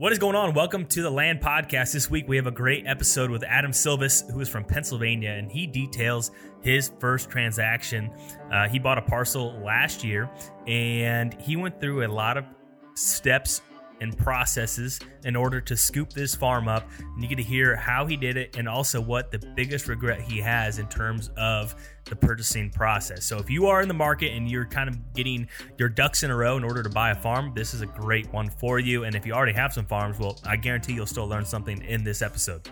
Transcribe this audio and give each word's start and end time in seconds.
What 0.00 0.12
is 0.12 0.18
going 0.18 0.34
on? 0.34 0.54
Welcome 0.54 0.86
to 0.86 1.02
the 1.02 1.10
Land 1.10 1.42
Podcast. 1.42 1.92
This 1.92 2.08
week 2.08 2.26
we 2.26 2.36
have 2.36 2.46
a 2.46 2.50
great 2.50 2.86
episode 2.86 3.30
with 3.30 3.42
Adam 3.42 3.70
Silvis, 3.70 4.24
who 4.32 4.40
is 4.40 4.48
from 4.48 4.64
Pennsylvania, 4.64 5.32
and 5.32 5.52
he 5.52 5.66
details 5.66 6.30
his 6.62 6.90
first 7.00 7.28
transaction. 7.28 8.10
Uh, 8.50 8.66
he 8.66 8.78
bought 8.78 8.96
a 8.96 9.02
parcel 9.02 9.60
last 9.62 10.02
year, 10.02 10.30
and 10.66 11.34
he 11.34 11.54
went 11.54 11.82
through 11.82 12.06
a 12.06 12.08
lot 12.08 12.38
of 12.38 12.46
steps 12.94 13.60
and 14.00 14.16
processes 14.16 14.98
in 15.24 15.36
order 15.36 15.60
to 15.60 15.76
scoop 15.76 16.12
this 16.12 16.34
farm 16.34 16.68
up. 16.68 16.88
And 16.98 17.22
you 17.22 17.28
get 17.28 17.36
to 17.36 17.42
hear 17.42 17.76
how 17.76 18.06
he 18.06 18.16
did 18.16 18.36
it 18.36 18.56
and 18.56 18.68
also 18.68 19.00
what 19.00 19.30
the 19.30 19.38
biggest 19.54 19.88
regret 19.88 20.20
he 20.20 20.38
has 20.38 20.78
in 20.78 20.88
terms 20.88 21.30
of 21.36 21.74
the 22.04 22.16
purchasing 22.16 22.70
process. 22.70 23.24
So 23.24 23.38
if 23.38 23.50
you 23.50 23.66
are 23.66 23.82
in 23.82 23.88
the 23.88 23.94
market 23.94 24.32
and 24.32 24.50
you're 24.50 24.66
kind 24.66 24.88
of 24.88 25.12
getting 25.14 25.48
your 25.78 25.88
ducks 25.88 26.22
in 26.22 26.30
a 26.30 26.36
row 26.36 26.56
in 26.56 26.64
order 26.64 26.82
to 26.82 26.90
buy 26.90 27.10
a 27.10 27.14
farm, 27.14 27.52
this 27.54 27.74
is 27.74 27.82
a 27.82 27.86
great 27.86 28.32
one 28.32 28.48
for 28.48 28.78
you. 28.78 29.04
And 29.04 29.14
if 29.14 29.26
you 29.26 29.32
already 29.32 29.52
have 29.52 29.72
some 29.72 29.86
farms, 29.86 30.18
well, 30.18 30.38
I 30.44 30.56
guarantee 30.56 30.94
you'll 30.94 31.06
still 31.06 31.28
learn 31.28 31.44
something 31.44 31.82
in 31.82 32.02
this 32.02 32.22
episode. 32.22 32.68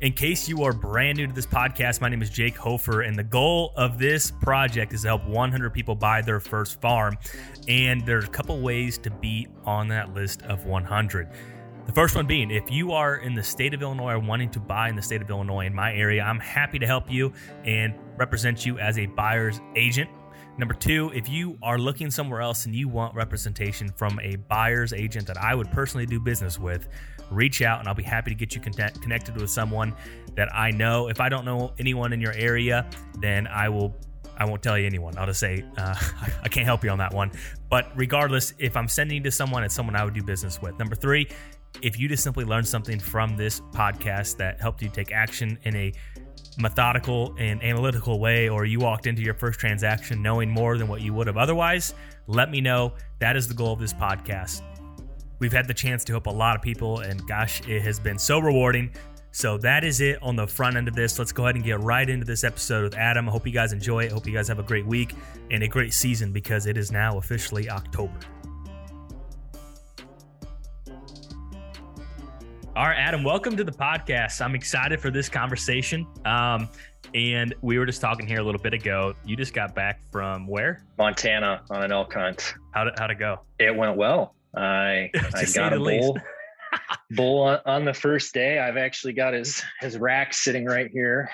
In 0.00 0.12
case 0.12 0.48
you 0.48 0.64
are 0.64 0.72
brand 0.72 1.18
new 1.18 1.28
to 1.28 1.32
this 1.32 1.46
podcast, 1.46 2.00
my 2.00 2.08
name 2.08 2.20
is 2.20 2.28
Jake 2.28 2.56
Hofer, 2.56 3.02
and 3.02 3.16
the 3.16 3.22
goal 3.22 3.72
of 3.76 3.96
this 3.96 4.32
project 4.42 4.92
is 4.92 5.02
to 5.02 5.08
help 5.08 5.24
100 5.24 5.70
people 5.72 5.94
buy 5.94 6.20
their 6.20 6.40
first 6.40 6.80
farm. 6.80 7.16
And 7.68 8.04
there's 8.04 8.24
a 8.24 8.28
couple 8.28 8.60
ways 8.60 8.98
to 8.98 9.10
be 9.10 9.46
on 9.64 9.86
that 9.88 10.12
list 10.12 10.42
of 10.42 10.66
100. 10.66 11.28
The 11.86 11.92
first 11.92 12.16
one 12.16 12.26
being, 12.26 12.50
if 12.50 12.72
you 12.72 12.90
are 12.90 13.16
in 13.18 13.34
the 13.34 13.42
state 13.42 13.72
of 13.72 13.82
Illinois 13.82 14.14
or 14.14 14.18
wanting 14.18 14.50
to 14.50 14.60
buy 14.60 14.88
in 14.88 14.96
the 14.96 15.02
state 15.02 15.22
of 15.22 15.30
Illinois 15.30 15.66
in 15.66 15.74
my 15.74 15.94
area, 15.94 16.24
I'm 16.24 16.40
happy 16.40 16.80
to 16.80 16.86
help 16.86 17.08
you 17.08 17.32
and 17.64 17.94
represent 18.16 18.66
you 18.66 18.80
as 18.80 18.98
a 18.98 19.06
buyer's 19.06 19.60
agent. 19.76 20.10
Number 20.58 20.74
two, 20.74 21.10
if 21.14 21.28
you 21.28 21.58
are 21.62 21.78
looking 21.78 22.10
somewhere 22.10 22.40
else 22.40 22.66
and 22.66 22.74
you 22.74 22.88
want 22.88 23.14
representation 23.14 23.90
from 23.90 24.20
a 24.22 24.36
buyer's 24.36 24.92
agent 24.92 25.26
that 25.28 25.36
I 25.36 25.54
would 25.54 25.70
personally 25.70 26.06
do 26.06 26.20
business 26.20 26.58
with, 26.58 26.88
reach 27.30 27.62
out 27.62 27.80
and 27.80 27.88
I'll 27.88 27.94
be 27.94 28.02
happy 28.02 28.30
to 28.30 28.34
get 28.34 28.54
you 28.54 28.60
connect, 28.60 29.00
connected 29.02 29.36
with 29.36 29.50
someone 29.50 29.94
that 30.34 30.54
I 30.54 30.70
know. 30.70 31.08
If 31.08 31.20
I 31.20 31.28
don't 31.28 31.44
know 31.44 31.72
anyone 31.78 32.12
in 32.12 32.20
your 32.20 32.32
area, 32.32 32.88
then 33.20 33.46
I 33.46 33.68
will. 33.68 33.94
I 34.36 34.46
won't 34.46 34.64
tell 34.64 34.76
you 34.76 34.84
anyone. 34.84 35.16
I'll 35.16 35.26
just 35.26 35.38
say 35.38 35.64
uh, 35.76 35.94
I 36.42 36.48
can't 36.48 36.66
help 36.66 36.82
you 36.82 36.90
on 36.90 36.98
that 36.98 37.14
one. 37.14 37.30
But 37.70 37.92
regardless, 37.94 38.52
if 38.58 38.76
I'm 38.76 38.88
sending 38.88 39.22
to 39.22 39.30
someone, 39.30 39.62
it's 39.62 39.74
someone 39.74 39.94
I 39.94 40.04
would 40.04 40.14
do 40.14 40.24
business 40.24 40.60
with. 40.60 40.76
Number 40.76 40.96
three, 40.96 41.28
if 41.82 41.98
you 41.98 42.08
just 42.08 42.24
simply 42.24 42.44
learned 42.44 42.66
something 42.66 42.98
from 42.98 43.36
this 43.36 43.60
podcast 43.60 44.36
that 44.38 44.60
helped 44.60 44.82
you 44.82 44.88
take 44.88 45.12
action 45.12 45.58
in 45.62 45.76
a 45.76 45.92
methodical 46.58 47.34
and 47.38 47.62
analytical 47.62 48.18
way, 48.18 48.48
or 48.48 48.64
you 48.64 48.80
walked 48.80 49.06
into 49.06 49.22
your 49.22 49.34
first 49.34 49.60
transaction 49.60 50.22
knowing 50.22 50.50
more 50.50 50.78
than 50.78 50.88
what 50.88 51.00
you 51.00 51.12
would 51.14 51.26
have 51.26 51.36
otherwise, 51.36 51.94
let 52.26 52.50
me 52.50 52.60
know. 52.60 52.94
That 53.18 53.36
is 53.36 53.48
the 53.48 53.54
goal 53.54 53.72
of 53.72 53.80
this 53.80 53.92
podcast. 53.92 54.62
We've 55.38 55.52
had 55.52 55.66
the 55.66 55.74
chance 55.74 56.04
to 56.04 56.12
help 56.12 56.26
a 56.26 56.30
lot 56.30 56.56
of 56.56 56.62
people, 56.62 57.00
and 57.00 57.26
gosh, 57.26 57.66
it 57.68 57.82
has 57.82 57.98
been 57.98 58.18
so 58.18 58.38
rewarding. 58.38 58.90
So 59.32 59.58
that 59.58 59.82
is 59.82 60.00
it 60.00 60.22
on 60.22 60.36
the 60.36 60.46
front 60.46 60.76
end 60.76 60.86
of 60.86 60.94
this. 60.94 61.18
Let's 61.18 61.32
go 61.32 61.44
ahead 61.44 61.56
and 61.56 61.64
get 61.64 61.80
right 61.80 62.08
into 62.08 62.24
this 62.24 62.44
episode 62.44 62.84
with 62.84 62.94
Adam. 62.94 63.28
I 63.28 63.32
hope 63.32 63.46
you 63.46 63.52
guys 63.52 63.72
enjoy 63.72 64.04
it. 64.04 64.10
I 64.10 64.14
hope 64.14 64.26
you 64.28 64.32
guys 64.32 64.46
have 64.46 64.60
a 64.60 64.62
great 64.62 64.86
week 64.86 65.14
and 65.50 65.62
a 65.64 65.68
great 65.68 65.92
season 65.92 66.32
because 66.32 66.66
it 66.66 66.76
is 66.76 66.92
now 66.92 67.18
officially 67.18 67.68
October. 67.68 68.14
All 72.76 72.86
right, 72.86 72.96
Adam, 72.96 73.24
welcome 73.24 73.56
to 73.56 73.64
the 73.64 73.72
podcast. 73.72 74.40
I'm 74.40 74.54
excited 74.54 75.00
for 75.00 75.10
this 75.10 75.28
conversation. 75.28 76.06
Um, 76.24 76.68
and 77.12 77.54
we 77.60 77.78
were 77.78 77.86
just 77.86 78.00
talking 78.00 78.26
here 78.26 78.38
a 78.38 78.42
little 78.42 78.60
bit 78.60 78.72
ago. 78.74 79.14
You 79.24 79.36
just 79.36 79.52
got 79.54 79.74
back 79.74 80.00
from 80.10 80.46
where? 80.46 80.84
Montana 80.98 81.62
on 81.70 81.82
an 81.82 81.92
elk 81.92 82.14
hunt. 82.14 82.54
How 82.72 82.84
did, 82.84 82.94
how'd 82.98 83.10
it 83.10 83.18
go? 83.18 83.40
It 83.58 83.74
went 83.74 83.96
well. 83.96 84.34
I 84.56 85.10
I 85.34 85.44
got 85.54 85.72
a 85.72 85.78
bull 85.78 86.18
bull 87.10 87.42
on, 87.42 87.60
on, 87.66 87.84
the 87.84 87.94
first 87.94 88.34
day. 88.34 88.58
I've 88.58 88.76
actually 88.76 89.12
got 89.12 89.34
his 89.34 89.62
his 89.80 89.98
rack 89.98 90.34
sitting 90.34 90.64
right 90.64 90.90
here. 90.92 91.30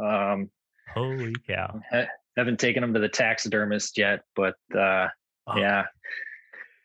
Um, 0.00 0.50
Holy 0.94 1.34
cow! 1.46 1.80
Ha- 1.90 2.06
haven't 2.36 2.60
taken 2.60 2.82
him 2.82 2.94
to 2.94 3.00
the 3.00 3.08
taxidermist 3.08 3.98
yet, 3.98 4.22
but 4.36 4.54
uh, 4.74 5.08
oh. 5.46 5.56
yeah, 5.56 5.86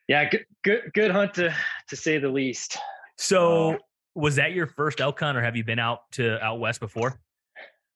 yeah, 0.07 0.29
good, 0.29 0.45
good 0.63 0.81
good 0.93 1.11
hunt 1.11 1.33
to 1.35 1.55
to 1.89 1.95
say 1.95 2.17
the 2.17 2.29
least. 2.29 2.77
So, 3.17 3.73
uh, 3.73 3.77
was 4.15 4.35
that 4.35 4.53
your 4.53 4.67
first 4.67 4.99
elk 4.99 5.19
hunt, 5.19 5.37
or 5.37 5.41
have 5.41 5.55
you 5.55 5.63
been 5.63 5.79
out 5.79 5.99
to 6.13 6.43
out 6.43 6.59
west 6.59 6.79
before? 6.79 7.19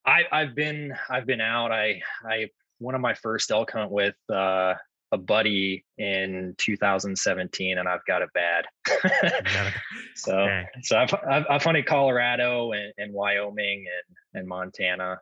I 0.06 0.24
I've 0.32 0.56
been 0.56 0.96
I've 1.10 1.26
been 1.26 1.42
out. 1.42 1.72
I 1.72 2.02
I 2.24 2.50
one 2.80 2.96
of 2.96 3.02
my 3.02 3.14
first 3.16 3.52
elk 3.52 3.72
hunt 3.72 3.92
with 3.92 4.16
uh 4.32 4.76
a 5.12 5.18
buddy 5.18 5.86
in 5.98 6.54
2017 6.58 7.78
and 7.78 7.88
I've 7.88 8.06
got 8.06 8.22
it 8.22 8.30
bad. 8.34 8.66
so, 10.16 10.48
so 10.82 10.98
I've, 10.98 11.14
I've, 11.30 11.46
I've 11.50 11.64
hunted 11.64 11.86
Colorado 11.86 12.72
and, 12.74 12.94
and 12.98 13.14
Wyoming 13.14 13.86
and, 13.88 14.40
and 14.40 14.48
Montana. 14.48 15.20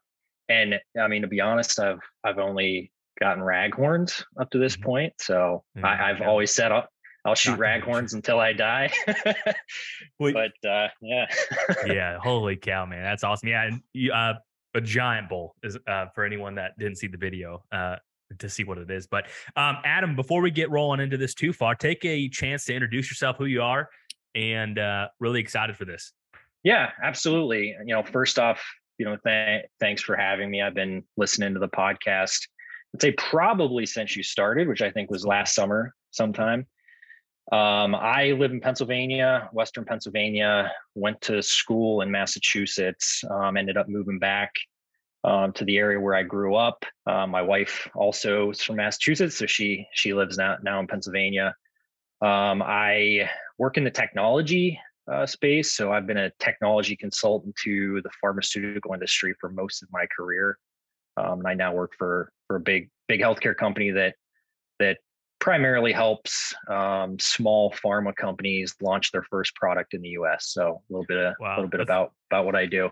And 0.49 0.79
I 0.99 1.07
mean, 1.07 1.21
to 1.21 1.27
be 1.27 1.41
honest, 1.41 1.79
I've, 1.79 1.99
I've 2.23 2.39
only 2.39 2.91
gotten 3.19 3.43
raghorns 3.43 4.23
up 4.39 4.49
to 4.51 4.57
this 4.57 4.75
mm-hmm. 4.75 4.85
point. 4.85 5.13
So 5.19 5.63
mm-hmm. 5.77 5.85
I, 5.85 6.13
have 6.13 6.21
always 6.21 6.53
said 6.53 6.71
I'll, 6.71 6.87
I'll 7.23 7.35
shoot 7.35 7.59
raghorns 7.59 8.13
until 8.13 8.39
I 8.39 8.53
die. 8.53 8.91
but 10.19 10.51
uh, 10.67 10.87
yeah. 11.01 11.25
yeah. 11.85 12.19
Holy 12.19 12.55
cow, 12.55 12.85
man. 12.85 13.03
That's 13.03 13.23
awesome. 13.23 13.49
Yeah. 13.49 13.65
And 13.65 13.81
you, 13.93 14.11
uh, 14.13 14.33
a 14.75 14.81
giant 14.81 15.29
bull 15.29 15.55
is 15.63 15.77
uh, 15.87 16.07
for 16.13 16.25
anyone 16.25 16.55
that 16.55 16.77
didn't 16.77 16.97
see 16.97 17.07
the 17.07 17.17
video. 17.17 17.63
Uh, 17.71 17.95
to 18.39 18.49
see 18.49 18.63
what 18.63 18.77
it 18.77 18.89
is. 18.89 19.07
But 19.07 19.25
um, 19.55 19.77
Adam, 19.83 20.15
before 20.15 20.41
we 20.41 20.51
get 20.51 20.69
rolling 20.71 20.99
into 20.99 21.17
this 21.17 21.33
too 21.33 21.53
far, 21.53 21.75
take 21.75 22.03
a 22.05 22.29
chance 22.29 22.65
to 22.65 22.73
introduce 22.73 23.09
yourself, 23.09 23.37
who 23.37 23.45
you 23.45 23.61
are, 23.61 23.89
and 24.33 24.77
uh, 24.79 25.07
really 25.19 25.39
excited 25.39 25.75
for 25.77 25.85
this. 25.85 26.13
Yeah, 26.63 26.89
absolutely. 27.03 27.75
You 27.85 27.95
know, 27.95 28.03
first 28.03 28.39
off, 28.39 28.63
you 28.97 29.05
know, 29.05 29.17
th- 29.25 29.65
thanks 29.79 30.01
for 30.01 30.15
having 30.15 30.49
me. 30.49 30.61
I've 30.61 30.73
been 30.73 31.03
listening 31.17 31.53
to 31.53 31.59
the 31.59 31.69
podcast. 31.69 32.39
I'd 32.95 33.01
say 33.01 33.11
probably 33.11 33.85
since 33.85 34.15
you 34.15 34.23
started, 34.23 34.67
which 34.67 34.81
I 34.81 34.89
think 34.89 35.11
was 35.11 35.25
last 35.25 35.53
summer 35.53 35.93
sometime. 36.11 36.65
Um, 37.51 37.93
I 37.93 38.31
live 38.31 38.51
in 38.51 38.59
Pennsylvania, 38.59 39.49
Western 39.53 39.85
Pennsylvania. 39.85 40.71
Went 40.95 41.21
to 41.21 41.43
school 41.43 42.01
in 42.01 42.09
Massachusetts. 42.09 43.23
Um, 43.29 43.57
ended 43.57 43.77
up 43.77 43.87
moving 43.87 44.17
back 44.17 44.51
um, 45.25 45.51
to 45.53 45.65
the 45.65 45.77
area 45.77 45.99
where 45.99 46.13
I 46.13 46.23
grew 46.23 46.55
up. 46.55 46.85
Uh, 47.07 47.25
my 47.25 47.41
wife 47.41 47.89
also 47.95 48.51
is 48.51 48.61
from 48.61 48.75
Massachusetts, 48.77 49.37
so 49.37 49.47
she 49.47 49.87
she 49.93 50.13
lives 50.13 50.37
now 50.37 50.57
now 50.61 50.79
in 50.79 50.87
Pennsylvania. 50.87 51.55
Um, 52.21 52.61
I 52.61 53.29
work 53.57 53.77
in 53.77 53.83
the 53.83 53.91
technology 53.91 54.79
uh, 55.11 55.25
space, 55.25 55.73
so 55.73 55.91
I've 55.91 56.05
been 56.05 56.17
a 56.17 56.31
technology 56.39 56.95
consultant 56.95 57.55
to 57.63 58.01
the 58.03 58.09
pharmaceutical 58.21 58.93
industry 58.93 59.33
for 59.41 59.49
most 59.49 59.81
of 59.81 59.89
my 59.91 60.05
career. 60.15 60.57
Um, 61.17 61.39
and 61.39 61.47
I 61.47 61.55
now 61.55 61.73
work 61.73 61.93
for 61.97 62.31
for 62.47 62.57
a 62.57 62.61
big 62.61 62.89
big 63.07 63.19
healthcare 63.19 63.57
company 63.57 63.89
that 63.91 64.15
that 64.79 64.99
primarily 65.39 65.91
helps 65.91 66.53
um, 66.69 67.17
small 67.19 67.71
pharma 67.83 68.15
companies 68.15 68.75
launch 68.81 69.11
their 69.11 69.23
first 69.23 69.55
product 69.55 69.95
in 69.95 70.01
the 70.01 70.09
U.S. 70.09 70.49
So 70.49 70.81
a 70.89 70.93
little 70.93 71.05
bit 71.07 71.17
of, 71.17 71.33
wow. 71.39 71.55
a 71.55 71.55
little 71.55 71.69
bit 71.69 71.79
about 71.79 72.13
about 72.29 72.45
what 72.45 72.55
I 72.55 72.67
do. 72.67 72.91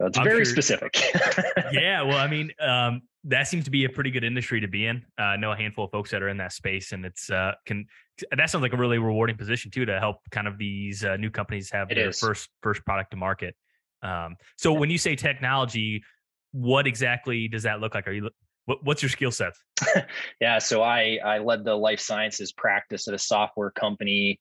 So 0.00 0.06
it's 0.06 0.16
I'm 0.16 0.24
very 0.24 0.46
sure, 0.46 0.52
specific. 0.52 0.98
yeah, 1.72 2.00
well, 2.02 2.16
I 2.16 2.26
mean, 2.26 2.50
um, 2.58 3.02
that 3.24 3.48
seems 3.48 3.64
to 3.66 3.70
be 3.70 3.84
a 3.84 3.88
pretty 3.90 4.10
good 4.10 4.24
industry 4.24 4.58
to 4.58 4.68
be 4.68 4.86
in. 4.86 5.04
Uh, 5.18 5.22
I 5.24 5.36
know 5.36 5.52
a 5.52 5.56
handful 5.56 5.84
of 5.84 5.90
folks 5.90 6.10
that 6.12 6.22
are 6.22 6.30
in 6.30 6.38
that 6.38 6.54
space, 6.54 6.92
and 6.92 7.04
it's 7.04 7.28
uh, 7.28 7.52
can 7.66 7.84
that 8.32 8.48
sounds 8.48 8.62
like 8.62 8.72
a 8.72 8.78
really 8.78 8.96
rewarding 8.96 9.36
position 9.36 9.70
too 9.70 9.84
to 9.84 10.00
help 10.00 10.16
kind 10.30 10.48
of 10.48 10.56
these 10.56 11.04
uh, 11.04 11.18
new 11.18 11.30
companies 11.30 11.70
have 11.70 11.90
it 11.90 11.96
their 11.96 12.08
is. 12.08 12.18
first 12.18 12.48
first 12.62 12.82
product 12.86 13.10
to 13.10 13.18
market. 13.18 13.54
Um, 14.02 14.36
so 14.56 14.72
when 14.72 14.88
you 14.88 14.96
say 14.96 15.16
technology, 15.16 16.02
what 16.52 16.86
exactly 16.86 17.46
does 17.48 17.64
that 17.64 17.80
look 17.80 17.94
like? 17.94 18.08
Are 18.08 18.12
you 18.12 18.30
what, 18.64 18.82
what's 18.82 19.02
your 19.02 19.10
skill 19.10 19.30
set? 19.30 19.52
yeah, 20.40 20.60
so 20.60 20.82
I 20.82 21.18
I 21.22 21.38
led 21.40 21.62
the 21.62 21.74
life 21.74 22.00
sciences 22.00 22.52
practice 22.52 23.06
at 23.06 23.12
a 23.12 23.18
software 23.18 23.70
company. 23.70 24.40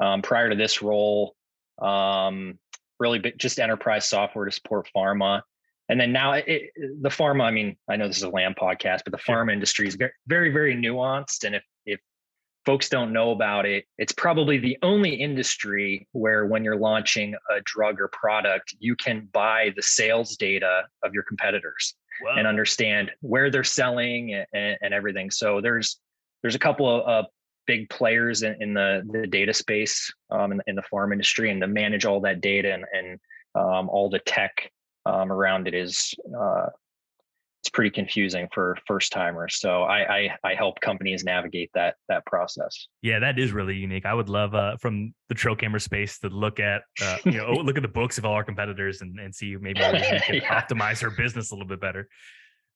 Um, 0.00 0.20
prior 0.20 0.50
to 0.50 0.54
this 0.54 0.82
role, 0.82 1.34
um, 1.80 2.58
really 2.98 3.18
big, 3.18 3.38
just 3.38 3.58
enterprise 3.58 4.08
software 4.08 4.44
to 4.44 4.52
support 4.52 4.88
pharma. 4.94 5.42
And 5.88 6.00
then 6.00 6.12
now 6.12 6.32
it, 6.32 6.70
the 6.76 7.08
pharma, 7.08 7.44
I 7.44 7.50
mean, 7.50 7.76
I 7.88 7.96
know 7.96 8.08
this 8.08 8.18
is 8.18 8.22
a 8.22 8.28
land 8.28 8.56
podcast, 8.56 9.00
but 9.04 9.12
the 9.12 9.18
pharma 9.18 9.52
industry 9.52 9.88
is 9.88 9.96
very, 10.26 10.50
very 10.50 10.76
nuanced. 10.76 11.44
And 11.44 11.54
if, 11.54 11.62
if 11.86 12.00
folks 12.66 12.90
don't 12.90 13.12
know 13.12 13.30
about 13.30 13.64
it, 13.64 13.86
it's 13.96 14.12
probably 14.12 14.58
the 14.58 14.76
only 14.82 15.14
industry 15.14 16.06
where 16.12 16.44
when 16.44 16.62
you're 16.62 16.76
launching 16.76 17.34
a 17.50 17.60
drug 17.64 18.00
or 18.00 18.08
product, 18.08 18.74
you 18.78 18.94
can 18.96 19.28
buy 19.32 19.72
the 19.76 19.82
sales 19.82 20.36
data 20.36 20.82
of 21.02 21.14
your 21.14 21.22
competitors 21.22 21.94
wow. 22.22 22.34
and 22.36 22.46
understand 22.46 23.10
where 23.22 23.50
they're 23.50 23.64
selling 23.64 24.34
and, 24.52 24.76
and, 24.82 24.92
everything. 24.92 25.30
So 25.30 25.62
there's, 25.62 25.98
there's 26.42 26.54
a 26.54 26.58
couple 26.58 26.86
of 26.86 27.24
uh, 27.24 27.28
big 27.68 27.88
players 27.90 28.42
in, 28.42 28.60
in 28.60 28.74
the, 28.74 29.02
the 29.12 29.26
data 29.26 29.52
space 29.52 30.10
um, 30.30 30.50
in, 30.50 30.60
in, 30.66 30.74
the 30.74 30.82
farm 30.82 31.12
industry 31.12 31.50
and 31.50 31.60
to 31.60 31.68
manage 31.68 32.06
all 32.06 32.18
that 32.18 32.40
data 32.40 32.72
and, 32.72 32.84
and 32.92 33.20
um, 33.54 33.88
all 33.90 34.08
the 34.08 34.18
tech 34.20 34.72
um, 35.06 35.30
around 35.30 35.68
it 35.68 35.74
is 35.74 36.14
uh, 36.36 36.66
it's 37.60 37.68
pretty 37.68 37.90
confusing 37.90 38.48
for 38.54 38.78
first 38.86 39.12
timers. 39.12 39.56
So 39.60 39.82
I, 39.82 40.16
I, 40.16 40.36
I 40.44 40.54
help 40.54 40.80
companies 40.80 41.24
navigate 41.24 41.70
that 41.74 41.96
that 42.08 42.24
process. 42.24 42.86
Yeah, 43.02 43.18
that 43.18 43.38
is 43.38 43.52
really 43.52 43.76
unique. 43.76 44.06
I 44.06 44.14
would 44.14 44.28
love 44.28 44.54
uh, 44.54 44.76
from 44.78 45.12
the 45.28 45.34
trail 45.34 45.56
camera 45.56 45.80
space 45.80 46.18
to 46.20 46.28
look 46.28 46.60
at 46.60 46.82
uh, 47.02 47.18
you 47.24 47.32
know 47.32 47.52
look 47.52 47.76
at 47.76 47.82
the 47.82 47.88
books 47.88 48.16
of 48.16 48.24
all 48.24 48.32
our 48.32 48.44
competitors 48.44 49.02
and, 49.02 49.18
and 49.18 49.34
see 49.34 49.56
maybe 49.60 49.80
we 49.80 50.00
can 50.00 50.34
yeah. 50.36 50.62
optimize 50.62 51.02
our 51.02 51.10
business 51.10 51.50
a 51.50 51.54
little 51.54 51.68
bit 51.68 51.80
better. 51.80 52.08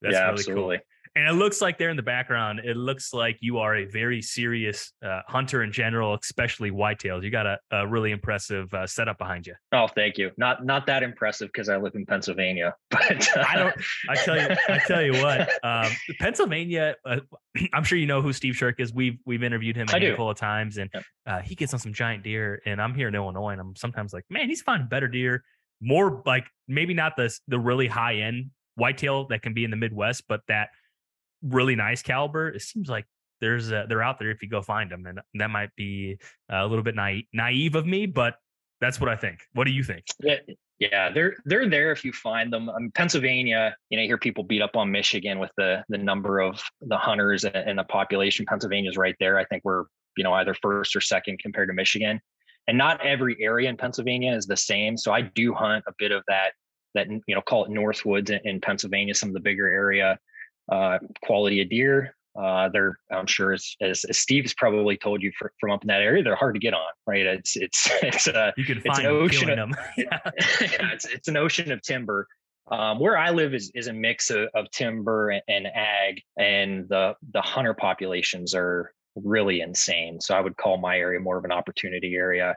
That's 0.02 0.14
yeah, 0.14 0.24
really 0.24 0.32
absolutely. 0.32 0.76
Cool. 0.76 0.84
And 1.14 1.28
it 1.28 1.32
looks 1.32 1.60
like 1.60 1.76
there 1.76 1.90
in 1.90 1.96
the 1.96 2.02
background, 2.02 2.60
it 2.64 2.76
looks 2.76 3.12
like 3.12 3.36
you 3.40 3.58
are 3.58 3.76
a 3.76 3.84
very 3.84 4.22
serious 4.22 4.92
uh, 5.04 5.20
hunter 5.28 5.62
in 5.62 5.70
general, 5.70 6.14
especially 6.14 6.70
whitetails. 6.70 7.22
You 7.22 7.30
got 7.30 7.46
a, 7.46 7.58
a 7.70 7.86
really 7.86 8.12
impressive 8.12 8.72
uh, 8.72 8.86
setup 8.86 9.18
behind 9.18 9.46
you. 9.46 9.54
Oh, 9.72 9.86
thank 9.88 10.16
you. 10.16 10.30
Not 10.38 10.64
not 10.64 10.86
that 10.86 11.02
impressive 11.02 11.48
because 11.52 11.68
I 11.68 11.76
live 11.76 11.94
in 11.94 12.06
Pennsylvania, 12.06 12.74
but 12.90 13.36
uh... 13.36 13.44
I 13.46 13.56
don't. 13.56 13.74
I 14.08 14.14
tell 14.14 14.40
you, 14.40 14.56
I 14.68 14.78
tell 14.86 15.02
you 15.02 15.12
what, 15.12 15.50
um, 15.64 15.92
Pennsylvania. 16.18 16.96
Uh, 17.04 17.20
I'm 17.74 17.84
sure 17.84 17.98
you 17.98 18.06
know 18.06 18.22
who 18.22 18.32
Steve 18.32 18.56
Shirk 18.56 18.80
is. 18.80 18.94
We've 18.94 19.18
we've 19.26 19.42
interviewed 19.42 19.76
him 19.76 19.88
a 19.90 19.96
I 19.96 20.00
handful 20.00 20.26
do. 20.26 20.30
of 20.30 20.38
times, 20.38 20.78
and 20.78 20.88
yep. 20.94 21.04
Uh, 21.26 21.40
he 21.40 21.54
gets 21.54 21.74
on 21.74 21.80
some 21.80 21.92
giant 21.92 22.24
deer. 22.24 22.62
And 22.64 22.80
I'm 22.80 22.94
here 22.94 23.08
in 23.08 23.14
Illinois, 23.14 23.50
and 23.50 23.60
I'm 23.60 23.76
sometimes 23.76 24.12
like, 24.12 24.24
man, 24.30 24.48
he's 24.48 24.62
finding 24.62 24.88
better 24.88 25.08
deer 25.08 25.44
more 25.82 26.22
like 26.24 26.46
maybe 26.68 26.94
not 26.94 27.16
the 27.16 27.36
the 27.48 27.58
really 27.58 27.88
high 27.88 28.14
end 28.14 28.50
whitetail 28.76 29.26
that 29.26 29.42
can 29.42 29.52
be 29.52 29.64
in 29.64 29.70
the 29.70 29.76
Midwest, 29.76 30.24
but 30.28 30.40
that 30.48 30.68
really 31.42 31.76
nice 31.76 32.02
caliber, 32.02 32.48
it 32.48 32.62
seems 32.62 32.88
like 32.88 33.06
there's 33.40 33.70
a, 33.70 33.86
they're 33.88 34.02
out 34.02 34.18
there 34.18 34.30
if 34.30 34.42
you 34.42 34.48
go 34.48 34.62
find 34.62 34.90
them, 34.90 35.06
and 35.06 35.20
that 35.34 35.50
might 35.50 35.74
be 35.76 36.18
a 36.50 36.66
little 36.66 36.84
bit 36.84 36.94
naive, 36.94 37.24
naive 37.32 37.74
of 37.74 37.86
me, 37.86 38.06
but 38.06 38.36
that's 38.80 39.00
what 39.00 39.08
I 39.08 39.16
think. 39.16 39.40
What 39.52 39.64
do 39.64 39.72
you 39.72 39.82
think? 39.82 40.04
Yeah, 40.20 40.36
yeah, 40.78 41.10
they're 41.12 41.36
they're 41.44 41.68
there 41.68 41.92
if 41.92 42.04
you 42.04 42.12
find 42.12 42.52
them. 42.52 42.68
I 42.68 42.74
um, 42.74 42.82
mean, 42.82 42.92
Pennsylvania, 42.92 43.76
you 43.90 43.98
know, 43.98 44.04
hear 44.04 44.18
people 44.18 44.42
beat 44.42 44.62
up 44.62 44.76
on 44.76 44.90
Michigan 44.90 45.38
with 45.38 45.50
the 45.56 45.84
the 45.88 45.98
number 45.98 46.40
of 46.40 46.62
the 46.80 46.96
hunters 46.96 47.44
and 47.44 47.78
the 47.78 47.84
population. 47.84 48.46
Pennsylvania's 48.46 48.96
right 48.96 49.14
there. 49.20 49.38
I 49.38 49.44
think 49.44 49.62
we're 49.64 49.84
you 50.16 50.24
know 50.24 50.32
either 50.34 50.54
first 50.60 50.96
or 50.96 51.00
second 51.00 51.38
compared 51.38 51.68
to 51.68 51.74
Michigan, 51.74 52.20
and 52.66 52.76
not 52.76 53.04
every 53.04 53.36
area 53.40 53.68
in 53.68 53.76
Pennsylvania 53.76 54.34
is 54.34 54.46
the 54.46 54.56
same. 54.56 54.96
So 54.96 55.12
I 55.12 55.22
do 55.22 55.54
hunt 55.54 55.84
a 55.86 55.92
bit 55.98 56.10
of 56.10 56.24
that 56.26 56.52
that 56.94 57.08
you 57.08 57.34
know 57.34 57.42
call 57.42 57.64
it 57.64 57.70
Northwoods 57.70 58.30
in, 58.30 58.40
in 58.44 58.60
Pennsylvania, 58.60 59.14
some 59.14 59.28
of 59.28 59.34
the 59.34 59.40
bigger 59.40 59.68
area 59.68 60.18
uh, 60.70 60.98
quality 61.24 61.62
of 61.62 61.70
deer. 61.70 62.14
Uh, 62.40 62.68
they're, 62.70 62.98
I'm 63.10 63.26
sure, 63.26 63.52
as, 63.52 63.76
as, 63.82 64.04
as 64.04 64.18
Steve's 64.18 64.54
probably 64.54 64.96
told 64.96 65.22
you 65.22 65.32
for, 65.38 65.52
from 65.60 65.70
up 65.70 65.82
in 65.82 65.88
that 65.88 66.00
area, 66.00 66.22
they're 66.22 66.34
hard 66.34 66.54
to 66.54 66.60
get 66.60 66.72
on, 66.72 66.90
right? 67.06 67.26
It's 67.26 67.56
it's 67.56 67.88
it's 68.02 68.26
a 68.26 68.54
you 68.56 68.64
can 68.64 68.80
it's 68.84 68.98
an 68.98 69.06
ocean 69.06 69.50
of, 69.50 69.56
them. 69.56 69.74
yeah, 69.98 70.18
it's 70.36 71.04
it's 71.04 71.28
an 71.28 71.36
ocean 71.36 71.70
of 71.72 71.82
timber. 71.82 72.26
Um, 72.70 73.00
where 73.00 73.18
I 73.18 73.30
live 73.30 73.52
is 73.54 73.70
is 73.74 73.88
a 73.88 73.92
mix 73.92 74.30
of, 74.30 74.48
of 74.54 74.70
timber 74.70 75.30
and, 75.30 75.42
and 75.48 75.66
ag, 75.66 76.22
and 76.38 76.88
the 76.88 77.14
the 77.32 77.42
hunter 77.42 77.74
populations 77.74 78.54
are 78.54 78.92
really 79.14 79.60
insane. 79.60 80.18
So 80.20 80.34
I 80.34 80.40
would 80.40 80.56
call 80.56 80.78
my 80.78 80.96
area 80.98 81.20
more 81.20 81.36
of 81.36 81.44
an 81.44 81.52
opportunity 81.52 82.14
area. 82.14 82.56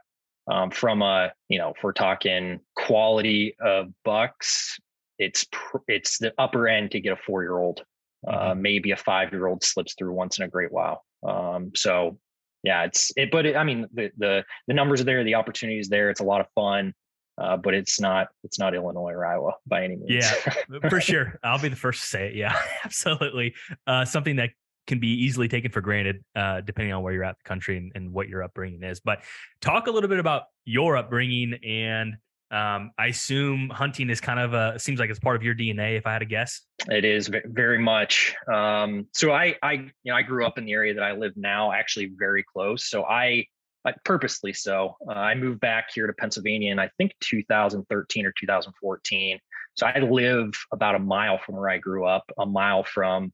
Um, 0.50 0.72
from 0.72 1.02
a 1.02 1.34
you 1.50 1.58
know, 1.58 1.74
if 1.76 1.84
we're 1.84 1.92
talking 1.92 2.62
quality 2.78 3.56
of 3.60 3.88
bucks, 4.06 4.80
it's 5.20 5.46
pr- 5.52 5.78
it's 5.90 6.18
the 6.18 6.34
upper 6.38 6.70
end 6.70 6.92
to 6.92 7.02
get 7.02 7.12
a 7.12 7.18
four 7.18 7.42
year 7.44 7.58
old 7.58 7.84
uh, 8.28 8.52
mm-hmm. 8.52 8.62
maybe 8.62 8.92
a 8.92 8.98
five 8.98 9.32
year 9.32 9.48
old 9.48 9.64
slips 9.64 9.96
through 9.98 10.14
once 10.14 10.38
in 10.38 10.46
a 10.46 10.48
great 10.48 10.72
while. 10.72 11.04
Um, 11.28 11.72
so 11.76 12.18
yeah, 12.64 12.84
it's 12.84 13.12
it, 13.16 13.32
but 13.32 13.46
it, 13.46 13.56
I 13.56 13.64
mean 13.64 13.88
the 13.94 14.12
the 14.18 14.44
the 14.68 14.74
numbers 14.74 15.02
are 15.02 15.06
there, 15.06 15.24
the 15.24 15.36
opportunities 15.36 15.90
there. 15.90 16.10
It's 16.10 16.22
a 16.22 16.26
lot 16.26 16.42
of 16.42 16.48
fun. 16.56 16.94
Uh, 17.38 17.58
but 17.58 17.74
it's 17.74 18.00
not 18.00 18.30
it's 18.46 18.58
not 18.58 18.74
Illinois 18.74 19.12
or 19.12 19.26
Iowa 19.26 19.52
by 19.68 19.84
any 19.84 19.98
means. 19.98 20.10
Yeah, 20.10 20.90
for 20.90 21.02
sure. 21.02 21.38
I'll 21.44 21.60
be 21.60 21.68
the 21.68 21.76
first 21.76 22.00
to 22.02 22.08
say 22.08 22.28
it. 22.30 22.36
Yeah, 22.36 22.58
absolutely. 22.86 23.56
Uh, 23.86 24.06
something 24.06 24.38
that 24.38 24.52
can 24.88 25.00
be 25.00 25.10
easily 25.10 25.48
taken 25.48 25.70
for 25.70 25.82
granted, 25.82 26.24
uh, 26.36 26.62
depending 26.62 26.94
on 26.94 27.04
where 27.04 27.12
you're 27.12 27.24
at 27.24 27.38
the 27.38 27.44
country 27.44 27.78
and, 27.78 27.92
and, 27.96 28.14
what 28.14 28.30
your 28.30 28.44
upbringing 28.44 28.84
is. 28.84 29.00
But 29.00 29.24
talk 29.60 29.88
a 29.88 29.92
little 29.92 30.08
bit 30.08 30.20
about 30.20 30.44
your 30.64 30.96
upbringing 30.96 31.56
and 31.66 32.18
um, 32.52 32.92
I 32.98 33.08
assume 33.08 33.70
hunting 33.70 34.10
is 34.10 34.22
kind 34.22 34.40
of 34.40 34.54
a 34.54 34.78
seems 34.80 35.00
like 35.00 35.10
it's 35.10 35.20
part 35.20 35.36
of 35.36 35.44
your 35.44 35.56
DNA. 35.56 35.98
If 35.98 36.06
I 36.06 36.14
had 36.14 36.20
to 36.20 36.26
guess, 36.26 36.62
it 36.88 37.04
is 37.04 37.30
very 37.46 37.80
much. 37.80 38.36
Um, 38.52 39.08
so 39.14 39.32
I, 39.32 39.56
I, 39.64 39.74
you 39.74 39.92
know, 40.06 40.16
I 40.16 40.22
grew 40.22 40.46
up 40.46 40.58
in 40.58 40.66
the 40.66 40.74
area 40.74 40.94
that 40.94 41.04
I 41.04 41.14
live 41.14 41.34
now, 41.36 41.72
actually 41.72 42.12
very 42.18 42.44
close. 42.44 42.86
So 42.86 43.04
I, 43.04 43.46
I 43.84 43.94
purposely 44.04 44.54
so 44.54 44.96
uh, 45.08 45.14
I 45.14 45.34
moved 45.36 45.60
back 45.60 45.90
here 45.94 46.06
to 46.08 46.14
Pennsylvania 46.14 46.72
in 46.72 46.80
I 46.80 46.90
think 46.98 47.14
2013 47.22 48.26
or 48.26 48.34
2014. 48.40 49.40
So 49.76 49.88
I 49.88 50.00
live 50.00 50.54
about 50.72 50.96
a 50.96 51.00
mile 51.00 51.40
from 51.40 51.56
where 51.56 51.70
I 51.70 51.78
grew 51.78 52.06
up, 52.06 52.24
a 52.38 52.46
mile 52.46 52.84
from, 52.84 53.34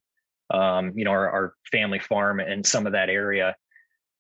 um, 0.53 0.93
you 0.95 1.05
know, 1.05 1.11
our, 1.11 1.29
our 1.29 1.53
family 1.71 1.99
farm 1.99 2.39
and 2.39 2.65
some 2.65 2.87
of 2.87 2.93
that 2.93 3.09
area 3.09 3.55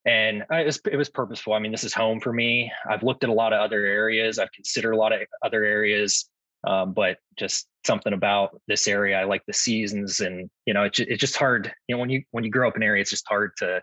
and 0.05 0.43
it 0.49 0.65
was 0.65 0.81
it 0.91 0.97
was 0.97 1.09
purposeful. 1.09 1.53
I 1.53 1.59
mean, 1.59 1.71
this 1.71 1.83
is 1.83 1.93
home 1.93 2.19
for 2.19 2.33
me. 2.33 2.71
I've 2.89 3.03
looked 3.03 3.23
at 3.23 3.29
a 3.29 3.33
lot 3.33 3.53
of 3.53 3.59
other 3.59 3.85
areas. 3.85 4.39
I've 4.39 4.51
considered 4.51 4.93
a 4.93 4.97
lot 4.97 5.13
of 5.13 5.21
other 5.43 5.63
areas, 5.63 6.29
um, 6.65 6.93
but 6.93 7.17
just 7.37 7.67
something 7.85 8.13
about 8.13 8.59
this 8.67 8.87
area. 8.87 9.19
I 9.19 9.25
like 9.25 9.43
the 9.45 9.53
seasons, 9.53 10.19
and 10.19 10.49
you 10.65 10.73
know, 10.73 10.83
it's 10.83 10.99
it's 10.99 11.19
just 11.19 11.37
hard. 11.37 11.71
You 11.87 11.95
know, 11.95 11.99
when 11.99 12.09
you 12.09 12.23
when 12.31 12.43
you 12.43 12.49
grow 12.49 12.67
up 12.67 12.75
in 12.75 12.81
an 12.81 12.87
area, 12.87 13.01
it's 13.01 13.11
just 13.11 13.27
hard 13.27 13.51
to 13.57 13.81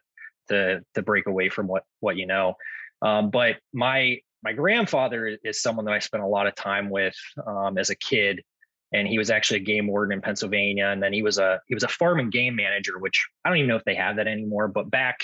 to 0.48 0.80
to 0.94 1.02
break 1.02 1.26
away 1.26 1.48
from 1.48 1.68
what 1.68 1.84
what 2.00 2.16
you 2.16 2.26
know. 2.26 2.54
Um, 3.00 3.30
but 3.30 3.56
my 3.72 4.18
my 4.42 4.52
grandfather 4.52 5.38
is 5.44 5.62
someone 5.62 5.84
that 5.84 5.94
I 5.94 5.98
spent 6.00 6.22
a 6.22 6.26
lot 6.26 6.46
of 6.48 6.54
time 6.56 6.90
with 6.90 7.14
um, 7.46 7.78
as 7.78 7.90
a 7.90 7.96
kid, 7.96 8.42
and 8.92 9.06
he 9.06 9.18
was 9.18 9.30
actually 9.30 9.60
a 9.60 9.64
game 9.64 9.86
warden 9.86 10.14
in 10.14 10.20
Pennsylvania, 10.20 10.86
and 10.88 11.00
then 11.00 11.12
he 11.12 11.22
was 11.22 11.38
a 11.38 11.60
he 11.68 11.74
was 11.74 11.84
a 11.84 11.88
farm 11.88 12.18
and 12.18 12.32
game 12.32 12.56
manager, 12.56 12.98
which 12.98 13.28
I 13.44 13.50
don't 13.50 13.58
even 13.58 13.68
know 13.68 13.76
if 13.76 13.84
they 13.84 13.94
have 13.94 14.16
that 14.16 14.26
anymore. 14.26 14.66
But 14.66 14.90
back 14.90 15.20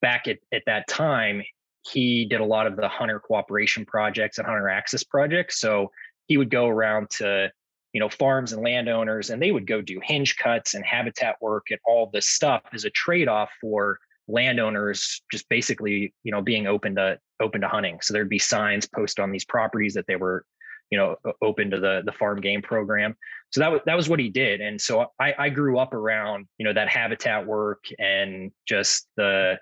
back 0.00 0.28
at, 0.28 0.38
at 0.52 0.62
that 0.66 0.88
time, 0.88 1.42
he 1.82 2.26
did 2.26 2.40
a 2.40 2.44
lot 2.44 2.66
of 2.66 2.76
the 2.76 2.88
hunter 2.88 3.20
cooperation 3.20 3.86
projects 3.86 4.38
and 4.38 4.46
hunter 4.46 4.68
access 4.68 5.02
projects. 5.02 5.60
So 5.60 5.90
he 6.26 6.36
would 6.36 6.50
go 6.50 6.68
around 6.68 7.10
to, 7.10 7.50
you 7.92 8.00
know, 8.00 8.08
farms 8.08 8.52
and 8.52 8.62
landowners, 8.62 9.30
and 9.30 9.42
they 9.42 9.50
would 9.50 9.66
go 9.66 9.80
do 9.80 10.00
hinge 10.02 10.36
cuts 10.36 10.74
and 10.74 10.84
habitat 10.84 11.36
work 11.40 11.66
and 11.70 11.80
all 11.86 12.10
this 12.12 12.28
stuff 12.28 12.62
as 12.72 12.84
a 12.84 12.90
trade-off 12.90 13.50
for 13.60 13.98
landowners 14.28 15.22
just 15.32 15.48
basically, 15.48 16.14
you 16.22 16.30
know, 16.30 16.42
being 16.42 16.66
open 16.66 16.94
to 16.94 17.18
open 17.40 17.62
to 17.62 17.68
hunting. 17.68 17.98
So 18.02 18.12
there'd 18.12 18.28
be 18.28 18.38
signs 18.38 18.86
posted 18.86 19.22
on 19.22 19.32
these 19.32 19.44
properties 19.44 19.94
that 19.94 20.06
they 20.06 20.16
were, 20.16 20.44
you 20.90 20.98
know, 20.98 21.16
open 21.42 21.70
to 21.70 21.80
the 21.80 22.02
the 22.04 22.12
farm 22.12 22.40
game 22.40 22.62
program. 22.62 23.16
So 23.50 23.60
that 23.60 23.72
was 23.72 23.80
that 23.86 23.96
was 23.96 24.08
what 24.08 24.20
he 24.20 24.28
did. 24.28 24.60
And 24.60 24.80
so 24.80 25.06
I, 25.18 25.34
I 25.36 25.48
grew 25.48 25.78
up 25.78 25.94
around, 25.94 26.46
you 26.58 26.64
know, 26.64 26.72
that 26.72 26.88
habitat 26.88 27.44
work 27.44 27.84
and 27.98 28.52
just 28.68 29.08
the 29.16 29.58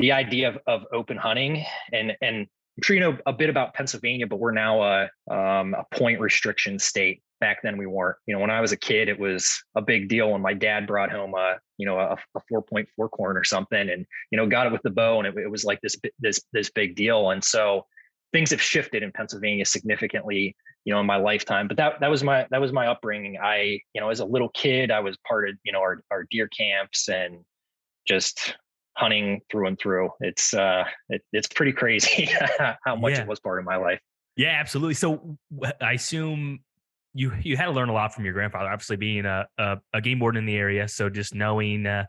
the 0.00 0.12
idea 0.12 0.48
of, 0.48 0.58
of 0.66 0.82
open 0.92 1.16
hunting 1.16 1.64
and 1.92 2.16
and 2.22 2.46
I'm 2.80 2.82
sure 2.82 2.94
you 2.94 3.00
know 3.00 3.18
a 3.26 3.32
bit 3.32 3.50
about 3.50 3.74
Pennsylvania, 3.74 4.26
but 4.26 4.38
we're 4.38 4.52
now 4.52 4.82
a 4.82 5.02
um, 5.30 5.74
a 5.74 5.84
point 5.94 6.18
restriction 6.18 6.78
state. 6.78 7.22
Back 7.38 7.58
then 7.62 7.76
we 7.76 7.84
weren't. 7.84 8.16
You 8.26 8.34
know, 8.34 8.40
when 8.40 8.50
I 8.50 8.62
was 8.62 8.72
a 8.72 8.76
kid, 8.76 9.10
it 9.10 9.18
was 9.18 9.62
a 9.76 9.82
big 9.82 10.08
deal 10.08 10.30
when 10.30 10.40
my 10.40 10.54
dad 10.54 10.86
brought 10.86 11.10
home 11.10 11.34
a 11.34 11.56
you 11.76 11.84
know 11.84 11.98
a, 11.98 12.16
a 12.34 12.40
4.4 12.50 13.10
corn 13.10 13.36
or 13.36 13.44
something, 13.44 13.90
and 13.90 14.06
you 14.30 14.38
know 14.38 14.46
got 14.46 14.66
it 14.66 14.72
with 14.72 14.80
the 14.80 14.90
bow, 14.90 15.18
and 15.18 15.26
it, 15.26 15.34
it 15.36 15.50
was 15.50 15.64
like 15.64 15.78
this 15.82 15.96
this 16.20 16.40
this 16.54 16.70
big 16.70 16.96
deal. 16.96 17.30
And 17.30 17.44
so 17.44 17.86
things 18.32 18.50
have 18.50 18.62
shifted 18.62 19.02
in 19.02 19.12
Pennsylvania 19.12 19.66
significantly, 19.66 20.56
you 20.86 20.94
know, 20.94 21.00
in 21.00 21.06
my 21.06 21.16
lifetime. 21.16 21.68
But 21.68 21.76
that 21.76 22.00
that 22.00 22.08
was 22.08 22.24
my 22.24 22.46
that 22.50 22.62
was 22.62 22.72
my 22.72 22.86
upbringing. 22.86 23.36
I 23.42 23.80
you 23.92 24.00
know 24.00 24.08
as 24.08 24.20
a 24.20 24.24
little 24.24 24.50
kid, 24.50 24.90
I 24.90 25.00
was 25.00 25.18
part 25.28 25.50
of 25.50 25.56
you 25.64 25.72
know 25.72 25.80
our 25.80 26.02
our 26.10 26.24
deer 26.30 26.48
camps 26.48 27.08
and 27.10 27.44
just 28.06 28.56
hunting 28.96 29.40
through 29.50 29.66
and 29.68 29.78
through. 29.78 30.10
It's 30.20 30.54
uh, 30.54 30.84
it, 31.08 31.22
it's 31.32 31.48
pretty 31.48 31.72
crazy 31.72 32.28
how 32.84 32.96
much 32.96 33.12
yeah. 33.12 33.22
it 33.22 33.28
was 33.28 33.40
part 33.40 33.58
of 33.58 33.64
my 33.64 33.76
life. 33.76 34.00
Yeah, 34.36 34.56
absolutely. 34.58 34.94
So 34.94 35.36
I 35.80 35.92
assume 35.92 36.60
you 37.14 37.32
you 37.42 37.56
had 37.56 37.66
to 37.66 37.72
learn 37.72 37.88
a 37.88 37.92
lot 37.92 38.14
from 38.14 38.24
your 38.24 38.34
grandfather, 38.34 38.68
obviously 38.68 38.96
being 38.96 39.26
a 39.26 39.46
a, 39.58 39.78
a 39.94 40.00
game 40.00 40.20
warden 40.20 40.38
in 40.38 40.46
the 40.46 40.56
area. 40.56 40.88
So 40.88 41.08
just 41.08 41.34
knowing 41.34 41.86
uh, 41.86 42.06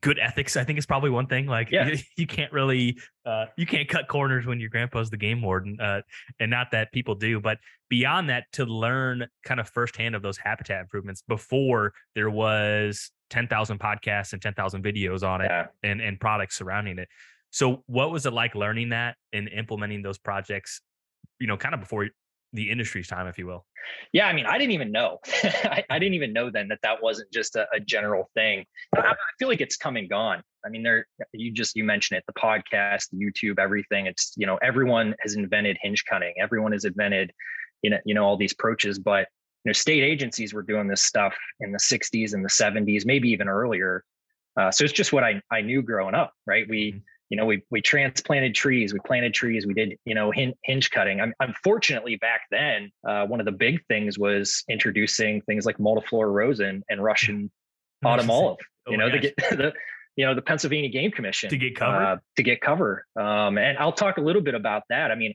good 0.00 0.18
ethics, 0.18 0.56
I 0.56 0.64
think 0.64 0.78
is 0.78 0.86
probably 0.86 1.10
one 1.10 1.26
thing. 1.26 1.46
Like 1.46 1.70
yeah. 1.70 1.88
you, 1.88 1.98
you 2.16 2.26
can't 2.26 2.52
really 2.52 2.98
uh, 3.24 3.46
you 3.56 3.66
can't 3.66 3.88
cut 3.88 4.08
corners 4.08 4.46
when 4.46 4.60
your 4.60 4.70
grandpa's 4.70 5.10
the 5.10 5.16
game 5.16 5.42
warden, 5.42 5.78
uh, 5.80 6.02
and 6.40 6.50
not 6.50 6.70
that 6.72 6.92
people 6.92 7.14
do. 7.14 7.40
But 7.40 7.58
beyond 7.88 8.30
that, 8.30 8.44
to 8.54 8.64
learn 8.64 9.26
kind 9.44 9.60
of 9.60 9.68
firsthand 9.68 10.14
of 10.14 10.22
those 10.22 10.38
habitat 10.38 10.80
improvements 10.80 11.22
before 11.26 11.92
there 12.14 12.30
was 12.30 13.10
10,000 13.32 13.80
podcasts 13.80 14.34
and 14.34 14.42
10,000 14.42 14.84
videos 14.84 15.26
on 15.26 15.40
it 15.40 15.50
yeah. 15.50 15.66
and, 15.82 16.02
and 16.02 16.20
products 16.20 16.58
surrounding 16.58 16.98
it. 16.98 17.08
So 17.50 17.82
what 17.86 18.12
was 18.12 18.26
it 18.26 18.32
like 18.34 18.54
learning 18.54 18.90
that 18.90 19.16
and 19.32 19.48
implementing 19.48 20.02
those 20.02 20.18
projects, 20.18 20.82
you 21.40 21.46
know, 21.46 21.56
kind 21.56 21.74
of 21.74 21.80
before 21.80 22.08
the 22.52 22.70
industry's 22.70 23.08
time, 23.08 23.26
if 23.26 23.38
you 23.38 23.46
will? 23.46 23.64
Yeah. 24.12 24.26
I 24.26 24.34
mean, 24.34 24.44
I 24.44 24.58
didn't 24.58 24.72
even 24.72 24.92
know, 24.92 25.18
I, 25.44 25.82
I, 25.88 25.98
didn't 25.98 26.14
even 26.14 26.34
know 26.34 26.50
then 26.50 26.68
that 26.68 26.80
that 26.82 27.02
wasn't 27.02 27.32
just 27.32 27.56
a, 27.56 27.66
a 27.72 27.80
general 27.80 28.30
thing. 28.34 28.66
I, 28.94 29.00
I, 29.00 29.14
feel 29.38 29.48
like 29.48 29.62
it's 29.62 29.78
come 29.78 29.96
and 29.96 30.10
gone. 30.10 30.42
I 30.64 30.68
mean, 30.68 30.82
there, 30.82 31.06
you 31.32 31.52
just, 31.52 31.74
you 31.74 31.84
mentioned 31.84 32.18
it, 32.18 32.24
the 32.26 32.34
podcast, 32.34 33.06
YouTube, 33.14 33.58
everything. 33.58 34.06
It's, 34.06 34.34
you 34.36 34.46
know, 34.46 34.58
everyone 34.62 35.14
has 35.20 35.36
invented 35.36 35.78
hinge 35.80 36.04
cutting. 36.04 36.34
Everyone 36.38 36.72
has 36.72 36.84
invented, 36.84 37.32
you 37.80 37.90
know, 37.90 37.98
you 38.04 38.14
know, 38.14 38.24
all 38.24 38.36
these 38.36 38.52
approaches, 38.52 38.98
but 38.98 39.26
you 39.64 39.70
know, 39.70 39.72
state 39.72 40.02
agencies 40.02 40.52
were 40.52 40.62
doing 40.62 40.88
this 40.88 41.02
stuff 41.02 41.34
in 41.60 41.72
the 41.72 41.78
60s 41.78 42.34
and 42.34 42.44
the 42.44 42.48
70s, 42.48 43.06
maybe 43.06 43.28
even 43.30 43.48
earlier. 43.48 44.04
Uh, 44.58 44.70
so 44.70 44.84
it's 44.84 44.92
just 44.92 45.12
what 45.12 45.24
I, 45.24 45.40
I 45.50 45.60
knew 45.60 45.82
growing 45.82 46.14
up, 46.14 46.32
right? 46.46 46.66
We, 46.68 46.92
mm-hmm. 46.92 46.98
you 47.30 47.36
know, 47.36 47.46
we 47.46 47.62
we 47.70 47.80
transplanted 47.80 48.54
trees, 48.54 48.92
we 48.92 49.00
planted 49.06 49.32
trees, 49.32 49.66
we 49.66 49.74
did, 49.74 49.96
you 50.04 50.14
know, 50.14 50.30
hinge, 50.30 50.54
hinge 50.64 50.90
cutting. 50.90 51.20
I'm, 51.20 51.32
unfortunately, 51.40 52.16
back 52.16 52.42
then, 52.50 52.90
uh, 53.08 53.26
one 53.26 53.40
of 53.40 53.46
the 53.46 53.52
big 53.52 53.84
things 53.86 54.18
was 54.18 54.64
introducing 54.68 55.40
things 55.42 55.64
like 55.64 55.78
multiflora 55.78 56.32
rosin 56.32 56.82
and 56.90 57.02
Russian 57.02 57.50
autumn 58.04 58.30
olive. 58.30 58.58
You 58.86 58.94
oh 58.94 58.96
know, 58.96 59.10
to 59.10 59.18
get 59.18 59.36
the 59.50 59.72
you 60.16 60.26
know 60.26 60.34
the 60.34 60.42
Pennsylvania 60.42 60.90
Game 60.90 61.10
Commission 61.10 61.48
to 61.50 61.56
get 61.56 61.76
cover 61.76 62.04
uh, 62.04 62.16
to 62.36 62.42
get 62.42 62.60
cover. 62.60 63.06
Um, 63.16 63.56
and 63.58 63.78
I'll 63.78 63.92
talk 63.92 64.18
a 64.18 64.20
little 64.20 64.42
bit 64.42 64.54
about 64.54 64.82
that. 64.90 65.10
I 65.10 65.14
mean, 65.14 65.34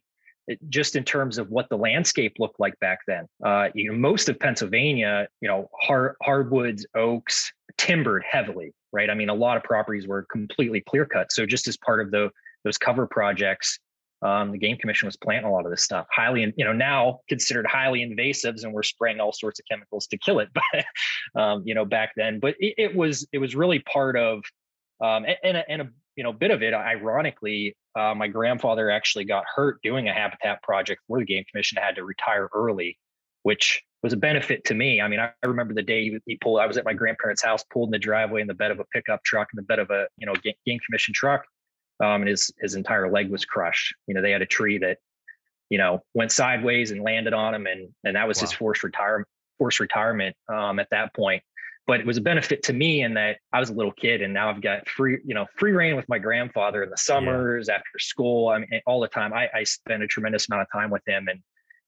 just 0.69 0.95
in 0.95 1.03
terms 1.03 1.37
of 1.37 1.49
what 1.49 1.69
the 1.69 1.77
landscape 1.77 2.35
looked 2.39 2.59
like 2.59 2.79
back 2.79 2.99
then. 3.07 3.27
Uh, 3.43 3.69
you 3.73 3.91
know, 3.91 3.97
most 3.97 4.29
of 4.29 4.39
Pennsylvania, 4.39 5.27
you 5.41 5.47
know, 5.47 5.69
hard, 5.79 6.15
hardwoods, 6.21 6.85
oaks, 6.95 7.51
timbered 7.77 8.23
heavily, 8.29 8.73
right? 8.91 9.09
I 9.09 9.13
mean, 9.13 9.29
a 9.29 9.33
lot 9.33 9.57
of 9.57 9.63
properties 9.63 10.07
were 10.07 10.25
completely 10.31 10.81
clear 10.81 11.05
cut. 11.05 11.31
So 11.31 11.45
just 11.45 11.67
as 11.67 11.77
part 11.77 12.01
of 12.01 12.11
the 12.11 12.29
those 12.63 12.77
cover 12.77 13.07
projects, 13.07 13.79
um, 14.21 14.51
the 14.51 14.57
game 14.57 14.77
commission 14.77 15.05
was 15.05 15.15
planting 15.15 15.45
a 15.45 15.51
lot 15.51 15.65
of 15.65 15.71
this 15.71 15.83
stuff 15.83 16.07
highly 16.11 16.51
you 16.57 16.65
know 16.65 16.73
now 16.73 17.19
considered 17.29 17.67
highly 17.67 17.99
invasives 17.99 18.63
and 18.63 18.73
we're 18.73 18.83
spraying 18.83 19.19
all 19.19 19.31
sorts 19.31 19.59
of 19.59 19.65
chemicals 19.69 20.07
to 20.07 20.17
kill 20.17 20.39
it 20.39 20.49
but 20.53 21.39
um, 21.39 21.61
you 21.65 21.75
know 21.75 21.85
back 21.85 22.13
then 22.15 22.39
but 22.39 22.55
it, 22.59 22.73
it, 22.77 22.95
was 22.95 23.27
it 23.31 23.37
was 23.37 23.55
really 23.55 23.79
part 23.79 24.17
of 24.17 24.39
um, 25.03 25.25
and, 25.25 25.37
and, 25.43 25.57
a, 25.57 25.69
and 25.69 25.81
a 25.83 25.89
you 26.17 26.23
know 26.23 26.33
bit 26.33 26.51
of 26.51 26.61
it 26.61 26.73
ironically 26.73 27.75
uh, 27.97 28.13
my 28.13 28.27
grandfather 28.27 28.91
actually 28.91 29.23
got 29.23 29.45
hurt 29.55 29.81
doing 29.81 30.09
a 30.09 30.13
habitat 30.13 30.61
project 30.61 31.01
where 31.07 31.21
the 31.21 31.25
game 31.25 31.45
commission 31.49 31.77
had 31.81 31.95
to 31.95 32.03
retire 32.03 32.49
early 32.53 32.97
which 33.43 33.81
was 34.03 34.13
a 34.13 34.17
benefit 34.17 34.63
to 34.65 34.73
me. 34.73 34.99
I 34.99 35.07
mean 35.07 35.19
i, 35.21 35.31
I 35.43 35.47
remember 35.47 35.73
the 35.73 35.81
day 35.81 36.03
he, 36.03 36.17
he, 36.25 36.37
pulled 36.37 36.59
i 36.59 36.65
was 36.65 36.77
at 36.77 36.83
my 36.83 36.93
grandparents 36.93 37.41
house 37.41 37.63
pulled 37.71 37.87
in 37.87 37.91
the 37.91 37.99
driveway 37.99 38.41
in 38.41 38.47
the 38.47 38.53
bed 38.53 38.71
of 38.71 38.79
a 38.79 38.85
pickup 38.85 39.23
truck 39.23 39.47
in 39.53 39.57
the 39.57 39.63
bed 39.63 39.79
of 39.79 39.89
a 39.91 40.07
you 40.17 40.25
know 40.25 40.33
game, 40.33 40.55
game 40.65 40.79
commission 40.85 41.13
truck 41.13 41.45
um, 41.99 42.21
and 42.21 42.27
his 42.27 42.51
his 42.59 42.75
entire 42.75 43.09
leg 43.11 43.29
was 43.29 43.45
crushed. 43.45 43.93
You 44.07 44.15
know 44.15 44.21
they 44.21 44.31
had 44.31 44.41
a 44.41 44.47
tree 44.47 44.77
that 44.79 44.97
you 45.69 45.77
know 45.77 46.03
went 46.13 46.31
sideways 46.31 46.91
and 46.91 47.01
landed 47.01 47.33
on 47.33 47.53
him 47.53 47.67
and 47.67 47.89
and 48.03 48.15
that 48.15 48.27
was 48.27 48.37
wow. 48.37 48.41
his 48.41 48.51
forced 48.53 48.83
retirement 48.83 49.27
forced 49.57 49.79
retirement 49.79 50.35
um, 50.49 50.79
at 50.79 50.87
that 50.91 51.13
point 51.15 51.41
but 51.87 52.01
it 52.01 52.05
was 52.05 52.17
a 52.17 52.21
benefit 52.21 52.61
to 52.63 52.73
me 52.73 53.01
in 53.01 53.13
that 53.13 53.37
I 53.53 53.61
was 53.61 53.69
a 53.69 53.73
little 53.73 53.93
kid 53.93 54.21
and 54.21 54.33
now 54.33 54.49
I've 54.49 54.61
got 54.61 54.87
free, 54.89 55.19
you 55.25 55.33
know, 55.33 55.45
free 55.55 55.71
rein 55.71 55.95
with 55.95 56.07
my 56.09 56.19
grandfather 56.19 56.83
in 56.83 56.89
the 56.89 56.97
summers 56.97 57.67
yeah. 57.69 57.75
after 57.75 57.97
school. 57.97 58.49
I 58.49 58.59
mean, 58.59 58.81
all 58.85 58.99
the 58.99 59.07
time. 59.07 59.33
I, 59.33 59.49
I 59.55 59.63
spent 59.63 60.03
a 60.03 60.07
tremendous 60.07 60.49
amount 60.49 60.63
of 60.63 60.67
time 60.71 60.89
with 60.89 61.01
him 61.07 61.29
and 61.29 61.39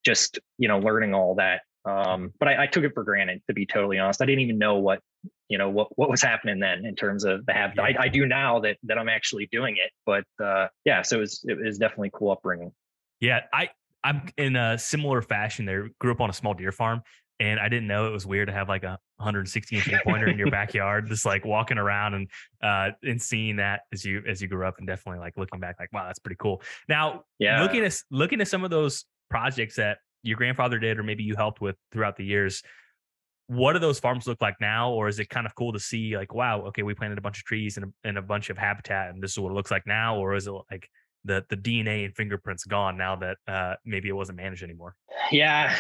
just, 0.06 0.40
you 0.58 0.70
know, 0.70 0.80
learning 0.80 1.14
all 1.14 1.36
that. 1.36 1.62
Um, 1.84 2.34
but 2.40 2.48
I, 2.48 2.64
I, 2.64 2.68
took 2.68 2.84
it 2.84 2.94
for 2.94 3.04
granted 3.04 3.42
to 3.48 3.54
be 3.54 3.66
totally 3.66 4.00
honest. 4.00 4.22
I 4.22 4.26
didn't 4.26 4.42
even 4.42 4.58
know 4.58 4.78
what, 4.78 5.02
you 5.50 5.58
know, 5.58 5.70
what, 5.70 5.88
what 5.98 6.10
was 6.10 6.22
happening 6.22 6.60
then 6.60 6.86
in 6.86 6.96
terms 6.96 7.26
of 7.26 7.46
the 7.46 7.54
habit. 7.54 7.78
Yeah. 7.78 7.84
I, 7.84 7.96
I, 8.04 8.08
do 8.08 8.26
now 8.26 8.60
that, 8.60 8.78
that 8.84 8.98
I'm 8.98 9.10
actually 9.10 9.48
doing 9.52 9.78
it, 9.78 9.92
but, 10.06 10.26
uh, 10.44 10.68
yeah, 10.86 11.02
so 11.02 11.18
it 11.18 11.20
was, 11.22 11.44
it 11.48 11.58
was 11.58 11.78
definitely 11.78 12.12
cool 12.14 12.32
upbringing. 12.32 12.72
Yeah. 13.20 13.42
I, 13.54 13.70
I'm 14.04 14.24
in 14.38 14.56
a 14.56 14.78
similar 14.78 15.22
fashion 15.22 15.66
there. 15.66 15.90
Grew 16.00 16.12
up 16.12 16.22
on 16.22 16.30
a 16.30 16.34
small 16.34 16.54
deer 16.54 16.72
farm 16.72 17.02
and 17.40 17.60
I 17.60 17.70
didn't 17.70 17.88
know 17.88 18.08
it 18.08 18.12
was 18.12 18.26
weird 18.26 18.48
to 18.48 18.54
have 18.54 18.68
like 18.68 18.84
a 18.84 19.00
160 19.18 19.76
inch 19.76 19.92
pointer 20.04 20.28
in 20.28 20.38
your 20.38 20.52
backyard, 20.52 21.08
just 21.08 21.26
like 21.26 21.46
walking 21.46 21.78
around 21.78 22.14
and 22.14 22.28
uh 22.62 22.92
and 23.04 23.22
seeing 23.22 23.58
that 23.58 23.82
as 23.94 24.04
you 24.04 24.22
as 24.28 24.42
you 24.42 24.48
grew 24.48 24.66
up, 24.66 24.76
and 24.78 24.88
definitely 24.88 25.20
like 25.20 25.38
looking 25.38 25.60
back, 25.60 25.78
like 25.80 25.92
wow, 25.94 26.06
that's 26.06 26.20
pretty 26.20 26.38
cool. 26.40 26.62
Now, 26.88 27.24
yeah, 27.38 27.62
looking 27.62 27.84
at 27.84 27.96
looking 28.12 28.42
at 28.42 28.48
some 28.48 28.64
of 28.64 28.70
those 28.70 29.06
projects 29.30 29.76
that 29.76 30.00
your 30.24 30.38
grandfather 30.38 30.80
did, 30.80 31.00
or 31.00 31.04
maybe 31.04 31.24
you 31.24 31.36
helped 31.36 31.62
with 31.62 31.76
throughout 31.92 32.18
the 32.18 32.26
years. 32.26 32.62
What 33.48 33.74
do 33.74 33.80
those 33.80 34.00
farms 34.00 34.28
look 34.28 34.42
like 34.42 34.56
now, 34.62 34.92
or 34.92 35.08
is 35.08 35.18
it 35.18 35.28
kind 35.30 35.48
of 35.48 35.56
cool 35.56 35.74
to 35.74 35.80
see 35.80 36.16
like, 36.16 36.36
wow, 36.36 36.62
okay, 36.68 36.84
we 36.84 36.94
planted 36.94 37.18
a 37.18 37.22
bunch 37.22 37.40
of 37.40 37.46
trees 37.46 37.78
and 37.78 37.88
a, 37.88 38.08
and 38.08 38.18
a 38.18 38.22
bunch 38.22 38.52
of 38.52 38.60
habitat, 38.60 39.10
and 39.10 39.24
this 39.24 39.32
is 39.32 39.40
what 39.40 39.52
it 39.52 39.56
looks 39.56 39.72
like 39.72 39.88
now, 39.88 40.18
or 40.18 40.36
is 40.36 40.46
it 40.46 40.52
like 40.70 40.88
the 41.26 41.46
the 41.50 41.58
DNA 41.58 42.06
and 42.06 42.16
fingerprints 42.16 42.64
gone 42.64 42.98
now 42.98 43.16
that 43.18 43.38
uh, 43.48 43.76
maybe 43.86 44.10
it 44.10 44.14
wasn't 44.14 44.38
managed 44.38 44.64
anymore? 44.64 44.96
Yeah, 45.32 45.76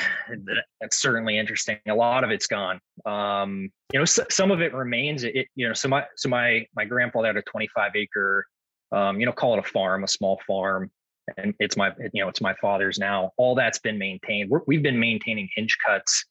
that's 0.81 1.01
certainly 1.01 1.37
interesting. 1.37 1.77
A 1.87 1.93
lot 1.93 2.23
of 2.23 2.31
it's 2.31 2.47
gone. 2.47 2.79
Um, 3.05 3.69
you 3.93 3.99
know, 3.99 4.05
so, 4.05 4.25
some 4.29 4.51
of 4.51 4.61
it 4.61 4.73
remains. 4.73 5.23
It, 5.23 5.47
you 5.55 5.67
know, 5.67 5.73
so 5.73 5.87
my 5.87 6.05
so 6.15 6.29
my 6.29 6.65
my 6.75 6.85
grandfather 6.85 7.27
had 7.27 7.37
a 7.37 7.41
25 7.43 7.91
acre, 7.95 8.45
um, 8.91 9.19
you 9.19 9.25
know, 9.25 9.31
call 9.31 9.53
it 9.53 9.59
a 9.59 9.69
farm, 9.69 10.03
a 10.03 10.07
small 10.07 10.39
farm, 10.45 10.91
and 11.37 11.53
it's 11.59 11.77
my 11.77 11.91
you 12.13 12.21
know 12.23 12.29
it's 12.29 12.41
my 12.41 12.53
father's 12.61 12.99
now. 12.99 13.31
All 13.37 13.55
that's 13.55 13.79
been 13.79 13.97
maintained. 13.97 14.51
we 14.67 14.75
have 14.75 14.83
been 14.83 14.99
maintaining 14.99 15.49
hinge 15.55 15.77
cuts. 15.85 16.25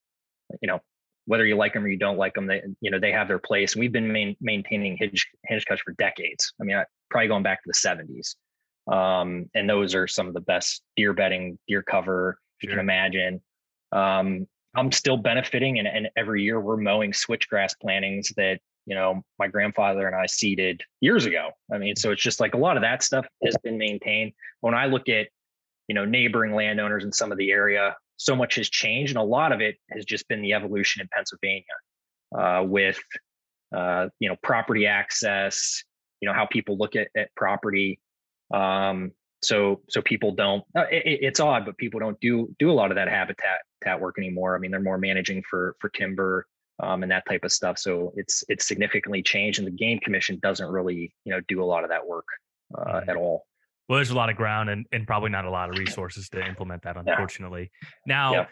You 0.62 0.68
know, 0.68 0.80
whether 1.26 1.44
you 1.44 1.56
like 1.56 1.74
them 1.74 1.84
or 1.84 1.88
you 1.88 1.98
don't 1.98 2.16
like 2.16 2.34
them, 2.34 2.46
they 2.46 2.62
you 2.80 2.90
know 2.90 2.98
they 2.98 3.12
have 3.12 3.28
their 3.28 3.38
place. 3.38 3.74
We've 3.76 3.92
been 3.92 4.10
main, 4.10 4.36
maintaining 4.40 4.96
hinge 4.96 5.26
hinge 5.44 5.64
cuts 5.66 5.82
for 5.82 5.92
decades. 5.98 6.52
I 6.60 6.64
mean, 6.64 6.76
I, 6.76 6.84
probably 7.10 7.28
going 7.28 7.42
back 7.42 7.62
to 7.62 7.68
the 7.68 7.74
70s. 7.74 8.34
Um, 8.90 9.50
and 9.54 9.68
those 9.68 9.94
are 9.94 10.06
some 10.06 10.28
of 10.28 10.34
the 10.34 10.40
best 10.40 10.82
deer 10.96 11.12
bedding, 11.12 11.58
deer 11.68 11.82
cover 11.82 12.38
sure. 12.60 12.70
you 12.70 12.76
can 12.76 12.80
imagine. 12.80 13.40
Um, 13.92 14.46
I'm 14.76 14.92
still 14.92 15.16
benefiting, 15.16 15.78
and, 15.78 15.88
and 15.88 16.08
every 16.16 16.42
year 16.42 16.60
we're 16.60 16.76
mowing 16.76 17.12
switchgrass 17.12 17.72
plantings 17.80 18.32
that 18.36 18.60
you 18.86 18.94
know 18.94 19.22
my 19.38 19.48
grandfather 19.48 20.06
and 20.06 20.16
I 20.16 20.26
seeded 20.26 20.82
years 21.00 21.26
ago. 21.26 21.50
I 21.72 21.78
mean, 21.78 21.96
so 21.96 22.10
it's 22.12 22.22
just 22.22 22.40
like 22.40 22.54
a 22.54 22.58
lot 22.58 22.76
of 22.76 22.82
that 22.82 23.02
stuff 23.02 23.26
has 23.44 23.56
been 23.62 23.78
maintained. 23.78 24.32
When 24.60 24.74
I 24.74 24.86
look 24.86 25.08
at 25.08 25.28
you 25.88 25.94
know 25.94 26.04
neighboring 26.04 26.54
landowners 26.54 27.04
in 27.04 27.12
some 27.12 27.32
of 27.32 27.38
the 27.38 27.50
area, 27.50 27.96
so 28.16 28.36
much 28.36 28.56
has 28.56 28.68
changed, 28.68 29.12
and 29.12 29.18
a 29.18 29.22
lot 29.22 29.52
of 29.52 29.60
it 29.60 29.76
has 29.90 30.04
just 30.04 30.28
been 30.28 30.42
the 30.42 30.52
evolution 30.52 31.02
in 31.02 31.08
Pennsylvania 31.12 31.64
uh, 32.36 32.62
with 32.64 33.00
uh, 33.76 34.08
you 34.20 34.28
know 34.28 34.36
property 34.42 34.86
access, 34.86 35.82
you 36.20 36.28
know 36.28 36.34
how 36.34 36.46
people 36.46 36.76
look 36.76 36.94
at, 36.94 37.08
at 37.16 37.34
property 37.36 37.98
um, 38.52 39.12
so 39.42 39.82
so 39.88 40.02
people 40.02 40.32
don't. 40.32 40.64
Uh, 40.76 40.86
it, 40.90 41.20
it's 41.22 41.40
odd, 41.40 41.64
but 41.64 41.76
people 41.76 42.00
don't 42.00 42.18
do 42.20 42.54
do 42.58 42.70
a 42.70 42.72
lot 42.72 42.90
of 42.90 42.96
that 42.96 43.08
habitat 43.08 43.58
that 43.82 44.00
work 44.00 44.16
anymore. 44.18 44.56
I 44.56 44.58
mean, 44.58 44.70
they're 44.70 44.80
more 44.80 44.98
managing 44.98 45.42
for 45.48 45.76
for 45.80 45.88
timber 45.90 46.46
um, 46.80 47.02
and 47.02 47.12
that 47.12 47.24
type 47.28 47.44
of 47.44 47.52
stuff. 47.52 47.78
So 47.78 48.12
it's 48.16 48.44
it's 48.48 48.66
significantly 48.66 49.22
changed, 49.22 49.58
and 49.58 49.66
the 49.66 49.72
game 49.72 49.98
commission 50.00 50.38
doesn't 50.42 50.68
really 50.68 51.14
you 51.24 51.32
know 51.32 51.40
do 51.48 51.62
a 51.62 51.66
lot 51.66 51.84
of 51.84 51.90
that 51.90 52.06
work 52.06 52.26
uh, 52.76 52.84
mm-hmm. 52.84 53.10
at 53.10 53.16
all. 53.16 53.44
Well, 53.88 53.96
there's 53.96 54.10
a 54.10 54.14
lot 54.16 54.28
of 54.28 54.36
ground 54.36 54.68
and, 54.68 54.84
and 54.92 55.06
probably 55.06 55.30
not 55.30 55.46
a 55.46 55.50
lot 55.50 55.70
of 55.70 55.78
resources 55.78 56.28
to 56.30 56.46
implement 56.46 56.82
that, 56.82 56.98
unfortunately. 56.98 57.70
Yeah. 57.82 57.88
Now, 58.06 58.32
yeah. 58.32 58.46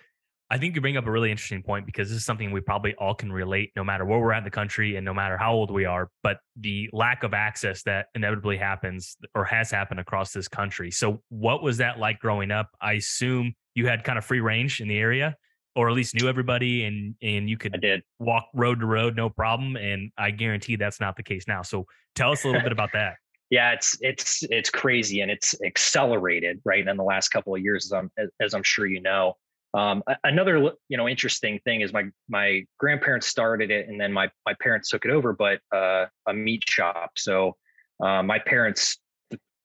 I 0.49 0.59
think 0.59 0.77
you 0.77 0.81
bring 0.81 0.97
up 0.97 1.07
a 1.07 1.11
really 1.11 1.31
interesting 1.33 1.63
point 1.63 1.87
because 1.87 2.09
this 2.09 2.19
is 2.19 2.25
something 2.25 2.53
we 2.53 2.61
probably 2.61 2.95
all 2.97 3.15
can 3.15 3.33
relate 3.33 3.73
no 3.75 3.83
matter 3.83 4.05
where 4.05 4.21
we're 4.21 4.33
at 4.33 4.39
in 4.39 4.45
the 4.45 4.51
country 4.51 4.95
and 4.95 5.05
no 5.05 5.13
matter 5.13 5.37
how 5.37 5.53
old 5.53 5.73
we 5.73 5.87
are, 5.87 6.09
but 6.23 6.39
the 6.55 6.89
lack 6.93 7.25
of 7.25 7.35
access 7.35 7.83
that 7.83 8.07
inevitably 8.15 8.57
happens 8.57 9.17
or 9.35 9.45
has 9.45 9.73
happened 9.73 9.99
across 9.99 10.33
this 10.33 10.47
country. 10.47 10.93
So, 10.93 11.21
what 11.31 11.65
was 11.65 11.79
that 11.79 11.99
like 11.99 12.21
growing 12.21 12.53
up? 12.53 12.69
I 12.81 12.93
assume 12.93 13.55
you 13.75 13.89
had 13.89 14.05
kind 14.05 14.19
of 14.19 14.25
free 14.25 14.41
range 14.41 14.81
in 14.81 14.87
the 14.87 14.99
area 14.99 15.37
or 15.75 15.91
at 15.91 15.95
least 15.97 16.15
knew 16.15 16.29
everybody 16.29 16.85
and 16.85 17.17
and 17.23 17.51
you 17.51 17.59
could 17.59 17.75
I 17.75 17.79
did. 17.79 18.03
walk 18.21 18.47
road 18.55 18.79
to 18.81 18.87
road 18.87 19.17
no 19.17 19.29
problem 19.29 19.77
and 19.77 20.13
I 20.17 20.31
guarantee 20.31 20.77
that's 20.77 21.01
not 21.01 21.17
the 21.17 21.25
case 21.25 21.49
now. 21.49 21.63
So, 21.63 21.87
tell 22.15 22.31
us 22.31 22.45
a 22.45 22.47
little 22.47 22.63
bit 22.63 22.73
about 22.73 22.91
that. 22.93 23.15
Yeah, 23.49 23.75
it's 23.75 23.97
it's 24.01 24.43
it's 24.51 24.71
crazy 24.71 25.21
and 25.21 25.31
it's 25.31 25.55
accelerated 25.65 26.61
right 26.65 26.85
in 26.85 26.97
the 26.97 27.05
last 27.05 27.29
couple 27.29 27.55
of 27.55 27.63
years 27.63 27.85
as 27.85 27.93
I'm 27.93 28.11
as 28.41 28.55
I'm 28.55 28.65
sure 28.65 28.87
you 28.87 29.01
know. 29.01 29.37
Um, 29.77 30.03
another 30.25 30.73
you 30.89 30.97
know 30.97 31.07
interesting 31.07 31.61
thing 31.65 31.83
is 31.83 31.93
my 31.93 32.05
my 32.29 32.65
grandparents 32.79 33.27
started 33.27 33.71
it 33.71 33.89
and 33.89 34.01
then 34.01 34.11
my 34.11 34.31
my 34.47 34.55
parents 34.61 34.89
took 34.89 35.05
it 35.05 35.11
over, 35.11 35.35
but 35.35 35.61
uh, 35.75 36.07
a 36.27 36.33
meat 36.33 36.65
shop. 36.67 37.13
So 37.17 37.57
uh, 38.03 38.23
my 38.23 38.39
parents, 38.39 38.99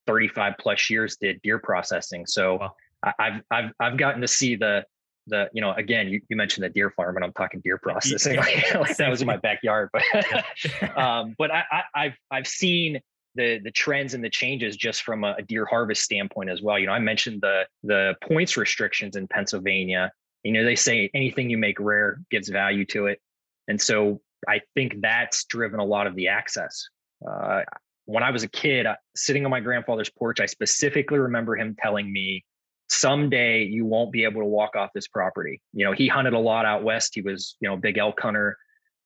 35 0.07 0.55
plus 0.59 0.89
years, 0.89 1.15
did 1.15 1.41
deer 1.43 1.59
processing. 1.59 2.25
So 2.25 2.57
wow. 2.57 2.75
I, 3.03 3.13
have 3.19 3.41
I've 3.51 3.71
I've 3.79 3.97
gotten 3.97 4.19
to 4.19 4.27
see 4.27 4.57
the 4.57 4.85
the 5.27 5.49
you 5.53 5.61
know 5.61 5.71
again 5.73 6.09
you, 6.09 6.19
you 6.27 6.35
mentioned 6.35 6.65
the 6.65 6.69
deer 6.69 6.91
farm 6.91 7.15
and 7.15 7.23
I'm 7.23 7.31
talking 7.31 7.61
deer 7.63 7.77
processing 7.77 8.35
like 8.37 8.97
that 8.97 9.09
was 9.09 9.21
in 9.21 9.27
my 9.27 9.37
backyard, 9.37 9.91
but 9.93 10.97
um, 10.97 11.35
but 11.37 11.51
I, 11.51 11.63
I 11.71 11.83
I've 11.95 12.17
I've 12.29 12.47
seen 12.47 12.99
the 13.35 13.59
the 13.63 13.71
trends 13.71 14.13
and 14.13 14.23
the 14.23 14.29
changes 14.29 14.75
just 14.75 15.03
from 15.03 15.23
a, 15.23 15.35
a, 15.37 15.41
deer 15.41 15.65
harvest 15.65 16.03
standpoint 16.03 16.49
as 16.49 16.61
well. 16.61 16.77
You 16.77 16.87
know, 16.87 16.93
I 16.93 16.99
mentioned 16.99 17.41
the 17.41 17.63
the 17.83 18.15
points 18.23 18.57
restrictions 18.57 19.15
in 19.15 19.27
Pennsylvania. 19.27 20.11
You 20.43 20.53
know, 20.53 20.63
they 20.63 20.75
say 20.75 21.09
anything 21.13 21.49
you 21.49 21.57
make 21.57 21.79
rare 21.79 22.19
gives 22.31 22.49
value 22.49 22.85
to 22.87 23.07
it, 23.07 23.19
and 23.67 23.79
so 23.79 24.21
I 24.47 24.61
think 24.75 25.01
that's 25.01 25.45
driven 25.45 25.79
a 25.79 25.85
lot 25.85 26.07
of 26.07 26.15
the 26.15 26.27
access. 26.27 26.87
Uh, 27.27 27.61
when 28.05 28.23
I 28.23 28.31
was 28.31 28.43
a 28.43 28.47
kid, 28.47 28.85
uh, 28.85 28.95
sitting 29.15 29.45
on 29.45 29.51
my 29.51 29.59
grandfather's 29.59 30.09
porch, 30.09 30.39
I 30.39 30.47
specifically 30.47 31.19
remember 31.19 31.55
him 31.55 31.75
telling 31.81 32.11
me, 32.11 32.43
"Someday 32.89 33.63
you 33.63 33.85
won't 33.85 34.11
be 34.11 34.23
able 34.23 34.41
to 34.41 34.47
walk 34.47 34.75
off 34.75 34.89
this 34.93 35.07
property." 35.07 35.61
You 35.73 35.85
know, 35.85 35.91
he 35.93 36.07
hunted 36.07 36.33
a 36.33 36.39
lot 36.39 36.65
out 36.65 36.83
west. 36.83 37.11
He 37.13 37.21
was, 37.21 37.55
you 37.61 37.69
know, 37.69 37.77
big 37.77 37.97
elk 37.97 38.19
hunter, 38.19 38.57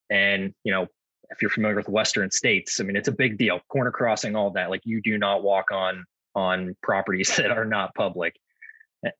and 0.09 0.53
you 0.63 0.71
know, 0.71 0.87
if 1.29 1.41
you're 1.41 1.51
familiar 1.51 1.75
with 1.75 1.89
western 1.89 2.29
states 2.31 2.79
i 2.79 2.83
mean 2.83 2.95
it's 2.95 3.07
a 3.07 3.11
big 3.11 3.37
deal 3.37 3.59
corner 3.69 3.91
crossing 3.91 4.35
all 4.35 4.51
that 4.51 4.69
like 4.69 4.81
you 4.83 5.01
do 5.01 5.17
not 5.17 5.43
walk 5.43 5.65
on 5.71 6.03
on 6.35 6.75
properties 6.81 7.35
that 7.37 7.51
are 7.51 7.65
not 7.65 7.93
public 7.95 8.35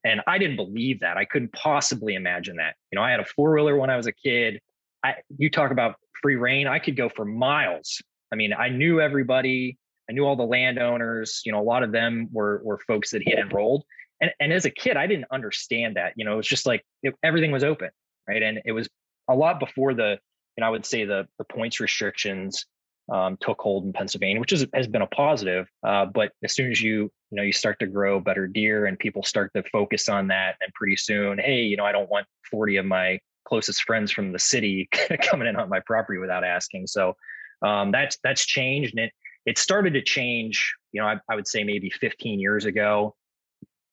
And 0.04 0.20
I 0.26 0.38
didn't 0.38 0.56
believe 0.56 1.00
that. 1.00 1.16
I 1.16 1.24
couldn't 1.24 1.52
possibly 1.52 2.14
imagine 2.14 2.56
that. 2.56 2.74
You 2.90 2.96
know, 2.96 3.02
I 3.02 3.10
had 3.10 3.20
a 3.20 3.24
four 3.24 3.54
wheeler 3.54 3.76
when 3.76 3.90
I 3.90 3.96
was 3.96 4.06
a 4.06 4.12
kid. 4.12 4.60
I, 5.04 5.14
you 5.38 5.50
talk 5.50 5.70
about 5.70 5.94
free 6.22 6.36
rein. 6.36 6.66
I 6.66 6.78
could 6.78 6.96
go 6.96 7.08
for 7.08 7.24
miles. 7.24 8.02
I 8.32 8.36
mean, 8.36 8.52
I 8.52 8.68
knew 8.68 9.00
everybody. 9.00 9.78
I 10.08 10.12
knew 10.12 10.24
all 10.24 10.36
the 10.36 10.44
landowners. 10.44 11.42
You 11.44 11.52
know, 11.52 11.60
a 11.60 11.62
lot 11.62 11.82
of 11.82 11.92
them 11.92 12.28
were 12.32 12.60
were 12.64 12.78
folks 12.86 13.10
that 13.10 13.22
he 13.22 13.30
had 13.30 13.40
enrolled. 13.40 13.84
And 14.20 14.30
and 14.40 14.52
as 14.52 14.64
a 14.64 14.70
kid, 14.70 14.96
I 14.96 15.06
didn't 15.06 15.26
understand 15.30 15.96
that. 15.96 16.14
You 16.16 16.24
know, 16.24 16.34
it 16.34 16.36
was 16.36 16.48
just 16.48 16.66
like 16.66 16.84
it, 17.02 17.14
everything 17.22 17.52
was 17.52 17.64
open, 17.64 17.90
right? 18.28 18.42
And 18.42 18.60
it 18.64 18.72
was 18.72 18.88
a 19.28 19.34
lot 19.34 19.60
before 19.60 19.94
the, 19.94 20.18
know, 20.62 20.66
I 20.66 20.70
would 20.70 20.86
say 20.86 21.04
the 21.04 21.26
the 21.38 21.44
points 21.44 21.80
restrictions 21.80 22.66
um, 23.12 23.36
took 23.40 23.60
hold 23.60 23.84
in 23.84 23.92
Pennsylvania, 23.92 24.40
which 24.40 24.52
is, 24.52 24.66
has 24.74 24.88
been 24.88 25.02
a 25.02 25.06
positive. 25.06 25.68
Uh, 25.86 26.06
but 26.06 26.32
as 26.42 26.54
soon 26.54 26.70
as 26.70 26.80
you 26.80 27.10
you 27.30 27.36
know 27.36 27.42
you 27.42 27.52
start 27.52 27.78
to 27.80 27.86
grow 27.86 28.20
better 28.20 28.46
deer 28.46 28.86
and 28.86 28.98
people 28.98 29.22
start 29.22 29.52
to 29.54 29.62
focus 29.64 30.08
on 30.08 30.28
that, 30.28 30.56
and 30.60 30.72
pretty 30.74 30.96
soon, 30.96 31.38
hey, 31.38 31.62
you 31.62 31.76
know, 31.76 31.84
I 31.84 31.92
don't 31.92 32.10
want 32.10 32.26
40 32.50 32.78
of 32.78 32.86
my 32.86 33.18
closest 33.46 33.84
friends 33.84 34.10
from 34.10 34.32
the 34.32 34.38
city 34.38 34.88
coming 35.22 35.46
in 35.46 35.56
on 35.56 35.68
my 35.68 35.80
property 35.86 36.18
without 36.18 36.44
asking. 36.44 36.86
So 36.88 37.14
um, 37.62 37.92
that's 37.92 38.18
that's 38.22 38.44
changed, 38.44 38.94
and 38.96 39.06
it 39.06 39.12
it 39.44 39.58
started 39.58 39.94
to 39.94 40.02
change. 40.02 40.74
You 40.92 41.02
know, 41.02 41.08
I, 41.08 41.16
I 41.30 41.34
would 41.36 41.46
say 41.46 41.64
maybe 41.64 41.90
15 41.90 42.40
years 42.40 42.64
ago. 42.64 43.14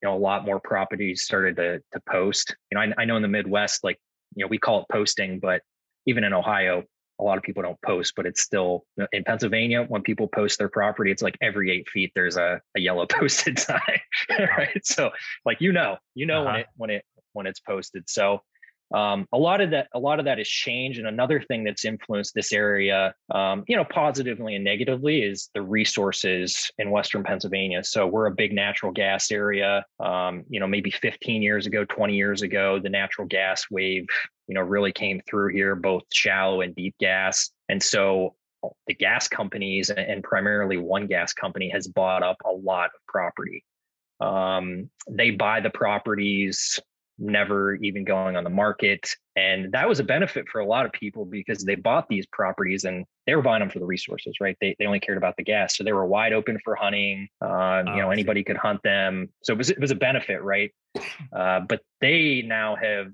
You 0.02 0.10
know, 0.10 0.18
a 0.18 0.20
lot 0.20 0.44
more 0.46 0.60
properties 0.60 1.24
started 1.24 1.56
to 1.58 1.80
to 1.80 2.02
post. 2.10 2.56
You 2.72 2.78
know, 2.78 2.82
I, 2.82 3.02
I 3.04 3.06
know 3.06 3.16
in 3.16 3.22
the 3.22 3.28
Midwest, 3.28 3.84
like 3.84 4.00
you 4.36 4.44
know, 4.44 4.48
we 4.48 4.58
call 4.58 4.82
it 4.82 4.88
posting, 4.92 5.40
but 5.40 5.62
even 6.06 6.24
in 6.24 6.34
Ohio, 6.34 6.84
a 7.20 7.24
lot 7.24 7.38
of 7.38 7.44
people 7.44 7.64
don't 7.64 7.82
post, 7.86 8.14
but 8.16 8.26
it's 8.26 8.42
still 8.42 8.86
in 9.12 9.24
Pennsylvania 9.24 9.84
when 9.88 10.02
people 10.02 10.28
post 10.28 10.58
their 10.58 10.70
property, 10.70 11.12
it's 11.12 11.22
like 11.22 11.38
every 11.42 11.72
eight 11.72 11.88
feet 11.90 12.12
there's 12.16 12.38
a, 12.38 12.60
a 12.76 12.80
yellow 12.80 13.06
posted 13.10 13.60
sign, 13.60 13.80
right? 14.58 14.86
So 14.86 15.12
like 15.46 15.62
you 15.62 15.72
know, 15.72 15.98
you 16.16 16.26
know 16.26 16.44
uh-huh. 16.44 16.52
when 16.52 16.60
it 16.60 16.68
when 16.78 16.90
it 16.90 17.06
when 17.34 17.48
it's 17.48 17.60
posted. 17.60 18.10
So 18.10 18.42
um, 18.94 19.28
a 19.34 19.38
lot 19.38 19.60
of 19.60 19.72
that 19.72 19.88
a 19.94 20.00
lot 20.00 20.20
of 20.20 20.26
that 20.26 20.38
has 20.38 20.48
changed 20.48 21.00
and 21.00 21.08
another 21.08 21.42
thing 21.42 21.64
that's 21.64 21.84
influenced 21.84 22.34
this 22.34 22.54
area 22.54 23.14
um, 23.32 23.64
you 23.68 23.76
know 23.76 23.86
positively 23.86 24.56
and 24.56 24.64
negatively 24.64 25.24
is 25.24 25.50
the 25.54 25.62
resources 25.62 26.72
in 26.78 26.92
western 26.92 27.24
pennsylvania. 27.24 27.84
So 27.84 28.08
we're 28.08 28.28
a 28.28 28.32
big 28.32 28.54
natural 28.54 28.92
gas 28.92 29.32
area. 29.32 29.86
Um, 30.00 30.44
you 30.50 30.60
know 30.60 30.68
maybe 30.68 30.92
15 30.92 31.42
years 31.42 31.66
ago 31.66 31.86
20 31.86 32.16
years 32.16 32.42
ago 32.42 32.80
the 32.80 32.90
natural 32.90 33.28
gas 33.28 33.66
wave 33.72 34.06
you 34.48 34.56
know 34.56 34.62
really 34.62 34.92
came 34.92 35.22
through 35.28 35.54
here 35.54 35.76
both 35.76 36.04
shallow 36.12 36.62
and 36.62 36.76
deep 36.76 36.96
gas. 37.00 37.50
And 37.70 37.82
so 37.82 38.36
the 38.88 38.94
gas 38.94 39.28
companies 39.28 39.90
and 39.90 40.24
primarily 40.24 40.78
one 40.78 41.08
gas 41.08 41.34
company 41.34 41.70
has 41.70 41.88
bought 41.88 42.24
up 42.24 42.38
a 42.46 42.52
lot 42.52 42.86
of 42.86 43.02
property. 43.08 43.64
Um, 44.20 44.90
they 45.10 45.32
buy 45.32 45.60
the 45.60 45.70
properties 45.70 46.80
never 47.20 47.76
even 47.76 48.04
going 48.04 48.36
on 48.36 48.44
the 48.44 48.50
market 48.50 49.08
and 49.36 49.72
that 49.72 49.88
was 49.88 50.00
a 50.00 50.04
benefit 50.04 50.48
for 50.50 50.62
a 50.62 50.66
lot 50.66 50.86
of 50.86 50.92
people 50.92 51.26
because 51.26 51.64
they 51.64 51.76
bought 51.76 52.08
these 52.10 52.26
properties 52.28 52.86
and 52.86 53.06
they 53.28 53.36
were 53.36 53.42
buying 53.42 53.60
them 53.60 53.70
for 53.70 53.80
the 53.80 53.86
resources 53.86 54.36
right 54.42 54.58
they, 54.62 54.76
they 54.80 54.86
only 54.86 55.00
cared 55.00 55.18
about 55.18 55.36
the 55.38 55.44
gas 55.44 55.78
so 55.78 55.84
they 55.84 55.94
were 55.94 56.06
wide 56.06 56.34
open 56.34 56.58
for 56.64 56.76
hunting 56.76 57.28
um, 57.42 57.88
you 57.88 58.02
know 58.02 58.10
anybody 58.10 58.44
could 58.44 58.58
hunt 58.58 58.82
them 58.84 59.30
so 59.44 59.54
it 59.54 59.58
was 59.58 59.70
it 59.70 59.80
was 59.80 59.92
a 59.92 59.96
benefit 59.96 60.42
right 60.42 60.72
uh, 61.36 61.60
but 61.62 61.82
they 62.02 62.44
now 62.46 62.76
have 62.76 63.12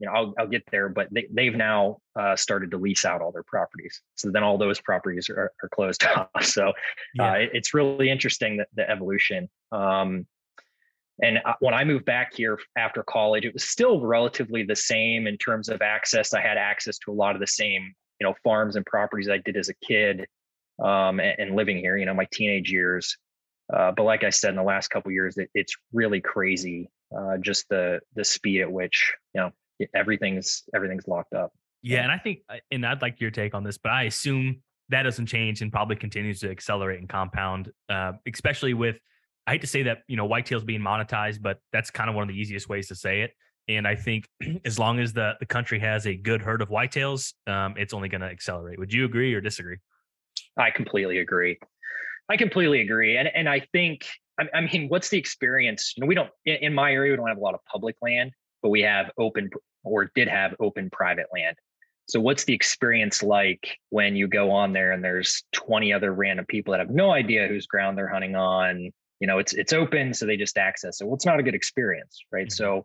you 0.00 0.06
know, 0.06 0.12
I'll, 0.12 0.34
I'll 0.38 0.48
get 0.48 0.64
there, 0.70 0.88
but 0.88 1.08
they, 1.12 1.26
they've 1.30 1.54
now 1.54 1.98
uh, 2.18 2.36
started 2.36 2.70
to 2.72 2.78
lease 2.78 3.04
out 3.04 3.22
all 3.22 3.32
their 3.32 3.44
properties. 3.44 4.00
So 4.16 4.30
then 4.30 4.42
all 4.42 4.58
those 4.58 4.80
properties 4.80 5.30
are, 5.30 5.52
are 5.62 5.68
closed 5.70 6.04
off. 6.16 6.44
So 6.44 6.72
yeah. 7.14 7.32
uh, 7.32 7.34
it, 7.36 7.50
it's 7.54 7.74
really 7.74 8.10
interesting 8.10 8.58
that 8.58 8.68
the 8.74 8.88
evolution. 8.88 9.48
Um, 9.72 10.26
and 11.22 11.38
uh, 11.44 11.54
when 11.60 11.74
I 11.74 11.84
moved 11.84 12.04
back 12.04 12.34
here 12.34 12.58
after 12.76 13.02
college, 13.04 13.44
it 13.44 13.52
was 13.52 13.64
still 13.64 14.00
relatively 14.00 14.64
the 14.64 14.76
same 14.76 15.26
in 15.26 15.36
terms 15.38 15.68
of 15.68 15.80
access. 15.80 16.34
I 16.34 16.40
had 16.40 16.58
access 16.58 16.98
to 16.98 17.12
a 17.12 17.14
lot 17.14 17.34
of 17.34 17.40
the 17.40 17.46
same, 17.46 17.94
you 18.20 18.26
know, 18.26 18.34
farms 18.42 18.76
and 18.76 18.84
properties 18.84 19.28
I 19.28 19.38
did 19.38 19.56
as 19.56 19.68
a 19.68 19.74
kid 19.74 20.26
um, 20.82 21.20
and, 21.20 21.38
and, 21.38 21.56
living 21.56 21.76
here, 21.76 21.96
you 21.96 22.04
know, 22.04 22.14
my 22.14 22.26
teenage 22.32 22.70
years. 22.70 23.16
Uh, 23.72 23.92
but 23.92 24.02
like 24.02 24.24
I 24.24 24.30
said, 24.30 24.50
in 24.50 24.56
the 24.56 24.62
last 24.62 24.88
couple 24.88 25.12
years, 25.12 25.38
it, 25.38 25.48
it's 25.54 25.74
really 25.92 26.20
crazy, 26.20 26.90
uh, 27.16 27.36
just 27.38 27.68
the 27.70 28.00
the 28.14 28.24
speed 28.24 28.60
at 28.60 28.70
which 28.70 29.14
you 29.34 29.40
know 29.40 29.50
everything's 29.94 30.64
everything's 30.74 31.08
locked 31.08 31.32
up. 31.32 31.52
Yeah, 31.82 32.02
and 32.02 32.10
I 32.12 32.18
think, 32.18 32.40
uh, 32.48 32.56
and 32.70 32.84
I'd 32.84 33.02
like 33.02 33.20
your 33.20 33.30
take 33.30 33.54
on 33.54 33.62
this, 33.62 33.78
but 33.78 33.92
I 33.92 34.04
assume 34.04 34.62
that 34.90 35.04
doesn't 35.04 35.26
change 35.26 35.62
and 35.62 35.72
probably 35.72 35.96
continues 35.96 36.40
to 36.40 36.50
accelerate 36.50 36.98
and 36.98 37.08
compound, 37.08 37.70
uh, 37.88 38.12
especially 38.30 38.74
with. 38.74 38.98
I 39.46 39.52
hate 39.52 39.60
to 39.60 39.66
say 39.66 39.82
that 39.84 39.98
you 40.08 40.16
know 40.16 40.28
whitetails 40.28 40.64
being 40.64 40.80
monetized, 40.80 41.42
but 41.42 41.58
that's 41.72 41.90
kind 41.90 42.08
of 42.08 42.16
one 42.16 42.22
of 42.22 42.28
the 42.28 42.40
easiest 42.40 42.68
ways 42.68 42.88
to 42.88 42.94
say 42.94 43.22
it. 43.22 43.32
And 43.68 43.86
I 43.86 43.94
think 43.94 44.28
as 44.64 44.78
long 44.78 44.98
as 44.98 45.12
the 45.12 45.34
the 45.40 45.46
country 45.46 45.78
has 45.80 46.06
a 46.06 46.14
good 46.14 46.42
herd 46.42 46.62
of 46.62 46.68
whitetails, 46.68 47.34
um, 47.46 47.74
it's 47.76 47.94
only 47.94 48.08
going 48.08 48.22
to 48.22 48.28
accelerate. 48.28 48.78
Would 48.78 48.92
you 48.92 49.04
agree 49.04 49.34
or 49.34 49.40
disagree? 49.40 49.78
I 50.56 50.70
completely 50.70 51.18
agree. 51.18 51.58
I 52.28 52.36
completely 52.36 52.80
agree, 52.80 53.16
and 53.16 53.28
and 53.34 53.48
I 53.48 53.60
think 53.72 54.06
I, 54.52 54.60
mean, 54.62 54.88
what's 54.88 55.08
the 55.10 55.18
experience? 55.18 55.94
You 55.96 56.02
know, 56.02 56.06
we 56.06 56.14
don't 56.14 56.30
in 56.44 56.74
my 56.74 56.92
area 56.92 57.12
we 57.12 57.16
don't 57.16 57.28
have 57.28 57.38
a 57.38 57.40
lot 57.40 57.54
of 57.54 57.60
public 57.70 57.96
land, 58.02 58.32
but 58.62 58.70
we 58.70 58.80
have 58.82 59.10
open 59.18 59.50
or 59.84 60.10
did 60.14 60.28
have 60.28 60.54
open 60.58 60.90
private 60.90 61.26
land. 61.32 61.56
So 62.08 62.20
what's 62.20 62.44
the 62.44 62.52
experience 62.52 63.22
like 63.22 63.78
when 63.90 64.14
you 64.16 64.28
go 64.28 64.50
on 64.50 64.72
there 64.72 64.92
and 64.92 65.02
there's 65.02 65.44
20 65.52 65.92
other 65.92 66.12
random 66.12 66.44
people 66.46 66.72
that 66.72 66.80
have 66.80 66.90
no 66.90 67.12
idea 67.12 67.46
whose 67.46 67.66
ground 67.66 67.96
they're 67.96 68.08
hunting 68.08 68.36
on? 68.36 68.90
You 69.24 69.28
know, 69.28 69.38
it's 69.38 69.54
it's 69.54 69.72
open, 69.72 70.12
so 70.12 70.26
they 70.26 70.36
just 70.36 70.58
access 70.58 71.00
it. 71.00 71.06
Well, 71.06 71.14
it's 71.14 71.24
not 71.24 71.40
a 71.40 71.42
good 71.42 71.54
experience, 71.54 72.20
right? 72.30 72.48
Mm-hmm. 72.48 72.84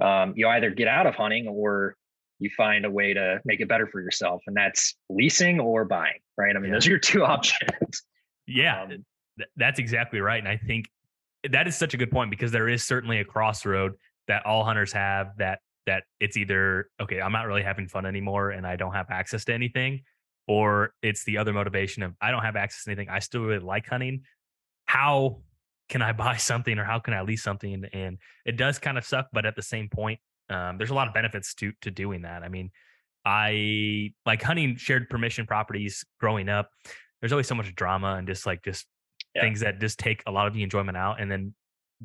So 0.00 0.04
um, 0.04 0.32
you 0.34 0.48
either 0.48 0.70
get 0.70 0.88
out 0.88 1.06
of 1.06 1.14
hunting 1.14 1.46
or 1.46 1.94
you 2.40 2.50
find 2.56 2.84
a 2.84 2.90
way 2.90 3.14
to 3.14 3.40
make 3.44 3.60
it 3.60 3.68
better 3.68 3.86
for 3.86 4.00
yourself, 4.00 4.42
and 4.48 4.56
that's 4.56 4.96
leasing 5.08 5.60
or 5.60 5.84
buying, 5.84 6.18
right? 6.36 6.56
I 6.56 6.58
mean, 6.58 6.70
yeah. 6.70 6.74
those 6.74 6.88
are 6.88 6.90
your 6.90 6.98
two 6.98 7.24
options. 7.36 8.02
Yeah, 8.48 8.82
um, 8.82 9.04
that's 9.54 9.78
exactly 9.78 10.18
right, 10.18 10.40
and 10.40 10.48
I 10.48 10.56
think 10.56 10.86
that 11.52 11.68
is 11.68 11.76
such 11.76 11.94
a 11.94 11.96
good 11.96 12.10
point 12.10 12.30
because 12.30 12.50
there 12.50 12.68
is 12.68 12.82
certainly 12.82 13.20
a 13.20 13.24
crossroad 13.24 13.92
that 14.26 14.44
all 14.44 14.64
hunters 14.64 14.92
have 14.92 15.36
that 15.38 15.60
that 15.86 16.04
it's 16.18 16.38
either 16.38 16.88
okay 16.98 17.20
i'm 17.20 17.32
not 17.32 17.46
really 17.46 17.62
having 17.62 17.86
fun 17.86 18.06
anymore 18.06 18.52
and 18.52 18.66
i 18.66 18.74
don't 18.74 18.94
have 18.94 19.10
access 19.10 19.44
to 19.44 19.52
anything 19.52 20.00
or 20.48 20.94
it's 21.02 21.22
the 21.24 21.36
other 21.36 21.52
motivation 21.52 22.02
of 22.02 22.14
i 22.22 22.30
don't 22.30 22.42
have 22.42 22.56
access 22.56 22.84
to 22.84 22.90
anything 22.90 23.10
i 23.10 23.18
still 23.18 23.42
really 23.42 23.62
like 23.62 23.86
hunting 23.86 24.22
how 24.94 25.40
can 25.88 26.02
i 26.02 26.12
buy 26.24 26.36
something 26.36 26.78
or 26.78 26.84
how 26.84 26.98
can 26.98 27.14
i 27.14 27.22
lease 27.22 27.42
something 27.42 27.84
and 27.92 28.18
it 28.46 28.56
does 28.56 28.78
kind 28.78 28.96
of 28.96 29.04
suck 29.04 29.26
but 29.32 29.44
at 29.44 29.56
the 29.56 29.62
same 29.62 29.88
point 29.88 30.18
um, 30.50 30.76
there's 30.76 30.90
a 30.90 30.94
lot 30.94 31.08
of 31.08 31.14
benefits 31.14 31.54
to 31.54 31.72
to 31.80 31.90
doing 31.90 32.22
that 32.22 32.42
i 32.42 32.48
mean 32.48 32.70
i 33.24 34.10
like 34.26 34.42
hunting 34.42 34.76
shared 34.76 35.08
permission 35.08 35.46
properties 35.46 36.04
growing 36.20 36.48
up 36.48 36.70
there's 37.20 37.32
always 37.32 37.48
so 37.48 37.54
much 37.54 37.74
drama 37.74 38.14
and 38.18 38.26
just 38.26 38.46
like 38.46 38.62
just 38.62 38.86
yeah. 39.34 39.42
things 39.42 39.60
that 39.60 39.80
just 39.80 39.98
take 39.98 40.22
a 40.26 40.30
lot 40.30 40.46
of 40.46 40.54
the 40.54 40.62
enjoyment 40.62 40.96
out 40.96 41.20
and 41.20 41.30
then 41.30 41.54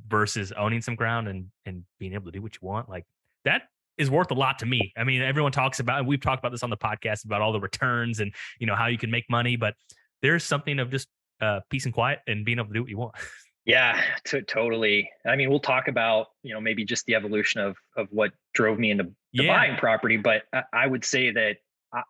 versus 0.08 0.54
owning 0.54 0.82
some 0.82 0.96
ground 0.96 1.28
and 1.28 1.48
and 1.66 1.84
being 2.00 2.14
able 2.14 2.26
to 2.26 2.32
do 2.32 2.42
what 2.42 2.54
you 2.54 2.60
want 2.62 2.88
like 2.90 3.06
that 3.44 3.64
is 3.98 4.10
worth 4.10 4.32
a 4.32 4.34
lot 4.34 4.60
to 4.60 4.66
me. 4.66 4.94
I 4.98 5.04
mean, 5.04 5.22
everyone 5.22 5.52
talks 5.52 5.82
about, 5.82 6.00
and 6.00 6.08
we've 6.08 6.22
talked 6.22 6.40
about 6.40 6.54
this 6.54 6.64
on 6.64 6.70
the 6.70 6.78
podcast 6.78 7.26
about 7.26 7.42
all 7.42 7.52
the 7.52 7.60
returns 7.60 8.22
and 8.22 8.34
you 8.58 8.66
know 8.66 8.76
how 8.76 8.88
you 8.88 8.98
can 8.98 9.12
make 9.12 9.26
money, 9.30 9.58
but 9.58 9.76
there's 10.22 10.44
something 10.44 10.80
of 10.80 10.90
just 10.90 11.08
uh, 11.42 11.60
peace 11.70 11.86
and 11.86 11.94
quiet 11.94 12.20
and 12.28 12.46
being 12.46 12.60
able 12.60 12.68
to 12.68 12.74
do 12.74 12.82
what 12.82 12.90
you 12.90 12.98
want. 12.98 13.16
Yeah, 13.66 14.02
t- 14.26 14.42
totally. 14.42 15.12
I 15.28 15.36
mean, 15.36 15.52
we'll 15.52 15.60
talk 15.60 15.90
about 15.90 16.28
you 16.42 16.56
know 16.56 16.62
maybe 16.62 16.86
just 16.86 17.06
the 17.06 17.14
evolution 17.14 17.62
of 17.62 17.78
of 17.96 18.08
what 18.10 18.32
drove 18.56 18.80
me 18.80 18.90
into 18.90 19.12
yeah. 19.32 19.56
buying 19.56 19.78
property, 19.78 20.18
but 20.18 20.44
I, 20.52 20.64
I 20.74 20.88
would 20.88 21.06
say 21.06 21.30
that 21.32 21.58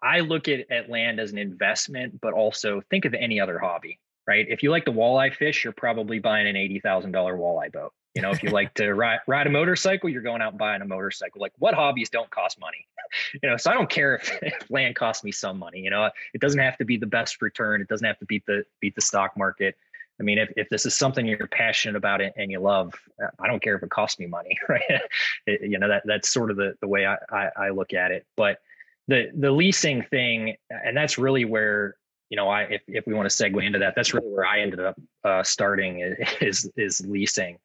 I 0.01 0.21
look 0.21 0.47
at, 0.47 0.71
at 0.71 0.89
land 0.89 1.19
as 1.19 1.31
an 1.31 1.37
investment, 1.37 2.21
but 2.21 2.33
also 2.33 2.81
think 2.89 3.03
of 3.03 3.13
any 3.13 3.41
other 3.41 3.59
hobby, 3.59 3.99
right? 4.29 4.45
If 4.47 4.61
you 4.61 4.69
like 4.69 4.85
the 4.85 4.91
walleye 4.91 5.33
fish, 5.33 5.63
you're 5.63 5.73
probably 5.73 6.19
buying 6.19 6.47
an 6.47 6.55
eighty 6.55 6.79
thousand 6.79 7.13
dollar 7.13 7.35
walleye 7.35 7.71
boat. 7.71 7.91
You 8.13 8.21
know, 8.21 8.29
if 8.29 8.43
you 8.43 8.51
like 8.51 8.71
to 8.75 8.93
ride 8.93 9.21
ride 9.25 9.47
a 9.47 9.49
motorcycle, 9.49 10.07
you're 10.07 10.21
going 10.21 10.43
out 10.43 10.51
and 10.51 10.59
buying 10.59 10.83
a 10.83 10.85
motorcycle. 10.85 11.41
Like 11.41 11.53
what 11.57 11.73
hobbies 11.73 12.11
don't 12.11 12.29
cost 12.29 12.59
money? 12.59 12.85
You 13.41 13.49
know, 13.49 13.57
so 13.57 13.71
I 13.71 13.73
don't 13.73 13.89
care 13.89 14.17
if, 14.17 14.29
if 14.43 14.69
land 14.69 14.95
costs 14.95 15.23
me 15.23 15.31
some 15.31 15.57
money. 15.57 15.79
You 15.79 15.89
know, 15.89 16.11
it 16.35 16.41
doesn't 16.41 16.59
have 16.59 16.77
to 16.77 16.85
be 16.85 16.95
the 16.95 17.07
best 17.07 17.41
return. 17.41 17.81
It 17.81 17.87
doesn't 17.87 18.05
have 18.05 18.19
to 18.19 18.25
beat 18.27 18.45
the 18.45 18.63
beat 18.81 18.93
the 18.93 19.01
stock 19.01 19.35
market. 19.35 19.75
I 20.19 20.23
mean, 20.23 20.37
if, 20.37 20.51
if 20.55 20.69
this 20.69 20.85
is 20.85 20.95
something 20.95 21.25
you're 21.25 21.47
passionate 21.47 21.95
about 21.95 22.21
and 22.21 22.51
you 22.51 22.59
love, 22.59 22.93
uh, 23.23 23.29
I 23.39 23.47
don't 23.47 23.63
care 23.63 23.75
if 23.75 23.81
it 23.81 23.89
costs 23.89 24.19
me 24.19 24.27
money, 24.27 24.55
right? 24.69 25.01
It, 25.47 25.61
you 25.71 25.79
know, 25.79 25.87
that 25.87 26.03
that's 26.05 26.29
sort 26.29 26.51
of 26.51 26.57
the, 26.57 26.75
the 26.81 26.87
way 26.87 27.07
I, 27.07 27.17
I, 27.31 27.49
I 27.57 27.69
look 27.69 27.93
at 27.93 28.11
it. 28.11 28.27
But 28.37 28.59
the 29.07 29.31
the 29.35 29.49
leasing 29.49 30.03
thing, 30.03 30.55
and 30.69 30.95
that's 30.95 31.17
really 31.17 31.45
where 31.45 31.95
you 32.29 32.35
know, 32.35 32.47
I 32.47 32.63
if, 32.63 32.81
if 32.87 33.07
we 33.07 33.13
want 33.13 33.29
to 33.29 33.43
segue 33.43 33.63
into 33.65 33.79
that, 33.79 33.93
that's 33.95 34.13
really 34.13 34.27
where 34.27 34.45
I 34.45 34.61
ended 34.61 34.79
up 34.79 34.95
uh, 35.23 35.43
starting 35.43 35.99
is 36.41 36.69
is 36.77 37.01
leasing. 37.05 37.57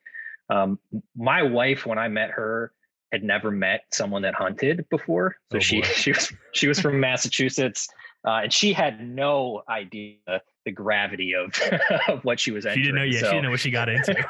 Um, 0.51 0.79
my 1.17 1.43
wife, 1.43 1.87
when 1.87 1.99
I 1.99 2.09
met 2.09 2.31
her, 2.31 2.73
had 3.13 3.23
never 3.23 3.51
met 3.51 3.83
someone 3.93 4.23
that 4.23 4.35
hunted 4.35 4.87
before. 4.91 5.37
So 5.53 5.59
oh, 5.59 5.61
she 5.61 5.83
she 5.83 6.13
was 6.13 6.33
she 6.53 6.69
was 6.69 6.81
from 6.81 6.99
Massachusetts, 6.99 7.89
uh, 8.27 8.41
and 8.45 8.53
she 8.53 8.73
had 8.73 9.07
no 9.07 9.63
idea 9.69 10.17
the 10.65 10.73
gravity 10.73 11.35
of 11.35 11.55
of 12.09 12.25
what 12.25 12.41
she 12.41 12.51
was 12.51 12.65
entering. 12.67 12.85
She 12.85 12.91
didn't 12.91 12.97
know. 12.97 13.05
Yeah, 13.05 13.21
so, 13.21 13.27
she 13.27 13.33
didn't 13.33 13.45
know 13.45 13.51
what 13.51 13.61
she 13.61 13.71
got 13.71 13.89
into. 13.89 14.27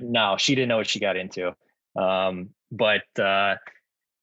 no, 0.00 0.36
she 0.38 0.54
didn't 0.54 0.68
know 0.68 0.76
what 0.76 0.88
she 0.88 1.00
got 1.00 1.16
into. 1.16 1.54
Um, 1.96 2.50
but 2.70 3.04
uh, 3.18 3.56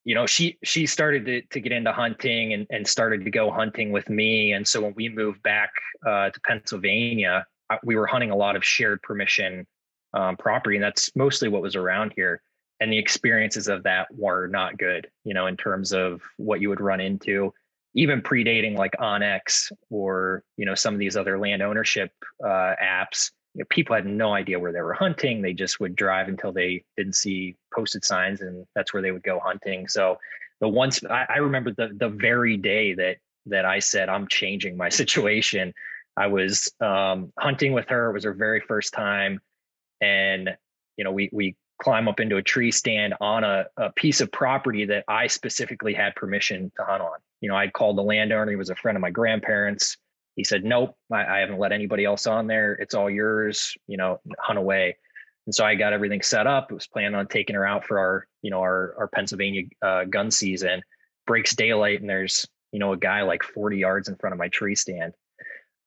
you 0.06 0.14
know, 0.14 0.28
she 0.28 0.58
she 0.64 0.86
started 0.86 1.26
to 1.26 1.42
to 1.42 1.60
get 1.60 1.72
into 1.72 1.92
hunting 1.92 2.54
and 2.54 2.68
and 2.70 2.88
started 2.88 3.26
to 3.26 3.32
go 3.32 3.52
hunting 3.52 3.92
with 3.92 4.08
me. 4.08 4.54
And 4.54 4.66
so 4.66 4.82
when 4.82 4.94
we 4.96 5.10
moved 5.10 5.42
back 5.44 5.72
uh, 6.06 6.30
to 6.30 6.40
Pennsylvania, 6.42 7.46
we 7.84 7.96
were 7.96 8.06
hunting 8.06 8.30
a 8.30 8.36
lot 8.36 8.56
of 8.56 8.64
shared 8.64 9.02
permission 9.02 9.66
um, 10.14 10.38
property, 10.38 10.78
and 10.78 10.84
that's 10.84 11.14
mostly 11.16 11.50
what 11.50 11.64
was 11.64 11.76
around 11.76 12.14
here. 12.16 12.42
And 12.80 12.92
the 12.92 13.00
experiences 13.00 13.68
of 13.68 13.84
that 13.84 14.08
were 14.12 14.48
not 14.48 14.78
good, 14.78 15.08
you 15.24 15.34
know, 15.34 15.48
in 15.48 15.58
terms 15.58 15.92
of 15.92 16.22
what 16.38 16.62
you 16.62 16.70
would 16.70 16.82
run 16.82 17.00
into, 17.00 17.52
even 17.96 18.22
predating 18.22 18.78
like 18.78 18.92
onX 19.00 19.72
or 19.90 20.44
you 20.56 20.66
know 20.68 20.76
some 20.76 20.94
of 20.94 21.00
these 21.00 21.18
other 21.18 21.40
land 21.40 21.64
ownership 21.64 22.12
uh, 22.44 22.74
apps 22.80 23.32
you 23.56 23.60
know, 23.60 23.66
people 23.70 23.96
had 23.96 24.06
no 24.06 24.34
idea 24.34 24.60
where 24.60 24.74
they 24.74 24.82
were 24.82 24.94
hunting. 24.94 25.42
They 25.42 25.54
just 25.54 25.80
would 25.80 25.96
drive 25.96 26.28
until 26.28 26.52
they 26.52 26.84
didn't 26.98 27.16
see 27.16 27.56
posted 27.74 28.04
signs, 28.04 28.42
and 28.42 28.66
that's 28.76 28.94
where 28.94 29.02
they 29.02 29.12
would 29.12 29.24
go 29.24 29.40
hunting. 29.40 29.88
So 29.88 30.18
the 30.60 30.68
once 30.68 31.02
I, 31.10 31.26
I 31.36 31.38
remember 31.38 31.72
the 31.72 31.96
the 31.98 32.10
very 32.10 32.58
day 32.58 32.94
that 32.96 33.18
that 33.46 33.64
I 33.64 33.80
said 33.80 34.10
I'm 34.10 34.28
changing 34.28 34.76
my 34.76 34.90
situation. 35.02 35.74
I 36.18 36.28
was 36.28 36.72
um, 36.82 37.32
hunting 37.40 37.74
with 37.74 37.88
her. 37.90 38.10
It 38.10 38.14
was 38.14 38.26
her 38.26 38.34
very 38.34 38.60
first 38.60 38.94
time, 38.94 39.40
and 40.02 40.50
you 40.98 41.06
know 41.06 41.14
we 41.14 41.30
we 41.32 41.56
climb 41.82 42.10
up 42.10 42.20
into 42.20 42.36
a 42.36 42.42
tree 42.42 42.72
stand 42.72 43.14
on 43.22 43.46
a, 43.46 43.66
a 43.78 43.92
piece 43.94 44.20
of 44.20 44.32
property 44.34 44.86
that 44.86 45.06
I 45.08 45.28
specifically 45.28 45.94
had 45.94 46.14
permission 46.16 46.72
to 46.78 46.86
hunt 46.86 47.02
on. 47.02 47.20
You 47.40 47.50
know, 47.50 47.56
I'd 47.56 47.74
called 47.74 47.98
the 47.98 48.02
landowner. 48.02 48.50
He 48.50 48.58
was 48.58 48.70
a 48.70 48.76
friend 48.76 48.98
of 48.98 49.02
my 49.02 49.12
grandparents 49.12 49.98
he 50.36 50.44
said, 50.44 50.64
Nope, 50.64 50.96
I, 51.12 51.26
I, 51.26 51.40
haven't 51.40 51.60
let 51.60 51.72
anybody 51.72 52.06
else 52.06 52.28
on 52.28 52.48
there. 52.48 52.74
It's 52.74 52.94
all 52.94 53.10
yours, 53.10 53.74
you 53.88 53.98
know, 53.98 54.20
hunt 54.40 54.60
away. 54.60 54.98
And 55.46 55.54
so 55.54 55.64
I 55.64 55.76
got 55.76 55.94
everything 55.94 56.22
set 56.22 56.48
up. 56.48 56.72
It 56.72 56.76
was 56.76 56.88
planning 56.88 57.16
on 57.16 57.28
taking 57.28 57.56
her 57.56 57.66
out 57.66 57.86
for 57.86 58.00
our, 58.00 58.28
you 58.42 58.52
know, 58.52 58.60
our, 58.60 58.96
our 58.98 59.08
Pennsylvania 59.08 59.64
uh, 59.82 60.06
gun 60.06 60.32
season. 60.32 60.82
Breaks 61.28 61.56
daylight 61.56 62.02
and 62.02 62.10
there's, 62.10 62.46
you 62.72 62.80
know, 62.80 62.94
a 62.94 62.98
guy 62.98 63.22
like 63.24 63.44
40 63.44 63.78
yards 63.78 64.10
in 64.10 64.16
front 64.16 64.34
of 64.34 64.40
my 64.40 64.48
tree 64.50 64.76
stand. 64.76 65.14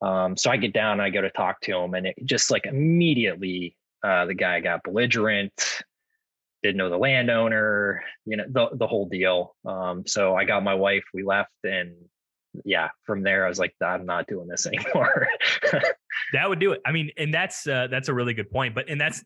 Um, 0.00 0.37
so 0.37 0.50
I 0.50 0.56
get 0.56 0.72
down 0.72 0.92
and 0.92 1.02
I 1.02 1.11
go 1.11 1.20
to 1.20 1.30
talk 1.30 1.61
to 1.62 1.76
him, 1.76 1.94
and 1.94 2.06
it 2.06 2.16
just 2.24 2.50
like 2.50 2.66
immediately 2.66 3.76
uh, 4.04 4.26
the 4.26 4.34
guy 4.34 4.61
got 4.61 4.84
belligerent, 4.84 5.82
didn't 6.62 6.76
know 6.76 6.90
the 6.90 6.98
landowner, 6.98 8.04
you 8.24 8.37
know, 8.37 8.44
the 8.48 8.68
the 8.76 8.87
whole 8.87 9.08
deal. 9.08 9.56
Um, 9.64 10.06
so 10.06 10.37
I 10.37 10.44
got 10.44 10.62
my 10.62 10.74
wife, 10.74 11.04
we 11.12 11.24
left, 11.24 11.50
and 11.64 11.96
yeah, 12.64 12.88
from 13.05 13.23
there 13.23 13.47
I 13.47 13.49
was 13.49 13.59
like, 13.59 13.75
I'm 13.85 14.07
not 14.07 14.27
doing 14.27 14.49
this 14.49 14.66
anymore. 14.73 15.29
that 16.33 16.49
would 16.49 16.59
do 16.59 16.73
it. 16.73 16.81
I 16.87 16.92
mean, 16.92 17.11
and 17.16 17.33
that's 17.33 17.66
uh, 17.66 17.88
that's 17.90 18.09
a 18.09 18.14
really 18.14 18.35
good 18.35 18.51
point. 18.51 18.75
But 18.75 18.88
and 18.88 19.01
that's 19.01 19.25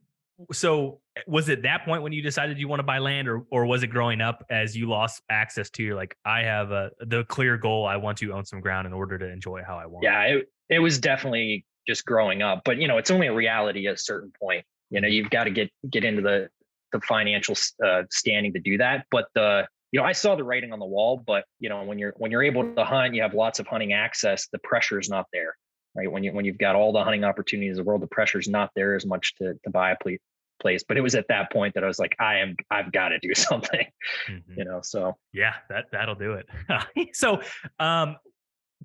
so 0.51 1.01
was 1.27 1.49
it 1.49 1.63
that 1.63 1.85
point 1.85 2.03
when 2.03 2.13
you 2.13 2.23
decided 2.23 2.59
you 2.59 2.69
want 2.69 2.81
to 2.81 2.85
buy 2.85 2.99
land 2.99 3.29
or 3.29 3.45
or 3.51 3.67
was 3.67 3.83
it 3.83 3.89
growing 3.89 4.21
up 4.21 4.45
as 4.51 4.77
you 4.77 4.89
lost 4.89 5.23
access 5.31 5.71
to 5.71 5.83
you're 5.83 5.95
like 5.95 6.17
I 6.25 6.41
have 6.43 6.73
a 6.73 6.91
the 7.01 7.25
clear 7.25 7.57
goal 7.57 7.87
I 7.87 7.97
want 7.97 8.19
to 8.19 8.33
own 8.33 8.45
some 8.45 8.61
ground 8.61 8.87
in 8.87 8.93
order 8.93 9.19
to 9.19 9.31
enjoy 9.31 9.63
how 9.67 9.77
I 9.77 9.87
want. 9.87 10.05
Yeah, 10.05 10.23
it 10.23 10.51
it 10.69 10.79
was 10.79 10.99
definitely 10.99 11.67
just 11.87 12.05
growing 12.07 12.43
up, 12.43 12.63
but 12.65 12.79
you 12.79 12.89
know, 12.89 12.99
it's 12.99 13.11
only 13.11 13.27
a 13.27 13.35
reality 13.35 13.87
at 13.87 13.95
a 13.95 13.99
certain 13.99 14.33
point. 14.41 14.65
You 14.91 15.01
know, 15.01 15.09
you've 15.09 15.31
got 15.31 15.45
to 15.45 15.51
get 15.51 15.71
get 15.91 16.05
into 16.05 16.23
the 16.23 16.49
the 16.93 17.01
financial 17.01 17.57
uh, 17.85 18.03
standing 18.11 18.53
to 18.53 18.61
do 18.61 18.79
that, 18.79 19.07
but 19.11 19.27
the 19.35 19.67
you 19.93 20.01
know, 20.01 20.07
I 20.07 20.13
saw 20.13 20.35
the 20.35 20.43
writing 20.45 20.73
on 20.73 20.79
the 20.79 20.87
wall, 20.87 21.23
but 21.25 21.45
you 21.61 21.69
know, 21.69 21.83
when 21.85 21.99
you're 21.99 22.15
when 22.17 22.31
you're 22.31 22.43
able 22.43 22.75
to 22.75 22.85
hunt, 22.85 23.15
you 23.15 23.23
have 23.23 23.35
lots 23.35 23.61
of 23.61 23.67
hunting 23.67 23.93
access. 23.93 24.49
The 24.49 24.59
pressure 24.59 24.99
is 24.99 25.11
not 25.11 25.27
there, 25.33 25.55
right? 25.95 26.11
When 26.11 26.25
you 26.25 26.33
when 26.33 26.47
you've 26.47 26.59
got 26.59 26.75
all 26.75 26.93
the 26.93 27.05
hunting 27.05 27.25
opportunities 27.25 27.77
in 27.77 27.85
the 27.85 27.85
world, 27.85 28.01
the 28.01 28.07
pressure 28.07 28.39
is 28.39 28.49
not 28.49 28.71
there 28.75 28.97
as 28.97 29.05
much 29.05 29.35
to 29.37 29.55
to 29.63 29.71
buy 29.71 29.93
a 29.93 29.97
place. 30.61 30.83
But 30.87 30.97
it 30.97 31.03
was 31.03 31.15
at 31.15 31.29
that 31.29 31.53
point 31.53 31.75
that 31.75 31.85
I 31.85 31.87
was 31.87 31.99
like, 31.99 32.17
I 32.19 32.39
am, 32.39 32.57
I've 32.71 32.91
got 32.91 33.09
to 33.09 33.19
do 33.19 33.35
something, 33.35 33.87
mm-hmm. 34.29 34.53
you 34.57 34.65
know. 34.65 34.81
So 34.83 35.17
yeah, 35.33 35.55
that 35.69 35.87
that'll 35.93 36.15
do 36.15 36.35
it. 36.35 36.47
so, 37.15 37.43
um, 37.79 38.17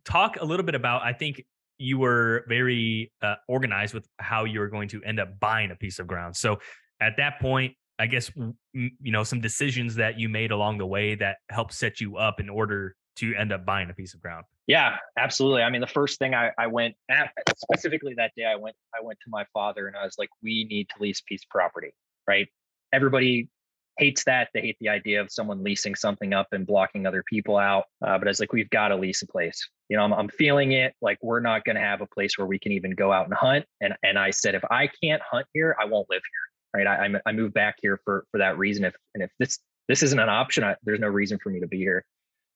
talk 0.04 0.38
a 0.42 0.46
little 0.46 0.66
bit 0.66 0.76
about. 0.76 1.04
I 1.04 1.14
think 1.14 1.46
you 1.78 2.00
were 2.00 2.44
very 2.50 3.14
uh, 3.22 3.36
organized 3.48 3.94
with 3.94 4.08
how 4.18 4.44
you 4.44 4.60
were 4.60 4.68
going 4.68 4.90
to 4.90 5.02
end 5.04 5.20
up 5.20 5.40
buying 5.40 5.72
a 5.72 5.76
piece 5.76 6.00
of 6.00 6.08
ground. 6.08 6.36
So 6.36 6.60
at 7.00 7.18
that 7.18 7.40
point, 7.40 7.76
I 8.00 8.08
guess 8.08 8.32
you 8.74 8.92
know 9.02 9.24
some 9.24 9.42
decisions 9.42 9.96
that 9.96 10.20
you 10.20 10.30
made 10.30 10.52
along 10.52 10.78
the 10.78 10.86
way 10.86 11.16
that 11.16 11.38
helped 11.50 11.74
set 11.74 12.00
you 12.00 12.18
up 12.18 12.40
in 12.40 12.50
order 12.50 12.96
to 13.18 13.36
end 13.36 13.52
up 13.52 13.66
buying 13.66 13.90
a 13.90 13.94
piece 13.94 14.14
of 14.14 14.22
ground. 14.22 14.46
Yeah, 14.68 14.98
absolutely. 15.18 15.64
I 15.64 15.70
mean, 15.70 15.82
the 15.82 15.88
first 15.88 16.20
thing 16.20 16.36
I, 16.36 16.52
I 16.58 16.68
went 16.68 16.96
at, 17.10 17.32
specifically 17.58 18.14
that 18.18 18.32
day, 18.36 18.46
I 18.46 18.56
went 18.56 18.76
I 18.94 19.04
went 19.04 19.20
to 19.24 19.30
my 19.30 19.46
father 19.54 19.88
and 19.88 19.96
I 19.96 20.04
was 20.04 20.16
like, 20.18 20.30
we 20.44 20.66
need 20.66 20.90
to 20.90 21.02
lease 21.02 21.22
piece 21.22 21.44
of 21.44 21.50
property, 21.50 21.94
right? 22.28 22.48
Everybody 22.94 23.50
hates 23.98 24.24
that. 24.26 24.50
They 24.54 24.62
hate 24.62 24.78
the 24.80 24.90
idea 24.90 25.20
of 25.20 25.32
someone 25.32 25.64
leasing 25.64 25.96
something 25.96 26.34
up 26.34 26.48
and 26.52 26.68
blocking 26.68 27.08
other 27.08 27.24
people 27.28 27.58
out. 27.58 27.86
Uh, 28.06 28.20
but 28.20 28.28
I 28.28 28.30
was 28.30 28.40
like, 28.40 28.54
we've 28.54 28.70
got 28.70 28.90
to 28.90 28.96
lease 28.96 29.24
a 29.24 29.28
place. 29.28 29.68
You 29.90 29.98
know, 29.98 30.04
I'm, 30.04 30.14
I'm 30.14 30.30
feeling 30.30 30.74
it. 30.74 30.94
Like 31.02 31.18
we're 31.24 31.40
not 31.40 31.64
going 31.64 31.78
to 31.78 31.82
have 31.82 32.02
a 32.02 32.08
place 32.08 32.38
where 32.38 32.46
we 32.46 32.60
can 32.60 32.74
even 32.74 32.92
go 32.92 33.12
out 33.12 33.26
and 33.26 33.34
hunt. 33.34 33.66
And 33.82 33.96
and 34.04 34.20
I 34.20 34.30
said, 34.30 34.54
if 34.54 34.64
I 34.70 34.90
can't 35.02 35.22
hunt 35.24 35.48
here, 35.54 35.76
I 35.82 35.86
won't 35.86 36.08
live 36.10 36.22
here 36.24 36.48
right? 36.76 36.88
I, 36.88 37.10
I 37.26 37.32
moved 37.32 37.54
back 37.54 37.76
here 37.82 38.00
for 38.04 38.26
for 38.32 38.40
that 38.40 38.58
reason. 38.58 38.86
If 38.86 38.96
and 39.14 39.24
if 39.24 39.32
this 39.40 39.60
this 39.88 40.04
isn't 40.04 40.20
an 40.20 40.30
option, 40.30 40.64
I, 40.64 40.76
there's 40.84 41.00
no 41.00 41.08
reason 41.08 41.40
for 41.42 41.50
me 41.50 41.60
to 41.60 41.68
be 41.68 41.78
here. 41.78 42.06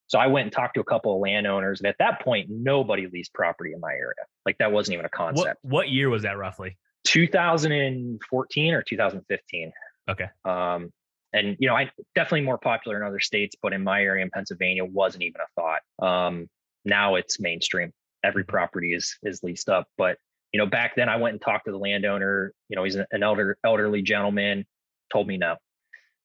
So 0.08 0.19
I 0.19 0.28
went 0.28 0.43
and 0.43 0.52
talked 0.52 0.74
to 0.76 0.82
a 0.82 0.86
couple 0.86 1.15
of 1.15 1.21
landowners, 1.21 1.80
and 1.80 1.88
at 1.88 1.95
that 2.00 2.21
point, 2.21 2.50
nobody 2.50 3.08
leased 3.08 3.34
property 3.34 3.71
in 3.74 3.80
my 3.80 3.91
area. 3.91 4.26
Like 4.45 4.58
that 4.58 4.71
wasn't 4.71 4.95
even 4.95 5.06
a 5.06 5.10
concept. 5.10 5.60
What, 5.62 5.71
what 5.71 5.89
year 5.89 6.10
was 6.10 6.24
that 6.24 6.38
roughly? 6.38 6.78
2014 7.06 8.74
or 8.74 8.84
2015. 8.84 9.71
Okay. 10.10 10.28
Um, 10.43 10.91
and 11.34 11.56
you 11.60 11.67
know, 11.67 11.76
I 11.76 11.89
definitely 12.13 12.41
more 12.41 12.58
popular 12.58 12.97
in 12.97 13.08
other 13.08 13.19
states, 13.19 13.56
but 13.62 13.74
in 13.74 13.84
my 13.84 14.02
area 14.02 14.24
in 14.24 14.30
Pennsylvania, 14.32 14.84
wasn't 14.84 15.24
even 15.24 15.39
a 15.41 15.62
thought. 15.62 15.82
Um, 16.06 16.50
now 16.84 17.15
it's 17.15 17.39
mainstream. 17.39 17.93
Every 18.24 18.43
mm-hmm. 18.43 18.52
property 18.52 18.93
is 18.93 19.17
is 19.24 19.41
leased 19.43 19.69
up, 19.69 19.88
but 19.97 20.17
you 20.51 20.57
know, 20.57 20.65
back 20.65 20.95
then 20.95 21.09
I 21.09 21.17
went 21.17 21.33
and 21.33 21.41
talked 21.41 21.65
to 21.65 21.71
the 21.71 21.77
landowner. 21.77 22.53
You 22.69 22.75
know, 22.75 22.83
he's 22.83 22.95
an 22.95 23.05
elder 23.23 23.57
elderly 23.63 24.01
gentleman. 24.01 24.65
Told 25.11 25.27
me 25.27 25.37
no. 25.37 25.55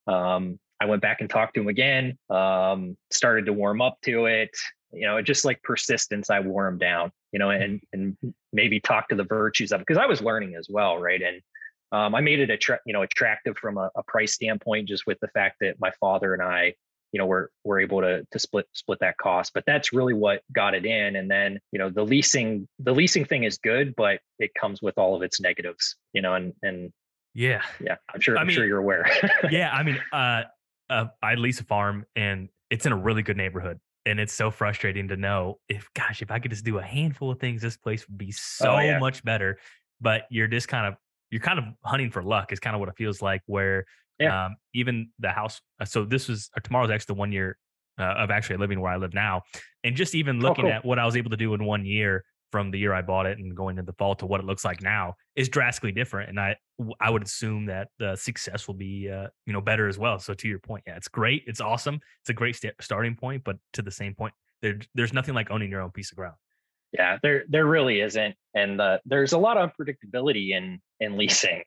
Um, 0.06 0.58
I 0.80 0.86
went 0.86 1.02
back 1.02 1.20
and 1.20 1.30
talked 1.30 1.54
to 1.54 1.60
him 1.60 1.68
again. 1.68 2.18
Um, 2.28 2.96
started 3.10 3.46
to 3.46 3.52
warm 3.52 3.80
up 3.80 3.98
to 4.02 4.26
it. 4.26 4.50
You 4.92 5.06
know, 5.06 5.20
just 5.22 5.44
like 5.44 5.62
persistence, 5.62 6.30
I 6.30 6.40
wore 6.40 6.66
him 6.66 6.78
down. 6.78 7.12
You 7.32 7.38
know, 7.38 7.50
and 7.50 7.80
and 7.92 8.16
maybe 8.52 8.80
talk 8.80 9.08
to 9.08 9.16
the 9.16 9.24
virtues 9.24 9.72
of 9.72 9.80
it 9.80 9.86
because 9.86 10.00
I 10.00 10.06
was 10.06 10.20
learning 10.20 10.54
as 10.56 10.68
well, 10.68 10.98
right? 10.98 11.20
And 11.22 11.40
um, 11.92 12.14
I 12.14 12.20
made 12.20 12.40
it 12.40 12.50
attra- 12.50 12.80
you 12.84 12.92
know 12.92 13.02
attractive 13.02 13.56
from 13.56 13.78
a, 13.78 13.90
a 13.94 14.02
price 14.02 14.34
standpoint, 14.34 14.88
just 14.88 15.06
with 15.06 15.18
the 15.20 15.28
fact 15.28 15.56
that 15.60 15.80
my 15.80 15.92
father 16.00 16.34
and 16.34 16.42
I 16.42 16.74
you 17.16 17.18
know 17.18 17.24
we're 17.24 17.48
we're 17.64 17.80
able 17.80 18.02
to 18.02 18.26
to 18.30 18.38
split 18.38 18.66
split 18.74 18.98
that 19.00 19.16
cost 19.16 19.52
but 19.54 19.64
that's 19.66 19.90
really 19.90 20.12
what 20.12 20.42
got 20.52 20.74
it 20.74 20.84
in 20.84 21.16
and 21.16 21.30
then 21.30 21.58
you 21.72 21.78
know 21.78 21.88
the 21.88 22.02
leasing 22.02 22.68
the 22.80 22.92
leasing 22.92 23.24
thing 23.24 23.44
is 23.44 23.56
good 23.56 23.94
but 23.96 24.20
it 24.38 24.50
comes 24.52 24.82
with 24.82 24.98
all 24.98 25.16
of 25.16 25.22
its 25.22 25.40
negatives 25.40 25.96
you 26.12 26.20
know 26.20 26.34
and 26.34 26.52
and 26.62 26.92
yeah 27.32 27.62
yeah 27.82 27.96
i'm 28.12 28.20
sure 28.20 28.36
I 28.36 28.42
i'm 28.42 28.48
mean, 28.48 28.54
sure 28.54 28.66
you're 28.66 28.80
aware 28.80 29.06
yeah 29.50 29.70
i 29.72 29.82
mean 29.82 29.98
uh, 30.12 30.42
uh 30.90 31.06
i 31.22 31.36
lease 31.36 31.58
a 31.58 31.64
farm 31.64 32.04
and 32.16 32.50
it's 32.68 32.84
in 32.84 32.92
a 32.92 32.96
really 32.96 33.22
good 33.22 33.38
neighborhood 33.38 33.80
and 34.04 34.20
it's 34.20 34.34
so 34.34 34.50
frustrating 34.50 35.08
to 35.08 35.16
know 35.16 35.58
if 35.70 35.88
gosh 35.94 36.20
if 36.20 36.30
i 36.30 36.38
could 36.38 36.50
just 36.50 36.66
do 36.66 36.76
a 36.76 36.82
handful 36.82 37.30
of 37.30 37.40
things 37.40 37.62
this 37.62 37.78
place 37.78 38.06
would 38.06 38.18
be 38.18 38.28
oh, 38.28 38.36
so 38.36 38.72
oh, 38.72 38.80
yeah. 38.80 38.98
much 38.98 39.24
better 39.24 39.58
but 40.02 40.24
you're 40.28 40.48
just 40.48 40.68
kind 40.68 40.86
of 40.86 40.96
you're 41.30 41.40
kind 41.40 41.58
of 41.58 41.64
hunting 41.82 42.10
for 42.10 42.22
luck 42.22 42.52
is 42.52 42.60
kind 42.60 42.76
of 42.76 42.80
what 42.80 42.90
it 42.90 42.94
feels 42.98 43.22
like 43.22 43.40
where 43.46 43.86
yeah. 44.18 44.46
Um, 44.46 44.56
even 44.74 45.10
the 45.18 45.30
house. 45.30 45.60
Uh, 45.80 45.84
so 45.84 46.04
this 46.04 46.28
was 46.28 46.50
uh, 46.56 46.60
tomorrow's 46.60 46.90
actually 46.90 47.14
the 47.14 47.18
one 47.18 47.32
year 47.32 47.58
uh, 47.98 48.14
of 48.18 48.30
actually 48.30 48.56
living 48.56 48.80
where 48.80 48.92
I 48.92 48.96
live 48.96 49.14
now, 49.14 49.42
and 49.84 49.96
just 49.96 50.14
even 50.14 50.38
oh, 50.38 50.48
looking 50.48 50.66
oh, 50.66 50.68
cool. 50.68 50.76
at 50.76 50.84
what 50.84 50.98
I 50.98 51.04
was 51.04 51.16
able 51.16 51.30
to 51.30 51.36
do 51.36 51.54
in 51.54 51.64
one 51.64 51.84
year 51.84 52.24
from 52.52 52.70
the 52.70 52.78
year 52.78 52.94
I 52.94 53.02
bought 53.02 53.26
it 53.26 53.38
and 53.38 53.54
going 53.56 53.76
into 53.76 53.90
the 53.90 53.96
fall 53.98 54.14
to 54.16 54.26
what 54.26 54.40
it 54.40 54.46
looks 54.46 54.64
like 54.64 54.80
now 54.80 55.14
is 55.34 55.48
drastically 55.48 55.92
different. 55.92 56.30
And 56.30 56.40
I 56.40 56.56
I 57.00 57.10
would 57.10 57.22
assume 57.22 57.66
that 57.66 57.88
the 57.98 58.16
success 58.16 58.66
will 58.66 58.74
be 58.74 59.10
uh, 59.10 59.28
you 59.46 59.52
know 59.52 59.60
better 59.60 59.88
as 59.88 59.98
well. 59.98 60.18
So 60.18 60.34
to 60.34 60.48
your 60.48 60.58
point, 60.58 60.84
yeah, 60.86 60.96
it's 60.96 61.08
great, 61.08 61.44
it's 61.46 61.60
awesome, 61.60 62.00
it's 62.22 62.30
a 62.30 62.34
great 62.34 62.56
st- 62.56 62.74
starting 62.80 63.16
point. 63.16 63.42
But 63.44 63.56
to 63.74 63.82
the 63.82 63.90
same 63.90 64.14
point, 64.14 64.34
there 64.62 64.78
there's 64.94 65.12
nothing 65.12 65.34
like 65.34 65.50
owning 65.50 65.70
your 65.70 65.80
own 65.82 65.90
piece 65.90 66.10
of 66.12 66.16
ground. 66.16 66.36
Yeah, 66.92 67.18
there 67.22 67.44
there 67.48 67.66
really 67.66 68.00
isn't, 68.00 68.34
and 68.54 68.80
uh, 68.80 68.98
there's 69.04 69.32
a 69.32 69.38
lot 69.38 69.56
of 69.56 69.70
unpredictability 69.70 70.50
in 70.50 70.80
in 71.00 71.16
leasing 71.18 71.62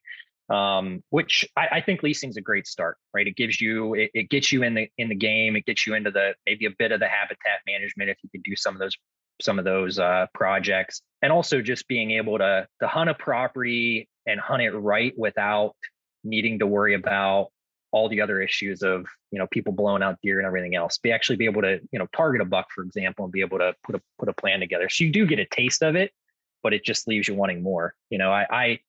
um, 0.49 1.03
which 1.09 1.47
I, 1.55 1.67
I, 1.73 1.81
think 1.81 2.01
leasing 2.01 2.29
is 2.29 2.37
a 2.37 2.41
great 2.41 2.65
start, 2.65 2.97
right? 3.13 3.27
It 3.27 3.35
gives 3.35 3.61
you, 3.61 3.93
it, 3.93 4.09
it, 4.15 4.29
gets 4.29 4.51
you 4.51 4.63
in 4.63 4.73
the 4.73 4.87
in 4.97 5.09
the 5.09 5.15
game. 5.15 5.55
It 5.55 5.65
gets 5.65 5.85
you 5.85 5.93
into 5.93 6.09
the 6.09 6.33
maybe 6.45 6.65
a 6.65 6.71
bit 6.77 6.91
of 6.91 6.99
the 6.99 7.07
habitat 7.07 7.59
management 7.67 8.09
if 8.09 8.17
you 8.23 8.29
can 8.29 8.41
do 8.41 8.55
some 8.55 8.73
of 8.73 8.79
those 8.79 8.95
some 9.41 9.59
of 9.59 9.65
those 9.65 9.99
uh, 9.99 10.25
projects, 10.33 11.01
and 11.21 11.31
also 11.31 11.61
just 11.61 11.87
being 11.87 12.11
able 12.11 12.39
to 12.39 12.67
to 12.81 12.87
hunt 12.87 13.09
a 13.09 13.13
property 13.13 14.09
and 14.25 14.39
hunt 14.39 14.63
it 14.63 14.71
right 14.71 15.13
without 15.17 15.75
needing 16.23 16.59
to 16.59 16.67
worry 16.67 16.95
about 16.95 17.49
all 17.91 18.09
the 18.09 18.21
other 18.21 18.41
issues 18.41 18.81
of 18.81 19.05
you 19.31 19.39
know 19.39 19.47
people 19.51 19.73
blowing 19.73 20.01
out 20.01 20.17
deer 20.23 20.39
and 20.39 20.47
everything 20.47 20.75
else. 20.75 20.97
Be 20.97 21.11
actually 21.11 21.37
be 21.37 21.45
able 21.45 21.61
to 21.61 21.79
you 21.91 21.99
know 21.99 22.07
target 22.15 22.41
a 22.41 22.45
buck, 22.45 22.67
for 22.73 22.83
example, 22.83 23.25
and 23.25 23.31
be 23.31 23.41
able 23.41 23.59
to 23.59 23.75
put 23.83 23.95
a 23.95 24.01
put 24.17 24.29
a 24.29 24.33
plan 24.33 24.59
together. 24.59 24.89
So 24.89 25.03
you 25.03 25.11
do 25.11 25.27
get 25.27 25.37
a 25.37 25.45
taste 25.45 25.83
of 25.83 25.95
it, 25.95 26.11
but 26.63 26.73
it 26.73 26.83
just 26.83 27.07
leaves 27.07 27.27
you 27.27 27.35
wanting 27.35 27.61
more. 27.61 27.93
You 28.09 28.17
know, 28.17 28.31
I, 28.31 28.45
I 28.49 28.79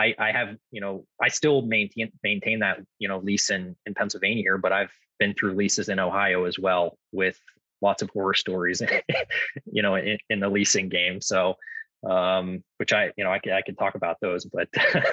I, 0.00 0.14
I 0.18 0.32
have, 0.32 0.56
you 0.70 0.80
know, 0.80 1.04
I 1.20 1.28
still 1.28 1.62
maintain 1.62 2.10
maintain 2.22 2.60
that, 2.60 2.78
you 2.98 3.08
know, 3.08 3.18
lease 3.18 3.50
in, 3.50 3.76
in 3.86 3.94
Pennsylvania 3.94 4.42
here, 4.42 4.58
but 4.58 4.72
I've 4.72 4.92
been 5.18 5.34
through 5.34 5.52
leases 5.52 5.88
in 5.88 5.98
Ohio 5.98 6.44
as 6.44 6.58
well 6.58 6.96
with 7.12 7.38
lots 7.82 8.02
of 8.02 8.10
horror 8.10 8.34
stories, 8.34 8.82
you 9.72 9.82
know, 9.82 9.96
in, 9.96 10.18
in 10.30 10.40
the 10.40 10.48
leasing 10.48 10.88
game. 10.88 11.20
So, 11.20 11.54
um, 12.08 12.64
which 12.78 12.92
I, 12.94 13.12
you 13.16 13.24
know, 13.24 13.30
I 13.30 13.38
could, 13.38 13.52
I 13.52 13.60
could 13.60 13.78
talk 13.78 13.94
about 13.94 14.16
those, 14.22 14.46
but. 14.46 14.68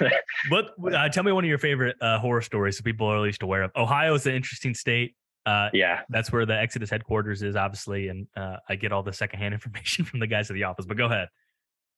but 0.49 0.71
uh, 0.93 1.09
tell 1.09 1.23
me 1.23 1.33
one 1.33 1.43
of 1.43 1.49
your 1.49 1.57
favorite 1.57 1.97
uh, 2.01 2.19
horror 2.19 2.41
stories 2.41 2.77
so 2.77 2.83
people 2.83 3.07
are 3.07 3.17
at 3.17 3.21
least 3.21 3.43
aware 3.43 3.63
of. 3.63 3.71
Ohio 3.75 4.13
is 4.15 4.25
an 4.25 4.33
interesting 4.33 4.73
state. 4.73 5.15
Uh, 5.45 5.69
yeah, 5.73 6.01
that's 6.09 6.29
where 6.29 6.45
the 6.45 6.57
Exodus 6.57 6.89
headquarters 6.89 7.41
is, 7.41 7.55
obviously, 7.55 8.09
and 8.09 8.27
uh, 8.35 8.57
I 8.67 8.75
get 8.75 8.91
all 8.91 9.01
the 9.03 9.13
secondhand 9.13 9.53
information 9.53 10.03
from 10.05 10.19
the 10.19 10.27
guys 10.27 10.49
at 10.49 10.55
the 10.55 10.63
office. 10.63 10.85
But 10.85 10.97
go 10.97 11.05
ahead. 11.05 11.29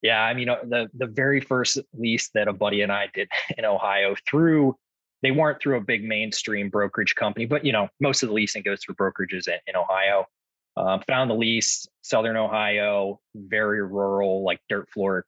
Yeah, 0.02 0.22
I 0.22 0.34
mean, 0.34 0.48
uh, 0.48 0.56
the 0.64 0.88
the 0.94 1.06
very 1.06 1.40
first 1.40 1.78
lease 1.94 2.30
that 2.34 2.48
a 2.48 2.52
buddy 2.52 2.82
and 2.82 2.92
I 2.92 3.08
did 3.12 3.28
in 3.58 3.64
Ohio 3.64 4.14
through 4.28 4.76
they 5.22 5.30
weren't 5.30 5.60
through 5.60 5.76
a 5.76 5.80
big 5.82 6.02
mainstream 6.02 6.70
brokerage 6.70 7.14
company, 7.14 7.44
but 7.44 7.64
you 7.64 7.72
know, 7.72 7.88
most 8.00 8.22
of 8.22 8.30
the 8.30 8.34
leasing 8.34 8.62
goes 8.62 8.80
through 8.82 8.94
brokerages 8.94 9.48
in, 9.48 9.58
in 9.66 9.76
Ohio. 9.76 10.26
Uh, 10.76 10.98
found 11.06 11.28
the 11.28 11.34
lease, 11.34 11.86
Southern 12.00 12.36
Ohio, 12.36 13.20
very 13.34 13.82
rural, 13.82 14.44
like 14.44 14.60
dirt 14.68 14.88
floor 14.88 15.26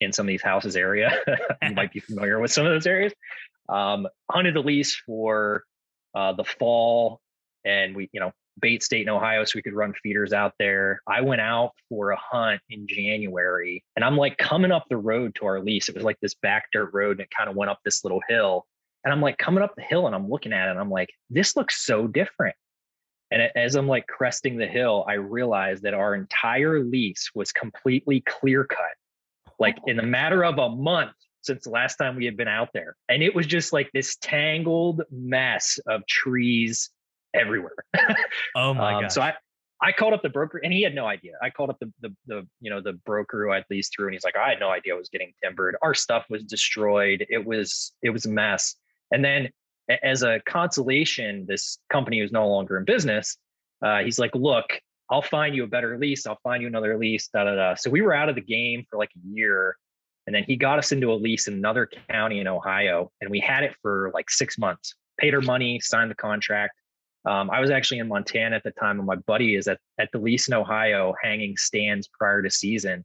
in 0.00 0.12
some 0.12 0.26
of 0.26 0.28
these 0.28 0.42
houses 0.42 0.76
area. 0.76 1.18
you 1.62 1.74
might 1.74 1.92
be 1.92 1.98
familiar 1.98 2.38
with 2.38 2.52
some 2.52 2.66
of 2.66 2.72
those 2.72 2.86
areas. 2.86 3.12
Um, 3.68 4.06
hunted 4.30 4.54
the 4.54 4.60
lease 4.60 4.94
for 4.94 5.64
uh, 6.14 6.34
the 6.34 6.44
fall, 6.44 7.20
and 7.64 7.96
we, 7.96 8.10
you 8.12 8.20
know, 8.20 8.32
Bait 8.60 8.82
State 8.82 9.02
in 9.02 9.08
Ohio, 9.08 9.44
so 9.44 9.52
we 9.56 9.62
could 9.62 9.74
run 9.74 9.94
feeders 10.02 10.32
out 10.32 10.54
there. 10.58 11.02
I 11.06 11.20
went 11.20 11.40
out 11.40 11.72
for 11.88 12.10
a 12.10 12.18
hunt 12.18 12.60
in 12.68 12.86
January, 12.86 13.84
and 13.96 14.04
I'm 14.04 14.16
like 14.16 14.38
coming 14.38 14.72
up 14.72 14.86
the 14.88 14.96
road 14.96 15.34
to 15.36 15.46
our 15.46 15.60
lease. 15.60 15.88
It 15.88 15.94
was 15.94 16.04
like 16.04 16.18
this 16.20 16.34
back 16.34 16.66
dirt 16.72 16.90
road, 16.92 17.12
and 17.12 17.20
it 17.20 17.30
kind 17.36 17.48
of 17.48 17.56
went 17.56 17.70
up 17.70 17.80
this 17.84 18.04
little 18.04 18.20
hill. 18.28 18.66
And 19.04 19.12
I'm 19.12 19.20
like 19.20 19.38
coming 19.38 19.64
up 19.64 19.74
the 19.74 19.82
hill, 19.82 20.06
and 20.06 20.14
I'm 20.14 20.28
looking 20.28 20.52
at 20.52 20.68
it, 20.68 20.72
and 20.72 20.80
I'm 20.80 20.90
like, 20.90 21.10
this 21.30 21.56
looks 21.56 21.84
so 21.84 22.06
different. 22.06 22.54
And 23.30 23.50
as 23.56 23.74
I'm 23.76 23.88
like 23.88 24.06
cresting 24.06 24.58
the 24.58 24.66
hill, 24.66 25.06
I 25.08 25.14
realized 25.14 25.84
that 25.84 25.94
our 25.94 26.14
entire 26.14 26.84
lease 26.84 27.30
was 27.34 27.50
completely 27.50 28.20
clear 28.20 28.64
cut, 28.64 28.92
like 29.58 29.78
in 29.86 29.98
a 29.98 30.06
matter 30.06 30.44
of 30.44 30.58
a 30.58 30.68
month 30.68 31.12
since 31.40 31.64
the 31.64 31.70
last 31.70 31.96
time 31.96 32.14
we 32.14 32.26
had 32.26 32.36
been 32.36 32.46
out 32.46 32.68
there. 32.74 32.94
And 33.08 33.22
it 33.22 33.34
was 33.34 33.46
just 33.46 33.72
like 33.72 33.90
this 33.92 34.16
tangled 34.16 35.02
mess 35.10 35.80
of 35.86 36.06
trees 36.06 36.90
everywhere. 37.34 37.74
oh 38.56 38.74
my 38.74 38.94
um, 38.94 39.02
god! 39.02 39.12
So 39.12 39.22
I 39.22 39.34
I 39.82 39.90
called 39.90 40.14
up 40.14 40.22
the 40.22 40.28
broker 40.28 40.58
and 40.58 40.72
he 40.72 40.82
had 40.82 40.94
no 40.94 41.06
idea. 41.06 41.32
I 41.42 41.50
called 41.50 41.70
up 41.70 41.78
the 41.80 41.92
the 42.00 42.14
the 42.26 42.46
you 42.60 42.70
know 42.70 42.80
the 42.80 42.94
broker 43.04 43.44
who 43.44 43.52
I'd 43.52 43.64
leased 43.70 43.94
through 43.94 44.06
and 44.06 44.14
he's 44.14 44.24
like, 44.24 44.36
I 44.36 44.50
had 44.50 44.60
no 44.60 44.70
idea 44.70 44.94
I 44.94 44.98
was 44.98 45.08
getting 45.08 45.32
timbered. 45.42 45.76
Our 45.82 45.94
stuff 45.94 46.24
was 46.30 46.44
destroyed. 46.44 47.26
It 47.28 47.44
was 47.44 47.92
it 48.02 48.10
was 48.10 48.26
a 48.26 48.30
mess. 48.30 48.76
And 49.10 49.24
then 49.24 49.50
as 50.02 50.22
a 50.22 50.40
consolation, 50.46 51.44
this 51.46 51.78
company 51.90 52.22
was 52.22 52.32
no 52.32 52.48
longer 52.48 52.78
in 52.78 52.84
business. 52.84 53.36
Uh, 53.84 53.98
he's 53.98 54.18
like, 54.18 54.34
look, 54.34 54.66
I'll 55.10 55.22
find 55.22 55.54
you 55.54 55.64
a 55.64 55.66
better 55.66 55.98
lease. 55.98 56.26
I'll 56.26 56.38
find 56.42 56.62
you 56.62 56.68
another 56.68 56.96
lease. 56.96 57.28
Da 57.28 57.44
da 57.44 57.54
da. 57.54 57.74
So 57.74 57.90
we 57.90 58.00
were 58.00 58.14
out 58.14 58.28
of 58.28 58.36
the 58.36 58.40
game 58.40 58.84
for 58.88 58.98
like 58.98 59.10
a 59.16 59.34
year. 59.34 59.76
And 60.26 60.34
then 60.34 60.44
he 60.44 60.56
got 60.56 60.78
us 60.78 60.92
into 60.92 61.12
a 61.12 61.14
lease 61.14 61.48
in 61.48 61.54
another 61.54 61.88
county 62.08 62.38
in 62.38 62.46
Ohio, 62.46 63.10
and 63.20 63.28
we 63.28 63.40
had 63.40 63.64
it 63.64 63.74
for 63.82 64.12
like 64.14 64.30
six 64.30 64.56
months. 64.56 64.94
Paid 65.18 65.34
our 65.34 65.40
money, 65.40 65.80
signed 65.80 66.12
the 66.12 66.14
contract. 66.14 66.74
Um, 67.24 67.50
I 67.50 67.60
was 67.60 67.70
actually 67.70 67.98
in 67.98 68.08
Montana 68.08 68.56
at 68.56 68.64
the 68.64 68.72
time, 68.72 68.98
and 68.98 69.06
my 69.06 69.16
buddy 69.16 69.54
is 69.54 69.68
at, 69.68 69.78
at 69.98 70.10
the 70.12 70.18
lease 70.18 70.48
in 70.48 70.54
Ohio 70.54 71.14
hanging 71.22 71.56
stands 71.56 72.08
prior 72.08 72.42
to 72.42 72.50
season. 72.50 73.04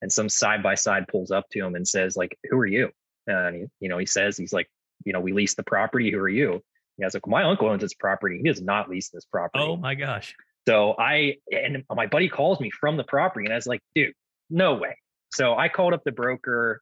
And 0.00 0.12
some 0.12 0.28
side 0.28 0.62
by 0.62 0.74
side 0.74 1.06
pulls 1.08 1.30
up 1.30 1.48
to 1.50 1.58
him 1.58 1.74
and 1.74 1.86
says, 1.86 2.16
like, 2.16 2.38
who 2.50 2.56
are 2.58 2.66
you? 2.66 2.90
And 3.26 3.56
he, 3.56 3.64
you 3.80 3.88
know, 3.88 3.98
he 3.98 4.06
says, 4.06 4.36
he's 4.36 4.52
like, 4.52 4.68
you 5.04 5.12
know, 5.12 5.20
we 5.20 5.32
lease 5.32 5.54
the 5.54 5.64
property. 5.64 6.10
Who 6.10 6.18
are 6.18 6.28
you? 6.28 6.62
He 6.96 7.04
was 7.04 7.14
like, 7.14 7.26
my 7.26 7.44
uncle 7.44 7.68
owns 7.68 7.82
this 7.82 7.94
property. 7.94 8.38
He 8.42 8.48
does 8.48 8.62
not 8.62 8.88
lease 8.88 9.10
this 9.10 9.24
property. 9.24 9.64
Oh 9.64 9.76
my 9.76 9.94
gosh. 9.94 10.34
So 10.66 10.94
I 10.98 11.36
and 11.50 11.84
my 11.94 12.06
buddy 12.06 12.28
calls 12.28 12.60
me 12.60 12.70
from 12.70 12.96
the 12.96 13.04
property, 13.04 13.46
and 13.46 13.52
I 13.52 13.56
was 13.56 13.66
like, 13.66 13.80
dude, 13.94 14.12
no 14.50 14.74
way. 14.74 14.96
So 15.30 15.56
I 15.56 15.68
called 15.68 15.94
up 15.94 16.04
the 16.04 16.12
broker 16.12 16.80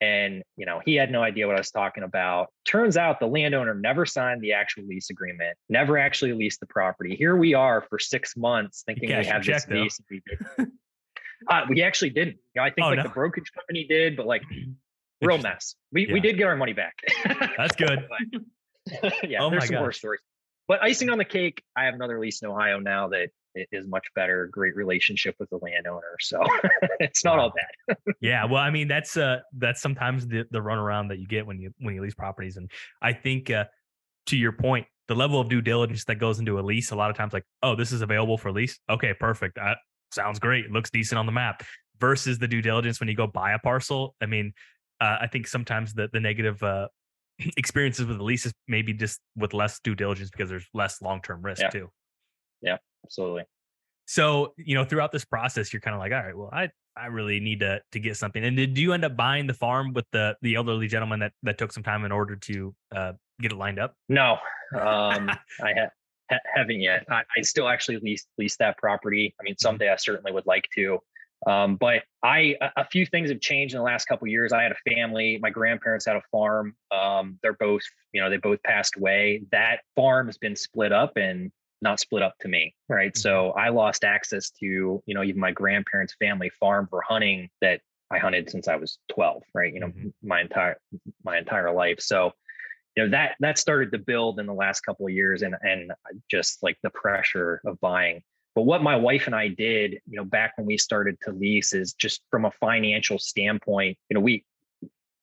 and 0.00 0.42
you 0.56 0.66
know 0.66 0.80
he 0.84 0.94
had 0.94 1.10
no 1.10 1.22
idea 1.22 1.46
what 1.46 1.56
i 1.56 1.60
was 1.60 1.70
talking 1.70 2.02
about. 2.02 2.48
Turns 2.66 2.96
out 2.96 3.20
the 3.20 3.26
landowner 3.26 3.74
never 3.74 4.06
signed 4.06 4.42
the 4.42 4.52
actual 4.52 4.84
lease 4.86 5.10
agreement 5.10 5.56
never 5.68 5.98
actually 5.98 6.32
leased 6.32 6.60
the 6.60 6.66
property. 6.66 7.16
Here 7.16 7.36
we 7.36 7.54
are 7.54 7.82
for 7.88 7.98
six 7.98 8.36
months 8.36 8.82
thinking 8.86 9.16
we 9.16 9.24
have 9.24 9.44
this 9.44 9.66
lease 9.68 10.00
we, 10.10 10.22
uh, 11.48 11.62
we 11.68 11.82
actually 11.82 12.10
didn't. 12.10 12.36
You 12.54 12.60
know 12.60 12.64
i 12.64 12.70
think 12.70 12.84
oh, 12.84 12.88
like 12.88 12.98
no. 12.98 13.02
the 13.04 13.08
brokerage 13.10 13.50
company 13.52 13.86
did 13.88 14.16
but 14.16 14.26
like 14.26 14.42
real 15.22 15.38
mess. 15.38 15.76
We, 15.92 16.06
yeah. 16.06 16.12
we 16.12 16.20
did 16.20 16.36
get 16.36 16.46
our 16.46 16.56
money 16.56 16.74
back. 16.74 16.94
That's 17.56 17.76
good. 17.76 18.06
Yeah 19.24 19.42
oh 19.42 19.50
there's 19.50 19.66
some 19.66 19.76
more 19.76 19.92
stories. 19.92 20.20
But 20.68 20.80
icing 20.82 21.10
on 21.10 21.18
the 21.18 21.24
cake 21.24 21.62
i 21.76 21.84
have 21.84 21.94
another 21.94 22.20
lease 22.20 22.42
in 22.42 22.48
ohio 22.48 22.78
now 22.78 23.08
that 23.08 23.30
is 23.72 23.86
much 23.86 24.06
better. 24.14 24.48
Great 24.52 24.76
relationship 24.76 25.34
with 25.38 25.50
the 25.50 25.58
landowner, 25.62 26.16
so 26.20 26.42
it's 27.00 27.24
not 27.24 27.38
all 27.38 27.52
bad. 27.52 27.96
yeah, 28.20 28.44
well, 28.44 28.62
I 28.62 28.70
mean 28.70 28.88
that's 28.88 29.16
uh 29.16 29.40
that's 29.56 29.80
sometimes 29.80 30.26
the 30.26 30.44
the 30.50 30.60
runaround 30.60 31.08
that 31.08 31.18
you 31.18 31.26
get 31.26 31.46
when 31.46 31.58
you 31.60 31.72
when 31.78 31.94
you 31.94 32.02
lease 32.02 32.14
properties, 32.14 32.56
and 32.56 32.70
I 33.02 33.12
think 33.12 33.50
uh, 33.50 33.64
to 34.26 34.36
your 34.36 34.52
point, 34.52 34.86
the 35.08 35.14
level 35.14 35.40
of 35.40 35.48
due 35.48 35.62
diligence 35.62 36.04
that 36.04 36.16
goes 36.16 36.38
into 36.38 36.58
a 36.58 36.62
lease, 36.62 36.90
a 36.90 36.96
lot 36.96 37.10
of 37.10 37.16
times 37.16 37.32
like, 37.32 37.44
oh, 37.62 37.74
this 37.74 37.92
is 37.92 38.02
available 38.02 38.38
for 38.38 38.52
lease. 38.52 38.78
Okay, 38.90 39.14
perfect. 39.14 39.56
That 39.56 39.78
sounds 40.12 40.38
great. 40.38 40.66
It 40.66 40.70
looks 40.72 40.90
decent 40.90 41.18
on 41.18 41.26
the 41.26 41.32
map. 41.32 41.62
Versus 41.98 42.38
the 42.38 42.46
due 42.46 42.60
diligence 42.60 43.00
when 43.00 43.08
you 43.08 43.16
go 43.16 43.26
buy 43.26 43.52
a 43.52 43.58
parcel. 43.58 44.14
I 44.20 44.26
mean, 44.26 44.52
uh, 45.00 45.16
I 45.22 45.28
think 45.28 45.46
sometimes 45.46 45.94
the 45.94 46.10
the 46.12 46.20
negative 46.20 46.62
uh, 46.62 46.88
experiences 47.56 48.06
with 48.06 48.18
the 48.18 48.22
leases 48.22 48.52
maybe 48.68 48.92
just 48.92 49.20
with 49.34 49.54
less 49.54 49.80
due 49.80 49.94
diligence 49.94 50.30
because 50.30 50.50
there's 50.50 50.66
less 50.74 51.00
long 51.00 51.22
term 51.22 51.42
risk 51.42 51.62
yeah. 51.62 51.70
too. 51.70 51.88
Yeah, 52.62 52.76
absolutely. 53.06 53.44
So, 54.06 54.54
you 54.56 54.74
know, 54.74 54.84
throughout 54.84 55.12
this 55.12 55.24
process, 55.24 55.72
you're 55.72 55.80
kind 55.80 55.94
of 55.94 56.00
like, 56.00 56.12
all 56.12 56.22
right, 56.22 56.36
well, 56.36 56.50
I 56.52 56.70
I 56.96 57.06
really 57.06 57.40
need 57.40 57.60
to 57.60 57.80
to 57.92 58.00
get 58.00 58.16
something. 58.16 58.42
And 58.44 58.56
did 58.56 58.78
you 58.78 58.92
end 58.92 59.04
up 59.04 59.16
buying 59.16 59.46
the 59.46 59.54
farm 59.54 59.92
with 59.92 60.06
the 60.12 60.36
the 60.42 60.54
elderly 60.54 60.88
gentleman 60.88 61.20
that 61.20 61.32
that 61.42 61.58
took 61.58 61.72
some 61.72 61.82
time 61.82 62.04
in 62.04 62.12
order 62.12 62.36
to 62.36 62.74
uh, 62.94 63.12
get 63.40 63.52
it 63.52 63.56
lined 63.56 63.78
up? 63.78 63.94
No, 64.08 64.38
um, 64.74 65.28
I 65.60 65.72
ha- 65.74 65.90
ha- 66.30 66.38
haven't 66.54 66.80
yet. 66.80 67.04
I, 67.10 67.22
I, 67.36 67.42
still 67.42 67.68
actually 67.68 67.98
lease 67.98 68.26
lease 68.38 68.56
that 68.58 68.78
property. 68.78 69.34
I 69.40 69.42
mean, 69.42 69.54
mm-hmm. 69.54 69.66
someday 69.66 69.90
I 69.90 69.96
certainly 69.96 70.32
would 70.32 70.46
like 70.46 70.68
to. 70.76 71.00
Um, 71.46 71.76
but 71.76 72.02
I 72.22 72.56
a, 72.60 72.70
a 72.78 72.84
few 72.84 73.04
things 73.04 73.28
have 73.30 73.40
changed 73.40 73.74
in 73.74 73.78
the 73.78 73.84
last 73.84 74.06
couple 74.06 74.26
years. 74.28 74.52
I 74.52 74.62
had 74.62 74.72
a 74.72 74.90
family. 74.90 75.38
My 75.42 75.50
grandparents 75.50 76.06
had 76.06 76.16
a 76.16 76.22
farm. 76.32 76.74
Um, 76.90 77.38
they're 77.42 77.54
both, 77.54 77.82
you 78.12 78.20
know, 78.20 78.30
they 78.30 78.38
both 78.38 78.62
passed 78.62 78.96
away. 78.96 79.42
That 79.52 79.80
farm 79.96 80.26
has 80.26 80.38
been 80.38 80.56
split 80.56 80.92
up, 80.92 81.16
and 81.16 81.52
not 81.82 82.00
split 82.00 82.22
up 82.22 82.34
to 82.40 82.48
me 82.48 82.74
right 82.88 83.12
mm-hmm. 83.12 83.20
so 83.20 83.50
i 83.52 83.68
lost 83.68 84.04
access 84.04 84.50
to 84.50 84.66
you 84.66 85.14
know 85.14 85.22
even 85.22 85.40
my 85.40 85.52
grandparents 85.52 86.14
family 86.18 86.50
farm 86.60 86.86
for 86.88 87.02
hunting 87.02 87.48
that 87.60 87.80
i 88.10 88.18
hunted 88.18 88.48
since 88.50 88.68
i 88.68 88.76
was 88.76 88.98
12 89.10 89.42
right 89.54 89.74
you 89.74 89.80
know 89.80 89.88
mm-hmm. 89.88 90.08
my 90.22 90.40
entire 90.40 90.76
my 91.24 91.38
entire 91.38 91.72
life 91.72 92.00
so 92.00 92.32
you 92.96 93.04
know 93.04 93.10
that 93.10 93.36
that 93.40 93.58
started 93.58 93.92
to 93.92 93.98
build 93.98 94.40
in 94.40 94.46
the 94.46 94.54
last 94.54 94.80
couple 94.80 95.06
of 95.06 95.12
years 95.12 95.42
and 95.42 95.54
and 95.62 95.92
just 96.30 96.62
like 96.62 96.76
the 96.82 96.90
pressure 96.90 97.60
of 97.64 97.78
buying 97.80 98.22
but 98.54 98.62
what 98.62 98.82
my 98.82 98.96
wife 98.96 99.26
and 99.26 99.34
i 99.34 99.48
did 99.48 99.92
you 100.06 100.16
know 100.16 100.24
back 100.24 100.52
when 100.56 100.66
we 100.66 100.78
started 100.78 101.16
to 101.22 101.32
lease 101.32 101.72
is 101.74 101.92
just 101.92 102.22
from 102.30 102.46
a 102.46 102.50
financial 102.52 103.18
standpoint 103.18 103.98
you 104.08 104.14
know 104.14 104.20
we 104.20 104.44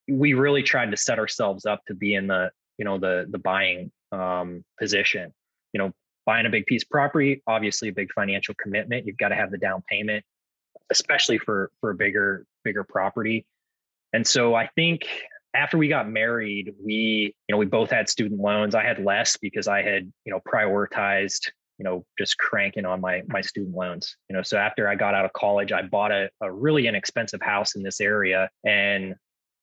we 0.08 0.34
really 0.34 0.64
tried 0.64 0.92
to 0.92 0.98
set 0.98 1.20
ourselves 1.20 1.66
up 1.66 1.82
to 1.88 1.94
be 1.94 2.14
in 2.14 2.28
the 2.28 2.52
you 2.78 2.86
know 2.86 2.98
the 2.98 3.26
the 3.30 3.40
buying 3.40 3.92
um 4.12 4.64
position 4.80 5.34
you 5.74 5.80
know 5.80 5.92
buying 6.26 6.46
a 6.46 6.50
big 6.50 6.66
piece 6.66 6.84
of 6.84 6.90
property 6.90 7.42
obviously 7.48 7.90
a 7.90 7.94
big 7.94 8.12
financial 8.14 8.56
commitment 8.62 9.06
you've 9.06 9.18
got 9.18 9.30
to 9.30 9.36
have 9.36 9.52
the 9.52 9.58
down 9.58 9.84
payment 9.90 10.24
especially 10.92 11.38
for 11.38 11.72
for 11.80 11.92
a 11.92 11.96
bigger 11.96 12.46
bigger 12.64 12.84
property. 12.84 13.46
And 14.14 14.26
so 14.26 14.56
i 14.56 14.68
think 14.76 15.08
after 15.54 15.78
we 15.78 15.88
got 15.88 16.10
married 16.10 16.74
we 16.84 17.36
you 17.48 17.54
know 17.54 17.58
we 17.58 17.66
both 17.66 17.90
had 17.90 18.10
student 18.10 18.40
loans. 18.40 18.76
I 18.76 18.84
had 18.84 19.04
less 19.04 19.38
because 19.38 19.68
i 19.68 19.82
had 19.82 20.12
you 20.26 20.32
know 20.32 20.40
prioritized 20.48 21.52
you 21.78 21.84
know 21.84 22.06
just 22.18 22.38
cranking 22.38 22.86
on 22.86 23.02
my 23.02 23.24
my 23.28 23.42
student 23.42 23.76
loans. 23.76 24.16
You 24.30 24.36
know 24.36 24.44
so 24.44 24.58
after 24.58 24.88
i 24.88 24.96
got 24.96 25.14
out 25.14 25.26
of 25.26 25.34
college 25.34 25.72
i 25.72 25.82
bought 25.82 26.12
a, 26.12 26.30
a 26.42 26.52
really 26.52 26.88
inexpensive 26.88 27.42
house 27.42 27.76
in 27.76 27.84
this 27.84 28.00
area 28.00 28.50
and 28.64 29.16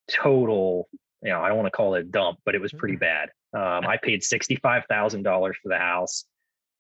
total 0.09 0.88
you 1.23 1.31
know 1.31 1.40
i 1.40 1.49
don't 1.49 1.57
want 1.57 1.66
to 1.66 1.77
call 1.77 1.94
it 1.94 2.01
a 2.01 2.05
dump 2.05 2.38
but 2.44 2.55
it 2.55 2.61
was 2.61 2.73
pretty 2.73 2.96
mm-hmm. 2.96 3.01
bad. 3.01 3.31
Um, 3.53 3.87
i 3.92 3.96
paid 3.96 4.23
$65000 4.23 5.55
for 5.62 5.68
the 5.68 5.79
house 5.79 6.25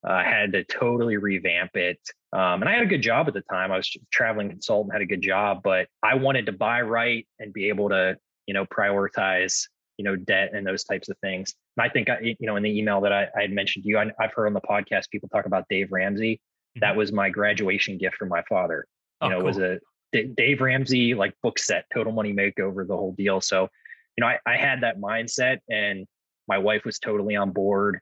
uh, 0.06 0.22
had 0.22 0.52
to 0.52 0.64
totally 0.64 1.16
revamp 1.16 1.76
it. 1.76 1.98
Um, 2.32 2.62
and 2.62 2.68
I 2.68 2.72
had 2.72 2.82
a 2.82 2.86
good 2.86 3.02
job 3.02 3.28
at 3.28 3.34
the 3.34 3.42
time. 3.42 3.72
I 3.72 3.76
was 3.76 3.90
traveling 4.10 4.48
consultant, 4.48 4.92
had 4.92 5.02
a 5.02 5.06
good 5.06 5.22
job, 5.22 5.60
but 5.62 5.88
I 6.02 6.14
wanted 6.14 6.46
to 6.46 6.52
buy 6.52 6.82
right 6.82 7.26
and 7.38 7.52
be 7.52 7.68
able 7.68 7.88
to, 7.90 8.16
you 8.46 8.54
know, 8.54 8.64
prioritize, 8.66 9.66
you 9.96 10.04
know, 10.04 10.16
debt 10.16 10.50
and 10.54 10.66
those 10.66 10.84
types 10.84 11.08
of 11.08 11.18
things. 11.18 11.54
And 11.76 11.84
I 11.84 11.92
think, 11.92 12.08
I, 12.08 12.36
you 12.38 12.46
know, 12.46 12.56
in 12.56 12.62
the 12.62 12.78
email 12.78 13.00
that 13.02 13.12
I, 13.12 13.26
I 13.36 13.42
had 13.42 13.50
mentioned 13.50 13.84
to 13.84 13.88
you, 13.88 13.98
I, 13.98 14.10
have 14.20 14.32
heard 14.34 14.46
on 14.46 14.54
the 14.54 14.60
podcast 14.60 15.10
people 15.10 15.28
talk 15.28 15.46
about 15.46 15.64
Dave 15.68 15.88
Ramsey. 15.90 16.34
Mm-hmm. 16.34 16.80
That 16.80 16.96
was 16.96 17.12
my 17.12 17.28
graduation 17.28 17.98
gift 17.98 18.16
from 18.16 18.28
my 18.28 18.42
father. 18.48 18.86
You 19.22 19.26
oh, 19.26 19.28
know, 19.28 19.36
cool. 19.36 19.44
it 19.44 19.48
was 19.48 19.58
a 19.58 19.78
D- 20.12 20.32
Dave 20.36 20.60
Ramsey 20.60 21.14
like 21.14 21.34
book 21.42 21.58
set, 21.58 21.84
Total 21.92 22.12
Money 22.12 22.32
Makeover, 22.32 22.86
the 22.86 22.96
whole 22.96 23.12
deal. 23.12 23.40
So 23.40 23.68
you 24.16 24.22
know, 24.22 24.28
I, 24.28 24.38
I 24.46 24.56
had 24.56 24.82
that 24.82 24.98
mindset 25.00 25.58
and 25.68 26.06
my 26.48 26.58
wife 26.58 26.84
was 26.84 26.98
totally 26.98 27.36
on 27.36 27.50
board. 27.50 28.00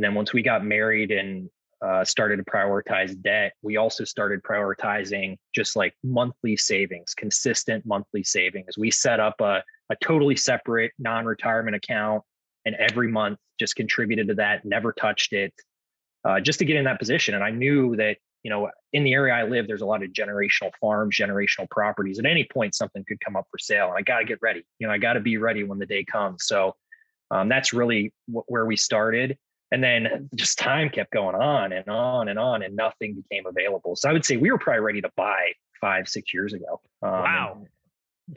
And 0.00 0.04
then 0.06 0.14
once 0.14 0.32
we 0.32 0.40
got 0.40 0.64
married 0.64 1.10
and 1.10 1.50
uh, 1.84 2.06
started 2.06 2.38
to 2.38 2.42
prioritize 2.42 3.20
debt, 3.20 3.52
we 3.60 3.76
also 3.76 4.02
started 4.02 4.42
prioritizing 4.42 5.36
just 5.54 5.76
like 5.76 5.92
monthly 6.02 6.56
savings, 6.56 7.12
consistent 7.12 7.84
monthly 7.84 8.24
savings. 8.24 8.78
We 8.78 8.90
set 8.90 9.20
up 9.20 9.42
a, 9.42 9.62
a 9.90 9.96
totally 10.02 10.36
separate 10.36 10.92
non 10.98 11.26
retirement 11.26 11.76
account 11.76 12.22
and 12.64 12.74
every 12.76 13.08
month 13.08 13.38
just 13.58 13.76
contributed 13.76 14.28
to 14.28 14.34
that, 14.36 14.64
never 14.64 14.94
touched 14.94 15.34
it, 15.34 15.52
uh, 16.24 16.40
just 16.40 16.60
to 16.60 16.64
get 16.64 16.76
in 16.76 16.84
that 16.84 16.98
position. 16.98 17.34
And 17.34 17.44
I 17.44 17.50
knew 17.50 17.94
that, 17.96 18.16
you 18.42 18.50
know, 18.50 18.70
in 18.94 19.04
the 19.04 19.12
area 19.12 19.34
I 19.34 19.42
live, 19.42 19.66
there's 19.66 19.82
a 19.82 19.86
lot 19.86 20.02
of 20.02 20.12
generational 20.12 20.70
farms, 20.80 21.14
generational 21.14 21.68
properties. 21.68 22.18
At 22.18 22.24
any 22.24 22.48
point, 22.50 22.74
something 22.74 23.04
could 23.06 23.20
come 23.20 23.36
up 23.36 23.44
for 23.50 23.58
sale. 23.58 23.88
And 23.88 23.98
I 23.98 24.00
got 24.00 24.20
to 24.20 24.24
get 24.24 24.38
ready. 24.40 24.62
You 24.78 24.86
know, 24.86 24.94
I 24.94 24.96
got 24.96 25.12
to 25.12 25.20
be 25.20 25.36
ready 25.36 25.62
when 25.62 25.78
the 25.78 25.84
day 25.84 26.04
comes. 26.04 26.46
So 26.46 26.74
um, 27.30 27.50
that's 27.50 27.74
really 27.74 28.14
w- 28.28 28.44
where 28.48 28.64
we 28.64 28.78
started. 28.78 29.36
And 29.72 29.82
then 29.82 30.28
just 30.34 30.58
time 30.58 30.90
kept 30.90 31.12
going 31.12 31.36
on 31.36 31.72
and 31.72 31.88
on 31.88 32.28
and 32.28 32.38
on, 32.38 32.62
and 32.62 32.74
nothing 32.74 33.14
became 33.14 33.46
available. 33.46 33.94
So 33.96 34.08
I 34.08 34.12
would 34.12 34.24
say 34.24 34.36
we 34.36 34.50
were 34.50 34.58
probably 34.58 34.80
ready 34.80 35.00
to 35.00 35.10
buy 35.16 35.52
five, 35.80 36.08
six 36.08 36.34
years 36.34 36.52
ago. 36.52 36.80
Um, 37.02 37.10
wow. 37.10 37.66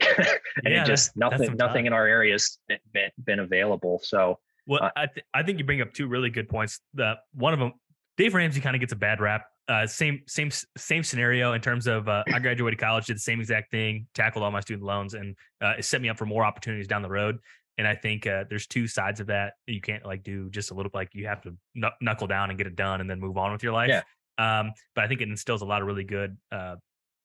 and 0.00 0.28
yeah, 0.64 0.82
it 0.82 0.86
just 0.86 1.16
nothing, 1.16 1.54
nothing 1.56 1.86
in 1.86 1.92
our 1.92 2.06
area 2.06 2.32
has 2.32 2.58
been, 2.92 3.10
been 3.24 3.40
available. 3.40 4.00
So, 4.02 4.38
well, 4.66 4.82
uh, 4.82 4.90
I, 4.96 5.06
th- 5.06 5.26
I 5.34 5.42
think 5.42 5.58
you 5.58 5.64
bring 5.64 5.80
up 5.80 5.92
two 5.92 6.06
really 6.06 6.30
good 6.30 6.48
points. 6.48 6.80
The 6.94 7.14
one 7.32 7.52
of 7.52 7.58
them, 7.58 7.72
Dave 8.16 8.34
Ramsey 8.34 8.60
kind 8.60 8.74
of 8.76 8.80
gets 8.80 8.92
a 8.92 8.96
bad 8.96 9.20
rap. 9.20 9.46
Uh, 9.66 9.86
same, 9.86 10.22
same, 10.26 10.50
same 10.76 11.02
scenario 11.02 11.54
in 11.54 11.60
terms 11.60 11.86
of 11.86 12.08
uh, 12.08 12.22
I 12.32 12.38
graduated 12.38 12.78
college, 12.78 13.06
did 13.06 13.16
the 13.16 13.20
same 13.20 13.40
exact 13.40 13.70
thing, 13.70 14.06
tackled 14.14 14.44
all 14.44 14.50
my 14.50 14.60
student 14.60 14.84
loans, 14.84 15.14
and 15.14 15.34
uh, 15.62 15.74
it 15.78 15.84
set 15.84 16.02
me 16.02 16.10
up 16.10 16.18
for 16.18 16.26
more 16.26 16.44
opportunities 16.44 16.86
down 16.86 17.02
the 17.02 17.08
road. 17.08 17.38
And 17.76 17.86
I 17.86 17.94
think 17.94 18.26
uh, 18.26 18.44
there's 18.48 18.66
two 18.66 18.86
sides 18.86 19.20
of 19.20 19.26
that. 19.28 19.54
You 19.66 19.80
can't 19.80 20.04
like 20.04 20.22
do 20.22 20.48
just 20.50 20.70
a 20.70 20.74
little 20.74 20.92
like 20.94 21.08
you 21.12 21.26
have 21.26 21.42
to 21.42 21.54
knuckle 22.00 22.26
down 22.26 22.50
and 22.50 22.58
get 22.58 22.66
it 22.66 22.76
done 22.76 23.00
and 23.00 23.10
then 23.10 23.18
move 23.20 23.36
on 23.36 23.52
with 23.52 23.62
your 23.62 23.72
life. 23.72 23.88
Yeah. 23.88 24.02
Um, 24.38 24.72
but 24.94 25.04
I 25.04 25.08
think 25.08 25.20
it 25.20 25.28
instills 25.28 25.62
a 25.62 25.64
lot 25.64 25.80
of 25.80 25.86
really 25.88 26.04
good 26.04 26.36
uh, 26.52 26.76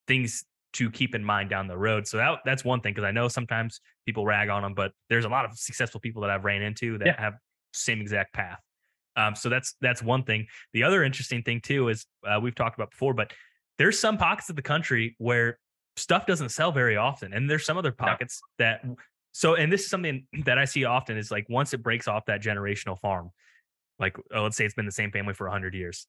things 0.08 0.46
to 0.74 0.90
keep 0.92 1.16
in 1.16 1.24
mind 1.24 1.50
down 1.50 1.68
the 1.68 1.78
road. 1.78 2.08
So 2.08 2.18
that 2.18 2.40
that's 2.46 2.64
one 2.64 2.82
thing 2.82 2.94
because 2.94 3.08
I 3.08 3.12
know 3.12 3.28
sometimes 3.28 3.82
people 4.06 4.26
rag 4.26 4.50
on 4.50 4.62
them, 4.62 4.74
but 4.74 4.92
there's 5.10 5.26
a 5.26 5.30
lot 5.30 5.46
of 5.46 5.58
successful 5.58 6.00
people 6.00 6.22
that 6.24 6.32
I've 6.32 6.46
ran 6.46 6.62
into 6.62 6.98
that 7.00 7.08
yeah. 7.08 7.22
have 7.22 7.34
same 7.74 8.02
exact 8.02 8.34
path. 8.34 8.60
Um, 9.16 9.36
so 9.36 9.50
that's 9.50 9.76
that's 9.82 10.02
one 10.04 10.24
thing. 10.24 10.48
The 10.74 10.84
other 10.84 11.04
interesting 11.04 11.44
thing 11.44 11.62
too 11.62 11.90
is 11.90 12.06
uh, 12.28 12.40
we've 12.42 12.56
talked 12.56 12.78
about 12.78 12.92
before, 12.92 13.14
but 13.14 13.34
there's 13.78 14.00
some 14.00 14.18
pockets 14.18 14.50
of 14.50 14.56
the 14.56 14.62
country 14.62 15.16
where 15.18 15.58
stuff 15.96 16.26
doesn't 16.26 16.50
sell 16.50 16.72
very 16.72 16.98
often, 16.98 17.34
and 17.34 17.50
there's 17.50 17.66
some 17.66 17.78
other 17.78 17.92
pockets 17.92 18.42
no. 18.60 18.66
that 18.66 18.86
so, 19.40 19.56
and 19.56 19.72
this 19.72 19.84
is 19.84 19.90
something 19.90 20.28
that 20.44 20.58
I 20.58 20.66
see 20.66 20.84
often 20.84 21.18
is 21.18 21.32
like 21.32 21.48
once 21.48 21.74
it 21.74 21.82
breaks 21.82 22.10
off 22.10 22.26
that 22.26 22.44
generational 22.44 23.00
farm, 23.00 23.32
like 23.98 24.18
oh, 24.36 24.44
let's 24.44 24.58
say 24.58 24.66
it's 24.66 24.76
been 24.76 24.86
the 24.86 24.92
same 24.92 25.12
family 25.12 25.34
for 25.34 25.46
100 25.46 25.74
years, 25.74 26.08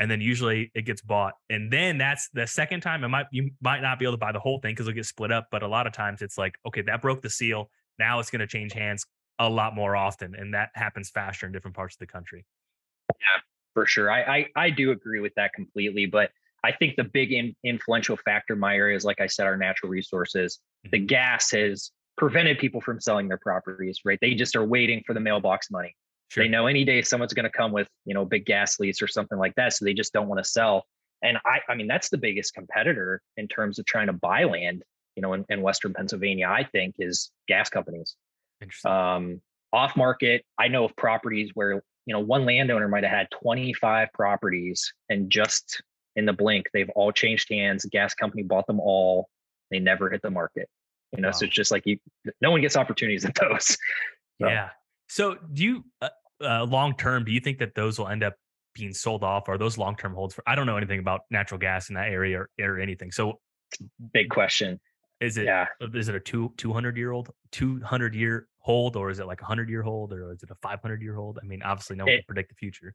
and 0.00 0.10
then 0.10 0.20
usually 0.20 0.72
it 0.74 0.82
gets 0.82 1.00
bought, 1.00 1.34
and 1.48 1.72
then 1.72 1.96
that's 1.96 2.28
the 2.34 2.44
second 2.44 2.80
time. 2.80 3.04
It 3.04 3.08
might 3.08 3.26
you 3.30 3.50
might 3.60 3.82
not 3.82 4.00
be 4.00 4.04
able 4.04 4.14
to 4.14 4.18
buy 4.18 4.32
the 4.32 4.40
whole 4.40 4.58
thing 4.58 4.72
because 4.72 4.88
it'll 4.88 4.96
get 4.96 5.06
split 5.06 5.30
up, 5.30 5.46
but 5.52 5.62
a 5.62 5.68
lot 5.68 5.86
of 5.86 5.92
times 5.92 6.22
it's 6.22 6.36
like 6.36 6.58
okay, 6.66 6.82
that 6.82 7.00
broke 7.00 7.22
the 7.22 7.30
seal. 7.30 7.70
Now 8.00 8.18
it's 8.18 8.30
going 8.30 8.40
to 8.40 8.48
change 8.48 8.72
hands 8.72 9.06
a 9.38 9.48
lot 9.48 9.76
more 9.76 9.94
often, 9.94 10.34
and 10.34 10.52
that 10.54 10.70
happens 10.74 11.08
faster 11.08 11.46
in 11.46 11.52
different 11.52 11.76
parts 11.76 11.94
of 11.94 12.00
the 12.00 12.06
country. 12.08 12.44
Yeah, 13.10 13.40
for 13.74 13.86
sure. 13.86 14.10
I 14.10 14.22
I, 14.22 14.46
I 14.56 14.70
do 14.70 14.90
agree 14.90 15.20
with 15.20 15.34
that 15.36 15.52
completely, 15.52 16.06
but 16.06 16.32
I 16.64 16.72
think 16.72 16.96
the 16.96 17.04
big 17.04 17.30
in, 17.30 17.54
influential 17.64 18.16
factor 18.16 18.54
in 18.54 18.58
my 18.58 18.74
area 18.74 18.96
is, 18.96 19.04
like 19.04 19.20
I 19.20 19.28
said, 19.28 19.46
our 19.46 19.56
natural 19.56 19.90
resources. 19.90 20.58
Mm-hmm. 20.84 20.90
The 20.90 21.06
gas 21.06 21.50
has 21.52 21.92
prevented 22.16 22.58
people 22.58 22.80
from 22.80 23.00
selling 23.00 23.28
their 23.28 23.38
properties, 23.38 24.00
right? 24.04 24.18
They 24.20 24.34
just 24.34 24.56
are 24.56 24.64
waiting 24.64 25.02
for 25.06 25.14
the 25.14 25.20
mailbox 25.20 25.70
money. 25.70 25.94
Sure. 26.28 26.44
They 26.44 26.48
know 26.48 26.66
any 26.66 26.84
day 26.84 27.02
someone's 27.02 27.34
going 27.34 27.44
to 27.44 27.50
come 27.50 27.72
with, 27.72 27.88
you 28.04 28.14
know, 28.14 28.24
big 28.24 28.46
gas 28.46 28.80
lease 28.80 29.02
or 29.02 29.08
something 29.08 29.38
like 29.38 29.54
that. 29.56 29.74
So 29.74 29.84
they 29.84 29.94
just 29.94 30.12
don't 30.12 30.28
want 30.28 30.42
to 30.42 30.48
sell. 30.48 30.86
And 31.22 31.38
I, 31.44 31.60
I 31.68 31.74
mean, 31.74 31.86
that's 31.86 32.08
the 32.08 32.18
biggest 32.18 32.54
competitor 32.54 33.20
in 33.36 33.48
terms 33.48 33.78
of 33.78 33.86
trying 33.86 34.06
to 34.08 34.12
buy 34.12 34.44
land, 34.44 34.82
you 35.14 35.22
know, 35.22 35.34
in, 35.34 35.44
in 35.48 35.62
Western 35.62 35.92
Pennsylvania, 35.92 36.48
I 36.48 36.64
think 36.64 36.96
is 36.98 37.30
gas 37.48 37.68
companies. 37.68 38.16
Interesting. 38.60 38.90
Um, 38.90 39.40
off 39.72 39.96
market, 39.96 40.44
I 40.58 40.68
know 40.68 40.84
of 40.84 40.96
properties 40.96 41.50
where, 41.54 41.82
you 42.06 42.14
know, 42.14 42.20
one 42.20 42.44
landowner 42.44 42.88
might 42.88 43.04
have 43.04 43.12
had 43.12 43.28
25 43.42 44.08
properties 44.12 44.92
and 45.08 45.30
just 45.30 45.82
in 46.16 46.26
the 46.26 46.32
blink, 46.32 46.66
they've 46.72 46.90
all 46.90 47.12
changed 47.12 47.48
hands. 47.50 47.82
The 47.82 47.88
gas 47.88 48.14
company 48.14 48.42
bought 48.42 48.66
them 48.66 48.80
all. 48.80 49.28
They 49.70 49.78
never 49.78 50.10
hit 50.10 50.22
the 50.22 50.30
market. 50.30 50.68
You 51.12 51.20
know, 51.20 51.28
wow. 51.28 51.32
so 51.32 51.44
it's 51.44 51.54
just 51.54 51.70
like 51.70 51.82
you, 51.84 51.98
no 52.40 52.50
one 52.50 52.60
gets 52.60 52.76
opportunities 52.76 53.24
at 53.24 53.34
those. 53.34 53.76
So. 54.40 54.48
Yeah. 54.48 54.70
So 55.08 55.36
do 55.52 55.62
you, 55.62 55.84
uh, 56.00 56.08
uh, 56.42 56.64
long 56.64 56.96
term, 56.96 57.24
do 57.24 57.32
you 57.32 57.38
think 57.38 57.58
that 57.58 57.74
those 57.74 57.98
will 57.98 58.08
end 58.08 58.24
up 58.24 58.34
being 58.74 58.92
sold 58.92 59.22
off? 59.22 59.44
Or 59.46 59.58
those 59.58 59.78
long 59.78 59.94
term 59.94 60.14
holds 60.14 60.34
for? 60.34 60.42
I 60.46 60.54
don't 60.54 60.66
know 60.66 60.76
anything 60.76 60.98
about 60.98 61.20
natural 61.30 61.58
gas 61.58 61.90
in 61.90 61.94
that 61.94 62.08
area 62.08 62.40
or, 62.40 62.48
or 62.60 62.80
anything. 62.80 63.12
So, 63.12 63.38
big 64.12 64.30
question. 64.30 64.80
Is 65.20 65.36
it? 65.36 65.44
Yeah. 65.44 65.66
Uh, 65.80 65.86
is 65.94 66.08
it 66.08 66.14
a 66.14 66.20
two 66.20 66.52
two 66.56 66.72
hundred 66.72 66.96
year 66.96 67.12
old, 67.12 67.30
two 67.52 67.80
hundred 67.80 68.14
year 68.14 68.48
hold, 68.58 68.96
or 68.96 69.10
is 69.10 69.20
it 69.20 69.26
like 69.26 69.40
a 69.40 69.44
hundred 69.44 69.68
year 69.68 69.82
hold, 69.82 70.12
or 70.12 70.32
is 70.32 70.42
it 70.42 70.50
a 70.50 70.56
five 70.56 70.80
hundred 70.80 71.02
year 71.02 71.14
hold? 71.14 71.38
I 71.40 71.46
mean, 71.46 71.62
obviously, 71.62 71.96
no 71.96 72.04
one 72.04 72.14
it, 72.14 72.16
can 72.18 72.24
predict 72.26 72.48
the 72.48 72.56
future. 72.56 72.94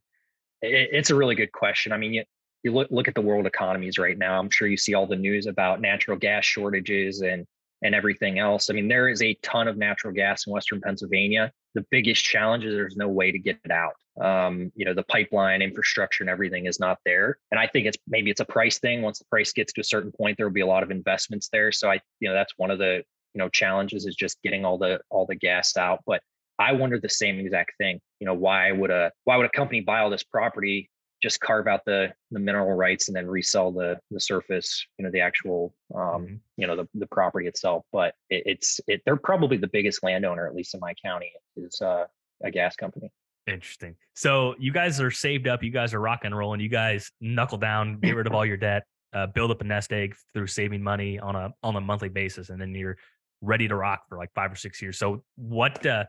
It, 0.62 0.90
it's 0.92 1.10
a 1.10 1.16
really 1.16 1.36
good 1.36 1.52
question. 1.54 1.94
I 1.94 1.98
mean, 1.98 2.14
you, 2.14 2.24
you 2.64 2.74
look 2.74 2.90
look 2.92 3.08
at 3.08 3.16
the 3.16 3.22
world 3.22 3.46
economies 3.46 3.98
right 3.98 4.18
now. 4.18 4.40
I'm 4.40 4.50
sure 4.50 4.68
you 4.68 4.76
see 4.76 4.94
all 4.94 5.08
the 5.08 5.16
news 5.16 5.46
about 5.46 5.80
natural 5.80 6.18
gas 6.18 6.44
shortages 6.44 7.22
and 7.22 7.46
and 7.84 7.94
everything 7.94 8.40
else. 8.40 8.70
I 8.70 8.74
mean, 8.74 8.88
there 8.88 9.08
is 9.08 9.22
a 9.22 9.36
ton 9.44 9.68
of 9.68 9.78
natural 9.78 10.14
gas 10.14 10.48
in 10.48 10.54
Western 10.54 10.82
Pennsylvania. 10.82 11.52
The 11.76 11.86
biggest 11.92 12.24
challenge 12.24 12.66
is 12.66 12.74
there's 12.74 12.96
no 12.96 13.08
way 13.08 13.32
to 13.32 13.40
get 13.40 13.60
it 13.64 13.72
out. 13.72 13.94
Um, 14.20 14.72
you 14.76 14.84
know, 14.84 14.96
the 14.96 15.04
pipeline 15.04 15.62
infrastructure 15.62 16.24
and 16.24 16.30
everything 16.30 16.66
is 16.66 16.80
not 16.80 16.98
there. 17.06 17.38
And 17.52 17.60
I 17.60 17.68
think 17.68 17.86
it's 17.86 17.98
maybe 18.08 18.32
it's 18.32 18.40
a 18.40 18.46
price 18.46 18.80
thing. 18.80 19.04
Once 19.04 19.20
the 19.20 19.26
price 19.26 19.52
gets 19.54 19.74
to 19.74 19.82
a 19.82 19.84
certain 19.84 20.12
point, 20.12 20.38
there 20.38 20.48
will 20.48 20.54
be 20.54 20.62
a 20.62 20.68
lot 20.68 20.82
of 20.82 20.90
investments 20.90 21.50
there. 21.52 21.72
So 21.72 21.92
I, 21.92 22.00
you 22.20 22.28
know, 22.28 22.34
that's 22.34 22.54
one 22.58 22.72
of 22.72 22.80
the 22.80 23.04
you 23.34 23.40
know 23.40 23.50
challenges 23.50 24.08
is 24.08 24.16
just 24.16 24.42
getting 24.42 24.66
all 24.66 24.80
the 24.80 25.00
all 25.12 25.28
the 25.28 25.36
gas 25.36 25.78
out. 25.78 26.00
But 26.08 26.22
I 26.58 26.72
wonder 26.72 27.00
the 27.00 27.10
same 27.10 27.40
exact 27.40 27.74
thing. 27.78 28.00
You 28.20 28.26
know, 28.26 28.34
why 28.34 28.72
would 28.72 28.90
a 28.90 29.12
why 29.26 29.38
would 29.38 29.46
a 29.46 29.50
company 29.50 29.82
buy 29.82 30.00
all 30.00 30.10
this 30.10 30.24
property 30.24 30.90
just 31.22 31.40
carve 31.40 31.68
out 31.68 31.84
the 31.86 32.14
the 32.32 32.40
mineral 32.40 32.74
rights 32.74 33.08
and 33.08 33.16
then 33.16 33.28
resell 33.28 33.72
the 33.72 34.00
the 34.12 34.20
surface 34.20 34.86
you 34.98 35.06
know 35.06 35.12
the 35.12 35.20
actual 35.20 35.74
um 35.96 36.02
mm-hmm. 36.02 36.36
you 36.58 36.68
know 36.68 36.76
the, 36.76 36.88
the 36.96 37.08
property 37.08 37.48
itself. 37.48 37.84
But 37.92 38.14
it, 38.30 38.44
it's 38.46 38.80
it 38.88 39.02
they're 39.06 39.16
probably 39.16 39.58
the 39.58 39.68
biggest 39.68 40.04
landowner 40.04 40.48
at 40.48 40.56
least 40.56 40.74
in 40.74 40.80
my 40.80 40.94
county 41.04 41.32
is 41.56 41.82
uh, 41.82 42.06
a 42.44 42.52
gas 42.52 42.76
company. 42.76 43.12
Interesting. 43.48 43.96
So 44.14 44.56
you 44.60 44.72
guys 44.72 45.00
are 45.02 45.12
saved 45.12 45.48
up 45.48 45.64
you 45.64 45.72
guys 45.72 45.94
are 45.94 46.00
rock 46.00 46.22
and 46.24 46.38
rolling 46.38 46.60
you 46.60 46.70
guys 46.70 47.12
knuckle 47.22 47.58
down 47.58 48.00
get 48.00 48.16
rid 48.16 48.28
of 48.28 48.34
all 48.36 48.46
your 48.46 48.58
debt 48.58 48.84
uh, 49.14 49.26
build 49.28 49.52
up 49.52 49.62
a 49.62 49.64
nest 49.64 49.94
egg 49.94 50.16
through 50.34 50.48
saving 50.48 50.84
money 50.84 51.18
on 51.20 51.36
a 51.36 51.52
on 51.64 51.76
a 51.76 51.82
monthly 51.82 52.10
basis 52.10 52.50
and 52.50 52.62
then 52.62 52.76
you're 52.76 52.98
ready 53.42 53.68
to 53.68 53.76
rock 53.76 54.04
for 54.10 54.18
like 54.18 54.30
five 54.34 54.52
or 54.52 54.56
six 54.56 54.82
years. 54.82 54.98
So 54.98 55.24
what 55.36 55.86
uh 55.86 56.06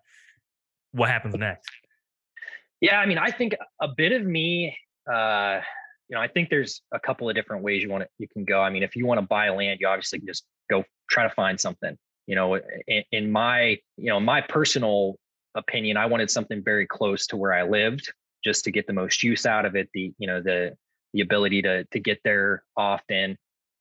what 0.93 1.09
happens 1.09 1.35
next? 1.35 1.71
Yeah, 2.81 2.99
I 3.01 3.07
mean, 3.07 3.19
I 3.19 3.31
think 3.31 3.55
a 3.81 3.89
bit 3.89 4.13
of 4.13 4.25
me 4.25 4.77
uh, 5.11 5.61
you 6.09 6.17
know, 6.17 6.23
I 6.23 6.29
think 6.29 6.49
there's 6.49 6.81
a 6.93 6.99
couple 6.99 7.29
of 7.29 7.35
different 7.35 7.63
ways 7.63 7.83
you 7.83 7.91
want 7.91 8.05
to, 8.05 8.09
you 8.19 8.29
can 8.29 8.45
go. 8.45 8.61
I 8.63 8.71
mean, 8.71 8.83
if 8.83 8.97
you 8.97 9.07
want 9.07 9.21
to 9.21 9.27
buy 9.27 9.49
land, 9.51 9.79
you 9.81 9.89
obviously 9.89 10.19
can 10.21 10.27
just 10.27 10.45
go 10.71 10.85
try 11.11 11.25
to 11.25 11.35
find 11.35 11.61
something. 11.61 11.97
You 12.27 12.35
know, 12.35 12.59
in, 12.87 13.05
in 13.13 13.33
my, 13.33 13.79
you 13.97 14.07
know, 14.11 14.21
my 14.21 14.41
personal 14.41 15.17
opinion, 15.55 15.97
I 15.97 16.07
wanted 16.07 16.31
something 16.31 16.63
very 16.63 16.87
close 16.87 17.27
to 17.29 17.37
where 17.37 17.53
I 17.53 17.63
lived, 17.63 18.13
just 18.45 18.65
to 18.65 18.71
get 18.71 18.87
the 18.87 18.93
most 18.93 19.23
use 19.23 19.47
out 19.47 19.65
of 19.65 19.77
it. 19.77 19.89
The, 19.95 20.13
you 20.19 20.27
know, 20.27 20.41
the 20.43 20.77
the 21.15 21.21
ability 21.23 21.63
to 21.63 21.85
to 21.85 22.01
get 22.01 22.21
there 22.25 22.63
often. 22.77 23.37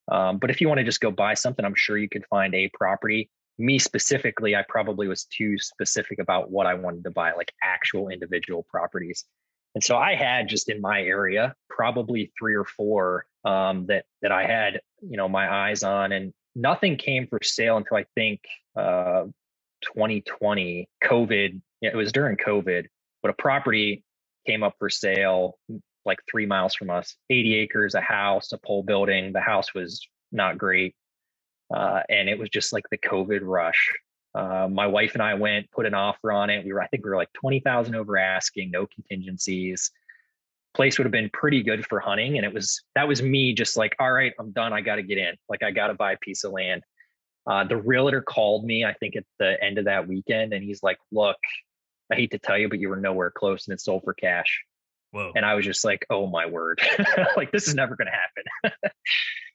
Um, 0.10 0.38
but 0.38 0.50
if 0.50 0.62
you 0.62 0.70
want 0.70 0.80
to 0.80 0.86
just 0.86 1.02
go 1.02 1.12
buy 1.12 1.34
something, 1.34 1.66
I'm 1.66 1.76
sure 1.76 1.98
you 1.98 2.10
could 2.10 2.26
find 2.30 2.56
a 2.56 2.70
property. 2.74 3.30
Me 3.60 3.80
specifically, 3.80 4.56
I 4.56 4.64
probably 4.68 5.08
was 5.08 5.26
too 5.26 5.58
specific 5.58 6.20
about 6.20 6.50
what 6.50 6.68
I 6.68 6.76
wanted 6.76 7.04
to 7.04 7.12
buy, 7.12 7.34
like 7.34 7.52
actual 7.62 8.10
individual 8.10 8.66
properties. 8.70 9.26
And 9.76 9.84
so 9.84 9.98
I 9.98 10.16
had 10.16 10.50
just 10.50 10.70
in 10.70 10.82
my 10.82 11.02
area 11.02 11.56
probably 11.70 12.32
three 12.38 12.56
or 12.56 12.66
four 12.66 13.26
um, 13.46 13.86
that 13.88 14.06
that 14.22 14.32
I 14.32 14.46
had 14.46 14.82
you 15.02 15.18
know 15.18 15.30
my 15.30 15.52
eyes 15.70 15.84
on, 15.84 16.12
and 16.12 16.34
nothing 16.56 16.98
came 16.98 17.28
for 17.28 17.40
sale 17.44 17.78
until 17.78 17.98
I 17.98 18.06
think 18.16 18.42
uh, 18.76 19.26
2020. 19.84 20.90
COVID, 21.04 21.62
it 21.82 21.96
was 21.96 22.12
during 22.12 22.38
COVID, 22.38 22.88
but 23.22 23.30
a 23.30 23.34
property 23.34 24.04
came 24.46 24.64
up 24.64 24.76
for 24.80 24.90
sale 24.90 25.58
like 26.06 26.20
three 26.32 26.46
miles 26.46 26.74
from 26.74 26.90
us, 26.90 27.16
80 27.30 27.56
acres, 27.56 27.94
a 27.94 28.02
house, 28.02 28.54
a 28.54 28.58
pole 28.58 28.82
building. 28.82 29.34
The 29.34 29.42
house 29.42 29.74
was 29.76 30.08
not 30.32 30.58
great. 30.58 30.96
Uh, 31.74 32.00
and 32.10 32.30
it 32.30 32.40
was 32.40 32.50
just 32.50 32.72
like 32.72 32.86
the 32.90 32.98
COVID 32.98 33.42
rush. 33.44 33.94
Uh, 34.38 34.68
my 34.70 34.86
wife 34.86 35.14
and 35.14 35.24
I 35.24 35.34
went, 35.34 35.72
put 35.72 35.88
an 35.88 35.96
offer 35.96 36.32
on 36.32 36.52
it. 36.52 36.64
We 36.64 36.72
were, 36.72 36.82
I 36.82 36.88
think 36.88 37.04
we 37.04 37.10
were 37.10 37.16
like 37.16 37.34
20,000 37.34 37.96
over 37.96 38.18
asking, 38.18 38.70
no 38.70 38.86
contingencies. 38.86 39.90
Place 40.76 41.00
would 41.00 41.06
have 41.06 41.12
been 41.12 41.32
pretty 41.34 41.64
good 41.64 41.84
for 41.88 42.00
hunting. 42.00 42.38
And 42.38 42.46
it 42.46 42.54
was, 42.54 42.84
that 42.94 43.08
was 43.08 43.24
me 43.24 43.54
just 43.54 43.78
like, 43.78 43.96
all 44.00 44.12
right, 44.12 44.34
I'm 44.40 44.52
done. 44.52 44.74
I 44.74 44.82
got 44.82 44.98
to 44.98 45.04
get 45.04 45.18
in. 45.18 45.34
Like, 45.50 45.64
I 45.64 45.72
got 45.72 45.88
to 45.88 45.96
buy 45.96 46.12
a 46.12 46.18
piece 46.18 46.44
of 46.44 46.52
land. 46.52 46.84
Uh, 47.48 47.64
the 47.64 47.78
realtor 47.78 48.22
called 48.22 48.64
me, 48.64 48.86
I 48.86 48.94
think, 48.94 49.16
at 49.16 49.24
the 49.40 49.62
end 49.64 49.80
of 49.80 49.86
that 49.86 50.08
weekend, 50.08 50.52
and 50.52 50.62
he's 50.62 50.84
like, 50.84 50.98
"Look, 51.14 51.38
I 52.12 52.16
hate 52.16 52.32
to 52.32 52.40
tell 52.40 52.58
you, 52.58 52.68
but 52.68 52.80
you 52.80 52.90
were 52.90 52.98
nowhere 52.98 53.32
close, 53.32 53.68
and 53.68 53.74
it 53.74 53.80
sold 53.80 54.04
for 54.04 54.14
cash." 54.14 54.64
Whoa! 55.12 55.32
And 55.34 55.46
I 55.46 55.56
was 55.56 55.64
just 55.64 55.86
like, 55.86 56.06
"Oh 56.10 56.28
my 56.28 56.46
word! 56.46 56.82
like 57.38 57.54
this 57.54 57.70
is 57.70 57.74
never 57.74 57.96
going 57.96 58.08
to 58.08 58.12
happen." 58.12 58.92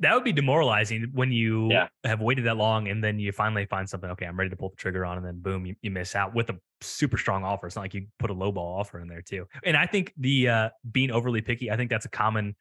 that 0.00 0.14
would 0.14 0.24
be 0.24 0.32
demoralizing 0.32 1.10
when 1.12 1.32
you 1.32 1.70
yeah. 1.70 1.88
have 2.04 2.20
waited 2.20 2.44
that 2.44 2.56
long 2.56 2.88
and 2.88 3.02
then 3.02 3.18
you 3.18 3.32
finally 3.32 3.66
find 3.66 3.88
something. 3.88 4.10
Okay, 4.10 4.26
I'm 4.26 4.38
ready 4.38 4.50
to 4.50 4.56
pull 4.56 4.70
the 4.70 4.76
trigger 4.76 5.04
on, 5.04 5.16
and 5.16 5.26
then 5.26 5.38
boom, 5.40 5.66
you, 5.66 5.74
you 5.82 5.90
miss 5.90 6.14
out 6.14 6.34
with 6.34 6.50
a 6.50 6.58
super 6.80 7.16
strong 7.16 7.44
offer. 7.44 7.66
It's 7.66 7.76
not 7.76 7.82
like 7.82 7.94
you 7.94 8.06
put 8.18 8.30
a 8.30 8.34
low 8.34 8.52
ball 8.52 8.78
offer 8.78 9.00
in 9.00 9.08
there 9.08 9.22
too. 9.22 9.46
And 9.64 9.76
I 9.76 9.86
think 9.86 10.12
the 10.16 10.48
uh, 10.48 10.68
being 10.90 11.10
overly 11.10 11.40
picky, 11.40 11.70
I 11.70 11.76
think 11.76 11.90
that's 11.90 12.06
a 12.06 12.10
common 12.10 12.56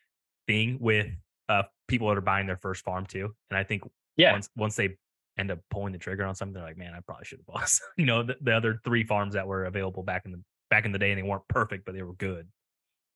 thing 0.47 0.77
with 0.79 1.07
uh, 1.49 1.63
people 1.87 2.07
that 2.09 2.17
are 2.17 2.21
buying 2.21 2.47
their 2.47 2.57
first 2.57 2.83
farm 2.83 3.05
too. 3.05 3.33
And 3.49 3.57
I 3.57 3.63
think 3.63 3.83
yeah, 4.15 4.31
once 4.31 4.49
once 4.55 4.75
they 4.75 4.97
end 5.37 5.51
up 5.51 5.59
pulling 5.69 5.93
the 5.93 5.99
trigger 5.99 6.25
on 6.25 6.35
something, 6.35 6.53
they're 6.53 6.63
like, 6.63 6.77
man, 6.77 6.93
I 6.93 6.99
probably 7.01 7.25
should 7.25 7.39
have 7.39 7.45
bought. 7.45 7.71
you 7.97 8.05
know, 8.05 8.23
the, 8.23 8.35
the 8.41 8.55
other 8.55 8.79
three 8.83 9.03
farms 9.03 9.33
that 9.33 9.47
were 9.47 9.65
available 9.65 10.03
back 10.03 10.25
in 10.25 10.31
the 10.31 10.41
back 10.69 10.85
in 10.85 10.91
the 10.91 10.99
day, 10.99 11.11
and 11.11 11.17
they 11.17 11.23
weren't 11.23 11.47
perfect, 11.47 11.85
but 11.85 11.95
they 11.95 12.03
were 12.03 12.13
good. 12.13 12.47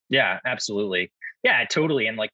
Yeah, 0.09 0.39
absolutely. 0.45 1.11
Yeah, 1.43 1.63
totally. 1.65 2.07
And 2.07 2.17
like 2.17 2.31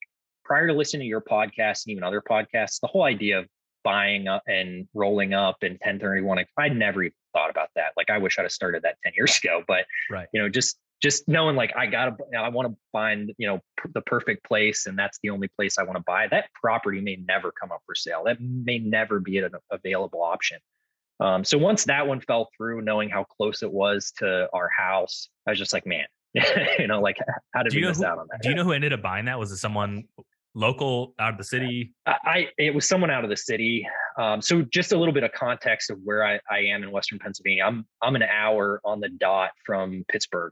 prior 0.48 0.66
to 0.68 0.74
listening 0.74 1.02
to 1.02 1.08
your 1.08 1.22
podcast 1.22 1.86
and 1.86 1.92
even 1.92 2.04
other 2.04 2.22
podcasts, 2.22 2.80
the 2.80 2.88
whole 2.88 3.04
idea 3.04 3.40
of 3.40 3.46
buying 3.84 4.28
up 4.28 4.44
and 4.48 4.88
rolling 4.94 5.34
up 5.34 5.58
and 5.62 5.74
1031, 5.74 6.46
I'd 6.58 6.76
never 6.76 7.04
even 7.04 7.14
thought 7.34 7.50
about 7.50 7.70
that. 7.76 7.92
Like 7.98 8.10
I 8.10 8.18
wish 8.18 8.40
I'd 8.40 8.44
have 8.44 8.52
started 8.52 8.84
that 8.84 8.96
10 9.04 9.14
years 9.18 9.38
ago, 9.44 9.64
but 9.68 9.86
right. 10.10 10.28
you 10.34 10.42
know, 10.42 10.50
just 10.50 10.78
just 11.00 11.28
knowing 11.28 11.56
like 11.56 11.72
I 11.78 11.86
gotta 11.86 12.16
I 12.38 12.50
want 12.50 12.70
to 12.70 12.78
find, 12.92 13.32
you 13.38 13.48
know, 13.48 13.60
the 13.94 14.02
perfect 14.02 14.44
place 14.46 14.88
and 14.88 14.98
that's 14.98 15.20
the 15.22 15.30
only 15.30 15.50
place 15.50 15.78
I 15.78 15.84
want 15.84 15.98
to 15.98 16.04
buy. 16.08 16.28
That 16.32 16.46
property 16.60 17.02
may 17.02 17.18
never 17.28 17.52
come 17.52 17.72
up 17.72 17.82
for 17.86 17.94
sale. 17.94 18.24
That 18.26 18.38
may 18.42 18.80
never 18.80 19.20
be 19.20 19.38
an 19.40 19.52
available 19.70 20.24
option. 20.24 20.60
Um, 21.20 21.44
so 21.44 21.58
once 21.58 21.84
that 21.86 22.08
one 22.08 22.22
fell 22.22 22.50
through, 22.56 22.82
knowing 22.82 23.10
how 23.10 23.26
close 23.26 23.64
it 23.64 23.72
was 23.72 24.12
to 24.20 24.48
our 24.54 24.70
house, 24.70 25.30
I 25.48 25.52
was 25.52 25.60
just 25.60 25.74
like, 25.74 25.86
man, 25.86 26.06
you 26.80 26.88
know, 26.88 27.02
like 27.02 27.18
how 27.54 27.64
did 27.64 27.72
do 27.72 27.78
we 27.78 27.82
you 27.82 27.88
miss 27.90 28.00
who, 28.00 28.06
out 28.06 28.20
on 28.20 28.28
that? 28.32 28.42
Do 28.42 28.50
you 28.50 28.56
know 28.56 28.64
who 28.64 28.72
ended 28.72 28.94
up 28.94 29.02
buying 29.02 29.26
that? 29.26 29.40
Was 29.40 29.52
it 29.52 29.58
someone 29.58 30.06
local 30.58 31.14
out 31.20 31.32
of 31.32 31.38
the 31.38 31.44
city? 31.44 31.94
I 32.06 32.48
it 32.58 32.74
was 32.74 32.88
someone 32.88 33.12
out 33.12 33.24
of 33.24 33.30
the 33.30 33.38
city. 33.38 33.88
Um, 34.20 34.42
so 34.42 34.64
just 34.64 34.92
a 34.92 34.98
little 34.98 35.14
bit 35.14 35.24
of 35.24 35.32
context 35.32 35.92
of 35.92 36.00
where 36.04 36.26
I, 36.26 36.40
I 36.50 36.60
am 36.60 36.84
in 36.84 36.92
Western 36.92 37.20
Pennsylvania. 37.20 37.64
I'm 37.64 37.86
I'm 38.02 38.16
an 38.16 38.24
hour 38.24 38.82
on 38.84 39.00
the 39.00 39.10
dot 39.10 39.52
from 39.66 40.04
Pittsburgh. 40.10 40.52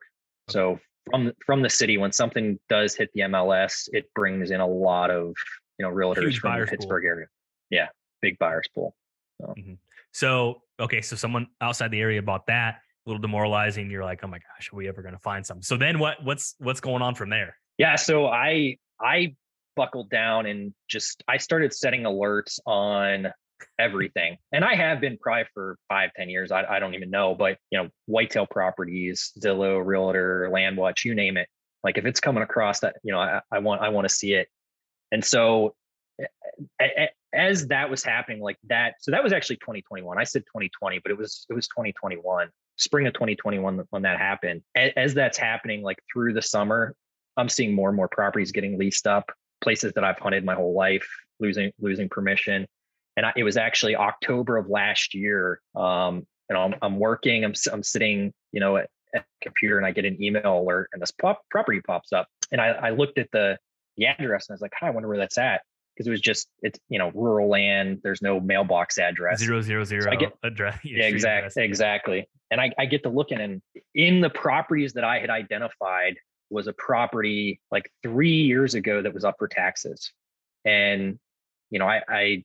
So 0.50 0.80
from 1.10 1.34
from 1.46 1.62
the 1.62 1.70
city, 1.70 1.98
when 1.98 2.12
something 2.12 2.60
does 2.70 2.96
hit 2.96 3.10
the 3.14 3.22
MLS, 3.22 3.90
it 3.92 4.06
brings 4.14 4.52
in 4.52 4.62
a 4.62 4.68
lot 4.68 5.10
of 5.10 5.34
you 5.80 5.86
know 5.86 5.90
realtors 5.90 6.24
Huge 6.24 6.40
from 6.40 6.60
the 6.60 6.68
Pittsburgh 6.68 7.04
pool. 7.04 7.10
area. 7.10 7.28
Yeah, 7.72 7.88
big 8.22 8.38
buyers 8.38 8.68
pool. 8.74 8.96
So. 9.42 9.54
Mm-hmm. 9.58 9.74
so 10.14 10.62
okay, 10.80 11.02
so 11.02 11.16
someone 11.16 11.48
outside 11.60 11.92
the 11.92 12.00
area 12.00 12.22
bought 12.22 12.48
that. 12.48 12.76
A 13.06 13.10
little 13.10 13.22
demoralizing. 13.22 13.92
You're 13.92 14.04
like, 14.04 14.22
oh 14.24 14.28
my 14.28 14.38
gosh, 14.40 14.72
are 14.72 14.76
we 14.76 14.88
ever 14.88 15.02
going 15.02 15.14
to 15.14 15.20
find 15.20 15.46
some? 15.46 15.62
So 15.62 15.78
then 15.78 16.00
what? 16.00 16.24
What's 16.24 16.56
what's 16.60 16.80
going 16.80 17.02
on 17.02 17.16
from 17.16 17.30
there? 17.30 17.58
Yeah, 17.78 17.96
so 17.98 18.28
I 18.28 18.78
I 19.00 19.36
buckled 19.76 20.10
down 20.10 20.46
and 20.46 20.74
just 20.88 21.24
I 21.28 21.38
started 21.38 21.74
setting 21.74 22.04
alerts 22.04 22.60
on 22.66 23.28
everything. 23.80 24.38
And 24.52 24.64
I 24.64 24.76
have 24.76 25.02
been 25.02 25.18
probably 25.18 25.46
for 25.54 25.78
five, 25.90 26.12
ten 26.16 26.30
years. 26.30 26.52
I, 26.52 26.64
I 26.66 26.80
don't 26.80 26.96
even 26.96 27.10
know, 27.10 27.36
but 27.36 27.58
you 27.72 27.82
know, 27.82 27.90
whitetail 28.06 28.46
properties, 28.46 29.32
Zillow, 29.40 29.84
Realtor, 29.86 30.50
Landwatch, 30.52 31.06
you 31.06 31.16
name 31.16 31.38
it. 31.38 31.48
Like 31.84 31.98
if 31.98 32.06
it's 32.06 32.20
coming 32.20 32.44
across 32.44 32.80
that, 32.82 32.96
you 33.04 33.12
know, 33.12 33.20
I, 33.20 33.42
I 33.52 33.60
want 33.60 33.82
I 33.82 33.90
want 33.90 34.08
to 34.08 34.14
see 34.14 34.34
it. 34.34 34.48
And 35.12 35.24
so 35.24 35.76
as 37.34 37.68
that 37.68 37.90
was 37.90 38.04
happening, 38.04 38.42
like 38.42 38.58
that, 38.68 38.96
so 39.02 39.12
that 39.12 39.24
was 39.24 39.34
actually 39.34 39.58
2021. 39.58 40.18
I 40.18 40.24
said 40.24 40.44
2020, 40.48 41.00
but 41.00 41.12
it 41.12 41.18
was 41.18 41.46
it 41.50 41.54
was 41.54 41.68
2021, 41.68 42.50
spring 42.78 43.08
of 43.08 43.14
2021 43.14 43.84
when 43.90 44.02
that 44.04 44.18
happened. 44.18 44.62
As 44.76 45.14
that's 45.14 45.38
happening, 45.38 45.82
like 45.84 45.98
through 46.12 46.34
the 46.34 46.42
summer, 46.42 46.96
I'm 47.38 47.50
seeing 47.50 47.74
more 47.74 47.90
and 47.90 47.96
more 47.96 48.08
properties 48.08 48.52
getting 48.52 48.78
leased 48.78 49.08
up 49.08 49.30
places 49.62 49.94
that 49.94 50.04
I've 50.04 50.20
hunted 50.20 50.44
my 50.46 50.56
whole 50.56 50.74
life, 50.74 51.08
losing 51.40 51.72
losing 51.80 52.10
permission. 52.10 52.66
And 53.18 53.26
I, 53.26 53.34
it 53.36 53.44
was 53.44 53.56
actually 53.58 53.96
October 53.96 54.58
of 54.58 54.70
last 54.70 55.14
year. 55.14 55.62
Um, 55.76 56.26
and 56.50 56.58
I'm, 56.58 56.76
I'm 56.82 57.00
working. 57.00 57.44
I'm 57.46 57.54
I'm 57.72 57.82
sitting, 57.84 58.34
you 58.52 58.60
know, 58.60 58.78
at, 58.78 58.90
at 59.16 59.22
a 59.22 59.26
computer, 59.44 59.78
and 59.78 59.86
I 59.86 59.92
get 59.92 60.06
an 60.06 60.22
email 60.22 60.60
alert, 60.60 60.90
and 60.94 61.02
this 61.02 61.12
pop, 61.12 61.42
property 61.50 61.82
pops 61.82 62.14
up. 62.14 62.28
And 62.52 62.62
I, 62.62 62.68
I 62.70 62.90
looked 62.92 63.18
at 63.18 63.30
the 63.32 63.58
the 63.98 64.06
address, 64.08 64.48
and 64.48 64.54
I 64.54 64.56
was 64.56 64.62
like, 64.62 64.74
"Hi, 64.80 64.88
I 64.88 64.90
wonder 64.92 65.08
where 65.10 65.18
that's 65.18 65.38
at." 65.38 65.62
Because 65.96 66.08
it 66.08 66.12
was 66.12 66.22
just 66.22 66.48
it's 66.62 66.78
you 66.90 67.00
know 67.00 67.10
rural 67.16 67.48
land. 67.50 68.02
There's 68.04 68.22
no 68.22 68.40
mailbox 68.40 68.98
address. 69.00 69.40
Zero 69.40 69.62
zero 69.62 69.84
zero 69.86 70.04
So 70.04 70.12
I 70.12 70.16
get- 70.18 70.34
address. 70.44 70.78
Yeah, 70.84 71.06
exactly, 71.06 71.64
exactly. 71.64 72.30
And 72.52 72.62
I, 72.62 72.72
I 72.78 72.86
get 72.86 73.02
to 73.04 73.10
looking, 73.10 73.40
and 73.40 73.62
in 73.96 74.22
the 74.22 74.30
properties 74.30 74.94
that 74.94 75.04
I 75.04 75.20
had 75.20 75.30
identified 75.32 76.18
was 76.50 76.68
a 76.68 76.74
property 76.74 77.60
like 77.72 77.92
three 78.04 78.44
years 78.44 78.76
ago 78.76 79.02
that 79.02 79.14
was 79.14 79.26
up 79.26 79.36
for 79.38 79.48
taxes. 79.48 80.12
And 80.64 81.20
you 81.70 81.80
know, 81.80 81.88
I, 81.88 82.02
I 82.08 82.44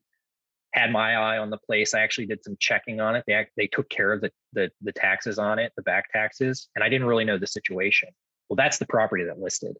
had 0.73 0.93
my 0.93 1.15
eye 1.15 1.39
on 1.39 1.51
the 1.51 1.59
place. 1.59 1.95
I 1.95 2.01
actually 2.01 2.27
did 2.27 2.45
some 2.45 2.57
checking 2.59 3.01
on 3.01 3.17
it. 3.17 3.25
They 3.27 3.47
they 3.57 3.67
took 3.67 3.89
care 3.89 4.13
of 4.13 4.21
the, 4.21 4.31
the 4.53 4.71
the 4.83 4.93
taxes 4.93 5.39
on 5.39 5.59
it, 5.59 5.73
the 5.77 5.83
back 5.83 6.13
taxes, 6.13 6.69
and 6.75 6.85
I 6.85 6.89
didn't 6.89 7.07
really 7.07 7.25
know 7.25 7.39
the 7.39 7.47
situation. 7.47 8.09
Well, 8.49 8.57
that's 8.57 8.79
the 8.79 8.87
property 8.87 9.25
that 9.25 9.39
listed. 9.39 9.77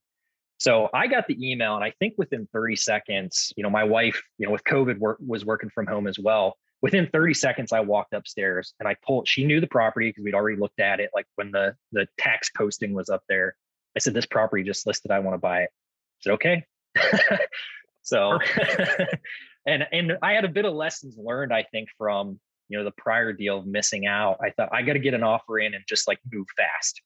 So 0.59 0.91
I 0.93 1.07
got 1.07 1.27
the 1.27 1.51
email, 1.51 1.75
and 1.75 1.85
I 1.85 1.93
think 1.99 2.15
within 2.19 2.47
30 2.53 2.77
seconds, 2.77 3.53
you 3.57 3.63
know, 3.63 3.71
my 3.71 3.85
wife, 3.85 4.23
you 4.37 4.47
know, 4.47 4.53
with 4.53 4.63
COVID, 4.65 4.99
work 4.99 5.19
was 5.27 5.45
working 5.45 5.71
from 5.71 5.87
home 5.87 6.07
as 6.07 6.19
well. 6.19 6.57
Within 6.83 7.09
30 7.13 7.35
seconds, 7.35 7.73
I 7.73 7.81
walked 7.81 8.13
upstairs 8.13 8.75
and 8.79 8.89
I 8.89 8.97
pulled. 9.07 9.27
She 9.29 9.45
knew 9.45 9.61
the 9.61 9.67
property 9.67 10.09
because 10.11 10.25
we'd 10.25 10.35
already 10.35 10.59
looked 10.59 10.81
at 10.81 11.01
it. 11.01 11.11
Like 11.15 11.27
when 11.37 11.51
the 11.51 11.75
the 11.93 12.07
tax 12.19 12.51
posting 12.51 12.95
was 12.95 13.09
up 13.09 13.23
there, 13.29 13.55
I 13.97 14.01
said, 14.01 14.15
"This 14.15 14.27
property 14.27 14.63
just 14.63 14.87
listed. 14.87 15.11
I 15.11 15.19
want 15.19 15.35
to 15.35 15.39
buy 15.39 15.63
it." 15.63 15.71
I 15.71 16.21
said, 16.21 16.33
"Okay." 16.35 16.65
so, 18.03 18.39
and 19.67 19.87
and 19.93 20.19
I 20.23 20.33
had 20.33 20.45
a 20.45 20.49
bit 20.49 20.65
of 20.65 20.75
lessons 20.75 21.17
learned, 21.19 21.53
I 21.53 21.65
think, 21.65 21.89
from 21.99 22.39
you 22.69 22.79
know 22.79 22.85
the 22.85 22.93
prior 22.93 23.33
deal 23.33 23.59
of 23.59 23.67
missing 23.67 24.07
out. 24.07 24.39
I 24.43 24.51
thought 24.51 24.69
I 24.73 24.83
got 24.83 24.95
to 24.95 24.99
get 24.99 25.15
an 25.15 25.23
offer 25.23 25.59
in 25.59 25.75
and 25.75 25.85
just 25.89 26.09
like 26.09 26.19
move 26.33 26.47
fast. 26.57 27.03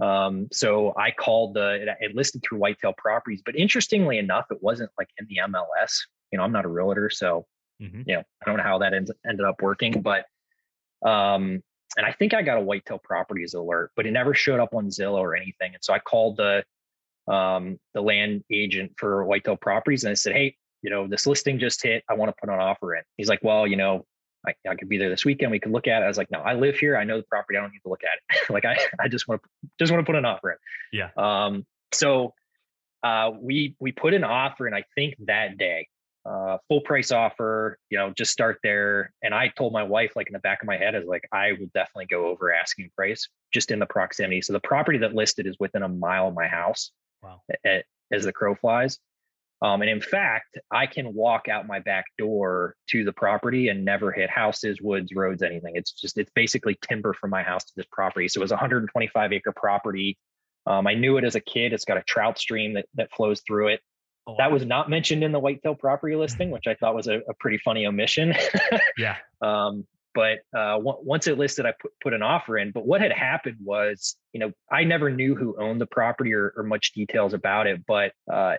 Um, 0.00 0.48
so 0.52 0.94
I 0.96 1.10
called 1.10 1.54
the 1.54 1.82
it, 1.82 1.88
it 2.00 2.14
listed 2.14 2.42
through 2.42 2.58
Whitetail 2.58 2.94
Properties, 2.96 3.42
but 3.44 3.56
interestingly 3.56 4.18
enough, 4.18 4.46
it 4.50 4.62
wasn't 4.62 4.90
like 4.98 5.08
in 5.18 5.26
the 5.28 5.40
MLS. 5.48 5.98
You 6.30 6.38
know, 6.38 6.44
I'm 6.44 6.52
not 6.52 6.64
a 6.64 6.68
realtor, 6.68 7.10
so 7.10 7.46
Mhm. 7.80 8.04
you 8.06 8.14
know 8.16 8.22
I 8.42 8.44
don't 8.44 8.56
know 8.56 8.62
how 8.64 8.78
that 8.78 8.92
ends, 8.92 9.10
ended 9.28 9.46
up 9.46 9.62
working, 9.62 10.02
but 10.02 10.26
um, 11.02 11.62
and 11.96 12.06
I 12.06 12.12
think 12.12 12.34
I 12.34 12.42
got 12.42 12.58
a 12.58 12.60
Whitetail 12.60 12.98
Properties 12.98 13.54
alert, 13.54 13.92
but 13.96 14.06
it 14.06 14.12
never 14.12 14.34
showed 14.34 14.60
up 14.60 14.74
on 14.74 14.88
Zillow 14.88 15.18
or 15.18 15.34
anything. 15.34 15.74
And 15.74 15.82
so 15.82 15.92
I 15.92 15.98
called 15.98 16.36
the 16.36 16.64
um, 17.32 17.78
the 17.94 18.00
land 18.00 18.42
agent 18.50 18.92
for 18.96 19.24
Whitetail 19.24 19.56
Properties 19.56 20.04
and 20.04 20.10
I 20.10 20.14
said, 20.14 20.32
hey, 20.32 20.56
you 20.82 20.90
know, 20.90 21.06
this 21.06 21.26
listing 21.26 21.58
just 21.58 21.82
hit. 21.82 22.04
I 22.08 22.14
want 22.14 22.30
to 22.30 22.36
put 22.40 22.52
an 22.52 22.60
offer 22.60 22.94
in. 22.94 23.02
He's 23.16 23.28
like, 23.28 23.40
well, 23.42 23.66
you 23.66 23.76
know, 23.76 24.06
I, 24.46 24.54
I 24.68 24.74
could 24.76 24.88
be 24.88 24.98
there 24.98 25.10
this 25.10 25.24
weekend. 25.24 25.50
We 25.50 25.58
could 25.58 25.72
look 25.72 25.86
at 25.86 26.02
it. 26.02 26.04
I 26.04 26.08
was 26.08 26.16
like, 26.16 26.30
no, 26.30 26.40
I 26.40 26.54
live 26.54 26.76
here. 26.76 26.96
I 26.96 27.04
know 27.04 27.18
the 27.18 27.24
property. 27.24 27.58
I 27.58 27.60
don't 27.60 27.72
need 27.72 27.80
to 27.80 27.88
look 27.88 28.02
at 28.04 28.38
it. 28.40 28.50
like 28.52 28.64
I, 28.64 28.78
I 29.00 29.08
just 29.08 29.28
want 29.28 29.42
to 29.42 29.48
just 29.78 29.92
want 29.92 30.04
to 30.04 30.06
put 30.06 30.16
an 30.16 30.24
offer 30.24 30.52
in. 30.52 30.58
Yeah. 30.92 31.10
Um, 31.16 31.66
so 31.92 32.34
uh, 33.02 33.30
we 33.38 33.76
we 33.80 33.92
put 33.92 34.14
an 34.14 34.24
offer 34.24 34.66
and 34.66 34.74
I 34.74 34.84
think 34.94 35.14
that 35.26 35.58
day, 35.58 35.88
uh, 36.28 36.58
full 36.68 36.80
price 36.82 37.10
offer, 37.10 37.78
you 37.90 37.98
know, 37.98 38.12
just 38.16 38.30
start 38.32 38.58
there. 38.62 39.12
And 39.22 39.34
I 39.34 39.48
told 39.48 39.72
my 39.72 39.82
wife, 39.82 40.12
like 40.16 40.26
in 40.26 40.32
the 40.32 40.38
back 40.40 40.62
of 40.62 40.66
my 40.66 40.76
head, 40.76 40.94
is 40.94 41.06
like, 41.06 41.26
I 41.32 41.52
would 41.52 41.72
definitely 41.72 42.06
go 42.06 42.26
over 42.26 42.52
asking 42.52 42.90
price 42.96 43.28
just 43.52 43.70
in 43.70 43.78
the 43.78 43.86
proximity. 43.86 44.42
So 44.42 44.52
the 44.52 44.60
property 44.60 44.98
that 44.98 45.14
listed 45.14 45.46
is 45.46 45.56
within 45.58 45.82
a 45.82 45.88
mile 45.88 46.28
of 46.28 46.34
my 46.34 46.46
house 46.46 46.90
Wow. 47.22 47.42
a- 47.66 47.82
as 48.12 48.24
the 48.24 48.32
crow 48.32 48.54
flies. 48.54 48.98
Um, 49.60 49.82
and 49.82 49.90
in 49.90 50.00
fact, 50.00 50.56
I 50.70 50.86
can 50.86 51.14
walk 51.14 51.48
out 51.48 51.66
my 51.66 51.80
back 51.80 52.04
door 52.16 52.76
to 52.90 53.04
the 53.04 53.12
property 53.12 53.68
and 53.68 53.84
never 53.84 54.12
hit 54.12 54.30
houses, 54.30 54.80
woods, 54.80 55.12
roads, 55.14 55.42
anything. 55.42 55.74
It's 55.74 55.90
just, 55.92 56.16
it's 56.16 56.30
basically 56.34 56.78
timber 56.88 57.12
from 57.12 57.30
my 57.30 57.42
house 57.42 57.64
to 57.64 57.72
this 57.74 57.86
property. 57.90 58.28
So 58.28 58.40
it 58.40 58.44
was 58.44 58.52
a 58.52 58.54
125 58.54 59.32
acre 59.32 59.52
property. 59.56 60.16
Um, 60.66 60.86
I 60.86 60.94
knew 60.94 61.16
it 61.16 61.24
as 61.24 61.34
a 61.34 61.40
kid. 61.40 61.72
It's 61.72 61.84
got 61.84 61.96
a 61.96 62.02
trout 62.02 62.38
stream 62.38 62.74
that, 62.74 62.86
that 62.94 63.10
flows 63.12 63.42
through 63.46 63.68
it. 63.68 63.80
Oh, 64.28 64.34
That 64.36 64.52
was 64.52 64.64
not 64.64 64.90
mentioned 64.90 65.24
in 65.24 65.32
the 65.32 65.38
whitetail 65.38 65.74
property 65.74 66.14
listing, 66.14 66.50
which 66.50 66.66
I 66.66 66.74
thought 66.74 66.94
was 66.94 67.06
a, 67.06 67.20
a 67.28 67.34
pretty 67.40 67.56
funny 67.64 67.86
omission. 67.86 68.34
yeah. 68.98 69.16
Um, 69.40 69.86
but 70.14 70.40
uh, 70.54 70.76
w- 70.76 70.98
once 71.02 71.26
it 71.26 71.38
listed, 71.38 71.64
I 71.64 71.72
put, 71.80 71.92
put 72.02 72.12
an 72.12 72.22
offer 72.22 72.58
in. 72.58 72.70
But 72.70 72.86
what 72.86 73.00
had 73.00 73.12
happened 73.12 73.56
was, 73.64 74.16
you 74.34 74.40
know, 74.40 74.52
I 74.70 74.84
never 74.84 75.10
knew 75.10 75.34
who 75.34 75.56
owned 75.58 75.80
the 75.80 75.86
property 75.86 76.34
or, 76.34 76.52
or 76.56 76.62
much 76.62 76.92
details 76.92 77.32
about 77.32 77.66
it, 77.66 77.86
but 77.86 78.12
uh, 78.30 78.56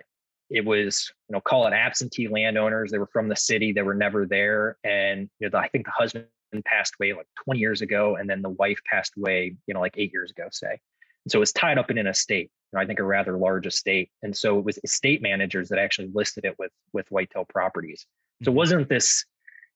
it 0.48 0.64
was, 0.64 1.12
you 1.28 1.34
know, 1.34 1.40
call 1.40 1.66
it 1.68 1.72
absentee 1.72 2.26
landowners. 2.26 2.90
They 2.90 2.98
were 2.98 3.10
from 3.12 3.28
the 3.28 3.36
city. 3.36 3.72
They 3.72 3.82
were 3.82 3.94
never 3.94 4.26
there. 4.26 4.76
And, 4.82 5.30
you 5.38 5.46
know, 5.46 5.50
the, 5.50 5.58
I 5.58 5.68
think 5.68 5.86
the 5.86 5.92
husband 5.92 6.26
passed 6.64 6.94
away 6.98 7.12
like 7.12 7.28
20 7.44 7.60
years 7.60 7.80
ago. 7.80 8.16
And 8.16 8.28
then 8.28 8.42
the 8.42 8.50
wife 8.50 8.80
passed 8.90 9.12
away, 9.16 9.54
you 9.66 9.74
know, 9.74 9.80
like 9.80 9.94
eight 9.96 10.12
years 10.12 10.32
ago, 10.32 10.48
say. 10.50 10.80
And 11.24 11.30
so 11.30 11.38
it 11.38 11.40
was 11.40 11.52
tied 11.52 11.78
up 11.78 11.90
in 11.92 11.98
an 11.98 12.08
estate, 12.08 12.50
know, 12.72 12.80
I 12.80 12.86
think 12.86 12.98
a 12.98 13.04
rather 13.04 13.36
large 13.36 13.66
estate. 13.66 14.10
And 14.22 14.36
so 14.36 14.58
it 14.58 14.64
was 14.64 14.78
estate 14.84 15.22
managers 15.22 15.68
that 15.68 15.78
actually 15.78 16.10
listed 16.12 16.44
it 16.44 16.56
with, 16.58 16.72
with 16.92 17.06
Whitetail 17.10 17.44
Properties. 17.48 18.06
So 18.42 18.50
it 18.50 18.54
Mhm. 18.54 18.56
wasn't 18.56 18.88
this, 18.88 19.24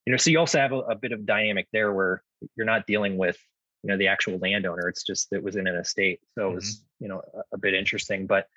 you 0.07 0.13
know, 0.13 0.17
so 0.17 0.31
you 0.31 0.39
also 0.39 0.59
have 0.59 0.73
a, 0.73 0.79
a 0.79 0.95
bit 0.95 1.13
of 1.13 1.27
dynamic 1.27 1.67
there 1.73 1.93
where 1.93 2.23
you're 2.57 2.67
not 2.67 2.87
dealing 2.87 3.17
with 3.17 3.39
you 3.85 3.89
know 3.89 3.99
the 3.99 4.09
actual 4.09 4.39
landowner. 4.39 4.89
It's 4.89 5.05
just 5.05 5.29
that 5.31 5.37
it 5.37 5.43
was 5.45 5.57
in 5.57 5.67
an 5.67 5.77
estate, 5.77 6.21
so 6.35 6.51
it 6.51 6.55
was 6.55 6.65
mm-hmm. 6.65 7.05
you 7.05 7.09
know 7.09 7.23
a, 7.35 7.43
a 7.53 7.59
bit 7.59 7.75
interesting. 7.75 8.27
But 8.27 8.49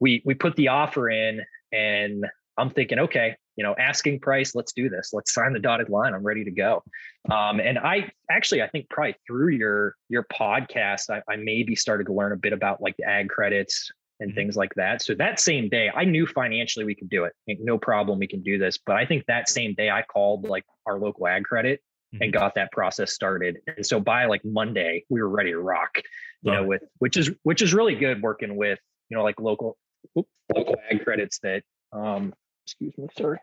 we 0.00 0.22
we 0.26 0.34
put 0.34 0.54
the 0.56 0.68
offer 0.68 1.08
in, 1.08 1.40
and 1.72 2.26
I'm 2.58 2.68
thinking, 2.68 2.98
okay, 3.00 3.36
you 3.56 3.64
know, 3.64 3.74
asking 3.78 4.20
price, 4.20 4.54
let's 4.54 4.72
do 4.72 4.88
this. 4.88 5.10
Let's 5.12 5.32
sign 5.32 5.52
the 5.52 5.58
dotted 5.58 5.88
line. 5.88 6.14
I'm 6.14 6.22
ready 6.22 6.44
to 6.44 6.50
go. 6.50 6.82
Um, 7.30 7.58
and 7.58 7.78
I 7.78 8.10
actually, 8.30 8.62
I 8.62 8.68
think 8.68 8.88
probably 8.90 9.16
through 9.26 9.54
your 9.54 9.96
your 10.08 10.26
podcast, 10.32 11.10
I, 11.10 11.22
I 11.30 11.36
maybe 11.36 11.74
started 11.74 12.06
to 12.06 12.12
learn 12.12 12.32
a 12.32 12.36
bit 12.36 12.52
about 12.52 12.80
like 12.82 12.96
the 12.98 13.04
ag 13.04 13.28
credits 13.28 13.90
and 14.20 14.30
mm-hmm. 14.30 14.36
things 14.36 14.56
like 14.56 14.74
that. 14.74 15.02
So 15.02 15.14
that 15.14 15.40
same 15.40 15.68
day, 15.68 15.90
I 15.94 16.04
knew 16.04 16.26
financially 16.26 16.84
we 16.84 16.94
could 16.94 17.08
do 17.08 17.24
it. 17.24 17.32
No 17.46 17.78
problem, 17.78 18.18
we 18.18 18.28
can 18.28 18.42
do 18.42 18.58
this. 18.58 18.78
But 18.78 18.96
I 18.96 19.06
think 19.06 19.24
that 19.26 19.48
same 19.48 19.74
day, 19.74 19.90
I 19.90 20.02
called 20.02 20.44
like 20.44 20.64
our 20.86 20.98
local 20.98 21.26
ag 21.26 21.44
credit 21.44 21.80
mm-hmm. 22.14 22.24
and 22.24 22.32
got 22.32 22.54
that 22.56 22.70
process 22.72 23.12
started. 23.12 23.58
And 23.74 23.84
so 23.84 24.00
by 24.00 24.26
like 24.26 24.44
Monday, 24.44 25.04
we 25.08 25.20
were 25.20 25.30
ready 25.30 25.52
to 25.52 25.60
rock. 25.60 25.98
You 26.42 26.52
Love 26.52 26.62
know, 26.62 26.68
with 26.68 26.82
which 26.98 27.16
is 27.16 27.30
which 27.42 27.62
is 27.62 27.72
really 27.72 27.94
good 27.94 28.22
working 28.22 28.56
with 28.56 28.78
you 29.08 29.16
know 29.16 29.24
like 29.24 29.40
local 29.40 29.78
local 30.14 30.76
ag 30.90 31.02
credits 31.02 31.38
that 31.40 31.62
um 31.92 32.34
excuse 32.66 32.96
me, 32.98 33.08
sorry. 33.16 33.38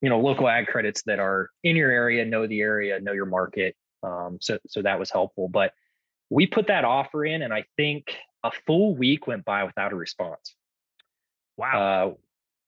You 0.00 0.08
know, 0.08 0.20
local 0.20 0.48
ag 0.48 0.66
credits 0.68 1.02
that 1.02 1.18
are 1.18 1.50
in 1.64 1.76
your 1.76 1.90
area, 1.90 2.24
know 2.24 2.46
the 2.46 2.60
area, 2.60 2.98
know 3.00 3.12
your 3.12 3.26
market. 3.26 3.76
Um, 4.02 4.38
so 4.40 4.58
so 4.66 4.82
that 4.82 4.98
was 4.98 5.10
helpful. 5.10 5.48
But 5.48 5.72
we 6.30 6.46
put 6.46 6.68
that 6.68 6.84
offer 6.84 7.24
in, 7.24 7.42
and 7.42 7.52
I 7.52 7.64
think 7.76 8.16
a 8.44 8.50
full 8.66 8.94
week 8.94 9.26
went 9.26 9.44
by 9.44 9.64
without 9.64 9.92
a 9.92 9.96
response. 9.96 10.54
Wow. 11.56 11.80
Uh, 11.80 12.14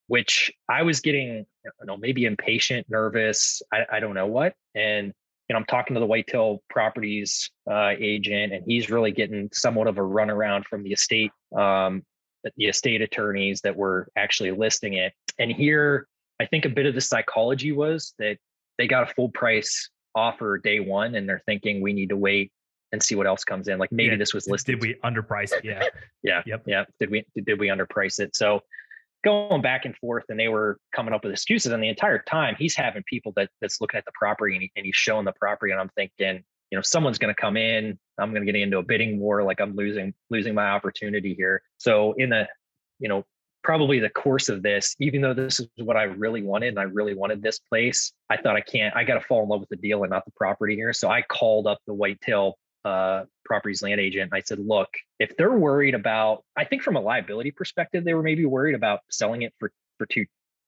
which 0.08 0.52
I 0.68 0.82
was 0.82 0.98
getting, 1.00 1.46
you 1.64 1.86
know, 1.86 1.96
maybe 1.96 2.24
impatient, 2.24 2.84
nervous. 2.90 3.62
I, 3.72 3.84
I 3.92 4.00
don't 4.00 4.14
know 4.14 4.26
what. 4.26 4.54
And 4.74 5.14
you 5.48 5.54
know, 5.54 5.58
I'm 5.58 5.66
talking 5.66 5.94
to 5.94 6.00
the 6.00 6.06
Whitetail 6.06 6.62
Properties 6.68 7.50
uh, 7.70 7.92
agent, 7.98 8.52
and 8.52 8.64
he's 8.66 8.90
really 8.90 9.12
getting 9.12 9.48
somewhat 9.52 9.86
of 9.86 9.98
a 9.98 10.00
runaround 10.00 10.64
from 10.64 10.82
the 10.82 10.92
estate 10.92 11.30
um, 11.56 12.04
the 12.44 12.66
estate 12.66 13.02
attorneys 13.02 13.60
that 13.62 13.76
were 13.76 14.08
actually 14.16 14.50
listing 14.50 14.94
it. 14.94 15.12
And 15.38 15.50
here, 15.50 16.06
I 16.40 16.46
think 16.46 16.64
a 16.64 16.68
bit 16.68 16.86
of 16.86 16.94
the 16.94 17.00
psychology 17.00 17.72
was 17.72 18.14
that 18.18 18.38
they 18.78 18.86
got 18.86 19.10
a 19.10 19.14
full 19.14 19.28
price 19.28 19.90
offer 20.14 20.58
day 20.58 20.80
one 20.80 21.14
and 21.14 21.28
they're 21.28 21.42
thinking 21.46 21.80
we 21.80 21.92
need 21.92 22.08
to 22.08 22.16
wait 22.16 22.50
and 22.92 23.02
see 23.02 23.14
what 23.14 23.26
else 23.26 23.44
comes 23.44 23.68
in. 23.68 23.78
Like 23.78 23.92
maybe 23.92 24.12
yeah. 24.12 24.16
this 24.16 24.34
was 24.34 24.48
listed. 24.48 24.80
Did 24.80 24.82
we 24.82 24.94
underprice 25.04 25.52
it? 25.52 25.64
Yeah. 25.64 25.84
yeah. 26.22 26.42
Yep. 26.46 26.62
Yeah. 26.66 26.84
Did 26.98 27.10
we 27.10 27.24
did 27.44 27.60
we 27.60 27.68
underprice 27.68 28.18
it? 28.18 28.34
So 28.34 28.62
going 29.24 29.62
back 29.62 29.84
and 29.84 29.96
forth 29.96 30.24
and 30.28 30.38
they 30.38 30.48
were 30.48 30.78
coming 30.94 31.12
up 31.12 31.24
with 31.24 31.32
excuses 31.32 31.72
and 31.72 31.82
the 31.82 31.88
entire 31.88 32.18
time 32.18 32.56
he's 32.58 32.74
having 32.74 33.02
people 33.04 33.32
that 33.36 33.50
that's 33.60 33.80
looking 33.80 33.98
at 33.98 34.04
the 34.04 34.12
property 34.14 34.54
and, 34.54 34.62
he, 34.62 34.72
and 34.76 34.86
he's 34.86 34.96
showing 34.96 35.24
the 35.24 35.32
property 35.38 35.72
and 35.72 35.80
i'm 35.80 35.90
thinking 35.90 36.42
you 36.70 36.78
know 36.78 36.82
someone's 36.82 37.18
going 37.18 37.34
to 37.34 37.40
come 37.40 37.56
in 37.56 37.98
i'm 38.18 38.30
going 38.30 38.44
to 38.44 38.50
get 38.50 38.60
into 38.60 38.78
a 38.78 38.82
bidding 38.82 39.18
war 39.18 39.42
like 39.42 39.60
i'm 39.60 39.74
losing 39.74 40.14
losing 40.30 40.54
my 40.54 40.70
opportunity 40.70 41.34
here. 41.34 41.62
So 41.78 42.14
in 42.14 42.30
the 42.30 42.48
you 42.98 43.08
know 43.08 43.24
probably 43.62 43.98
the 43.98 44.08
course 44.08 44.48
of 44.48 44.62
this 44.62 44.96
even 45.00 45.20
though 45.20 45.34
this 45.34 45.60
is 45.60 45.68
what 45.76 45.96
i 45.96 46.04
really 46.04 46.42
wanted 46.42 46.68
and 46.68 46.78
i 46.78 46.84
really 46.84 47.14
wanted 47.14 47.42
this 47.42 47.58
place 47.58 48.12
i 48.30 48.36
thought 48.36 48.56
i 48.56 48.60
can't 48.60 48.96
i 48.96 49.04
got 49.04 49.14
to 49.14 49.20
fall 49.20 49.42
in 49.42 49.48
love 49.48 49.60
with 49.60 49.68
the 49.68 49.76
deal 49.76 50.02
and 50.02 50.10
not 50.10 50.24
the 50.24 50.32
property 50.32 50.76
here. 50.76 50.92
So 50.92 51.10
i 51.10 51.22
called 51.22 51.66
up 51.66 51.78
the 51.86 51.94
whitetail 51.94 52.56
uh, 52.82 53.24
properties 53.44 53.82
land 53.82 54.00
agent 54.00 54.32
i 54.32 54.40
said 54.40 54.58
look 54.58 54.88
if 55.18 55.36
they're 55.36 55.52
worried 55.52 55.94
about 55.94 56.42
i 56.56 56.64
think 56.64 56.82
from 56.82 56.96
a 56.96 57.00
liability 57.00 57.50
perspective 57.50 58.04
they 58.04 58.14
were 58.14 58.22
maybe 58.22 58.46
worried 58.46 58.74
about 58.74 59.00
selling 59.10 59.42
it 59.42 59.52
for 59.58 59.70
for 59.98 60.06
two 60.06 60.24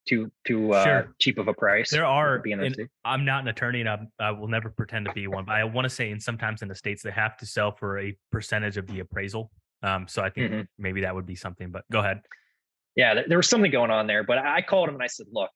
too 0.07 0.31
too 0.45 0.73
uh, 0.73 0.83
sure. 0.83 1.15
cheap 1.19 1.37
of 1.37 1.47
a 1.47 1.53
price. 1.53 1.89
There 1.89 2.05
are. 2.05 2.37
In, 2.45 2.75
I'm 3.05 3.25
not 3.25 3.41
an 3.41 3.47
attorney, 3.47 3.81
and 3.81 3.89
I'm, 3.89 4.11
i 4.19 4.31
will 4.31 4.47
never 4.47 4.69
pretend 4.69 5.05
to 5.05 5.13
be 5.13 5.27
one. 5.27 5.45
But 5.45 5.55
I 5.55 5.63
want 5.63 5.85
to 5.85 5.89
say, 5.89 6.11
in 6.11 6.19
sometimes 6.19 6.61
in 6.61 6.67
the 6.67 6.75
states, 6.75 7.03
they 7.03 7.11
have 7.11 7.37
to 7.37 7.45
sell 7.45 7.71
for 7.71 7.99
a 7.99 8.15
percentage 8.31 8.77
of 8.77 8.87
the 8.87 8.99
appraisal. 8.99 9.51
Um, 9.81 10.07
so 10.07 10.21
I 10.21 10.29
think 10.29 10.51
mm-hmm. 10.51 10.61
maybe 10.77 11.01
that 11.01 11.13
would 11.13 11.25
be 11.25 11.35
something. 11.35 11.71
But 11.71 11.83
go 11.91 11.99
ahead. 11.99 12.21
Yeah, 12.95 13.21
there 13.27 13.37
was 13.37 13.49
something 13.49 13.71
going 13.71 13.91
on 13.91 14.07
there. 14.07 14.23
But 14.23 14.39
I 14.39 14.61
called 14.61 14.89
him 14.89 14.95
and 14.95 15.03
I 15.03 15.07
said, 15.07 15.27
"Look, 15.31 15.51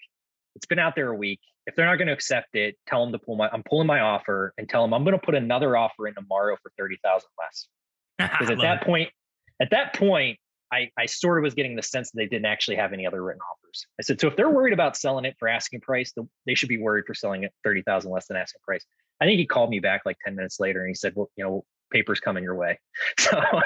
it's 0.56 0.66
been 0.66 0.80
out 0.80 0.96
there 0.96 1.10
a 1.10 1.16
week. 1.16 1.40
If 1.66 1.76
they're 1.76 1.86
not 1.86 1.98
going 1.98 2.08
to 2.08 2.14
accept 2.14 2.56
it, 2.56 2.78
tell 2.88 3.04
them 3.04 3.12
to 3.12 3.20
pull 3.20 3.36
my. 3.36 3.50
I'm 3.50 3.64
pulling 3.64 3.88
my 3.88 4.00
offer, 4.00 4.54
and 4.58 4.68
tell 4.68 4.82
them 4.82 4.94
I'm 4.94 5.04
going 5.04 5.18
to 5.18 5.26
put 5.26 5.36
another 5.36 5.78
offer 5.78 6.08
in 6.08 6.16
tomorrow 6.16 6.58
for 6.62 6.72
thirty 6.78 6.98
thousand 7.04 7.30
less. 7.40 7.68
Because 8.40 8.50
at 8.50 8.58
that 8.62 8.82
it. 8.82 8.86
point, 8.86 9.10
at 9.62 9.70
that 9.70 9.94
point, 9.94 10.40
I, 10.72 10.90
I 10.98 11.06
sort 11.06 11.38
of 11.38 11.44
was 11.44 11.54
getting 11.54 11.76
the 11.76 11.84
sense 11.84 12.12
that 12.12 12.18
they 12.18 12.28
didn't 12.28 12.46
actually 12.46 12.78
have 12.78 12.94
any 12.94 13.08
other 13.08 13.24
written 13.24 13.42
offers. 13.42 13.86
I 14.00 14.04
said, 14.04 14.20
so 14.20 14.28
if 14.28 14.36
they're 14.36 14.50
worried 14.50 14.74
about 14.74 14.98
selling 14.98 15.26
it 15.26 15.36
for 15.40 15.48
asking 15.48 15.82
price, 15.82 16.14
they 16.46 16.56
should 16.56 16.70
be 16.70 16.78
worried 16.78 17.06
for 17.06 17.14
selling 17.14 17.44
it 17.44 17.54
30,000 17.64 18.12
less 18.12 18.28
than 18.28 18.38
asking 18.38 18.62
price. 18.64 18.86
I 19.22 19.26
think 19.26 19.40
he 19.40 19.46
called 19.46 19.70
me 19.70 19.80
back 19.80 20.02
like 20.06 20.18
10 20.26 20.36
minutes 20.36 20.60
later 20.60 20.82
and 20.82 20.90
he 20.90 20.94
said, 20.94 21.14
well, 21.16 21.30
you 21.36 21.44
know, 21.44 21.66
papers 21.92 22.20
coming 22.20 22.44
your 22.44 22.56
way. 22.56 22.80
So 23.20 23.38
uh, 23.38 23.62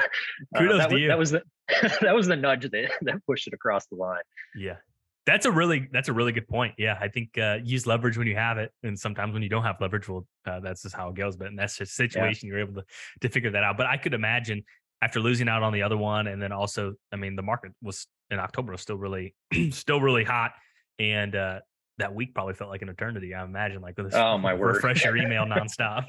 that, 0.54 0.60
to 0.60 0.94
was, 0.94 1.02
you. 1.02 1.08
that 1.08 1.18
was 1.18 1.32
the, 1.32 1.42
that 2.02 2.16
was 2.16 2.28
the 2.28 2.36
nudge 2.36 2.70
that, 2.70 2.92
that 3.02 3.26
pushed 3.26 3.48
it 3.48 3.54
across 3.54 3.88
the 3.88 3.96
line. 3.96 4.22
Yeah. 4.56 4.76
That's 5.28 5.46
a 5.46 5.52
really 5.52 5.88
that's 5.92 6.10
a 6.10 6.14
really 6.14 6.32
good 6.32 6.48
point. 6.48 6.74
Yeah, 6.80 6.98
I 7.00 7.08
think 7.08 7.38
uh, 7.38 7.60
use 7.64 7.86
leverage 7.86 8.18
when 8.18 8.26
you 8.26 8.36
have 8.36 8.58
it, 8.58 8.72
and 8.82 8.98
sometimes 8.98 9.34
when 9.34 9.44
you 9.44 9.50
don't 9.50 9.62
have 9.62 9.76
leverage, 9.80 10.10
well, 10.10 10.26
uh, 10.48 10.60
that's 10.62 10.82
just 10.82 10.96
how 10.96 11.10
it 11.10 11.16
goes. 11.16 11.36
But 11.36 11.50
in 11.50 11.56
that 11.58 11.70
situation, 11.70 12.50
yeah. 12.50 12.54
you're 12.56 12.60
able 12.60 12.82
to 12.82 12.86
to 13.22 13.30
figure 13.30 13.52
that 13.52 13.64
out. 13.64 13.78
But 13.78 13.86
I 13.86 13.98
could 13.98 14.16
imagine 14.16 14.64
after 15.02 15.20
losing 15.20 15.50
out 15.50 15.64
on 15.64 15.74
the 15.74 15.84
other 15.84 15.98
one, 15.98 16.28
and 16.28 16.42
then 16.42 16.52
also, 16.52 16.94
I 17.12 17.16
mean, 17.16 17.36
the 17.36 17.42
market 17.42 17.72
was 17.82 18.08
in 18.30 18.40
October 18.40 18.72
was 18.72 18.82
still 18.82 18.98
really, 18.98 19.36
still 19.72 20.00
really 20.00 20.24
hot, 20.24 20.52
and 21.00 21.36
uh, 21.36 21.60
that 21.98 22.14
week 22.14 22.34
probably 22.34 22.54
felt 22.54 22.70
like 22.70 22.82
an 22.82 22.90
eternity. 22.90 23.34
I 23.34 23.44
imagine, 23.44 23.82
like 23.82 23.96
this, 23.96 24.14
oh 24.14 24.38
my 24.38 24.54
word, 24.56 24.76
refresh 24.76 25.04
your 25.04 25.18
email 25.18 25.46
nonstop. 25.46 26.06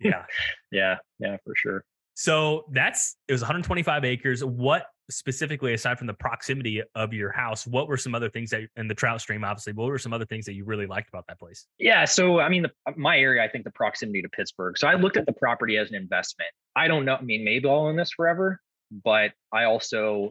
yeah, 0.00 0.24
yeah, 0.72 0.96
yeah, 1.18 1.36
for 1.44 1.54
sure. 1.56 1.84
So 2.14 2.66
that's 2.72 3.16
it 3.28 3.32
was 3.32 3.42
125 3.42 4.04
acres. 4.04 4.44
What 4.44 4.86
specifically, 5.10 5.74
aside 5.74 5.98
from 5.98 6.06
the 6.06 6.14
proximity 6.14 6.82
of 6.94 7.12
your 7.12 7.30
house, 7.30 7.66
what 7.66 7.88
were 7.88 7.96
some 7.96 8.14
other 8.14 8.30
things 8.30 8.50
that, 8.50 8.62
in 8.76 8.88
the 8.88 8.94
trout 8.94 9.20
stream, 9.20 9.44
obviously, 9.44 9.72
what 9.72 9.86
were 9.88 9.98
some 9.98 10.12
other 10.12 10.24
things 10.24 10.46
that 10.46 10.54
you 10.54 10.64
really 10.64 10.86
liked 10.86 11.08
about 11.08 11.26
that 11.28 11.38
place? 11.38 11.66
Yeah. 11.78 12.04
So, 12.04 12.40
I 12.40 12.48
mean, 12.48 12.62
the, 12.62 12.70
my 12.96 13.18
area, 13.18 13.42
I 13.42 13.48
think 13.48 13.64
the 13.64 13.70
proximity 13.70 14.22
to 14.22 14.28
Pittsburgh. 14.28 14.78
So 14.78 14.88
I 14.88 14.94
looked 14.94 15.16
at 15.16 15.26
the 15.26 15.32
property 15.32 15.76
as 15.76 15.90
an 15.90 15.96
investment. 15.96 16.50
I 16.74 16.88
don't 16.88 17.04
know. 17.04 17.16
I 17.16 17.22
mean, 17.22 17.44
maybe 17.44 17.68
I'll 17.68 17.86
own 17.86 17.96
this 17.96 18.12
forever, 18.12 18.60
but 19.04 19.32
I 19.52 19.64
also 19.64 20.30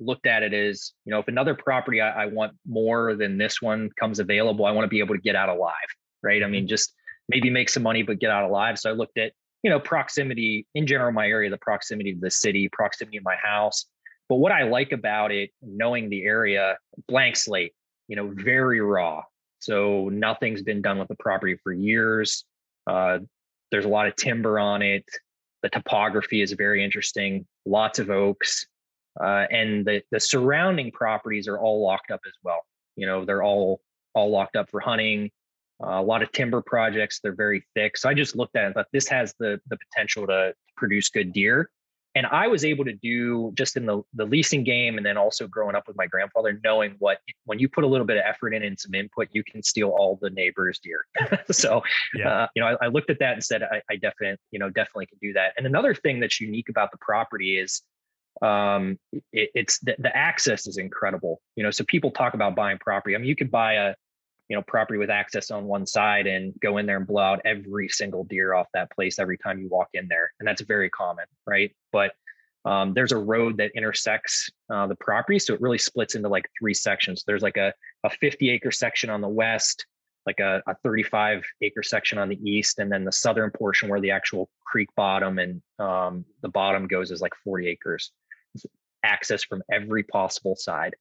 looked 0.00 0.26
at 0.26 0.42
it 0.42 0.52
as, 0.52 0.92
you 1.04 1.10
know, 1.10 1.20
if 1.20 1.28
another 1.28 1.54
property 1.54 2.00
I, 2.00 2.24
I 2.24 2.26
want 2.26 2.52
more 2.66 3.14
than 3.14 3.38
this 3.38 3.62
one 3.62 3.90
comes 3.98 4.18
available, 4.18 4.64
I 4.64 4.72
want 4.72 4.84
to 4.84 4.88
be 4.88 5.00
able 5.00 5.14
to 5.14 5.20
get 5.20 5.36
out 5.36 5.48
alive. 5.48 5.72
Right. 6.22 6.42
I 6.42 6.46
mean, 6.46 6.62
mm-hmm. 6.62 6.68
just 6.68 6.94
maybe 7.28 7.50
make 7.50 7.68
some 7.68 7.82
money, 7.82 8.02
but 8.02 8.18
get 8.18 8.30
out 8.30 8.48
alive. 8.48 8.78
So 8.78 8.90
I 8.90 8.92
looked 8.92 9.18
at, 9.18 9.32
you 9.62 9.70
know, 9.70 9.78
proximity 9.78 10.66
in 10.74 10.86
general, 10.86 11.12
my 11.12 11.28
area, 11.28 11.48
the 11.50 11.56
proximity 11.56 12.14
to 12.14 12.20
the 12.20 12.30
city, 12.30 12.68
proximity 12.72 13.18
to 13.18 13.24
my 13.24 13.36
house, 13.36 13.86
but 14.28 14.36
what 14.36 14.52
I 14.52 14.62
like 14.62 14.92
about 14.92 15.32
it, 15.32 15.50
knowing 15.62 16.08
the 16.08 16.24
area, 16.24 16.76
blank 17.08 17.36
slate, 17.36 17.72
you 18.08 18.16
know, 18.16 18.32
very 18.34 18.80
raw. 18.80 19.22
So 19.58 20.08
nothing's 20.08 20.62
been 20.62 20.82
done 20.82 20.98
with 20.98 21.08
the 21.08 21.16
property 21.16 21.56
for 21.62 21.72
years. 21.72 22.44
Uh, 22.86 23.20
there's 23.70 23.84
a 23.84 23.88
lot 23.88 24.06
of 24.06 24.16
timber 24.16 24.58
on 24.58 24.82
it. 24.82 25.04
The 25.62 25.68
topography 25.68 26.42
is 26.42 26.52
very 26.52 26.84
interesting. 26.84 27.46
Lots 27.64 27.98
of 27.98 28.10
oaks, 28.10 28.66
uh, 29.22 29.46
and 29.50 29.86
the 29.86 30.02
the 30.10 30.18
surrounding 30.18 30.90
properties 30.90 31.46
are 31.46 31.58
all 31.58 31.80
locked 31.80 32.10
up 32.10 32.20
as 32.26 32.32
well. 32.42 32.64
You 32.96 33.06
know, 33.06 33.24
they're 33.24 33.44
all 33.44 33.80
all 34.14 34.30
locked 34.30 34.56
up 34.56 34.68
for 34.70 34.80
hunting. 34.80 35.30
Uh, 35.82 36.00
a 36.00 36.02
lot 36.02 36.22
of 36.22 36.32
timber 36.32 36.60
projects. 36.60 37.20
They're 37.20 37.34
very 37.34 37.64
thick. 37.74 37.96
So 37.96 38.08
I 38.08 38.14
just 38.14 38.36
looked 38.36 38.56
at 38.56 38.64
it 38.64 38.66
and 38.66 38.74
thought 38.74 38.86
this 38.92 39.08
has 39.08 39.34
the 39.38 39.60
the 39.68 39.76
potential 39.76 40.26
to 40.26 40.54
produce 40.76 41.08
good 41.08 41.32
deer 41.32 41.70
and 42.14 42.26
i 42.26 42.46
was 42.46 42.64
able 42.64 42.84
to 42.84 42.92
do 42.92 43.52
just 43.54 43.76
in 43.76 43.86
the, 43.86 44.02
the 44.14 44.24
leasing 44.24 44.64
game 44.64 44.96
and 44.96 45.06
then 45.06 45.16
also 45.16 45.46
growing 45.46 45.74
up 45.74 45.86
with 45.86 45.96
my 45.96 46.06
grandfather 46.06 46.60
knowing 46.64 46.94
what 46.98 47.18
when 47.44 47.58
you 47.58 47.68
put 47.68 47.84
a 47.84 47.86
little 47.86 48.06
bit 48.06 48.16
of 48.16 48.24
effort 48.26 48.54
in 48.54 48.62
and 48.62 48.78
some 48.78 48.94
input 48.94 49.28
you 49.32 49.42
can 49.44 49.62
steal 49.62 49.88
all 49.90 50.18
the 50.20 50.30
neighbors 50.30 50.78
deer 50.82 51.04
so 51.50 51.82
yeah. 52.14 52.28
uh, 52.28 52.46
you 52.54 52.62
know 52.62 52.68
I, 52.68 52.86
I, 52.86 52.88
looked 52.88 53.10
at 53.10 53.18
that 53.20 53.34
and 53.34 53.44
said 53.44 53.62
I, 53.62 53.82
I 53.90 53.96
definitely 53.96 54.38
you 54.50 54.58
know 54.58 54.70
definitely 54.70 55.06
can 55.06 55.18
do 55.20 55.32
that. 55.34 55.54
And 55.56 55.66
another 55.66 55.94
thing 55.94 56.20
that's 56.20 56.40
unique 56.40 56.68
about 56.68 56.90
the 56.90 56.98
property 56.98 57.58
is 57.58 57.82
um 58.40 58.98
it, 59.32 59.50
it's 59.54 59.78
the, 59.80 59.94
the 59.98 60.14
access 60.16 60.66
is 60.66 60.78
incredible. 60.78 61.40
You 61.56 61.64
know 61.64 61.70
so 61.70 61.84
people 61.84 62.10
talk 62.10 62.34
about 62.34 62.54
buying 62.54 62.78
property. 62.78 63.14
I 63.14 63.18
mean 63.18 63.28
you 63.28 63.36
could 63.36 63.50
buy 63.50 63.74
a 63.74 63.94
you 64.52 64.58
know 64.58 64.62
property 64.62 64.98
with 64.98 65.08
access 65.08 65.50
on 65.50 65.64
one 65.64 65.86
side 65.86 66.26
and 66.26 66.52
go 66.60 66.76
in 66.76 66.84
there 66.84 66.98
and 66.98 67.06
blow 67.06 67.22
out 67.22 67.40
every 67.46 67.88
single 67.88 68.24
deer 68.24 68.52
off 68.52 68.66
that 68.74 68.90
place 68.90 69.18
every 69.18 69.38
time 69.38 69.58
you 69.58 69.66
walk 69.70 69.88
in 69.94 70.06
there. 70.08 70.30
And 70.38 70.46
that's 70.46 70.60
very 70.60 70.90
common 70.90 71.24
right? 71.46 71.74
But 71.90 72.12
um, 72.66 72.92
there's 72.92 73.12
a 73.12 73.16
road 73.16 73.56
that 73.56 73.70
intersects 73.74 74.50
uh, 74.70 74.86
the 74.86 74.94
property 74.96 75.38
so 75.38 75.54
it 75.54 75.62
really 75.62 75.78
splits 75.78 76.16
into 76.16 76.28
like 76.28 76.50
three 76.58 76.74
sections. 76.74 77.24
There's 77.26 77.40
like 77.40 77.56
a, 77.56 77.72
a 78.04 78.10
50 78.10 78.50
acre 78.50 78.70
section 78.70 79.08
on 79.08 79.22
the 79.22 79.28
west 79.28 79.86
like 80.26 80.38
a, 80.38 80.62
a 80.66 80.74
35 80.84 81.44
acre 81.62 81.82
section 81.82 82.18
on 82.18 82.28
the 82.28 82.38
east 82.48 82.78
and 82.78 82.92
then 82.92 83.04
the 83.04 83.10
southern 83.10 83.50
portion 83.50 83.88
where 83.88 84.02
the 84.02 84.10
actual 84.10 84.50
creek 84.66 84.88
bottom 84.96 85.38
and 85.38 85.62
um, 85.78 86.26
the 86.42 86.48
bottom 86.50 86.86
goes 86.86 87.10
is 87.10 87.22
like 87.22 87.32
40 87.42 87.68
acres. 87.68 88.12
Access 89.02 89.42
from 89.44 89.62
every 89.72 90.02
possible 90.02 90.56
side 90.56 90.94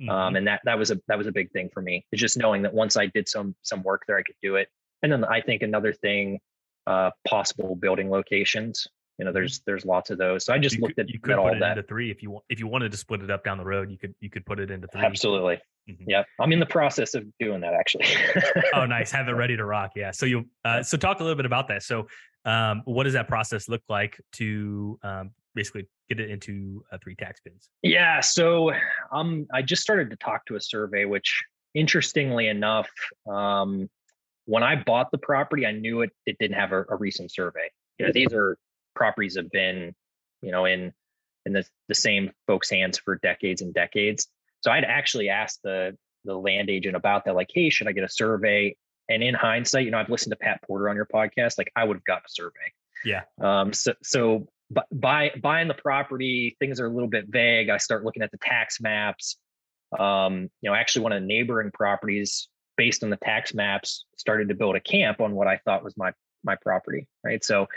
mm-hmm. 0.00 0.08
Um, 0.08 0.36
and 0.36 0.46
that 0.46 0.60
that 0.64 0.78
was 0.78 0.90
a 0.90 1.00
that 1.08 1.18
was 1.18 1.26
a 1.26 1.32
big 1.32 1.50
thing 1.52 1.70
for 1.72 1.82
me. 1.82 2.04
It's 2.12 2.20
just 2.20 2.36
knowing 2.36 2.62
that 2.62 2.72
once 2.74 2.96
I 2.96 3.06
did 3.06 3.28
some 3.28 3.54
some 3.62 3.82
work 3.82 4.02
there, 4.06 4.18
I 4.18 4.22
could 4.22 4.36
do 4.42 4.56
it. 4.56 4.68
and 5.02 5.12
then 5.12 5.24
I 5.24 5.40
think 5.40 5.62
another 5.62 5.92
thing, 5.92 6.40
uh, 6.86 7.10
possible 7.26 7.76
building 7.76 8.10
locations. 8.10 8.86
You 9.18 9.24
know, 9.24 9.32
there's 9.32 9.60
there's 9.66 9.84
lots 9.84 10.10
of 10.10 10.18
those. 10.18 10.44
So 10.44 10.52
I 10.54 10.58
just 10.58 10.76
you 10.76 10.82
looked 10.82 10.96
could, 10.96 11.06
at, 11.06 11.12
you 11.12 11.18
could 11.18 11.32
at 11.32 11.36
put 11.38 11.42
all 11.42 11.52
it 11.56 11.60
that. 11.60 11.78
into 11.78 11.82
three 11.88 12.10
if 12.10 12.22
you 12.22 12.30
want. 12.30 12.44
If 12.48 12.60
you 12.60 12.68
wanted 12.68 12.92
to 12.92 12.98
split 12.98 13.20
it 13.22 13.30
up 13.30 13.42
down 13.44 13.58
the 13.58 13.64
road, 13.64 13.90
you 13.90 13.98
could 13.98 14.14
you 14.20 14.30
could 14.30 14.46
put 14.46 14.60
it 14.60 14.70
into 14.70 14.86
three. 14.88 15.02
Absolutely. 15.02 15.58
Mhm. 15.90 16.04
Yep. 16.06 16.26
I'm 16.38 16.52
in 16.52 16.60
the 16.60 16.66
process 16.66 17.14
of 17.14 17.24
doing 17.40 17.60
that 17.62 17.74
actually. 17.74 18.06
oh, 18.74 18.84
nice. 18.98 19.10
Have 19.10 19.26
it 19.26 19.32
ready 19.32 19.56
to 19.56 19.64
rock. 19.64 19.92
Yeah. 19.96 20.12
So 20.12 20.26
you. 20.26 20.46
Uh, 20.64 20.82
so 20.82 20.96
talk 20.96 21.18
a 21.20 21.22
little 21.24 21.36
bit 21.36 21.46
about 21.46 21.68
that. 21.68 21.82
So, 21.82 22.06
um, 22.44 22.82
what 22.84 23.04
does 23.04 23.14
that 23.14 23.26
process 23.26 23.68
look 23.68 23.82
like 23.88 24.20
to 24.34 24.98
um, 25.02 25.30
basically 25.58 25.88
get 26.08 26.20
it 26.20 26.30
into 26.30 26.84
uh, 26.92 26.98
three 27.02 27.16
tax 27.16 27.40
bins? 27.44 27.68
Yeah, 27.82 28.20
so 28.20 28.70
um, 29.10 29.46
I 29.52 29.62
just 29.62 29.82
started 29.82 30.10
to 30.10 30.16
talk 30.16 30.46
to 30.46 30.54
a 30.54 30.60
survey, 30.60 31.04
which 31.04 31.42
interestingly 31.74 32.46
enough, 32.46 32.88
um, 33.28 33.90
when 34.44 34.62
I 34.62 34.76
bought 34.76 35.10
the 35.10 35.18
property, 35.18 35.66
I 35.66 35.72
knew 35.72 36.02
it 36.02 36.10
it 36.26 36.36
didn't 36.38 36.56
have 36.56 36.72
a, 36.72 36.84
a 36.88 36.96
recent 36.96 37.32
survey. 37.32 37.68
You 37.98 38.06
know, 38.06 38.12
these 38.12 38.32
are 38.32 38.56
properties 38.94 39.36
have 39.36 39.50
been, 39.50 39.94
you 40.42 40.52
know, 40.52 40.64
in 40.64 40.92
in 41.44 41.52
the 41.52 41.64
the 41.88 41.94
same 41.94 42.30
folks' 42.46 42.70
hands 42.70 42.96
for 42.96 43.16
decades 43.16 43.60
and 43.60 43.74
decades. 43.74 44.28
So 44.60 44.70
I'd 44.70 44.84
actually 44.84 45.28
asked 45.28 45.60
the 45.64 45.96
the 46.24 46.36
land 46.36 46.70
agent 46.70 46.94
about 46.94 47.24
that, 47.24 47.34
like, 47.34 47.50
hey, 47.52 47.68
should 47.68 47.88
I 47.88 47.92
get 47.92 48.04
a 48.04 48.08
survey? 48.08 48.76
And 49.08 49.22
in 49.22 49.34
hindsight, 49.34 49.86
you 49.86 49.90
know, 49.90 49.98
I've 49.98 50.10
listened 50.10 50.32
to 50.32 50.36
Pat 50.36 50.60
Porter 50.62 50.88
on 50.88 50.94
your 50.94 51.06
podcast, 51.06 51.58
like 51.58 51.72
I 51.74 51.82
would 51.84 51.96
have 51.96 52.04
gotten 52.04 52.24
a 52.26 52.30
survey. 52.30 52.68
Yeah. 53.04 53.22
Um, 53.42 53.72
so 53.72 53.94
so 54.02 54.46
bu- 54.70 54.80
buy 54.92 55.32
buying 55.42 55.68
the 55.68 55.74
property, 55.74 56.56
things 56.58 56.80
are 56.80 56.86
a 56.86 56.90
little 56.90 57.08
bit 57.08 57.26
vague. 57.28 57.68
I 57.68 57.78
start 57.78 58.04
looking 58.04 58.22
at 58.22 58.30
the 58.30 58.38
tax 58.38 58.80
maps. 58.80 59.36
Um, 59.98 60.50
you 60.60 60.70
know, 60.70 60.74
actually 60.74 61.02
one 61.02 61.12
of 61.12 61.22
the 61.22 61.26
neighboring 61.26 61.70
properties 61.72 62.48
based 62.76 63.02
on 63.02 63.10
the 63.10 63.16
tax 63.16 63.54
maps 63.54 64.04
started 64.16 64.48
to 64.48 64.54
build 64.54 64.76
a 64.76 64.80
camp 64.80 65.20
on 65.20 65.34
what 65.34 65.48
I 65.48 65.58
thought 65.64 65.84
was 65.84 65.96
my 65.96 66.12
my 66.44 66.56
property. 66.56 67.08
Right. 67.24 67.44
So 67.44 67.68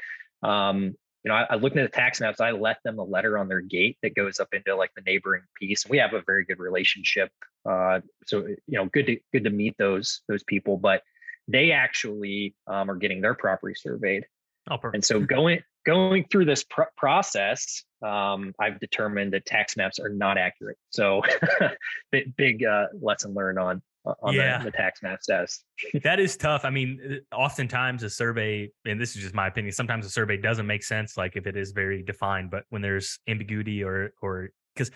um, 0.44 0.96
you 1.24 1.30
know, 1.30 1.36
I, 1.36 1.48
I 1.52 1.56
looked 1.56 1.78
at 1.78 1.84
the 1.84 1.96
tax 1.96 2.20
maps, 2.20 2.42
I 2.42 2.52
left 2.52 2.84
them 2.84 2.98
a 2.98 3.04
letter 3.04 3.38
on 3.38 3.48
their 3.48 3.62
gate 3.62 3.98
that 4.02 4.16
goes 4.16 4.39
up 4.39 4.50
into 4.54 4.76
like 4.76 4.92
the 4.96 5.04
neighboring 5.04 5.44
piece. 5.60 5.88
We 5.88 5.98
have 6.00 6.14
a 6.14 6.24
very 6.26 6.46
good 6.46 6.60
relationship. 6.60 7.30
Uh, 7.64 8.00
so 8.26 8.48
you 8.48 8.58
know, 8.68 8.86
good 8.86 9.06
to 9.08 9.18
good 9.32 9.44
to 9.44 9.52
meet 9.52 9.76
those 9.78 10.22
those 10.28 10.44
people, 10.44 10.78
but 10.78 11.04
they 11.48 11.72
actually 11.72 12.56
um, 12.68 12.89
are 12.89 12.96
getting 12.96 13.22
their 13.22 13.36
property 13.36 13.76
surveyed. 13.76 14.26
Oh. 14.70 14.78
And 14.93 15.03
so 15.03 15.20
going 15.20 15.59
going 15.86 16.26
through 16.32 16.45
this 16.45 16.64
pr- 16.64 16.84
process, 16.95 17.84
um, 18.05 18.53
I've 18.59 18.80
determined 18.80 19.34
that 19.34 19.45
tax 19.45 19.76
maps 19.76 19.99
are 19.99 20.09
not 20.09 20.38
accurate. 20.38 20.78
So 20.91 21.22
big 22.12 22.36
big 22.36 22.64
uh, 22.64 22.88
lesson 23.01 23.34
learned 23.34 23.59
on 23.59 23.82
on 24.05 24.34
Yeah. 24.34 24.59
the, 24.59 24.66
the 24.66 24.72
tax 24.72 25.03
map 25.03 25.20
test. 25.22 25.64
that 26.03 26.20
is 26.20 26.36
tough. 26.38 26.66
I 26.66 26.70
mean, 26.70 27.22
uh, 27.32 27.36
oftentimes 27.36 28.03
a 28.03 28.09
survey, 28.09 28.70
and 28.86 28.99
this 28.99 29.16
is 29.16 29.22
just 29.22 29.36
my 29.36 29.47
opinion, 29.47 29.72
sometimes 29.74 30.05
a 30.05 30.09
survey 30.09 30.38
doesn't 30.38 30.66
make 30.68 30.84
sense, 30.84 31.18
like 31.18 31.36
if 31.36 31.45
it 31.47 31.55
is 31.55 31.72
very 31.72 32.01
defined, 32.01 32.49
but 32.51 32.64
when 32.70 32.82
there's 32.82 33.20
ambiguity 33.28 33.84
or, 33.84 34.14
or, 34.22 34.49
because 34.76 34.91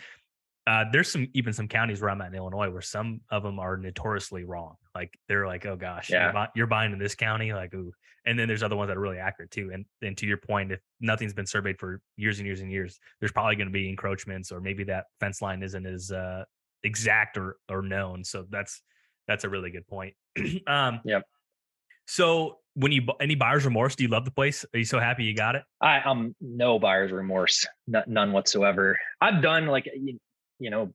uh, 0.68 0.86
there's 0.92 1.12
some, 1.12 1.28
even 1.34 1.54
some 1.54 1.68
counties 1.68 2.02
where 2.02 2.10
I'm 2.10 2.22
at 2.22 2.28
in 2.30 2.36
Illinois 2.36 2.70
where 2.70 2.82
some 2.82 3.22
of 3.30 3.44
them 3.44 3.60
are 3.60 3.78
notoriously 3.78 4.44
wrong. 4.44 4.76
Like 4.96 5.14
they're 5.28 5.46
like, 5.46 5.66
oh 5.66 5.76
gosh, 5.76 6.10
Yeah. 6.10 6.24
you're, 6.26 6.34
buy- 6.34 6.50
you're 6.56 6.68
buying 6.68 6.92
in 6.92 7.00
this 7.00 7.16
county, 7.16 7.54
like, 7.54 7.74
ooh. 7.74 7.92
And 8.28 8.40
then 8.40 8.48
there's 8.48 8.64
other 8.64 8.76
ones 8.76 8.88
that 8.88 8.98
are 8.98 9.02
really 9.02 9.20
accurate 9.20 9.52
too. 9.52 9.70
And 9.72 9.86
then 10.02 10.16
to 10.16 10.26
your 10.26 10.38
point, 10.38 10.72
if 10.72 10.80
nothing's 11.00 11.34
been 11.36 11.46
surveyed 11.46 11.78
for 11.78 12.02
years 12.18 12.40
and 12.40 12.48
years 12.48 12.62
and 12.62 12.72
years, 12.72 13.00
there's 13.20 13.32
probably 13.32 13.56
going 13.56 13.68
to 13.68 13.72
be 13.74 13.88
encroachments 13.88 14.52
or 14.52 14.60
maybe 14.60 14.84
that 14.86 15.06
fence 15.20 15.44
line 15.44 15.62
isn't 15.62 15.86
as 15.86 16.10
uh, 16.12 16.44
exact 16.84 17.38
or, 17.38 17.58
or 17.70 17.84
known. 17.84 18.24
So 18.24 18.46
that's, 18.50 18.82
that's 19.28 19.44
a 19.44 19.50
really 19.50 19.70
good 19.70 19.86
point. 19.88 20.16
um, 20.68 21.02
Yep. 21.06 21.24
So 22.08 22.58
when 22.76 22.92
you 22.92 23.04
any 23.20 23.36
buyer's 23.36 23.66
remorse, 23.66 23.96
do 23.96 24.04
you 24.04 24.10
love 24.10 24.26
the 24.26 24.32
place? 24.32 24.64
Are 24.74 24.78
you 24.78 24.86
so 24.86 25.00
happy 25.00 25.24
you 25.24 25.36
got 25.36 25.56
it? 25.56 25.64
I, 25.82 26.00
I'm 26.00 26.36
no 26.40 26.78
buyer's 26.78 27.12
remorse, 27.12 27.66
n- 27.94 28.04
none 28.08 28.32
whatsoever. 28.32 29.00
I've 29.22 29.42
done 29.42 29.66
like 29.68 29.90
you, 30.60 30.70
know 30.70 30.94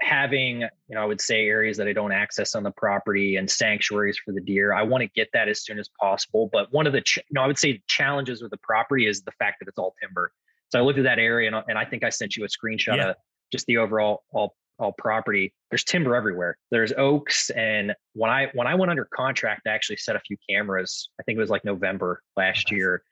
having 0.00 0.60
you 0.62 0.68
know 0.96 1.00
I 1.02 1.04
would 1.04 1.20
say 1.20 1.46
areas 1.46 1.76
that 1.76 1.86
I 1.86 1.92
don't 1.92 2.12
access 2.12 2.54
on 2.54 2.62
the 2.64 2.72
property 2.72 3.36
and 3.36 3.48
sanctuaries 3.48 4.18
for 4.18 4.32
the 4.32 4.40
deer. 4.40 4.72
I 4.72 4.82
want 4.82 5.02
to 5.02 5.08
get 5.14 5.28
that 5.32 5.48
as 5.48 5.62
soon 5.64 5.78
as 5.78 5.88
possible. 6.00 6.48
But 6.52 6.72
one 6.72 6.86
of 6.86 6.92
the 6.92 7.00
ch- 7.02 7.18
you 7.18 7.34
know 7.34 7.42
I 7.42 7.46
would 7.46 7.58
say 7.58 7.82
challenges 7.86 8.42
with 8.42 8.50
the 8.50 8.56
property 8.58 9.06
is 9.06 9.22
the 9.22 9.32
fact 9.32 9.56
that 9.60 9.68
it's 9.68 9.78
all 9.78 9.94
timber. 10.02 10.32
So 10.70 10.78
I 10.78 10.82
looked 10.82 10.98
at 10.98 11.04
that 11.04 11.18
area 11.18 11.46
and, 11.46 11.56
I- 11.56 11.64
and 11.68 11.78
I 11.78 11.84
think 11.84 12.02
I 12.02 12.08
sent 12.08 12.36
you 12.36 12.44
a 12.44 12.48
screenshot 12.48 12.96
Yeah. 12.96 13.10
of 13.10 13.16
just 13.52 13.66
the 13.66 13.76
overall 13.78 14.24
all 14.32 14.56
all 14.78 14.92
property. 14.98 15.54
There's 15.70 15.84
timber 15.84 16.16
everywhere. 16.16 16.56
There's 16.70 16.92
oaks 16.96 17.50
and 17.50 17.94
when 18.14 18.30
I 18.30 18.48
when 18.54 18.66
I 18.66 18.74
went 18.74 18.90
under 18.90 19.06
contract, 19.14 19.62
I 19.66 19.70
actually 19.70 19.98
set 19.98 20.16
a 20.16 20.20
few 20.20 20.36
cameras. 20.50 21.10
I 21.20 21.22
think 21.22 21.36
it 21.36 21.40
was 21.40 21.50
like 21.50 21.64
November 21.64 22.22
last 22.36 22.72
Nice. 22.72 22.76
year. 22.76 23.02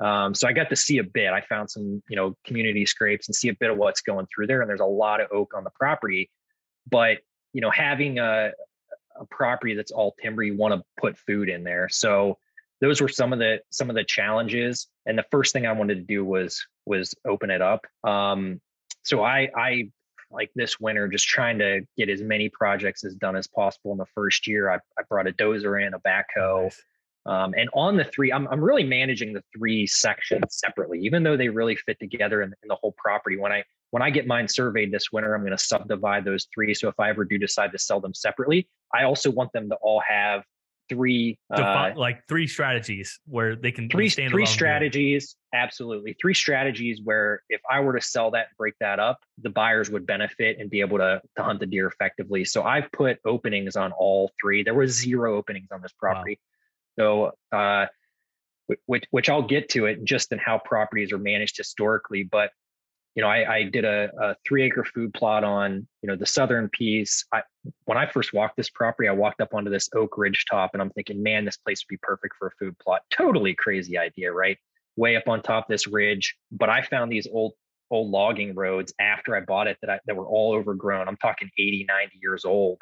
Um, 0.00 0.34
so 0.34 0.48
I 0.48 0.52
got 0.52 0.70
to 0.70 0.76
see 0.76 0.98
a 0.98 1.04
bit. 1.04 1.32
I 1.32 1.40
found 1.40 1.70
some, 1.70 2.02
you 2.08 2.16
know, 2.16 2.36
community 2.44 2.84
scrapes 2.84 3.28
and 3.28 3.34
see 3.34 3.48
a 3.48 3.54
bit 3.54 3.70
of 3.70 3.76
what's 3.76 4.00
going 4.00 4.26
through 4.26 4.48
there. 4.48 4.60
And 4.60 4.68
there's 4.68 4.80
a 4.80 4.86
lot 4.86 5.20
of 5.20 5.28
oak 5.32 5.54
on 5.56 5.64
the 5.64 5.70
property. 5.70 6.30
But 6.90 7.18
you 7.52 7.60
know, 7.60 7.70
having 7.70 8.18
a 8.18 8.52
a 9.16 9.24
property 9.26 9.74
that's 9.74 9.92
all 9.92 10.16
timber, 10.20 10.42
you 10.42 10.56
want 10.56 10.74
to 10.74 10.82
put 11.00 11.16
food 11.16 11.48
in 11.48 11.62
there. 11.62 11.88
So 11.88 12.38
those 12.80 13.00
were 13.00 13.08
some 13.08 13.32
of 13.32 13.38
the 13.38 13.60
some 13.70 13.88
of 13.88 13.96
the 13.96 14.04
challenges. 14.04 14.88
And 15.06 15.16
the 15.16 15.24
first 15.30 15.52
thing 15.52 15.66
I 15.66 15.72
wanted 15.72 15.94
to 15.94 16.02
do 16.02 16.24
was 16.24 16.66
was 16.84 17.14
open 17.26 17.50
it 17.50 17.62
up. 17.62 17.86
Um, 18.02 18.60
so 19.04 19.22
I 19.22 19.50
I 19.56 19.90
like 20.30 20.50
this 20.54 20.80
winter 20.80 21.06
just 21.08 21.26
trying 21.26 21.58
to 21.60 21.82
get 21.96 22.08
as 22.08 22.20
many 22.20 22.48
projects 22.48 23.04
as 23.04 23.14
done 23.14 23.36
as 23.36 23.46
possible 23.46 23.92
in 23.92 23.98
the 23.98 24.06
first 24.14 24.46
year. 24.46 24.70
I, 24.70 24.76
I 24.98 25.02
brought 25.08 25.28
a 25.28 25.32
dozer 25.32 25.86
in, 25.86 25.94
a 25.94 26.00
backhoe. 26.00 26.64
Nice. 26.64 26.82
Um, 27.26 27.54
and 27.56 27.70
on 27.72 27.96
the 27.96 28.04
three, 28.04 28.32
I'm, 28.32 28.46
I'm 28.48 28.62
really 28.62 28.84
managing 28.84 29.32
the 29.32 29.42
three 29.56 29.86
sections 29.86 30.44
separately, 30.50 31.00
even 31.00 31.22
though 31.22 31.36
they 31.36 31.48
really 31.48 31.76
fit 31.76 31.98
together 31.98 32.42
in, 32.42 32.52
in 32.62 32.68
the 32.68 32.76
whole 32.76 32.94
property. 32.98 33.36
When 33.36 33.52
I 33.52 33.64
when 33.90 34.02
I 34.02 34.10
get 34.10 34.26
mine 34.26 34.48
surveyed 34.48 34.92
this 34.92 35.12
winter, 35.12 35.34
I'm 35.34 35.42
going 35.42 35.56
to 35.56 35.58
subdivide 35.58 36.24
those 36.24 36.48
three. 36.52 36.74
So 36.74 36.88
if 36.88 36.98
I 36.98 37.10
ever 37.10 37.24
do 37.24 37.38
decide 37.38 37.72
to 37.72 37.78
sell 37.78 38.00
them 38.00 38.12
separately, 38.12 38.68
I 38.92 39.04
also 39.04 39.30
want 39.30 39.52
them 39.52 39.68
to 39.70 39.76
all 39.76 40.02
have 40.06 40.42
three 40.88 41.38
uh, 41.50 41.92
like 41.96 42.26
three 42.28 42.46
strategies 42.46 43.18
where 43.26 43.56
they 43.56 43.72
can 43.72 43.88
three 43.88 44.10
three 44.10 44.46
strategies. 44.46 45.36
Absolutely, 45.54 46.14
three 46.20 46.34
strategies 46.34 47.00
where 47.02 47.42
if 47.48 47.60
I 47.70 47.80
were 47.80 47.94
to 47.94 48.00
sell 48.00 48.30
that 48.32 48.48
and 48.48 48.56
break 48.58 48.74
that 48.80 48.98
up, 48.98 49.20
the 49.42 49.50
buyers 49.50 49.88
would 49.90 50.06
benefit 50.06 50.58
and 50.58 50.68
be 50.68 50.80
able 50.80 50.98
to 50.98 51.22
to 51.36 51.42
hunt 51.42 51.60
the 51.60 51.66
deer 51.66 51.86
effectively. 51.86 52.44
So 52.44 52.64
I've 52.64 52.90
put 52.92 53.18
openings 53.24 53.76
on 53.76 53.92
all 53.92 54.30
three. 54.40 54.62
There 54.62 54.74
was 54.74 54.92
zero 54.92 55.36
openings 55.36 55.68
on 55.72 55.80
this 55.80 55.92
property. 55.92 56.38
So, 56.98 57.32
uh, 57.52 57.86
which 58.86 59.04
which 59.10 59.28
I'll 59.28 59.46
get 59.46 59.68
to 59.70 59.86
it 59.86 60.04
just 60.04 60.32
in 60.32 60.38
how 60.38 60.58
properties 60.58 61.12
are 61.12 61.18
managed 61.18 61.56
historically. 61.56 62.22
But 62.22 62.50
you 63.14 63.22
know, 63.22 63.28
I, 63.28 63.56
I 63.56 63.62
did 63.64 63.84
a, 63.84 64.10
a 64.20 64.36
three 64.46 64.64
acre 64.64 64.84
food 64.84 65.14
plot 65.14 65.44
on 65.44 65.86
you 66.02 66.08
know 66.08 66.16
the 66.16 66.26
southern 66.26 66.68
piece. 66.70 67.24
I, 67.32 67.42
when 67.84 67.98
I 67.98 68.06
first 68.06 68.32
walked 68.32 68.56
this 68.56 68.70
property, 68.70 69.08
I 69.08 69.12
walked 69.12 69.40
up 69.40 69.54
onto 69.54 69.70
this 69.70 69.88
oak 69.94 70.16
ridge 70.18 70.46
top, 70.50 70.70
and 70.72 70.82
I'm 70.82 70.90
thinking, 70.90 71.22
man, 71.22 71.44
this 71.44 71.56
place 71.56 71.84
would 71.84 71.94
be 71.94 71.98
perfect 72.02 72.34
for 72.38 72.48
a 72.48 72.50
food 72.58 72.78
plot. 72.78 73.02
Totally 73.10 73.54
crazy 73.54 73.98
idea, 73.98 74.32
right? 74.32 74.58
Way 74.96 75.16
up 75.16 75.28
on 75.28 75.42
top 75.42 75.68
this 75.68 75.86
ridge. 75.86 76.36
But 76.50 76.70
I 76.70 76.82
found 76.82 77.12
these 77.12 77.28
old 77.30 77.52
old 77.90 78.10
logging 78.10 78.54
roads 78.54 78.92
after 78.98 79.36
I 79.36 79.40
bought 79.40 79.68
it 79.68 79.78
that 79.82 79.90
I, 79.90 80.00
that 80.06 80.16
were 80.16 80.26
all 80.26 80.54
overgrown. 80.54 81.06
I'm 81.06 81.16
talking 81.16 81.50
80, 81.58 81.84
90 81.88 82.18
years 82.20 82.44
old. 82.44 82.80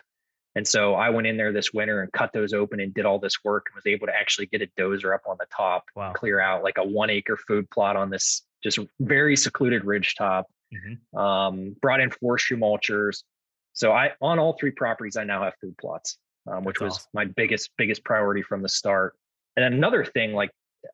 And 0.55 0.67
so 0.67 0.95
I 0.95 1.09
went 1.11 1.27
in 1.27 1.37
there 1.37 1.53
this 1.53 1.73
winter 1.73 2.03
and 2.03 2.13
cut 2.13 2.33
those 2.33 2.53
open 2.53 2.81
and 2.81 2.93
did 2.93 3.07
all 3.07 3.19
this 3.19 3.43
work 3.43 3.67
and 3.69 3.77
was 3.77 3.87
able 3.87 4.07
to 4.07 4.15
actually 4.15 4.47
get 4.47 4.61
a 4.63 4.67
dozer 4.79 5.15
up 5.15 5.23
on 5.27 5.37
the 5.39 5.47
top, 5.55 5.85
Wow. 5.97 6.13
clear 6.13 6.41
out 6.41 6.63
like 6.63 6.79
a 6.79 6.85
one 6.85 7.11
acre 7.11 7.37
food 7.37 7.69
plot 7.71 7.97
on 7.97 8.11
this 8.11 8.43
just 8.63 8.79
very 9.01 9.37
secluded 9.37 9.85
ridge 9.85 10.15
top. 10.15 10.47
Mhm. 10.73 11.19
Um, 11.19 11.77
brought 11.81 12.01
in 12.01 12.11
forestry 12.11 12.57
mulchers. 12.57 13.25
So 13.73 13.93
I 13.93 14.13
on 14.21 14.39
all 14.39 14.53
three 14.59 14.71
properties 14.71 15.17
I 15.17 15.25
now 15.25 15.43
have 15.43 15.55
food 15.61 15.77
plots, 15.79 16.19
um, 16.47 16.65
which 16.65 16.75
That's 16.79 16.81
was 16.83 16.93
awesome. 16.99 17.11
my 17.15 17.25
biggest 17.25 17.71
biggest 17.77 18.05
priority 18.05 18.43
from 18.43 18.63
the 18.63 18.69
start. 18.69 19.15
And 19.57 19.65
then 19.65 19.73
another 19.73 20.05
thing, 20.05 20.33
like 20.35 20.51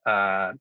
uh, 0.07 0.53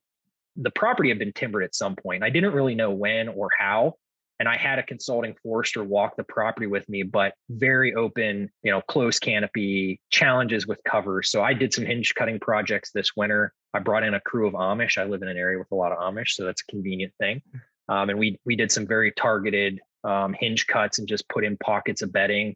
the 0.55 0.71
property 0.71 1.09
had 1.09 1.19
been 1.19 1.33
timbered 1.33 1.63
at 1.63 1.75
some 1.75 1.95
point. 1.95 2.23
I 2.23 2.29
didn't 2.29 2.53
really 2.53 2.75
know 2.75 2.91
when 2.91 3.29
or 3.29 3.49
how. 3.57 3.95
And 4.39 4.47
I 4.47 4.55
had 4.55 4.77
a 4.77 4.83
consulting 4.83 5.35
forester 5.41 5.83
walk 5.83 6.15
the 6.15 6.23
property 6.23 6.67
with 6.67 6.87
me, 6.87 7.03
but 7.03 7.33
very 7.49 7.95
open, 7.95 8.49
you 8.63 8.71
know, 8.71 8.81
close 8.81 9.19
canopy 9.19 9.99
challenges 10.11 10.67
with 10.67 10.79
cover. 10.87 11.23
So 11.23 11.41
I 11.41 11.53
did 11.53 11.73
some 11.73 11.85
hinge 11.85 12.13
cutting 12.13 12.39
projects 12.39 12.91
this 12.91 13.15
winter. 13.15 13.53
I 13.73 13.79
brought 13.79 14.03
in 14.03 14.13
a 14.13 14.21
crew 14.21 14.47
of 14.47 14.53
Amish. 14.53 14.97
I 14.97 15.05
live 15.05 15.21
in 15.21 15.27
an 15.27 15.37
area 15.37 15.57
with 15.57 15.71
a 15.71 15.75
lot 15.75 15.91
of 15.91 15.97
Amish, 15.97 16.29
so 16.29 16.45
that's 16.45 16.61
a 16.61 16.71
convenient 16.71 17.13
thing. 17.19 17.41
Um, 17.89 18.09
and 18.09 18.19
we 18.19 18.39
we 18.45 18.55
did 18.55 18.71
some 18.71 18.85
very 18.85 19.11
targeted 19.11 19.79
um, 20.03 20.35
hinge 20.39 20.67
cuts 20.67 20.99
and 20.99 21.07
just 21.07 21.27
put 21.29 21.43
in 21.43 21.57
pockets 21.57 22.01
of 22.01 22.11
bedding. 22.11 22.55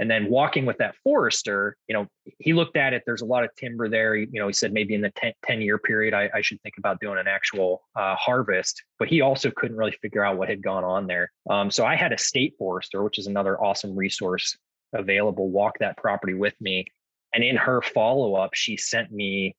And 0.00 0.10
then 0.10 0.30
walking 0.30 0.64
with 0.64 0.78
that 0.78 0.94
forester, 1.04 1.76
you 1.86 1.92
know, 1.92 2.06
he 2.38 2.54
looked 2.54 2.78
at 2.78 2.94
it. 2.94 3.02
There's 3.04 3.20
a 3.20 3.26
lot 3.26 3.44
of 3.44 3.50
timber 3.56 3.86
there. 3.86 4.16
He, 4.16 4.26
you 4.32 4.40
know, 4.40 4.46
he 4.46 4.52
said 4.54 4.72
maybe 4.72 4.94
in 4.94 5.02
the 5.02 5.10
10, 5.10 5.34
10 5.44 5.60
year 5.60 5.78
period, 5.78 6.14
I, 6.14 6.30
I 6.34 6.40
should 6.40 6.60
think 6.62 6.76
about 6.78 7.00
doing 7.00 7.18
an 7.18 7.28
actual 7.28 7.82
uh, 7.94 8.16
harvest. 8.16 8.82
But 8.98 9.08
he 9.08 9.20
also 9.20 9.50
couldn't 9.50 9.76
really 9.76 9.94
figure 10.00 10.24
out 10.24 10.38
what 10.38 10.48
had 10.48 10.62
gone 10.62 10.84
on 10.84 11.06
there. 11.06 11.30
Um, 11.50 11.70
so 11.70 11.84
I 11.84 11.96
had 11.96 12.14
a 12.14 12.18
state 12.18 12.54
forester, 12.58 13.02
which 13.02 13.18
is 13.18 13.26
another 13.26 13.62
awesome 13.62 13.94
resource 13.94 14.56
available, 14.94 15.50
walk 15.50 15.78
that 15.80 15.98
property 15.98 16.34
with 16.34 16.54
me. 16.62 16.86
And 17.34 17.44
in 17.44 17.56
her 17.56 17.82
follow 17.82 18.36
up, 18.36 18.54
she 18.54 18.78
sent 18.78 19.12
me 19.12 19.54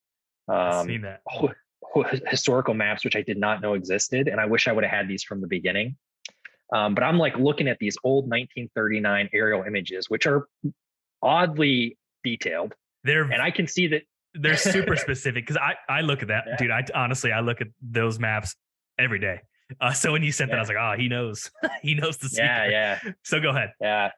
Um, 0.50 0.88
seen 0.88 1.02
that. 1.04 1.22
historical 2.28 2.74
maps, 2.74 3.06
which 3.06 3.16
I 3.16 3.22
did 3.22 3.38
not 3.38 3.62
know 3.62 3.76
existed. 3.76 4.28
And 4.28 4.42
I 4.42 4.46
wish 4.46 4.68
I 4.68 4.72
would 4.72 4.84
have 4.84 4.92
had 4.92 5.08
these 5.08 5.24
from 5.24 5.39
the 5.39 5.48
beginning. 5.48 5.98
Um, 6.72 6.95
but 6.95 7.03
I'm 7.03 7.17
like 7.17 7.38
looking 7.38 7.67
at 7.67 7.78
these 7.80 7.97
old 8.03 8.26
1939 8.26 9.30
aerial 9.34 9.63
images, 9.63 10.09
which 10.09 10.26
are 10.26 10.47
oddly 11.22 11.97
detailed. 12.24 12.74
They're 13.03 13.24
and 13.24 13.41
I 13.41 13.51
can 13.51 13.67
see 13.67 13.88
that 13.88 14.03
they're 14.34 14.57
super 14.57 14.95
specific 14.95 15.45
because 15.45 15.57
I 15.57 15.76
I 15.89 16.01
look 16.01 16.22
at 16.22 16.30
that, 16.30 16.45
yeah. 16.47 16.57
dude. 16.57 16.72
I 16.72 16.86
honestly 16.93 17.32
I 17.32 17.41
look 17.41 17.61
at 17.61 17.67
those 17.82 18.19
maps 18.19 18.55
every 18.97 19.19
day. 19.19 19.41
Uh, 19.80 19.93
so 19.93 20.11
when 20.11 20.24
you 20.24 20.32
sent 20.32 20.49
yeah. 20.49 20.55
that, 20.55 20.59
I 20.59 20.61
was 20.61 20.69
like, 20.69 20.78
oh, 20.80 20.95
he 20.97 21.07
knows. 21.07 21.49
he 21.82 21.95
knows 21.95 22.17
the 22.17 22.30
secret. 22.30 22.45
Yeah, 22.45 22.99
yeah. 23.03 23.11
So 23.24 23.39
go 23.39 23.49
ahead. 23.49 23.74
Yeah. 23.80 24.11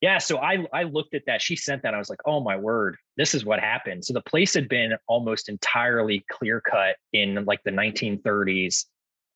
Yeah. 0.00 0.18
So 0.18 0.38
I 0.38 0.66
I 0.72 0.84
looked 0.84 1.14
at 1.14 1.22
that. 1.26 1.40
She 1.40 1.54
sent 1.54 1.82
that. 1.82 1.94
I 1.94 1.98
was 1.98 2.10
like, 2.10 2.20
oh 2.26 2.40
my 2.40 2.56
word, 2.56 2.96
this 3.16 3.34
is 3.34 3.44
what 3.44 3.60
happened. 3.60 4.04
So 4.04 4.12
the 4.12 4.22
place 4.22 4.54
had 4.54 4.68
been 4.68 4.92
almost 5.06 5.48
entirely 5.48 6.24
clear 6.30 6.60
cut 6.60 6.96
in 7.12 7.44
like 7.44 7.62
the 7.64 7.70
1930s, 7.70 8.86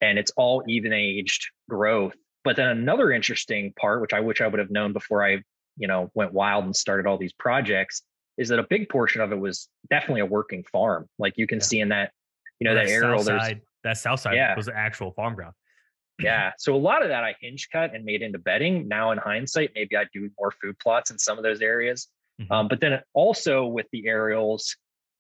and 0.00 0.18
it's 0.18 0.32
all 0.36 0.64
even 0.66 0.92
aged 0.92 1.48
growth. 1.68 2.14
But 2.46 2.54
then 2.54 2.68
another 2.68 3.10
interesting 3.10 3.72
part, 3.72 4.00
which 4.00 4.12
I 4.12 4.20
wish 4.20 4.40
I 4.40 4.46
would 4.46 4.60
have 4.60 4.70
known 4.70 4.92
before 4.92 5.26
I, 5.26 5.42
you 5.76 5.88
know, 5.88 6.12
went 6.14 6.32
wild 6.32 6.64
and 6.64 6.76
started 6.76 7.04
all 7.04 7.18
these 7.18 7.32
projects, 7.32 8.02
is 8.38 8.50
that 8.50 8.60
a 8.60 8.62
big 8.62 8.88
portion 8.88 9.20
of 9.20 9.32
it 9.32 9.38
was 9.40 9.68
definitely 9.90 10.20
a 10.20 10.26
working 10.26 10.62
farm. 10.62 11.08
Like 11.18 11.32
you 11.36 11.48
can 11.48 11.58
yeah. 11.58 11.64
see 11.64 11.80
in 11.80 11.88
that, 11.88 12.12
you 12.60 12.68
know, 12.68 12.76
that, 12.76 12.86
that 12.86 12.92
aerial. 12.92 13.24
Side, 13.24 13.62
that 13.82 13.98
south 13.98 14.20
side 14.20 14.36
yeah. 14.36 14.54
was 14.54 14.68
actual 14.68 15.10
farm 15.10 15.34
ground. 15.34 15.54
yeah. 16.20 16.52
So 16.56 16.72
a 16.72 16.78
lot 16.78 17.02
of 17.02 17.08
that 17.08 17.24
I 17.24 17.34
hinge 17.40 17.68
cut 17.72 17.92
and 17.92 18.04
made 18.04 18.22
into 18.22 18.38
bedding. 18.38 18.86
Now 18.86 19.10
in 19.10 19.18
hindsight, 19.18 19.72
maybe 19.74 19.96
I 19.96 20.04
do 20.14 20.30
more 20.38 20.52
food 20.52 20.78
plots 20.78 21.10
in 21.10 21.18
some 21.18 21.38
of 21.38 21.42
those 21.42 21.60
areas. 21.60 22.06
Mm-hmm. 22.40 22.52
Um, 22.52 22.68
but 22.68 22.80
then 22.80 23.00
also 23.12 23.66
with 23.66 23.86
the 23.90 24.06
aerials, 24.06 24.76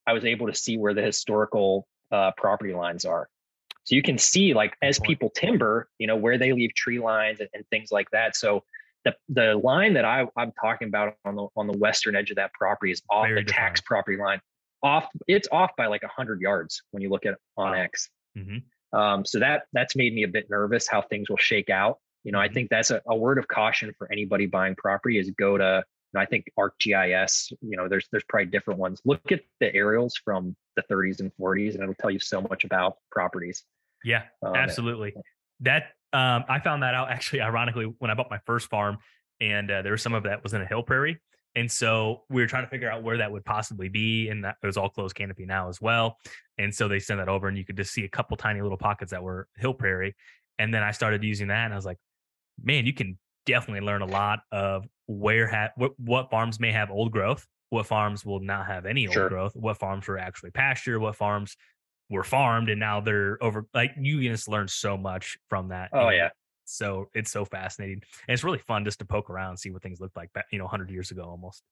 I 0.06 0.12
was 0.12 0.24
able 0.24 0.46
to 0.46 0.54
see 0.54 0.78
where 0.78 0.94
the 0.94 1.02
historical 1.02 1.88
uh, 2.12 2.30
property 2.36 2.72
lines 2.72 3.04
are. 3.04 3.28
So 3.86 3.94
you 3.94 4.02
can 4.02 4.18
see 4.18 4.52
like 4.52 4.76
as 4.82 4.98
people 4.98 5.30
timber, 5.30 5.88
you 5.98 6.08
know, 6.08 6.16
where 6.16 6.38
they 6.38 6.52
leave 6.52 6.74
tree 6.74 6.98
lines 6.98 7.38
and, 7.38 7.48
and 7.54 7.64
things 7.70 7.90
like 7.92 8.10
that. 8.10 8.36
So 8.36 8.64
the 9.04 9.14
the 9.28 9.54
line 9.54 9.94
that 9.94 10.04
I, 10.04 10.26
I'm 10.36 10.52
talking 10.60 10.88
about 10.88 11.14
on 11.24 11.36
the 11.36 11.46
on 11.56 11.68
the 11.68 11.78
western 11.78 12.16
edge 12.16 12.30
of 12.30 12.36
that 12.36 12.52
property 12.52 12.90
is 12.90 13.00
off 13.08 13.26
Very 13.26 13.40
the 13.40 13.44
defined. 13.44 13.68
tax 13.68 13.80
property 13.80 14.18
line. 14.18 14.40
Off 14.82 15.08
it's 15.28 15.48
off 15.52 15.70
by 15.76 15.86
like 15.86 16.02
hundred 16.04 16.40
yards 16.40 16.82
when 16.90 17.00
you 17.00 17.08
look 17.08 17.24
at 17.26 17.36
on 17.56 17.70
wow. 17.70 17.78
X. 17.78 18.10
Mm-hmm. 18.36 18.98
Um, 18.98 19.24
so 19.24 19.38
that 19.38 19.62
that's 19.72 19.94
made 19.94 20.12
me 20.12 20.24
a 20.24 20.28
bit 20.28 20.50
nervous 20.50 20.88
how 20.88 21.02
things 21.02 21.30
will 21.30 21.36
shake 21.36 21.70
out. 21.70 21.98
You 22.24 22.32
know, 22.32 22.40
I 22.40 22.46
mm-hmm. 22.46 22.54
think 22.54 22.70
that's 22.70 22.90
a, 22.90 23.00
a 23.06 23.14
word 23.14 23.38
of 23.38 23.46
caution 23.46 23.92
for 23.96 24.10
anybody 24.10 24.46
buying 24.46 24.74
property 24.74 25.18
is 25.18 25.30
go 25.38 25.56
to 25.56 25.84
I 26.16 26.24
think 26.24 26.50
ArcGIS, 26.58 27.52
you 27.60 27.76
know, 27.76 27.88
there's 27.88 28.08
there's 28.10 28.24
probably 28.28 28.46
different 28.46 28.80
ones. 28.80 29.00
Look 29.04 29.30
at 29.30 29.42
the 29.60 29.72
aerials 29.74 30.16
from 30.16 30.56
the 30.74 30.82
30s 30.90 31.20
and 31.20 31.30
40s, 31.40 31.74
and 31.74 31.82
it'll 31.82 31.94
tell 31.94 32.10
you 32.10 32.18
so 32.18 32.40
much 32.40 32.64
about 32.64 32.96
properties. 33.10 33.64
Yeah, 34.04 34.22
um, 34.42 34.54
absolutely. 34.54 35.14
That 35.60 35.84
um, 36.12 36.44
I 36.48 36.60
found 36.60 36.82
that 36.82 36.94
out 36.94 37.10
actually, 37.10 37.40
ironically, 37.40 37.92
when 37.98 38.10
I 38.10 38.14
bought 38.14 38.30
my 38.30 38.40
first 38.46 38.68
farm, 38.68 38.98
and 39.40 39.70
uh, 39.70 39.82
there 39.82 39.92
was 39.92 40.02
some 40.02 40.14
of 40.14 40.22
that 40.24 40.42
was 40.42 40.54
in 40.54 40.62
a 40.62 40.66
hill 40.66 40.82
prairie, 40.82 41.20
and 41.54 41.70
so 41.70 42.22
we 42.28 42.40
were 42.40 42.46
trying 42.46 42.64
to 42.64 42.70
figure 42.70 42.90
out 42.90 43.02
where 43.02 43.18
that 43.18 43.30
would 43.30 43.44
possibly 43.44 43.88
be, 43.88 44.28
and 44.28 44.44
that 44.44 44.56
it 44.62 44.66
was 44.66 44.76
all 44.76 44.88
closed 44.88 45.14
canopy 45.14 45.46
now 45.46 45.68
as 45.68 45.80
well. 45.80 46.18
And 46.58 46.74
so 46.74 46.88
they 46.88 47.00
sent 47.00 47.20
that 47.20 47.28
over, 47.28 47.48
and 47.48 47.56
you 47.56 47.64
could 47.64 47.76
just 47.76 47.92
see 47.92 48.04
a 48.04 48.08
couple 48.08 48.36
tiny 48.36 48.62
little 48.62 48.78
pockets 48.78 49.10
that 49.10 49.22
were 49.22 49.48
hill 49.56 49.74
prairie. 49.74 50.14
And 50.58 50.72
then 50.72 50.82
I 50.82 50.90
started 50.90 51.22
using 51.22 51.48
that, 51.48 51.64
and 51.64 51.72
I 51.72 51.76
was 51.76 51.84
like, 51.84 51.98
man, 52.62 52.86
you 52.86 52.92
can 52.92 53.18
definitely 53.44 53.86
learn 53.86 54.02
a 54.02 54.06
lot 54.06 54.40
of 54.52 54.86
where 55.06 55.46
ha- 55.46 55.70
what, 55.76 55.98
what 55.98 56.30
farms 56.30 56.58
may 56.60 56.72
have 56.72 56.90
old 56.90 57.12
growth, 57.12 57.46
what 57.70 57.86
farms 57.86 58.24
will 58.24 58.40
not 58.40 58.66
have 58.66 58.86
any 58.86 59.06
old 59.06 59.14
sure. 59.14 59.28
growth, 59.28 59.54
what 59.54 59.78
farms 59.78 60.06
were 60.06 60.18
actually 60.18 60.50
pasture, 60.50 60.98
what 60.98 61.16
farms 61.16 61.56
were 62.10 62.24
farmed 62.24 62.68
and 62.68 62.78
now 62.78 63.00
they're 63.00 63.42
over 63.42 63.66
like 63.74 63.92
you 63.98 64.22
just 64.22 64.48
learn 64.48 64.68
so 64.68 64.96
much 64.96 65.38
from 65.48 65.68
that 65.68 65.90
oh 65.92 66.08
yeah. 66.10 66.28
so 66.64 67.08
it's 67.14 67.30
so 67.30 67.44
fascinating 67.44 68.00
and 68.28 68.34
it's 68.34 68.44
really 68.44 68.58
fun 68.58 68.84
just 68.84 68.98
to 68.98 69.04
poke 69.04 69.30
around 69.30 69.50
and 69.50 69.58
see 69.58 69.70
what 69.70 69.82
things 69.82 70.00
looked 70.00 70.16
like 70.16 70.30
you 70.50 70.58
know 70.58 70.64
100 70.64 70.90
years 70.90 71.10
ago 71.10 71.22
almost. 71.22 71.62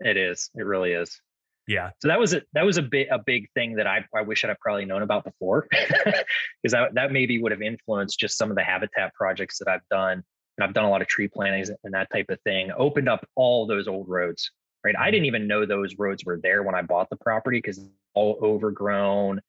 It 0.00 0.16
is 0.16 0.50
it 0.54 0.64
really 0.64 0.92
is. 0.92 1.20
Yeah. 1.68 1.90
So 2.00 2.08
that 2.08 2.18
was 2.18 2.32
a 2.32 2.42
that 2.54 2.64
was 2.64 2.78
a 2.78 2.82
big 2.82 3.08
a 3.10 3.18
big 3.18 3.46
thing 3.52 3.74
that 3.74 3.86
i 3.86 4.02
i 4.16 4.22
wish 4.22 4.42
i'd 4.42 4.48
have 4.48 4.58
probably 4.58 4.86
known 4.86 5.02
about 5.02 5.24
before 5.24 5.66
because 5.70 6.24
that, 6.72 6.94
that 6.94 7.12
maybe 7.12 7.40
would 7.40 7.52
have 7.52 7.62
influenced 7.62 8.18
just 8.18 8.38
some 8.38 8.50
of 8.50 8.56
the 8.56 8.64
habitat 8.64 9.12
projects 9.14 9.58
that 9.58 9.68
i've 9.68 9.86
done 9.90 10.22
and 10.56 10.64
i've 10.64 10.72
done 10.72 10.86
a 10.86 10.90
lot 10.90 11.02
of 11.02 11.08
tree 11.08 11.28
plantings 11.28 11.70
and 11.84 11.92
that 11.92 12.08
type 12.10 12.26
of 12.30 12.40
thing 12.40 12.70
opened 12.76 13.08
up 13.08 13.26
all 13.36 13.66
those 13.66 13.86
old 13.86 14.08
roads 14.08 14.50
right? 14.84 14.94
I 14.96 15.02
mm-hmm. 15.02 15.10
didn't 15.10 15.26
even 15.26 15.46
know 15.46 15.66
those 15.66 15.96
roads 15.98 16.24
were 16.24 16.40
there 16.42 16.62
when 16.62 16.74
i 16.74 16.80
bought 16.80 17.10
the 17.10 17.16
property 17.16 17.58
because 17.58 17.86
all 18.14 18.38
overgrown 18.42 19.40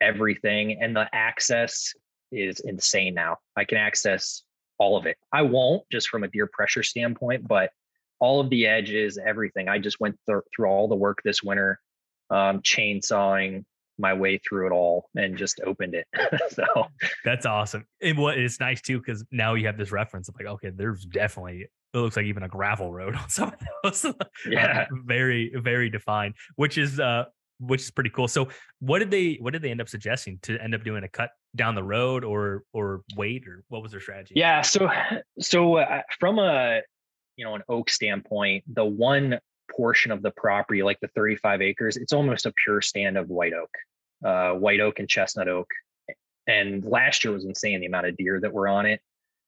everything 0.00 0.78
and 0.80 0.94
the 0.94 1.08
access 1.12 1.92
is 2.30 2.60
insane 2.60 3.14
now. 3.14 3.38
I 3.56 3.64
can 3.64 3.78
access 3.78 4.42
all 4.78 4.96
of 4.96 5.06
it. 5.06 5.16
I 5.32 5.42
won't 5.42 5.82
just 5.90 6.08
from 6.08 6.24
a 6.24 6.28
deer 6.28 6.48
pressure 6.52 6.82
standpoint, 6.82 7.46
but 7.46 7.70
all 8.20 8.40
of 8.40 8.50
the 8.50 8.66
edges, 8.66 9.18
everything. 9.18 9.68
I 9.68 9.78
just 9.78 10.00
went 10.00 10.18
th- 10.26 10.42
through 10.54 10.68
all 10.68 10.88
the 10.88 10.96
work 10.96 11.18
this 11.24 11.42
winter, 11.42 11.80
um, 12.30 12.60
chainsawing 12.60 13.64
my 13.98 14.14
way 14.14 14.38
through 14.38 14.66
it 14.66 14.72
all 14.72 15.08
and 15.16 15.36
just 15.36 15.60
opened 15.66 15.94
it. 15.94 16.06
so 16.50 16.64
that's 17.24 17.46
awesome. 17.46 17.84
And 18.00 18.18
what 18.18 18.38
it's 18.38 18.60
nice 18.60 18.80
too, 18.80 18.98
because 18.98 19.24
now 19.32 19.54
you 19.54 19.66
have 19.66 19.76
this 19.76 19.92
reference 19.92 20.28
of 20.28 20.36
like, 20.36 20.46
okay, 20.46 20.70
there's 20.70 21.04
definitely 21.04 21.66
it 21.94 21.98
looks 21.98 22.16
like 22.16 22.26
even 22.26 22.42
a 22.42 22.48
gravel 22.48 22.92
road 22.92 23.16
on 23.16 23.28
some 23.28 23.48
of 23.48 23.54
those. 23.82 24.06
yeah, 24.48 24.86
very 25.04 25.52
very 25.56 25.90
defined, 25.90 26.34
which 26.56 26.78
is 26.78 27.00
uh 27.00 27.24
which 27.60 27.82
is 27.82 27.90
pretty 27.90 28.10
cool. 28.10 28.28
So 28.28 28.48
what 28.80 29.00
did 29.00 29.10
they 29.10 29.38
what 29.40 29.52
did 29.52 29.62
they 29.62 29.70
end 29.70 29.80
up 29.80 29.88
suggesting 29.88 30.38
to 30.42 30.58
end 30.62 30.74
up 30.74 30.84
doing 30.84 31.04
a 31.04 31.08
cut 31.08 31.30
down 31.56 31.74
the 31.74 31.82
road 31.82 32.24
or 32.24 32.62
or 32.72 33.02
wait 33.16 33.46
or 33.46 33.64
what 33.68 33.82
was 33.82 33.92
their 33.92 34.00
strategy? 34.00 34.34
Yeah, 34.36 34.62
so 34.62 34.88
so 35.40 35.76
uh, 35.76 36.02
from 36.18 36.38
a 36.38 36.80
you 37.36 37.44
know 37.44 37.54
an 37.54 37.62
oak 37.68 37.90
standpoint, 37.90 38.64
the 38.74 38.84
one 38.84 39.38
portion 39.74 40.10
of 40.10 40.22
the 40.22 40.30
property 40.32 40.82
like 40.82 40.98
the 41.00 41.08
35 41.08 41.62
acres, 41.62 41.96
it's 41.96 42.12
almost 42.12 42.46
a 42.46 42.52
pure 42.64 42.80
stand 42.80 43.16
of 43.16 43.28
white 43.28 43.52
oak. 43.52 43.70
Uh, 44.24 44.52
white 44.52 44.80
oak 44.80 44.98
and 44.98 45.08
chestnut 45.08 45.46
oak. 45.46 45.68
And 46.48 46.84
last 46.84 47.24
year 47.24 47.32
was 47.32 47.44
insane 47.44 47.80
the 47.80 47.86
amount 47.86 48.06
of 48.06 48.16
deer 48.16 48.40
that 48.40 48.52
were 48.52 48.66
on 48.66 48.86
it, 48.86 49.00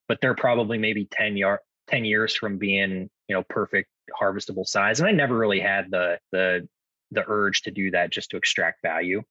but 0.06 0.18
they're 0.20 0.34
probably 0.34 0.78
maybe 0.78 1.08
10 1.10 1.36
yard 1.36 1.60
10 1.88 2.04
years 2.04 2.36
from 2.36 2.56
being, 2.56 3.10
you 3.26 3.34
know, 3.34 3.42
perfect 3.48 3.88
harvestable 4.20 4.66
size. 4.66 5.00
And 5.00 5.08
I 5.08 5.12
never 5.12 5.36
really 5.36 5.60
had 5.60 5.90
the 5.90 6.18
the 6.30 6.68
the 7.10 7.24
urge 7.26 7.62
to 7.62 7.70
do 7.70 7.90
that 7.90 8.10
just 8.10 8.30
to 8.30 8.36
extract 8.36 8.82
value. 8.82 9.22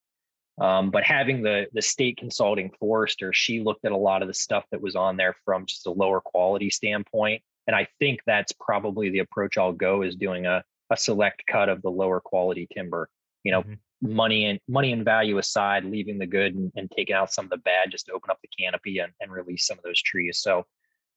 Um, 0.59 0.91
but 0.91 1.03
having 1.03 1.41
the 1.41 1.67
the 1.73 1.81
state 1.81 2.17
consulting 2.17 2.71
forester, 2.79 3.31
she 3.33 3.61
looked 3.61 3.85
at 3.85 3.93
a 3.93 3.97
lot 3.97 4.21
of 4.21 4.27
the 4.27 4.33
stuff 4.33 4.65
that 4.71 4.81
was 4.81 4.95
on 4.95 5.15
there 5.15 5.35
from 5.45 5.65
just 5.65 5.87
a 5.87 5.91
lower 5.91 6.19
quality 6.19 6.69
standpoint. 6.69 7.41
And 7.67 7.75
I 7.75 7.87
think 7.99 8.19
that's 8.25 8.51
probably 8.53 9.09
the 9.09 9.19
approach 9.19 9.57
I'll 9.57 9.71
go 9.71 10.01
is 10.01 10.15
doing 10.15 10.47
a, 10.47 10.63
a 10.89 10.97
select 10.97 11.43
cut 11.47 11.69
of 11.69 11.81
the 11.81 11.91
lower 11.91 12.19
quality 12.19 12.67
timber. 12.73 13.09
You 13.43 13.53
know, 13.53 13.61
mm-hmm. 13.61 14.13
money 14.15 14.45
and 14.45 14.59
money 14.67 14.91
and 14.91 15.05
value 15.05 15.37
aside, 15.37 15.85
leaving 15.85 16.17
the 16.17 16.25
good 16.25 16.55
and, 16.55 16.73
and, 16.75 16.91
taking 16.91 17.15
out 17.15 17.31
some 17.31 17.45
of 17.45 17.51
the 17.51 17.57
bad 17.57 17.91
just 17.91 18.07
to 18.07 18.11
open 18.11 18.29
up 18.29 18.39
the 18.41 18.49
canopy 18.59 18.97
and, 18.99 19.13
and 19.21 19.31
release 19.31 19.65
some 19.65 19.77
of 19.77 19.83
those 19.85 20.01
trees. 20.01 20.39
So 20.39 20.65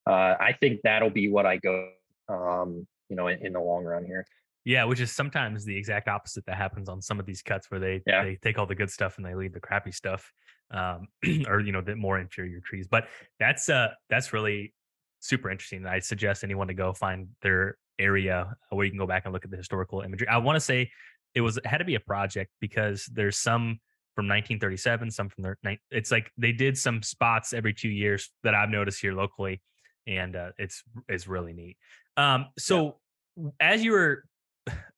uh, 0.07 0.35
I 0.39 0.55
think 0.61 0.83
that'll 0.85 1.11
be 1.11 1.29
what 1.29 1.47
I 1.47 1.57
go 1.57 1.89
um, 2.29 2.87
you 3.09 3.17
know, 3.17 3.29
in, 3.29 3.45
in 3.45 3.53
the 3.53 3.61
long 3.61 3.85
run 3.85 4.05
here. 4.05 4.27
Yeah, 4.65 4.85
which 4.85 5.01
is 5.01 5.11
sometimes 5.11 5.65
the 5.65 5.77
exact 5.77 6.09
opposite 6.09 6.47
that 6.47 6.57
happens 6.57 6.89
on 6.89 7.03
some 7.03 7.19
of 7.19 7.27
these 7.27 7.43
cuts 7.43 7.71
where 7.71 7.81
they 7.81 8.01
yeah. 8.07 8.23
they 8.23 8.39
take 8.43 8.59
all 8.59 8.67
the 8.67 8.75
good 8.75 8.91
stuff 8.91 9.17
and 9.17 9.27
they 9.27 9.35
leave 9.35 9.53
the 9.53 9.61
crappy 9.61 9.91
stuff, 9.91 10.33
um, 10.71 11.09
or 11.49 11.61
you 11.61 11.73
know 11.73 11.81
the 11.81 11.97
more 11.97 12.19
inferior 12.19 12.61
trees. 12.65 12.87
But 12.89 13.09
that's 13.41 13.69
uh 13.69 13.89
that's 14.09 14.33
really 14.33 14.73
super 15.21 15.51
interesting. 15.51 15.87
I 15.87 15.99
suggest 15.99 16.45
anyone 16.45 16.69
to 16.69 16.75
go 16.75 16.93
find 16.93 17.29
their 17.43 17.77
area 17.99 18.55
where 18.71 18.85
you 18.85 18.91
can 18.91 18.99
go 18.99 19.07
back 19.07 19.25
and 19.25 19.33
look 19.33 19.45
at 19.45 19.51
the 19.51 19.57
historical 19.57 20.01
imagery. 20.01 20.29
I 20.29 20.39
want 20.39 20.57
to 20.57 20.61
say 20.61 20.91
it 21.35 21.41
was 21.41 21.57
it 21.57 21.67
had 21.67 21.79
to 21.79 21.85
be 21.85 21.95
a 21.95 22.01
project 22.01 22.51
because 22.61 23.09
there's 23.13 23.39
some 23.39 23.81
from 24.15 24.27
1937, 24.27 25.11
some 25.11 25.29
from 25.29 25.43
the 25.45 25.77
it's 25.91 26.11
like 26.11 26.31
they 26.37 26.53
did 26.53 26.77
some 26.77 27.03
spots 27.03 27.53
every 27.53 27.73
two 27.73 27.89
years 27.89 28.31
that 28.45 28.55
I've 28.55 28.69
noticed 28.69 29.01
here 29.01 29.15
locally, 29.15 29.63
and 30.07 30.37
uh, 30.37 30.51
it's 30.59 30.83
it's 31.09 31.27
really 31.27 31.53
neat. 31.53 31.77
Um, 32.17 32.47
so 32.59 32.99
yeah. 33.37 33.49
as 33.61 33.83
you 33.83 33.93
were 33.93 34.25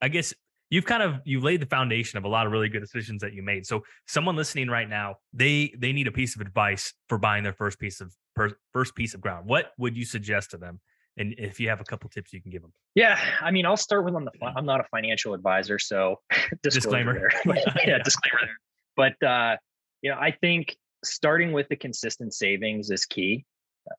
I 0.01 0.09
guess 0.09 0.35
you've 0.71 0.85
kind 0.85 1.03
of 1.03 1.21
you've 1.25 1.45
laid 1.45 1.61
the 1.61 1.67
foundation 1.67 2.19
of 2.19 2.25
a 2.25 2.29
lot 2.29 2.47
of 2.47 2.53
really 2.53 2.69
good 2.69 2.81
decisions 2.81 3.23
that 3.23 3.33
you 3.33 3.43
made. 3.43 3.67
So 3.67 3.83
someone 4.07 4.37
listening 4.37 4.69
right 4.69 4.89
now, 4.89 5.17
they 5.33 5.75
they 5.79 5.93
need 5.93 6.07
a 6.07 6.13
piece 6.13 6.35
of 6.35 6.41
advice 6.41 6.93
for 7.09 7.19
buying 7.19 7.45
their 7.45 7.53
first 7.53 7.79
piece 7.79 8.01
of 8.01 8.15
per, 8.35 8.51
first 8.73 8.95
piece 8.95 9.15
of 9.15 9.21
ground. 9.21 9.47
What 9.47 9.73
would 9.79 9.97
you 9.97 10.05
suggest 10.05 10.51
to 10.51 10.59
them? 10.59 10.81
And 11.17 11.35
if 11.39 11.61
you 11.61 11.69
have 11.69 11.81
a 11.81 11.85
couple 11.85 12.11
tips 12.11 12.33
you 12.33 12.43
can 12.43 12.51
give 12.51 12.63
them. 12.63 12.73
Yeah, 12.97 13.19
I 13.41 13.53
mean, 13.53 13.67
I'll 13.67 13.77
start 13.77 14.05
with 14.05 14.15
on 14.15 14.25
the 14.25 14.33
I'm 14.45 14.67
not 14.67 14.81
a 14.81 14.85
financial 14.91 15.33
advisor, 15.33 15.79
so 15.79 16.21
disclaimer. 16.63 17.31
yeah, 17.47 17.55
yeah, 17.87 17.99
disclaimer 18.03 18.41
there. 18.41 18.59
But 18.97 19.27
uh, 19.27 19.57
you 20.03 20.11
know, 20.11 20.17
I 20.19 20.33
think 20.33 20.77
starting 21.05 21.53
with 21.53 21.69
the 21.69 21.77
consistent 21.77 22.35
savings 22.35 22.91
is 22.91 23.05
key. 23.07 23.45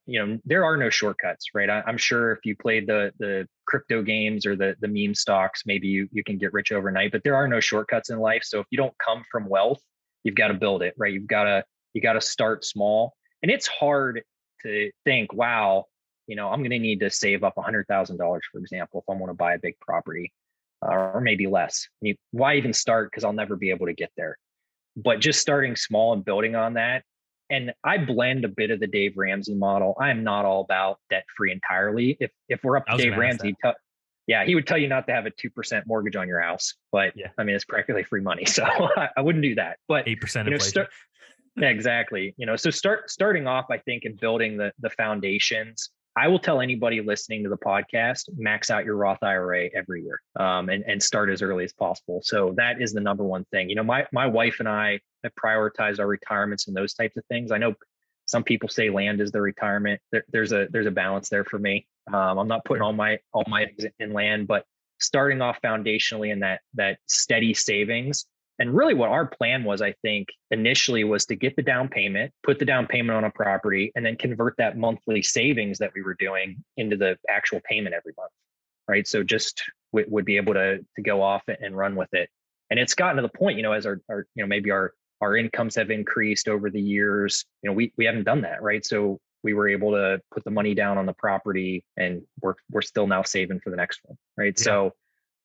You 0.06 0.24
know 0.24 0.40
there 0.46 0.64
are 0.64 0.78
no 0.78 0.90
shortcuts 0.90 1.48
right? 1.54 1.70
I, 1.70 1.84
am 1.88 1.98
sure 1.98 2.32
if 2.32 2.40
you 2.44 2.56
played 2.56 2.88
the 2.88 3.12
the 3.20 3.48
crypto 3.66 4.02
games 4.02 4.46
or 4.46 4.56
the 4.56 4.76
the 4.82 4.88
meme 4.88 5.16
stocks 5.16 5.64
maybe 5.66 5.88
you 5.88 6.08
you 6.12 6.24
can 6.24 6.38
get 6.38 6.54
rich 6.54 6.72
overnight 6.72 7.12
but 7.12 7.24
there 7.24 7.36
are 7.36 7.48
no 7.48 7.60
shortcuts 7.60 8.10
in 8.10 8.20
life. 8.20 8.44
So 8.44 8.60
if 8.60 8.66
you 8.72 8.78
don't 8.78 8.98
come 8.98 9.24
from 9.32 9.48
wealth 9.48 9.82
you've 10.24 10.36
got 10.36 10.48
to 10.50 10.54
build 10.54 10.82
it 10.82 10.94
right? 10.98 11.14
You've 11.14 11.28
got 11.28 11.44
to 11.44 11.64
you 11.94 12.02
got 12.02 12.14
to 12.14 12.22
start 12.22 12.66
small. 12.66 13.14
And 13.42 13.52
it's 13.52 13.68
hard 13.68 14.24
to 14.64 14.92
think 15.04 15.34
wow 15.34 15.86
you 16.28 16.36
know 16.36 16.50
i'm 16.50 16.60
going 16.60 16.72
to 16.72 16.80
need 16.80 17.00
to 17.02 17.10
save 17.10 17.44
up 17.44 17.54
$100000 17.56 17.86
for 18.52 18.60
example 18.60 19.02
if 19.02 19.14
i 19.14 19.20
want 19.20 19.30
to 19.30 19.36
buy 19.36 19.54
a 19.54 19.60
big 19.60 19.76
property 19.80 20.32
uh, 20.86 21.12
or 21.14 21.22
maybe 21.22 21.48
less. 21.48 21.88
Why 22.32 22.56
even 22.56 22.74
start? 22.74 23.12
Because 23.12 23.24
i'll 23.24 23.34
never 23.34 23.56
be 23.56 23.70
able 23.70 23.86
to 23.88 23.94
get 23.94 24.12
there. 24.18 24.38
But 24.96 25.20
just 25.20 25.42
starting 25.42 25.76
small 25.76 26.14
and 26.14 26.24
building 26.24 26.56
on 26.56 26.74
that 26.76 27.04
and 27.50 27.74
I 27.84 27.98
blend 27.98 28.46
a 28.46 28.50
bit 28.50 28.72
of 28.72 28.80
the 28.80 28.88
Dave 28.88 29.14
Ramsey 29.16 29.56
model. 29.56 29.96
I 30.00 30.10
am 30.10 30.24
not 30.24 30.46
all 30.46 30.62
about 30.62 31.00
debt 31.10 31.26
free 31.36 31.52
entirely. 31.52 32.18
If 32.20 32.32
if 32.50 32.64
we're 32.64 32.78
up 32.78 32.86
to 32.88 32.98
Dave 32.98 33.18
Ramsey, 33.18 33.56
t- 33.64 33.72
yeah, 34.28 34.44
he 34.44 34.56
would 34.56 34.66
tell 34.66 34.78
you 34.78 34.88
not 34.88 35.08
to 35.08 35.14
have 35.14 35.26
a 35.26 35.32
two 35.32 35.50
percent 35.50 35.86
mortgage 35.88 36.16
on 36.16 36.28
your 36.28 36.42
house, 36.42 36.74
but 36.92 37.14
yeah. 37.16 37.28
I 37.38 37.44
mean 37.44 37.56
it's 37.56 37.66
practically 37.66 38.04
free 38.04 38.22
money, 38.22 38.46
so 38.46 38.64
I, 38.66 39.10
I 39.18 39.22
wouldn't 39.22 39.44
do 39.44 39.56
that. 39.56 39.78
But 39.88 40.08
eight 40.08 40.22
percent 40.22 40.48
inflation. 40.48 40.70
Start, 40.70 40.90
exactly. 41.58 42.34
You 42.38 42.46
know, 42.46 42.56
so 42.56 42.70
start 42.70 43.10
starting 43.10 43.48
off, 43.48 43.66
I 43.72 43.78
think, 43.78 44.06
in 44.06 44.16
building 44.16 44.58
the 44.58 44.72
the 44.80 44.90
foundations 44.92 45.90
I 46.18 46.30
will 46.30 46.40
tell 46.40 46.62
anybody 46.62 47.02
listening 47.02 47.44
to 47.44 47.50
the 47.50 47.58
podcast, 47.58 48.30
max 48.38 48.70
out 48.70 48.86
your 48.86 48.96
Roth 48.96 49.22
IRA 49.22 49.70
every 49.76 50.04
year 50.04 50.22
um, 50.40 50.70
and, 50.70 50.84
and 50.88 51.04
start 51.04 51.30
as 51.30 51.42
early 51.42 51.66
as 51.66 51.74
possible. 51.74 52.22
So 52.24 52.54
that 52.56 52.82
is 52.82 52.94
the 52.94 53.02
number 53.02 53.26
one 53.26 53.44
thing. 53.52 53.70
You 53.70 53.76
know, 53.76 53.84
my, 53.84 54.08
my 54.14 54.26
wife 54.26 54.58
and 54.60 54.70
I 54.70 55.02
have 55.26 55.34
prioritized 55.36 56.00
our 56.00 56.08
retirements 56.08 56.68
and 56.68 56.76
those 56.76 56.94
types 56.94 57.18
of 57.18 57.26
things. 57.26 57.52
I 57.52 57.58
know 57.58 57.74
some 58.26 58.44
people 58.44 58.70
say 58.70 58.90
land 58.90 59.22
is 59.22 59.32
the 59.32 59.42
retirement. 59.42 60.02
There, 60.12 60.24
there's 60.32 60.52
a, 60.52 60.68
there's 60.72 60.88
a 60.88 60.92
balance 60.92 61.30
there 61.30 61.44
for 61.44 61.60
me. 61.60 61.88
Um, 62.12 62.40
I'm 62.40 62.48
not 62.48 62.66
putting 62.66 62.82
all 62.82 62.94
my, 62.94 63.20
all 63.34 63.44
my 63.48 63.64
eggs 63.64 63.86
in 64.00 64.14
land, 64.14 64.48
but 64.48 64.66
starting 65.00 65.42
off 65.42 65.58
foundationally 65.62 66.32
in 66.32 66.40
that, 66.40 66.62
that 66.76 67.00
steady 67.08 67.54
savings 67.54 68.26
and 68.58 68.76
really, 68.76 68.94
what 68.94 69.10
our 69.10 69.26
plan 69.26 69.64
was, 69.66 69.82
I 69.82 69.94
think, 70.02 70.30
initially 70.50 71.04
was 71.04 71.26
to 71.26 71.36
get 71.36 71.56
the 71.56 71.62
down 71.62 71.90
payment, 71.90 72.32
put 72.44 72.58
the 72.58 72.66
down 72.66 72.88
payment 72.88 73.18
on 73.18 73.26
a 73.26 73.30
property, 73.30 73.92
and 73.96 74.06
then 74.06 74.16
convert 74.16 74.56
that 74.58 74.78
monthly 74.78 75.22
savings 75.22 75.80
that 75.80 75.92
we 75.94 76.02
were 76.02 76.14
doing 76.14 76.64
into 76.78 76.96
the 76.96 77.18
actual 77.30 77.60
payment 77.70 77.96
every 77.96 78.14
month. 78.18 78.32
Right. 78.88 79.06
So 79.08 79.24
just 79.24 79.64
w- 79.92 80.08
would 80.10 80.26
be 80.26 80.38
able 80.38 80.54
to 80.54 80.78
to 80.78 81.02
go 81.02 81.22
off 81.22 81.44
it 81.50 81.60
and 81.62 81.76
run 81.76 81.96
with 81.96 82.14
it. 82.14 82.30
And 82.70 82.80
it's 82.80 82.94
gotten 82.94 83.18
to 83.18 83.22
the 83.24 83.38
point, 83.38 83.58
you 83.58 83.64
know, 83.64 83.74
as 83.74 83.86
our, 83.86 84.00
our 84.10 84.26
you 84.36 84.44
know, 84.44 84.48
maybe 84.48 84.72
our 84.72 84.94
our 85.22 85.38
incomes 85.38 85.76
have 85.76 85.90
increased 85.92 86.48
over 86.48 86.70
the 86.70 86.82
years. 86.82 87.46
You 87.62 87.70
know, 87.70 87.74
we 87.74 87.94
we 87.98 88.06
haven't 88.06 88.24
done 88.24 88.42
that, 88.42 88.62
right? 88.62 88.86
So 88.86 89.20
we 89.44 89.54
were 89.54 89.70
able 89.70 89.92
to 89.92 90.20
put 90.34 90.44
the 90.44 90.52
money 90.52 90.74
down 90.74 90.98
on 90.98 91.06
the 91.06 91.14
property 91.14 91.86
and 91.98 92.22
we're 92.42 92.56
we're 92.72 92.82
still 92.82 93.08
now 93.08 93.24
saving 93.24 93.60
for 93.60 93.70
the 93.70 93.76
next 93.76 94.00
one. 94.04 94.18
Right. 94.38 94.56
Yeah. 94.58 94.64
So 94.64 94.94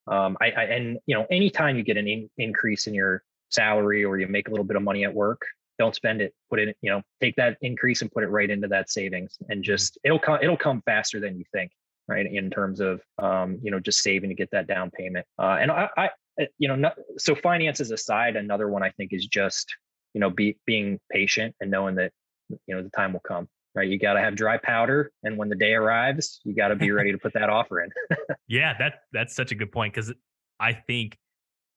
um, 0.06 0.36
I, 0.40 0.50
I, 0.50 0.62
and 0.64 0.98
you 1.06 1.14
know, 1.14 1.26
anytime 1.30 1.76
you 1.76 1.82
get 1.82 1.96
an 1.96 2.08
in, 2.08 2.30
increase 2.38 2.86
in 2.86 2.94
your 2.94 3.22
salary 3.50 4.04
or 4.04 4.18
you 4.18 4.26
make 4.26 4.48
a 4.48 4.50
little 4.50 4.64
bit 4.64 4.76
of 4.76 4.82
money 4.82 5.04
at 5.04 5.14
work, 5.14 5.42
don't 5.78 5.94
spend 5.94 6.20
it. 6.20 6.34
Put 6.48 6.58
it, 6.58 6.76
you 6.82 6.90
know, 6.90 7.02
take 7.20 7.36
that 7.36 7.56
increase 7.62 8.02
and 8.02 8.10
put 8.10 8.24
it 8.24 8.28
right 8.28 8.50
into 8.50 8.68
that 8.68 8.90
savings, 8.90 9.36
and 9.48 9.58
mm-hmm. 9.58 9.62
just 9.62 9.98
it'll 10.04 10.18
come 10.18 10.38
it'll 10.42 10.56
come 10.56 10.82
faster 10.84 11.20
than 11.20 11.38
you 11.38 11.44
think, 11.52 11.70
right? 12.08 12.26
In 12.26 12.50
terms 12.50 12.80
of 12.80 13.00
um, 13.18 13.58
you 13.62 13.70
know, 13.70 13.80
just 13.80 14.02
saving 14.02 14.30
to 14.30 14.34
get 14.34 14.50
that 14.52 14.66
down 14.66 14.90
payment. 14.90 15.26
Uh, 15.38 15.58
and 15.60 15.70
I, 15.70 15.88
I, 15.96 16.10
Eh, 16.40 16.46
you 16.58 16.66
know, 16.66 16.74
not, 16.74 16.96
so 17.18 17.34
finances 17.34 17.92
aside, 17.92 18.34
another 18.34 18.68
one 18.68 18.82
I 18.82 18.90
think 18.90 19.12
is 19.12 19.26
just 19.26 19.72
you 20.12 20.20
know, 20.20 20.30
be 20.30 20.56
being 20.66 20.98
patient 21.10 21.54
and 21.60 21.70
knowing 21.70 21.94
that 21.96 22.12
you 22.48 22.74
know 22.74 22.82
the 22.82 22.90
time 22.90 23.12
will 23.12 23.20
come 23.20 23.48
right? 23.74 23.88
You 23.88 23.98
got 23.98 24.14
to 24.14 24.20
have 24.20 24.34
dry 24.34 24.56
powder, 24.56 25.12
and 25.22 25.36
when 25.36 25.48
the 25.48 25.56
day 25.56 25.74
arrives, 25.74 26.40
you 26.44 26.54
got 26.54 26.68
to 26.68 26.76
be 26.76 26.90
ready 26.90 27.12
to 27.12 27.18
put 27.18 27.32
that 27.34 27.48
offer 27.48 27.82
in. 27.82 27.90
yeah, 28.48 28.74
that 28.78 28.94
that's 29.12 29.34
such 29.34 29.52
a 29.52 29.54
good 29.54 29.72
point 29.72 29.94
because 29.94 30.12
I 30.58 30.72
think 30.72 31.16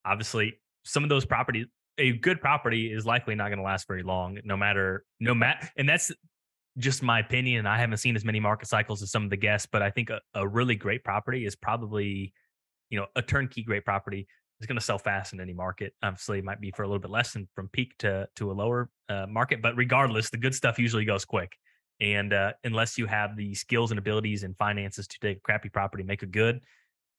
obviously 0.06 0.60
some 0.84 1.04
of 1.04 1.10
those 1.10 1.26
properties, 1.26 1.68
a 1.98 2.14
good 2.14 2.42
property 2.42 2.92
is 2.92 3.06
likely 3.06 3.36
not 3.36 3.50
going 3.50 3.60
to 3.60 3.64
last 3.64 3.88
very 3.88 4.04
long, 4.04 4.40
no 4.44 4.58
matter 4.58 5.06
no 5.20 5.34
matter, 5.36 5.70
and 5.78 5.88
that's 5.88 6.12
just 6.78 7.04
my 7.04 7.20
opinion. 7.20 7.68
I 7.68 7.78
haven't 7.78 7.98
seen 7.98 8.16
as 8.16 8.26
many 8.26 8.40
market 8.40 8.68
cycles 8.68 9.04
as 9.04 9.12
some 9.12 9.24
of 9.24 9.30
the 9.30 9.38
guests, 9.38 9.68
but 9.72 9.82
I 9.84 9.92
think 9.92 10.10
a, 10.10 10.20
a 10.34 10.48
really 10.48 10.76
great 10.76 11.04
property 11.04 11.46
is 11.46 11.56
probably, 11.56 12.34
you 12.90 13.00
know, 13.00 13.06
a 13.16 13.22
turnkey 13.22 13.62
great 13.62 13.86
property 13.86 14.28
is 14.64 14.68
going 14.68 14.80
to 14.80 14.86
sell 14.86 14.98
fast 14.98 15.34
in 15.34 15.42
any 15.42 15.54
market. 15.54 15.94
Obviously, 16.02 16.40
it 16.40 16.46
might 16.46 16.62
be 16.62 16.72
for 16.72 16.84
a 16.84 16.88
little 16.88 17.00
bit 17.00 17.12
less 17.12 17.34
than 17.34 17.48
from 17.54 17.68
peak 17.70 17.94
to 18.00 18.28
to 18.38 18.52
a 18.52 18.54
lower 18.54 18.90
uh, 19.10 19.26
market, 19.28 19.62
but 19.62 19.76
regardless, 19.76 20.30
the 20.30 20.38
good 20.38 20.56
stuff 20.56 20.80
usually 20.80 21.06
goes 21.06 21.26
quick. 21.26 21.52
And 22.00 22.34
uh, 22.34 22.54
unless 22.64 22.98
you 22.98 23.06
have 23.06 23.36
the 23.36 23.54
skills 23.54 23.92
and 23.92 24.00
abilities 24.00 24.44
and 24.44 24.58
finances 24.58 25.08
to 25.08 25.20
take 25.20 25.38
a 25.38 25.42
crappy 25.42 25.70
property, 25.70 26.04
make 26.04 26.24
it 26.24 26.32
good, 26.32 26.56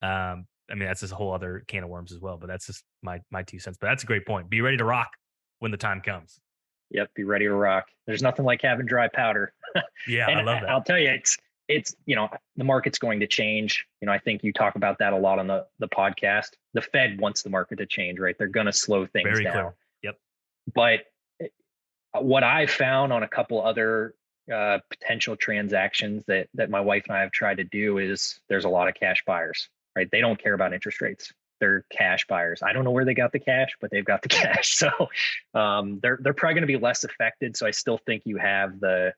um, 0.02 0.46
I 0.70 0.74
mean 0.74 0.88
that's 0.88 1.00
just 1.00 1.12
a 1.12 1.16
whole 1.16 1.32
other 1.32 1.64
can 1.68 1.84
of 1.84 1.90
worms 1.90 2.12
as 2.12 2.20
well. 2.20 2.38
But 2.38 2.48
that's 2.48 2.66
just 2.66 2.82
my 3.02 3.20
my 3.30 3.42
two 3.42 3.58
cents. 3.58 3.76
But 3.80 3.88
that's 3.88 4.02
a 4.02 4.06
great 4.06 4.26
point. 4.26 4.48
Be 4.48 4.62
ready 4.62 4.78
to 4.78 4.84
rock 4.84 5.10
when 5.58 5.70
the 5.70 5.76
time 5.76 6.00
comes. 6.00 6.40
Yep, 6.90 7.10
be 7.14 7.24
ready 7.24 7.46
to 7.46 7.54
rock. 7.54 7.86
There's 8.06 8.22
nothing 8.22 8.44
like 8.44 8.62
having 8.62 8.86
dry 8.86 9.08
powder. 9.08 9.52
yeah, 10.08 10.28
I 10.28 10.42
love 10.42 10.60
that. 10.60 10.70
I'll 10.70 10.82
tell 10.82 10.98
you, 10.98 11.10
it's 11.10 11.36
it's 11.68 11.94
you 12.06 12.16
know 12.16 12.28
the 12.56 12.64
market's 12.64 12.98
going 12.98 13.20
to 13.20 13.26
change. 13.26 13.86
You 14.00 14.06
know, 14.06 14.12
I 14.12 14.18
think 14.18 14.42
you 14.42 14.52
talk 14.52 14.76
about 14.76 14.98
that 14.98 15.12
a 15.12 15.16
lot 15.16 15.38
on 15.38 15.46
the 15.46 15.66
the 15.78 15.88
podcast. 15.88 16.50
The 16.74 16.82
Fed 16.82 17.20
wants 17.20 17.42
the 17.42 17.50
market 17.50 17.76
to 17.76 17.86
change, 17.86 18.18
right? 18.18 18.36
They're 18.38 18.48
going 18.48 18.66
to 18.66 18.72
slow 18.72 19.06
things 19.06 19.28
Very 19.28 19.44
down. 19.44 19.52
Clear. 19.52 19.74
Yep. 20.02 20.18
But 20.74 21.00
eh, 21.40 21.48
what 22.20 22.44
I 22.44 22.66
found 22.66 23.12
on 23.12 23.22
a 23.22 23.28
couple 23.28 23.64
other 23.64 24.14
uh, 24.52 24.78
potential 24.90 25.36
transactions 25.36 26.24
that 26.26 26.48
that 26.54 26.70
my 26.70 26.80
wife 26.80 27.04
and 27.08 27.16
I 27.16 27.20
have 27.20 27.32
tried 27.32 27.56
to 27.58 27.64
do 27.64 27.98
is 27.98 28.40
there's 28.48 28.64
a 28.64 28.70
lot 28.70 28.88
of 28.88 28.94
cash 28.94 29.22
buyers, 29.26 29.68
right? 29.96 30.08
They 30.10 30.20
don't 30.20 30.40
care 30.40 30.54
about 30.54 30.74
interest 30.74 31.00
rates. 31.00 31.32
They're 31.60 31.86
cash 31.90 32.26
buyers. 32.26 32.60
I 32.62 32.72
don't 32.72 32.84
know 32.84 32.90
where 32.90 33.06
they 33.06 33.14
got 33.14 33.32
the 33.32 33.38
cash, 33.38 33.70
but 33.80 33.90
they've 33.90 34.04
got 34.04 34.20
the 34.20 34.28
cash. 34.28 34.74
So 34.74 34.90
um, 35.54 35.98
they're 36.02 36.18
they're 36.20 36.34
probably 36.34 36.54
going 36.54 36.62
to 36.62 36.66
be 36.66 36.76
less 36.76 37.04
affected. 37.04 37.56
So 37.56 37.66
I 37.66 37.70
still 37.70 37.98
think 38.04 38.22
you 38.26 38.36
have 38.36 38.80
the 38.80 39.14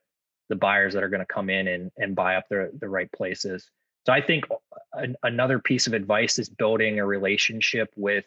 the 0.48 0.56
buyers 0.56 0.94
that 0.94 1.02
are 1.02 1.08
going 1.08 1.20
to 1.20 1.26
come 1.26 1.50
in 1.50 1.68
and 1.68 1.90
and 1.96 2.14
buy 2.14 2.36
up 2.36 2.44
the 2.48 2.70
the 2.80 2.88
right 2.88 3.10
places. 3.12 3.70
So 4.06 4.12
I 4.12 4.20
think 4.20 4.44
an, 4.92 5.16
another 5.22 5.58
piece 5.58 5.86
of 5.86 5.92
advice 5.92 6.38
is 6.38 6.48
building 6.48 7.00
a 7.00 7.06
relationship 7.06 7.92
with, 7.96 8.24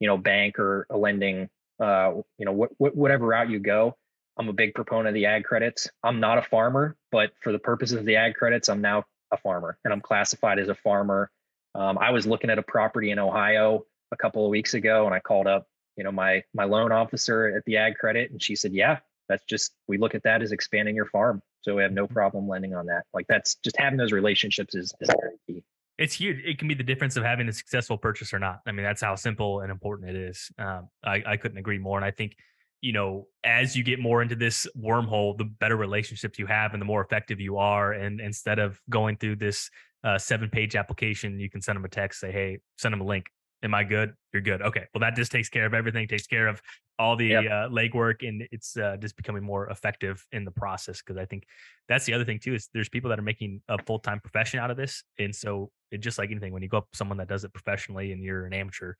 you 0.00 0.08
know, 0.08 0.16
bank 0.16 0.58
or 0.58 0.86
a 0.88 0.96
lending, 0.96 1.50
uh, 1.80 2.12
you 2.38 2.46
know, 2.46 2.52
what, 2.52 2.70
what 2.78 2.96
whatever 2.96 3.26
route 3.26 3.50
you 3.50 3.58
go 3.58 3.96
I'm 4.38 4.48
a 4.48 4.52
big 4.52 4.74
proponent 4.74 5.08
of 5.08 5.14
the 5.14 5.26
ag 5.26 5.44
credits. 5.44 5.88
I'm 6.02 6.20
not 6.20 6.38
a 6.38 6.42
farmer, 6.42 6.96
but 7.10 7.32
for 7.40 7.52
the 7.52 7.58
purposes 7.58 7.98
of 7.98 8.04
the 8.04 8.16
ag 8.16 8.34
credits, 8.34 8.68
I'm 8.68 8.80
now 8.80 9.04
a 9.30 9.36
farmer 9.36 9.78
and 9.84 9.92
I'm 9.92 10.00
classified 10.00 10.58
as 10.58 10.68
a 10.68 10.74
farmer. 10.74 11.30
Um, 11.74 11.98
I 11.98 12.10
was 12.10 12.26
looking 12.26 12.50
at 12.50 12.58
a 12.58 12.62
property 12.62 13.10
in 13.10 13.18
Ohio 13.18 13.84
a 14.10 14.16
couple 14.16 14.44
of 14.44 14.50
weeks 14.50 14.74
ago 14.74 15.06
and 15.06 15.14
I 15.14 15.20
called 15.20 15.46
up, 15.46 15.66
you 15.96 16.04
know, 16.04 16.12
my 16.12 16.42
my 16.54 16.64
loan 16.64 16.92
officer 16.92 17.56
at 17.56 17.64
the 17.66 17.76
ag 17.76 17.96
credit 17.96 18.30
and 18.30 18.42
she 18.42 18.56
said, 18.56 18.72
"Yeah, 18.72 18.98
that's 19.32 19.44
just 19.48 19.72
we 19.88 19.98
look 19.98 20.14
at 20.14 20.22
that 20.22 20.42
as 20.42 20.52
expanding 20.52 20.94
your 20.94 21.06
farm. 21.06 21.42
So 21.62 21.74
we 21.74 21.82
have 21.82 21.92
no 21.92 22.06
problem 22.06 22.48
lending 22.48 22.74
on 22.74 22.86
that. 22.86 23.02
Like 23.14 23.26
that's 23.28 23.56
just 23.64 23.76
having 23.76 23.98
those 23.98 24.12
relationships 24.12 24.74
is, 24.74 24.92
is 25.00 25.10
very 25.20 25.36
key. 25.46 25.64
It's 25.98 26.14
huge. 26.14 26.38
It 26.44 26.58
can 26.58 26.68
be 26.68 26.74
the 26.74 26.82
difference 26.82 27.16
of 27.16 27.24
having 27.24 27.48
a 27.48 27.52
successful 27.52 27.96
purchase 27.96 28.32
or 28.32 28.38
not. 28.38 28.60
I 28.66 28.72
mean, 28.72 28.84
that's 28.84 29.02
how 29.02 29.14
simple 29.14 29.60
and 29.60 29.70
important 29.70 30.10
it 30.10 30.16
is. 30.16 30.50
Um, 30.58 30.88
I, 31.04 31.22
I 31.26 31.36
couldn't 31.36 31.58
agree 31.58 31.78
more. 31.78 31.98
And 31.98 32.04
I 32.04 32.10
think 32.10 32.34
you 32.82 32.92
know, 32.92 33.28
as 33.44 33.76
you 33.76 33.84
get 33.84 34.00
more 34.00 34.22
into 34.22 34.34
this 34.34 34.66
wormhole, 34.76 35.38
the 35.38 35.44
better 35.44 35.76
relationships 35.76 36.38
you 36.38 36.46
have 36.46 36.72
and 36.72 36.82
the 36.82 36.86
more 36.86 37.00
effective 37.00 37.40
you 37.40 37.56
are. 37.56 37.92
And 37.92 38.20
instead 38.20 38.58
of 38.58 38.78
going 38.90 39.16
through 39.16 39.36
this 39.36 39.70
uh, 40.04 40.18
seven 40.18 40.50
page 40.50 40.74
application, 40.74 41.38
you 41.38 41.48
can 41.48 41.62
send 41.62 41.76
them 41.76 41.84
a 41.84 41.88
text, 41.88 42.20
say, 42.20 42.32
Hey, 42.32 42.58
send 42.76 42.92
them 42.92 43.00
a 43.00 43.04
link. 43.04 43.26
Am 43.62 43.72
I 43.72 43.84
good? 43.84 44.14
You're 44.32 44.42
good. 44.42 44.60
Okay. 44.60 44.86
Well, 44.92 45.00
that 45.00 45.14
just 45.14 45.30
takes 45.30 45.48
care 45.48 45.64
of 45.64 45.74
everything, 45.74 46.08
takes 46.08 46.26
care 46.26 46.48
of 46.48 46.60
all 46.98 47.16
the 47.16 47.28
yep. 47.28 47.44
uh, 47.44 47.68
legwork, 47.68 48.26
and 48.26 48.46
it's 48.50 48.76
uh, 48.76 48.96
just 49.00 49.16
becoming 49.16 49.42
more 49.42 49.68
effective 49.68 50.24
in 50.32 50.44
the 50.44 50.50
process. 50.50 51.00
Cause 51.02 51.16
I 51.16 51.24
think 51.24 51.44
that's 51.88 52.04
the 52.04 52.14
other 52.14 52.24
thing 52.24 52.38
too, 52.38 52.54
is 52.54 52.68
there's 52.74 52.88
people 52.88 53.10
that 53.10 53.18
are 53.18 53.22
making 53.22 53.62
a 53.68 53.82
full 53.82 53.98
time 53.98 54.20
profession 54.20 54.60
out 54.60 54.70
of 54.70 54.76
this. 54.76 55.02
And 55.18 55.34
so 55.34 55.70
it 55.90 55.98
just 55.98 56.18
like 56.18 56.30
anything, 56.30 56.52
when 56.52 56.62
you 56.62 56.68
go 56.68 56.78
up 56.78 56.88
someone 56.94 57.18
that 57.18 57.28
does 57.28 57.44
it 57.44 57.52
professionally 57.52 58.12
and 58.12 58.22
you're 58.22 58.46
an 58.46 58.52
amateur, 58.52 58.94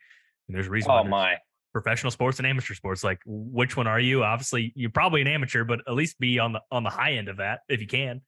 and 0.49 0.57
there's 0.57 0.66
a 0.66 0.70
reason. 0.70 0.90
Oh 0.90 1.05
my 1.05 1.36
professional 1.72 2.11
sports 2.11 2.38
and 2.38 2.47
amateur 2.47 2.74
sports 2.74 3.03
like 3.03 3.18
which 3.24 3.76
one 3.76 3.86
are 3.86 3.99
you 3.99 4.22
obviously 4.22 4.72
you're 4.76 4.90
probably 4.90 5.22
an 5.22 5.26
amateur 5.26 5.64
but 5.64 5.80
at 5.88 5.95
least 5.95 6.18
be 6.18 6.38
on 6.38 6.53
the 6.53 6.61
on 6.70 6.82
the 6.82 6.90
high 6.90 7.12
end 7.12 7.28
of 7.28 7.38
that 7.38 7.61
if 7.68 7.80
you 7.80 7.86
can 7.86 8.20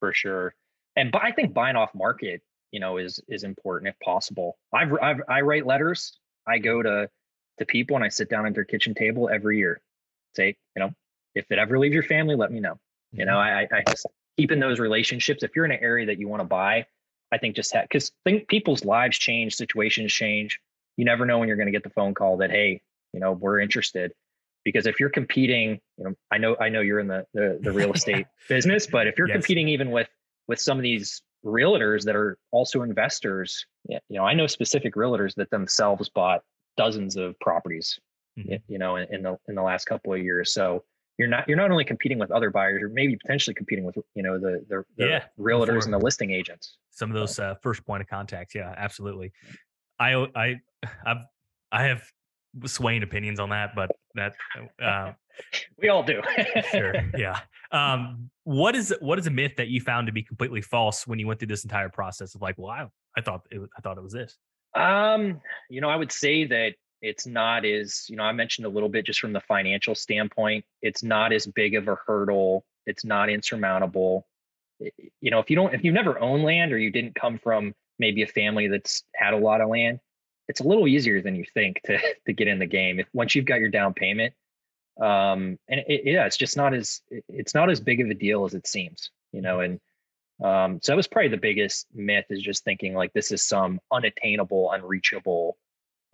for 0.00 0.12
sure 0.12 0.54
and 0.96 1.12
but 1.12 1.22
i 1.22 1.30
think 1.30 1.52
buying 1.52 1.76
off 1.76 1.90
market 1.94 2.40
you 2.70 2.80
know 2.80 2.96
is 2.96 3.20
is 3.28 3.44
important 3.44 3.88
if 3.88 3.94
possible 4.00 4.56
i've, 4.72 4.90
I've 5.02 5.20
i 5.28 5.42
write 5.42 5.66
letters 5.66 6.18
i 6.46 6.58
go 6.58 6.82
to 6.82 7.08
to 7.58 7.66
people 7.66 7.96
and 7.96 8.04
i 8.04 8.08
sit 8.08 8.28
down 8.28 8.46
at 8.46 8.54
their 8.54 8.64
kitchen 8.64 8.94
table 8.94 9.28
every 9.32 9.58
year 9.58 9.80
say 10.34 10.56
you 10.76 10.80
know 10.80 10.90
if 11.34 11.46
it 11.50 11.58
ever 11.58 11.78
leaves 11.78 11.94
your 11.94 12.02
family 12.02 12.34
let 12.34 12.52
me 12.52 12.60
know 12.60 12.78
you 13.12 13.24
know 13.24 13.36
mm-hmm. 13.36 13.74
i 13.74 13.78
i 13.78 13.82
just 13.88 14.06
keeping 14.36 14.60
those 14.60 14.80
relationships 14.80 15.42
if 15.42 15.54
you're 15.54 15.64
in 15.64 15.72
an 15.72 15.82
area 15.82 16.06
that 16.06 16.18
you 16.18 16.28
want 16.28 16.40
to 16.40 16.44
buy 16.44 16.84
i 17.32 17.38
think 17.38 17.54
just 17.56 17.74
because 17.82 18.12
think 18.24 18.48
people's 18.48 18.84
lives 18.84 19.18
change 19.18 19.54
situations 19.54 20.12
change 20.12 20.58
you 20.96 21.04
never 21.04 21.26
know 21.26 21.38
when 21.38 21.48
you're 21.48 21.56
going 21.56 21.66
to 21.66 21.72
get 21.72 21.82
the 21.82 21.90
phone 21.90 22.14
call 22.14 22.38
that 22.38 22.50
hey 22.50 22.80
you 23.12 23.20
know 23.20 23.32
we're 23.32 23.60
interested 23.60 24.12
because 24.64 24.86
if 24.86 25.00
you're 25.00 25.10
competing, 25.10 25.80
you 25.98 26.04
know, 26.04 26.14
I 26.30 26.38
know 26.38 26.56
I 26.60 26.68
know 26.68 26.80
you're 26.80 27.00
in 27.00 27.08
the 27.08 27.26
the, 27.34 27.58
the 27.60 27.72
real 27.72 27.92
estate 27.92 28.26
business, 28.48 28.86
but 28.86 29.06
if 29.06 29.18
you're 29.18 29.28
yes. 29.28 29.34
competing 29.34 29.68
even 29.68 29.90
with 29.90 30.08
with 30.48 30.60
some 30.60 30.76
of 30.76 30.82
these 30.82 31.22
realtors 31.44 32.04
that 32.04 32.16
are 32.16 32.38
also 32.50 32.82
investors, 32.82 33.66
you 33.88 33.98
know, 34.10 34.24
I 34.24 34.34
know 34.34 34.46
specific 34.46 34.94
realtors 34.94 35.34
that 35.36 35.50
themselves 35.50 36.08
bought 36.08 36.42
dozens 36.76 37.16
of 37.16 37.38
properties, 37.40 37.98
mm-hmm. 38.38 38.54
you 38.68 38.78
know, 38.78 38.96
in, 38.96 39.06
in 39.14 39.22
the 39.22 39.36
in 39.48 39.54
the 39.54 39.62
last 39.62 39.86
couple 39.86 40.12
of 40.12 40.20
years. 40.20 40.52
So 40.52 40.84
you're 41.18 41.28
not 41.28 41.46
you're 41.48 41.56
not 41.56 41.70
only 41.70 41.84
competing 41.84 42.18
with 42.18 42.30
other 42.30 42.50
buyers, 42.50 42.78
you're 42.80 42.88
maybe 42.88 43.16
potentially 43.16 43.54
competing 43.54 43.84
with 43.84 43.96
you 44.14 44.22
know 44.22 44.38
the 44.38 44.64
the, 44.68 44.84
the 44.96 45.06
yeah, 45.06 45.24
realtors 45.38 45.66
before. 45.66 45.84
and 45.84 45.92
the 45.92 45.98
listing 45.98 46.30
agents. 46.30 46.78
Some 46.90 47.10
of 47.10 47.16
those 47.16 47.38
uh, 47.38 47.54
first 47.62 47.84
point 47.86 48.02
of 48.02 48.08
contact. 48.08 48.54
yeah, 48.54 48.74
absolutely. 48.76 49.32
I 49.98 50.26
I 50.34 50.60
I've 51.06 51.24
I 51.70 51.84
have 51.84 52.02
swaying 52.66 53.02
opinions 53.02 53.40
on 53.40 53.50
that, 53.50 53.74
but 53.74 53.90
that 54.14 54.34
uh, 54.82 55.12
we 55.78 55.88
all 55.88 56.02
do. 56.02 56.20
sure, 56.70 56.94
yeah. 57.16 57.40
Um, 57.70 58.30
what 58.44 58.74
is 58.76 58.94
what 59.00 59.18
is 59.18 59.26
a 59.26 59.30
myth 59.30 59.52
that 59.56 59.68
you 59.68 59.80
found 59.80 60.06
to 60.06 60.12
be 60.12 60.22
completely 60.22 60.60
false 60.60 61.06
when 61.06 61.18
you 61.18 61.26
went 61.26 61.40
through 61.40 61.48
this 61.48 61.64
entire 61.64 61.88
process 61.88 62.34
of 62.34 62.42
like, 62.42 62.56
well, 62.58 62.70
I, 62.70 62.86
I 63.16 63.22
thought 63.22 63.42
it, 63.50 63.60
I 63.76 63.80
thought 63.80 63.96
it 63.96 64.02
was 64.02 64.12
this. 64.12 64.36
Um, 64.74 65.40
you 65.68 65.80
know, 65.80 65.88
I 65.88 65.96
would 65.96 66.12
say 66.12 66.44
that 66.46 66.74
it's 67.02 67.26
not 67.26 67.64
as 67.64 68.08
you 68.08 68.16
know 68.16 68.22
i 68.22 68.32
mentioned 68.32 68.64
a 68.64 68.70
little 68.70 68.88
bit 68.88 69.04
just 69.04 69.18
from 69.18 69.32
the 69.32 69.40
financial 69.40 69.94
standpoint 69.94 70.64
it's 70.80 71.02
not 71.02 71.32
as 71.32 71.46
big 71.46 71.74
of 71.74 71.88
a 71.88 71.96
hurdle 72.06 72.64
it's 72.86 73.04
not 73.04 73.30
insurmountable. 73.30 74.26
You 75.20 75.30
know 75.30 75.38
if 75.38 75.50
you 75.50 75.56
don't 75.56 75.74
if 75.74 75.84
you've 75.84 75.94
never 75.94 76.18
owned 76.18 76.42
land 76.42 76.72
or 76.72 76.78
you 76.78 76.90
didn't 76.90 77.14
come 77.14 77.38
from 77.38 77.74
maybe 77.98 78.22
a 78.22 78.26
family 78.26 78.66
that's 78.68 79.04
had 79.14 79.34
a 79.34 79.36
lot 79.36 79.60
of 79.60 79.68
land 79.68 80.00
it's 80.48 80.60
a 80.60 80.66
little 80.66 80.88
easier 80.88 81.22
than 81.22 81.36
you 81.36 81.44
think 81.54 81.80
to 81.84 81.98
to 82.26 82.32
get 82.32 82.48
in 82.48 82.58
the 82.58 82.66
game 82.66 82.98
if 82.98 83.06
once 83.12 83.34
you've 83.34 83.44
got 83.44 83.60
your 83.60 83.68
down 83.68 83.94
payment. 83.94 84.34
Um 85.00 85.58
and 85.68 85.80
it, 85.86 86.02
yeah 86.04 86.26
it's 86.26 86.36
just 86.36 86.56
not 86.56 86.74
as 86.74 87.00
it's 87.28 87.54
not 87.54 87.70
as 87.70 87.80
big 87.80 88.00
of 88.00 88.10
a 88.10 88.14
deal 88.14 88.44
as 88.44 88.54
it 88.54 88.66
seems 88.66 89.10
you 89.32 89.42
know 89.42 89.60
and 89.60 89.80
um 90.42 90.80
so 90.82 90.92
that 90.92 90.96
was 90.96 91.06
probably 91.06 91.28
the 91.28 91.36
biggest 91.36 91.86
myth 91.94 92.26
is 92.30 92.42
just 92.42 92.64
thinking 92.64 92.94
like 92.94 93.12
this 93.12 93.32
is 93.32 93.46
some 93.46 93.80
unattainable 93.92 94.70
unreachable 94.72 95.56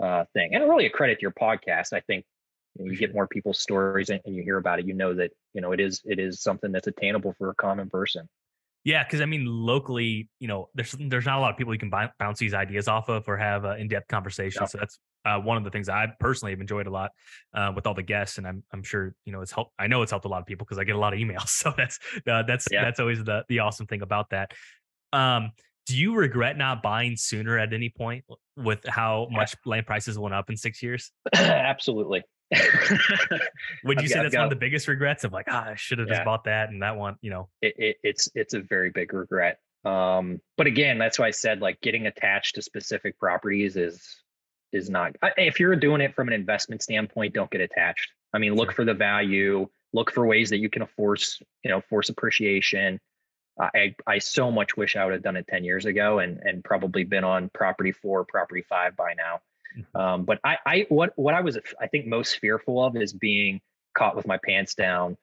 uh, 0.03 0.25
thing. 0.33 0.55
And 0.55 0.69
really 0.69 0.87
a 0.87 0.91
credit 0.91 1.17
to 1.17 1.23
your 1.23 1.33
podcast. 1.33 1.93
I 1.93 2.01
think 2.01 2.25
you, 2.79 2.85
know, 2.85 2.91
you 2.93 2.97
get 2.97 3.15
more 3.15 3.27
people's 3.27 3.59
stories 3.59 4.11
and, 4.11 4.21
and, 4.25 4.35
you 4.35 4.43
hear 4.43 4.59
about 4.59 4.79
it. 4.79 4.87
You 4.87 4.95
know 4.95 5.15
that 5.15 5.33
you 5.55 5.61
know 5.61 5.73
it 5.73 5.81
is 5.81 6.01
it 6.05 6.19
is 6.19 6.41
something 6.41 6.73
that's 6.73 6.87
attainable 6.87 7.35
for 7.39 7.51
a 7.51 7.55
common 7.55 7.91
person. 7.91 8.29
Yeah, 8.85 9.05
because 9.05 9.21
I 9.21 9.27
mean, 9.27 9.45
locally, 9.45 10.29
you 10.39 10.49
know, 10.49 10.69
there's 10.75 10.95
there's 10.99 11.27
not 11.27 11.39
a 11.39 11.41
lot 11.41 11.51
of 11.51 11.57
people 11.57 11.75
you 11.75 11.81
can 11.81 11.91
bounce 12.19 12.39
these 12.39 12.55
ideas 12.55 12.89
off 12.89 13.09
of 13.09 13.29
or 13.29 13.37
have 13.37 13.65
uh, 13.65 13.77
in 13.77 13.89
depth 13.89 14.09
conversations. 14.09 14.71
So 14.71 14.79
that's 14.79 14.99
uh, 15.25 15.39
one 15.39 15.57
of 15.57 15.65
the 15.65 15.71
things 15.71 15.89
I 15.89 16.07
personally 16.21 16.53
have 16.53 16.61
enjoyed 16.61 16.87
a 16.87 16.91
lot 16.91 17.11
uh, 17.55 17.73
with 17.75 17.87
all 17.87 17.95
the 17.95 18.03
guests, 18.03 18.39
and 18.39 18.47
I'm 18.47 18.63
I'm 18.73 18.83
sure 18.83 19.15
you 19.25 19.33
know 19.33 19.43
it's 19.43 19.53
helped. 19.53 19.73
I 19.79 19.89
know 19.89 20.03
it's 20.03 20.11
helped 20.11 20.25
a 20.25 20.29
lot 20.29 20.41
of 20.41 20.47
people 20.47 20.65
because 20.65 20.79
I 20.79 20.85
get 20.85 20.97
a 20.97 20.99
lot 20.99 21.13
of 21.13 21.19
emails. 21.19 21.49
So 21.59 21.75
that's 21.77 21.99
uh, 22.27 22.45
that's 22.45 22.69
yeah. 22.71 22.85
that's 22.85 23.01
always 23.01 23.23
the 23.25 23.45
the 23.49 23.59
awesome 23.61 23.87
thing 23.87 24.03
about 24.03 24.31
that. 24.31 24.53
Um, 25.13 25.51
do 25.87 25.97
you 25.97 26.15
regret 26.15 26.57
not 26.57 26.83
buying 26.83 27.17
sooner 27.17 27.59
at 27.59 27.73
any 27.73 27.91
point 27.91 28.25
with 28.57 28.85
how 28.87 29.27
much 29.33 29.55
land 29.65 29.87
prices 29.87 30.19
went 30.19 30.35
up 30.35 30.51
in 30.51 30.57
six 30.57 30.83
years? 30.83 31.11
Absolutely. 31.35 32.23
Would 33.85 33.99
you 33.99 34.05
I've 34.05 34.09
say 34.09 34.15
got, 34.15 34.23
that's 34.23 34.35
one 34.35 34.45
of 34.45 34.51
the 34.51 34.57
biggest 34.57 34.89
regrets 34.89 35.25
of 35.25 35.33
like, 35.33 35.47
ah, 35.51 35.69
I 35.71 35.75
should 35.75 35.99
have 35.99 36.09
yeah. 36.09 36.15
just 36.15 36.25
bought 36.25 36.45
that 36.45 36.71
and 36.71 36.83
that 36.83 36.97
one, 36.97 37.17
you 37.21 37.31
know? 37.31 37.49
It, 37.61 37.75
it, 37.79 37.97
it's 38.03 38.29
it's 38.35 38.55
a 38.55 38.61
very 38.61 38.91
big 38.91 39.13
regret. 39.13 39.59
Um, 39.85 40.41
but 40.57 40.67
again, 40.67 40.99
that's 40.99 41.19
why 41.19 41.27
I 41.27 41.31
said 41.31 41.61
like 41.61 41.81
getting 41.81 42.07
attached 42.07 42.55
to 42.55 42.63
specific 42.63 43.19
properties 43.19 43.77
is 43.77 44.03
is 44.73 44.91
not. 44.91 45.17
If 45.37 45.61
you're 45.61 45.77
doing 45.77 46.01
it 46.01 46.15
from 46.15 46.29
an 46.29 46.35
investment 46.35 46.83
standpoint, 46.83 47.35
don't 47.35 47.51
get 47.51 47.61
attached. 47.61 48.13
I 48.33 48.39
mean, 48.39 48.55
look 48.55 48.69
sure. 48.69 48.77
for 48.77 48.85
the 48.85 48.95
value. 48.95 49.69
Look 49.93 50.13
for 50.13 50.27
ways 50.27 50.51
that 50.51 50.59
you 50.59 50.69
can 50.69 50.87
force, 50.87 51.41
you 51.65 51.71
know, 51.71 51.81
force 51.81 52.09
appreciation. 52.09 53.01
I 53.61 53.95
I 54.07 54.19
so 54.19 54.51
much 54.51 54.77
wish 54.77 54.97
I 54.97 55.05
would 55.05 55.15
have 55.15 55.23
done 55.23 55.37
it 55.37 55.47
10 55.49 55.65
years 55.65 55.85
ago 55.85 56.21
and 56.21 56.39
and 56.39 56.63
probably 56.63 57.05
been 57.05 57.25
on 57.25 57.51
property 57.53 57.93
four, 57.93 58.25
property 58.25 58.63
five 58.69 58.97
by 58.97 59.15
now. 59.15 59.41
Mm-hmm. 59.77 60.01
Um, 60.01 60.25
but 60.25 60.39
I 60.45 60.59
I 60.67 60.87
what 60.89 61.13
what 61.17 61.35
I 61.35 61.41
was 61.41 61.59
I 61.81 61.87
think 61.87 62.07
most 62.07 62.39
fearful 62.39 62.85
of 62.85 62.97
is 62.97 63.13
being 63.13 63.61
caught 63.97 64.17
with 64.17 64.27
my 64.27 64.39
pants 64.45 64.75
down, 64.75 65.17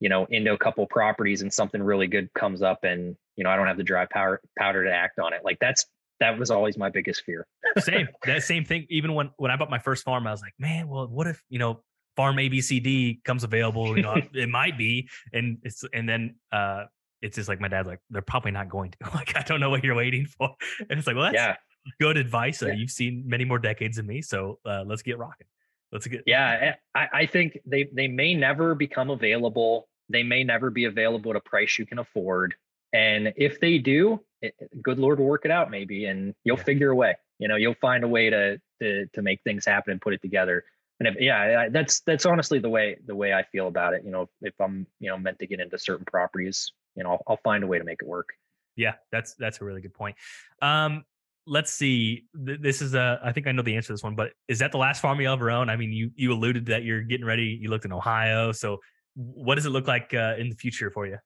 you 0.00 0.08
know, 0.08 0.26
into 0.26 0.52
a 0.52 0.58
couple 0.58 0.86
properties 0.86 1.42
and 1.42 1.52
something 1.52 1.82
really 1.82 2.06
good 2.06 2.32
comes 2.34 2.62
up 2.62 2.84
and 2.84 3.16
you 3.36 3.44
know 3.44 3.50
I 3.50 3.56
don't 3.56 3.66
have 3.66 3.76
the 3.76 3.84
dry 3.84 4.06
powder 4.06 4.40
powder 4.58 4.84
to 4.84 4.92
act 4.92 5.18
on 5.18 5.32
it. 5.32 5.44
Like 5.44 5.58
that's 5.60 5.86
that 6.20 6.38
was 6.38 6.50
always 6.50 6.78
my 6.78 6.90
biggest 6.90 7.22
fear. 7.24 7.46
same 7.78 8.08
that 8.24 8.42
same 8.42 8.64
thing. 8.64 8.86
Even 8.90 9.14
when 9.14 9.30
when 9.36 9.50
I 9.50 9.56
bought 9.56 9.70
my 9.70 9.78
first 9.78 10.04
farm, 10.04 10.26
I 10.26 10.30
was 10.30 10.42
like, 10.42 10.54
man, 10.58 10.88
well, 10.88 11.06
what 11.06 11.26
if 11.26 11.42
you 11.48 11.58
know 11.58 11.80
farm 12.16 12.36
ABCD 12.36 13.22
comes 13.24 13.44
available? 13.44 13.96
You 13.96 14.02
know, 14.02 14.16
it 14.34 14.48
might 14.48 14.78
be, 14.78 15.08
and 15.32 15.58
it's 15.62 15.84
and 15.92 16.08
then 16.08 16.36
uh 16.52 16.84
it's 17.24 17.36
just 17.36 17.48
like 17.48 17.58
my 17.58 17.68
dad's 17.68 17.88
like, 17.88 18.00
they're 18.10 18.20
probably 18.20 18.50
not 18.50 18.68
going 18.68 18.90
to. 18.90 18.98
Like, 19.14 19.34
I 19.34 19.40
don't 19.40 19.58
know 19.58 19.70
what 19.70 19.82
you're 19.82 19.94
waiting 19.94 20.26
for. 20.26 20.54
And 20.90 20.98
it's 20.98 21.06
like, 21.06 21.16
well, 21.16 21.32
that's 21.32 21.34
yeah. 21.34 21.56
Good 22.00 22.16
advice. 22.16 22.62
Uh, 22.62 22.68
You've 22.68 22.90
seen 22.90 23.24
many 23.26 23.44
more 23.44 23.58
decades 23.58 23.96
than 23.96 24.06
me, 24.06 24.22
so 24.22 24.58
uh, 24.64 24.84
let's 24.86 25.02
get 25.02 25.18
rocking. 25.18 25.46
Let's 25.92 26.06
get. 26.06 26.22
Yeah, 26.26 26.74
I, 26.94 27.08
I 27.12 27.26
think 27.26 27.58
they 27.64 27.88
they 27.92 28.08
may 28.08 28.34
never 28.34 28.74
become 28.74 29.10
available. 29.10 29.88
They 30.08 30.22
may 30.22 30.44
never 30.44 30.70
be 30.70 30.84
available 30.84 31.30
at 31.30 31.36
a 31.36 31.40
price 31.40 31.78
you 31.78 31.86
can 31.86 31.98
afford. 31.98 32.54
And 32.92 33.32
if 33.36 33.60
they 33.60 33.78
do, 33.78 34.20
it, 34.42 34.54
good 34.82 34.98
Lord 34.98 35.18
will 35.18 35.26
work 35.26 35.44
it 35.44 35.50
out 35.50 35.70
maybe, 35.70 36.06
and 36.06 36.34
you'll 36.44 36.56
yeah. 36.58 36.64
figure 36.64 36.90
a 36.90 36.96
way. 36.96 37.16
You 37.38 37.48
know, 37.48 37.56
you'll 37.56 37.76
find 37.80 38.04
a 38.04 38.08
way 38.08 38.30
to 38.30 38.60
to 38.80 39.06
to 39.06 39.22
make 39.22 39.40
things 39.42 39.64
happen 39.64 39.92
and 39.92 40.00
put 40.00 40.14
it 40.14 40.22
together. 40.22 40.64
And 41.00 41.08
if 41.08 41.20
yeah, 41.20 41.68
that's 41.70 42.00
that's 42.00 42.26
honestly 42.26 42.58
the 42.58 42.68
way 42.68 42.96
the 43.06 43.14
way 43.14 43.32
I 43.32 43.42
feel 43.42 43.68
about 43.68 43.94
it. 43.94 44.02
You 44.04 44.10
know, 44.10 44.28
if 44.42 44.54
I'm 44.60 44.86
you 45.00 45.10
know 45.10 45.18
meant 45.18 45.38
to 45.40 45.46
get 45.46 45.60
into 45.60 45.78
certain 45.78 46.04
properties, 46.04 46.72
you 46.96 47.04
know, 47.04 47.10
I'll, 47.10 47.22
I'll 47.26 47.40
find 47.44 47.64
a 47.64 47.66
way 47.66 47.78
to 47.78 47.84
make 47.84 47.98
it 48.00 48.08
work. 48.08 48.28
Yeah, 48.76 48.94
that's 49.10 49.34
that's 49.34 49.60
a 49.60 49.64
really 49.64 49.80
good 49.80 49.94
point. 49.94 50.16
Um, 50.62 51.04
let's 51.46 51.72
see. 51.72 52.24
This 52.34 52.80
is 52.80 52.94
a. 52.94 53.20
I 53.22 53.32
think 53.32 53.46
I 53.46 53.52
know 53.52 53.62
the 53.62 53.76
answer 53.76 53.88
to 53.88 53.92
this 53.94 54.02
one, 54.02 54.14
but 54.14 54.32
is 54.48 54.58
that 54.60 54.72
the 54.72 54.78
last 54.78 55.00
farm 55.00 55.20
you 55.20 55.30
ever 55.30 55.50
own? 55.50 55.68
I 55.68 55.76
mean, 55.76 55.92
you 55.92 56.10
you 56.16 56.32
alluded 56.32 56.66
that 56.66 56.84
you're 56.84 57.02
getting 57.02 57.26
ready. 57.26 57.58
You 57.60 57.70
looked 57.70 57.84
in 57.84 57.92
Ohio, 57.92 58.52
so 58.52 58.78
what 59.14 59.56
does 59.56 59.66
it 59.66 59.70
look 59.70 59.86
like 59.86 60.12
uh, 60.14 60.34
in 60.38 60.48
the 60.48 60.56
future 60.56 60.90
for 60.90 61.06
you? 61.06 61.18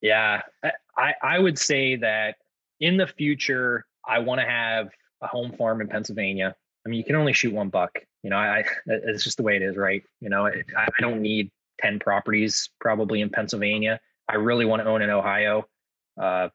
Yeah, 0.00 0.42
I 0.96 1.14
I 1.22 1.38
would 1.38 1.58
say 1.58 1.96
that 1.96 2.36
in 2.80 2.96
the 2.96 3.06
future, 3.06 3.84
I 4.06 4.18
want 4.18 4.40
to 4.40 4.46
have 4.46 4.88
a 5.22 5.26
home 5.26 5.52
farm 5.52 5.80
in 5.80 5.88
Pennsylvania. 5.88 6.54
I 6.86 6.88
mean, 6.88 6.98
you 6.98 7.04
can 7.04 7.16
only 7.16 7.32
shoot 7.32 7.52
one 7.52 7.68
buck. 7.68 7.98
You 8.22 8.30
know, 8.30 8.36
I, 8.36 8.58
I 8.58 8.64
it's 8.86 9.24
just 9.24 9.36
the 9.36 9.42
way 9.42 9.56
it 9.56 9.62
is, 9.62 9.76
right? 9.76 10.02
You 10.20 10.30
know, 10.30 10.46
I, 10.46 10.62
I 10.76 11.00
don't 11.00 11.20
need 11.20 11.50
ten 11.80 11.98
properties 11.98 12.70
probably 12.80 13.20
in 13.20 13.30
Pennsylvania. 13.30 14.00
I 14.28 14.36
really 14.36 14.64
want 14.64 14.82
to 14.82 14.88
own 14.88 15.02
in 15.02 15.10
Ohio, 15.10 15.64
uh, 16.20 16.48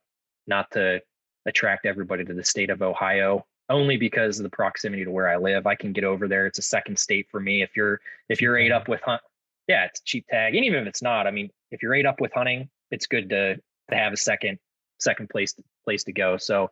not 0.47 0.71
to 0.71 1.01
attract 1.45 1.85
everybody 1.85 2.25
to 2.25 2.33
the 2.33 2.43
state 2.43 2.69
of 2.69 2.81
Ohio, 2.81 3.45
only 3.69 3.97
because 3.97 4.39
of 4.39 4.43
the 4.43 4.49
proximity 4.49 5.05
to 5.05 5.11
where 5.11 5.29
I 5.29 5.37
live. 5.37 5.67
I 5.67 5.75
can 5.75 5.93
get 5.93 6.03
over 6.03 6.27
there. 6.27 6.45
It's 6.47 6.59
a 6.59 6.63
second 6.63 6.97
state 6.97 7.27
for 7.29 7.39
me. 7.39 7.61
If 7.61 7.75
you're 7.75 7.99
if 8.29 8.41
you're 8.41 8.57
ate 8.57 8.71
up 8.71 8.87
with 8.87 9.01
hunt, 9.01 9.21
yeah, 9.67 9.85
it's 9.85 10.01
cheap 10.01 10.25
tag. 10.29 10.55
And 10.55 10.65
even 10.65 10.81
if 10.81 10.87
it's 10.87 11.01
not, 11.01 11.27
I 11.27 11.31
mean, 11.31 11.49
if 11.71 11.81
you're 11.81 11.93
ate 11.93 12.05
up 12.05 12.21
with 12.21 12.33
hunting, 12.33 12.69
it's 12.91 13.07
good 13.07 13.29
to 13.29 13.55
to 13.55 13.95
have 13.95 14.13
a 14.13 14.17
second 14.17 14.59
second 14.99 15.29
place 15.29 15.53
to, 15.53 15.63
place 15.83 16.03
to 16.05 16.13
go. 16.13 16.37
So 16.37 16.71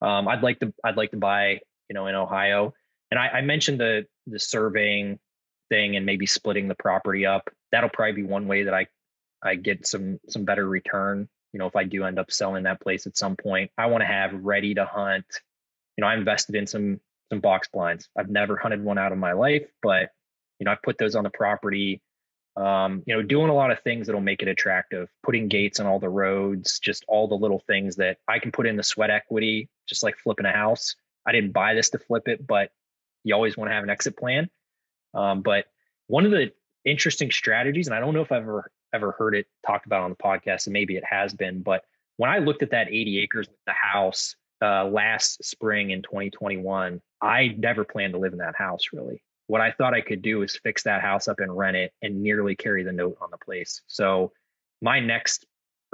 um, 0.00 0.28
I'd 0.28 0.42
like 0.42 0.60
to 0.60 0.72
I'd 0.84 0.96
like 0.96 1.10
to 1.12 1.16
buy 1.16 1.60
you 1.88 1.94
know 1.94 2.06
in 2.06 2.14
Ohio. 2.14 2.74
And 3.10 3.20
I, 3.20 3.28
I 3.28 3.40
mentioned 3.42 3.80
the 3.80 4.06
the 4.26 4.38
surveying 4.38 5.18
thing 5.70 5.96
and 5.96 6.04
maybe 6.04 6.26
splitting 6.26 6.68
the 6.68 6.74
property 6.74 7.26
up. 7.26 7.48
That'll 7.72 7.90
probably 7.90 8.22
be 8.22 8.22
one 8.22 8.46
way 8.46 8.64
that 8.64 8.74
I 8.74 8.86
I 9.42 9.56
get 9.56 9.86
some 9.86 10.18
some 10.28 10.44
better 10.44 10.66
return. 10.66 11.28
You 11.54 11.60
know, 11.60 11.66
if 11.66 11.76
I 11.76 11.84
do 11.84 12.04
end 12.04 12.18
up 12.18 12.32
selling 12.32 12.64
that 12.64 12.80
place 12.80 13.06
at 13.06 13.16
some 13.16 13.36
point, 13.36 13.70
I 13.78 13.86
want 13.86 14.02
to 14.02 14.06
have 14.06 14.34
ready 14.34 14.74
to 14.74 14.84
hunt. 14.84 15.24
You 15.96 16.02
know, 16.02 16.08
I 16.08 16.16
invested 16.16 16.56
in 16.56 16.66
some 16.66 17.00
some 17.30 17.38
box 17.38 17.68
blinds. 17.72 18.08
I've 18.18 18.28
never 18.28 18.56
hunted 18.56 18.82
one 18.82 18.98
out 18.98 19.12
of 19.12 19.18
my 19.18 19.32
life, 19.32 19.66
but 19.80 20.10
you 20.58 20.64
know, 20.64 20.72
I 20.72 20.76
put 20.82 20.98
those 20.98 21.14
on 21.14 21.22
the 21.22 21.30
property. 21.30 22.02
Um, 22.56 23.04
you 23.06 23.14
know, 23.14 23.22
doing 23.22 23.50
a 23.50 23.54
lot 23.54 23.70
of 23.70 23.80
things 23.82 24.06
that'll 24.06 24.20
make 24.20 24.42
it 24.42 24.48
attractive, 24.48 25.08
putting 25.22 25.46
gates 25.46 25.78
on 25.78 25.86
all 25.86 26.00
the 26.00 26.08
roads, 26.08 26.80
just 26.80 27.04
all 27.06 27.28
the 27.28 27.36
little 27.36 27.62
things 27.68 27.96
that 27.96 28.18
I 28.26 28.40
can 28.40 28.50
put 28.50 28.66
in 28.66 28.76
the 28.76 28.82
sweat 28.82 29.10
equity, 29.10 29.68
just 29.88 30.02
like 30.02 30.16
flipping 30.18 30.46
a 30.46 30.52
house. 30.52 30.96
I 31.24 31.30
didn't 31.30 31.52
buy 31.52 31.74
this 31.74 31.90
to 31.90 31.98
flip 32.00 32.26
it, 32.26 32.44
but 32.44 32.70
you 33.22 33.32
always 33.32 33.56
want 33.56 33.70
to 33.70 33.74
have 33.74 33.84
an 33.84 33.90
exit 33.90 34.16
plan. 34.16 34.50
Um, 35.14 35.42
but 35.42 35.66
one 36.08 36.24
of 36.24 36.32
the 36.32 36.52
interesting 36.84 37.30
strategies, 37.30 37.86
and 37.86 37.94
I 37.94 38.00
don't 38.00 38.12
know 38.12 38.22
if 38.22 38.32
I've 38.32 38.42
ever 38.42 38.70
ever 38.94 39.12
heard 39.12 39.34
it 39.34 39.46
talked 39.66 39.86
about 39.86 40.02
on 40.02 40.10
the 40.10 40.16
podcast, 40.16 40.66
and 40.66 40.72
maybe 40.72 40.96
it 40.96 41.04
has 41.04 41.34
been, 41.34 41.62
but 41.62 41.84
when 42.16 42.30
I 42.30 42.38
looked 42.38 42.62
at 42.62 42.70
that 42.70 42.88
80 42.88 43.20
acres 43.20 43.48
with 43.48 43.58
the 43.66 43.72
house 43.72 44.36
uh, 44.62 44.84
last 44.84 45.44
spring 45.44 45.90
in 45.90 46.02
2021, 46.02 47.00
I 47.20 47.54
never 47.58 47.84
planned 47.84 48.12
to 48.12 48.18
live 48.18 48.32
in 48.32 48.38
that 48.38 48.56
house 48.56 48.84
really. 48.92 49.22
What 49.46 49.60
I 49.60 49.72
thought 49.72 49.94
I 49.94 50.00
could 50.00 50.22
do 50.22 50.42
is 50.42 50.56
fix 50.56 50.84
that 50.84 51.02
house 51.02 51.28
up 51.28 51.40
and 51.40 51.54
rent 51.54 51.76
it 51.76 51.92
and 52.00 52.22
nearly 52.22 52.54
carry 52.54 52.82
the 52.82 52.92
note 52.92 53.18
on 53.20 53.28
the 53.30 53.38
place. 53.38 53.82
So 53.88 54.32
my 54.80 55.00
next, 55.00 55.44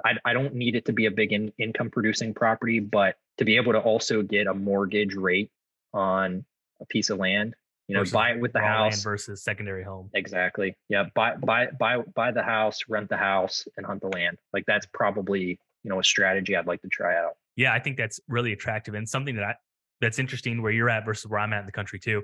I, 0.05 0.13
I 0.25 0.33
don't 0.35 0.55
need 0.55 0.77
it 0.77 0.85
to 0.85 0.93
be 0.93 1.07
a 1.07 1.11
big 1.11 1.33
in, 1.33 1.53
income 1.59 1.91
producing 1.91 2.33
property, 2.33 2.79
but 2.79 3.17
to 3.39 3.45
be 3.45 3.57
able 3.57 3.73
to 3.73 3.81
also 3.81 4.23
get 4.23 4.47
a 4.47 4.55
mortgage 4.55 5.15
rate 5.15 5.51
on 5.93 6.45
a 6.81 6.87
piece 6.87 7.11
of 7.11 7.19
land 7.19 7.55
You 7.91 7.95
know, 7.97 8.01
Versus 8.03 8.13
buy 8.13 8.31
it 8.31 8.41
with 8.41 8.53
the 8.53 8.61
house. 8.61 9.03
versus 9.03 9.43
secondary 9.43 9.83
home. 9.83 10.11
Exactly. 10.15 10.77
Yeah. 10.89 11.07
Buy 11.15 11.35
buy 11.37 11.67
buy 11.79 11.99
buy 12.15 12.31
the 12.31 12.43
house, 12.43 12.79
rent 12.89 13.09
the 13.09 13.17
house, 13.17 13.67
and 13.77 13.85
hunt 13.85 14.01
the 14.01 14.09
land. 14.09 14.39
Like 14.53 14.65
that's 14.67 14.87
probably 14.95 15.59
you 15.83 15.89
know 15.91 15.99
a 15.99 16.05
strategy 16.05 16.55
I'd 16.57 16.67
like 16.67 16.83
to 16.83 16.89
try 16.89 17.17
out. 17.19 17.33
Yeah, 17.57 17.73
I 17.73 17.81
think 17.81 17.97
that's 17.97 18.21
really 18.29 18.53
attractive 18.53 18.95
and 18.95 19.09
something 19.09 19.35
that 19.37 19.45
I, 19.45 19.55
that's 20.01 20.19
interesting 20.21 20.63
where 20.63 20.71
you're 20.73 20.89
at 20.89 21.05
versus 21.05 21.29
where 21.29 21.41
I'm 21.41 21.53
at 21.53 21.61
in 21.61 21.67
the 21.67 21.73
country 21.73 21.99
too. 21.99 22.23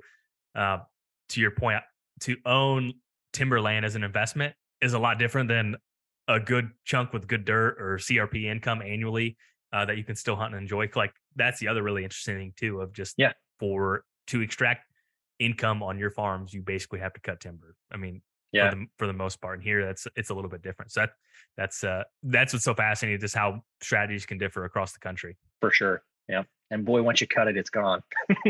Uh, 0.55 0.79
to 1.31 1.41
your 1.41 1.51
point, 1.51 1.83
to 2.21 2.37
own 2.47 2.95
timberland 3.33 3.85
as 3.85 3.97
an 3.97 4.05
investment 4.05 4.55
is 4.81 4.93
a 4.95 4.99
lot 4.99 5.19
different 5.19 5.49
than 5.49 5.77
a 6.29 6.39
good 6.39 6.71
chunk 6.85 7.12
with 7.12 7.27
good 7.27 7.45
dirt 7.45 7.77
or 7.81 7.97
CRP 7.99 8.45
income 8.45 8.81
annually 8.83 9.37
uh, 9.73 9.85
that 9.85 9.97
you 9.97 10.05
can 10.05 10.14
still 10.17 10.37
hunt 10.37 10.55
and 10.55 10.62
enjoy. 10.62 10.89
Like 10.95 11.12
that's 11.35 11.59
the 11.61 11.69
other 11.69 11.83
really 11.83 12.05
interesting 12.05 12.37
thing 12.37 12.53
too 12.57 12.81
of 12.81 12.93
just 12.93 13.14
Yeah. 13.19 13.33
for 13.59 14.05
to 14.29 14.41
extract 14.41 14.86
income 15.39 15.82
on 15.82 15.99
your 15.99 16.11
farms, 16.11 16.53
you 16.55 16.62
basically 16.62 17.01
have 17.01 17.12
to 17.14 17.20
cut 17.20 17.41
timber. 17.41 17.74
I 17.93 17.97
mean, 17.97 18.22
Yeah. 18.53 18.70
for 18.70 18.76
the 18.76 18.87
for 18.99 19.07
the 19.07 19.12
most 19.12 19.41
part. 19.41 19.55
And 19.59 19.62
here, 19.62 19.84
that's 19.84 20.07
it's 20.16 20.30
a 20.30 20.34
little 20.34 20.51
bit 20.51 20.62
different. 20.62 20.93
So 20.93 21.01
that 21.01 21.11
that's 21.57 21.84
uh 21.84 22.05
that's 22.22 22.53
what's 22.53 22.64
so 22.64 22.74
fascinating, 22.74 23.20
just 23.20 23.34
how 23.37 23.62
strategies 23.82 24.26
can 24.26 24.39
differ 24.39 24.64
across 24.64 24.93
the 24.93 24.99
country. 25.01 25.37
For 25.61 25.70
sure. 25.70 26.03
Yeah. 26.28 26.43
And 26.70 26.84
boy, 26.84 27.03
once 27.03 27.20
you 27.20 27.28
cut 27.28 27.47
it, 27.47 27.57
it's 27.57 27.70
gone. 27.70 28.03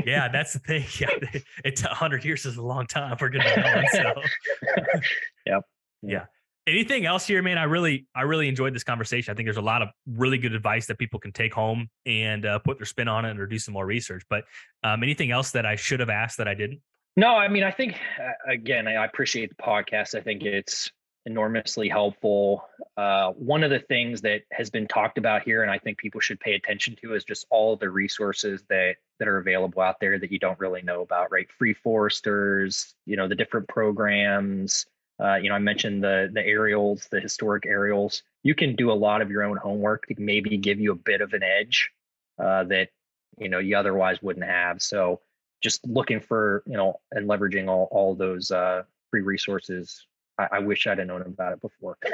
Yeah, 0.06 0.28
that's 0.28 0.54
the 0.54 0.58
thing. 0.60 0.84
Yeah, 1.00 1.40
it's 1.64 1.82
a 1.84 1.88
hundred 1.88 2.24
years 2.24 2.46
is 2.46 2.56
a 2.56 2.62
long 2.62 2.86
time 2.86 3.16
for 3.18 3.28
good 3.28 3.42
development. 3.42 3.88
So 3.92 4.02
Yep. 5.46 5.62
yeah. 6.02 6.24
Anything 6.68 7.06
else 7.06 7.24
here, 7.24 7.42
man? 7.42 7.58
I 7.58 7.64
really, 7.64 8.06
I 8.14 8.22
really 8.22 8.48
enjoyed 8.48 8.74
this 8.74 8.82
conversation. 8.82 9.30
I 9.30 9.36
think 9.36 9.46
there's 9.46 9.56
a 9.56 9.62
lot 9.62 9.82
of 9.82 9.88
really 10.06 10.36
good 10.36 10.52
advice 10.52 10.86
that 10.86 10.98
people 10.98 11.20
can 11.20 11.30
take 11.30 11.54
home 11.54 11.88
and 12.06 12.44
uh, 12.44 12.58
put 12.58 12.78
their 12.78 12.86
spin 12.86 13.06
on 13.06 13.24
it 13.24 13.38
or 13.38 13.46
do 13.46 13.58
some 13.58 13.72
more 13.72 13.86
research. 13.86 14.24
But 14.28 14.44
um, 14.82 15.04
anything 15.04 15.30
else 15.30 15.52
that 15.52 15.64
I 15.64 15.76
should 15.76 16.00
have 16.00 16.10
asked 16.10 16.38
that 16.38 16.48
I 16.48 16.54
didn't? 16.54 16.80
No, 17.16 17.28
I 17.28 17.46
mean, 17.46 17.62
I 17.62 17.70
think 17.70 17.94
uh, 18.20 18.50
again, 18.50 18.88
I 18.88 19.04
appreciate 19.04 19.48
the 19.48 19.62
podcast. 19.62 20.16
I 20.16 20.20
think 20.20 20.42
it's 20.42 20.90
enormously 21.24 21.88
helpful. 21.88 22.68
Uh, 22.96 23.30
one 23.32 23.62
of 23.62 23.70
the 23.70 23.80
things 23.80 24.20
that 24.22 24.42
has 24.52 24.68
been 24.68 24.88
talked 24.88 25.18
about 25.18 25.42
here, 25.42 25.62
and 25.62 25.70
I 25.70 25.78
think 25.78 25.98
people 25.98 26.20
should 26.20 26.40
pay 26.40 26.54
attention 26.54 26.96
to, 27.02 27.14
is 27.14 27.24
just 27.24 27.46
all 27.48 27.76
the 27.76 27.88
resources 27.88 28.64
that 28.70 28.96
that 29.18 29.28
are 29.28 29.38
available 29.38 29.82
out 29.82 29.96
there 30.00 30.18
that 30.18 30.32
you 30.32 30.38
don't 30.38 30.58
really 30.58 30.82
know 30.82 31.02
about. 31.02 31.30
Right, 31.30 31.50
free 31.58 31.74
foresters, 31.74 32.94
you 33.06 33.16
know, 33.16 33.28
the 33.28 33.34
different 33.34 33.68
programs. 33.68 34.86
Uh, 35.22 35.36
you 35.36 35.48
know, 35.48 35.54
I 35.54 35.58
mentioned 35.58 36.02
the 36.04 36.28
the 36.32 36.44
aerials, 36.44 37.08
the 37.10 37.20
historic 37.20 37.64
aerials. 37.66 38.22
You 38.42 38.54
can 38.54 38.76
do 38.76 38.90
a 38.90 38.94
lot 38.94 39.22
of 39.22 39.30
your 39.30 39.42
own 39.42 39.56
homework 39.56 40.06
to 40.06 40.14
maybe 40.18 40.56
give 40.58 40.78
you 40.78 40.92
a 40.92 40.96
bit 40.96 41.20
of 41.20 41.32
an 41.32 41.42
edge 41.42 41.90
uh, 42.38 42.64
that 42.64 42.88
you 43.38 43.48
know 43.48 43.58
you 43.58 43.76
otherwise 43.76 44.20
wouldn't 44.22 44.44
have. 44.46 44.82
So 44.82 45.20
just 45.62 45.86
looking 45.86 46.20
for 46.20 46.62
you 46.66 46.76
know 46.76 47.00
and 47.12 47.28
leveraging 47.28 47.68
all 47.68 47.88
all 47.90 48.14
those 48.14 48.50
uh, 48.50 48.82
free 49.10 49.22
resources. 49.22 50.06
I, 50.38 50.48
I 50.52 50.58
wish 50.58 50.86
I'd 50.86 50.98
have 50.98 51.06
known 51.06 51.22
about 51.22 51.52
it 51.54 51.60
before. 51.62 51.96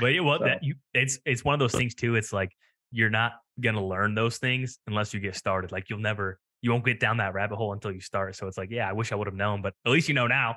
But 0.00 0.06
yeah, 0.08 0.20
well, 0.20 0.38
So- 0.40 0.44
that 0.46 0.62
you, 0.64 0.74
it's 0.94 1.18
it's 1.24 1.44
one 1.44 1.54
of 1.54 1.60
those 1.60 1.72
things 1.72 1.94
too. 1.94 2.16
It's 2.16 2.32
like 2.32 2.50
you're 2.90 3.08
not 3.10 3.34
gonna 3.60 3.84
learn 3.84 4.14
those 4.14 4.38
things 4.38 4.78
unless 4.86 5.14
you 5.14 5.20
get 5.20 5.36
started. 5.36 5.72
Like 5.72 5.88
you'll 5.88 6.00
never, 6.00 6.38
you 6.60 6.70
won't 6.72 6.84
get 6.84 6.98
down 7.00 7.18
that 7.18 7.34
rabbit 7.34 7.56
hole 7.56 7.72
until 7.72 7.92
you 7.92 8.00
start. 8.00 8.34
So 8.36 8.46
it's 8.48 8.58
like, 8.58 8.70
yeah, 8.70 8.88
I 8.88 8.92
wish 8.92 9.12
I 9.12 9.14
would 9.14 9.26
have 9.28 9.34
known, 9.36 9.62
but 9.62 9.74
at 9.86 9.92
least 9.92 10.08
you 10.08 10.14
know 10.14 10.26
now, 10.26 10.56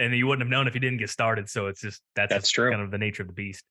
and 0.00 0.14
you 0.16 0.26
wouldn't 0.26 0.42
have 0.42 0.50
known 0.50 0.66
if 0.66 0.74
you 0.74 0.80
didn't 0.80 0.98
get 0.98 1.10
started. 1.10 1.48
So 1.48 1.66
it's 1.66 1.80
just 1.80 2.00
that's 2.16 2.30
That's 2.30 2.44
just 2.44 2.54
true. 2.54 2.70
kind 2.70 2.82
of 2.82 2.90
the 2.90 2.98
nature 2.98 3.22
of 3.22 3.28
the 3.28 3.34
beast. 3.34 3.64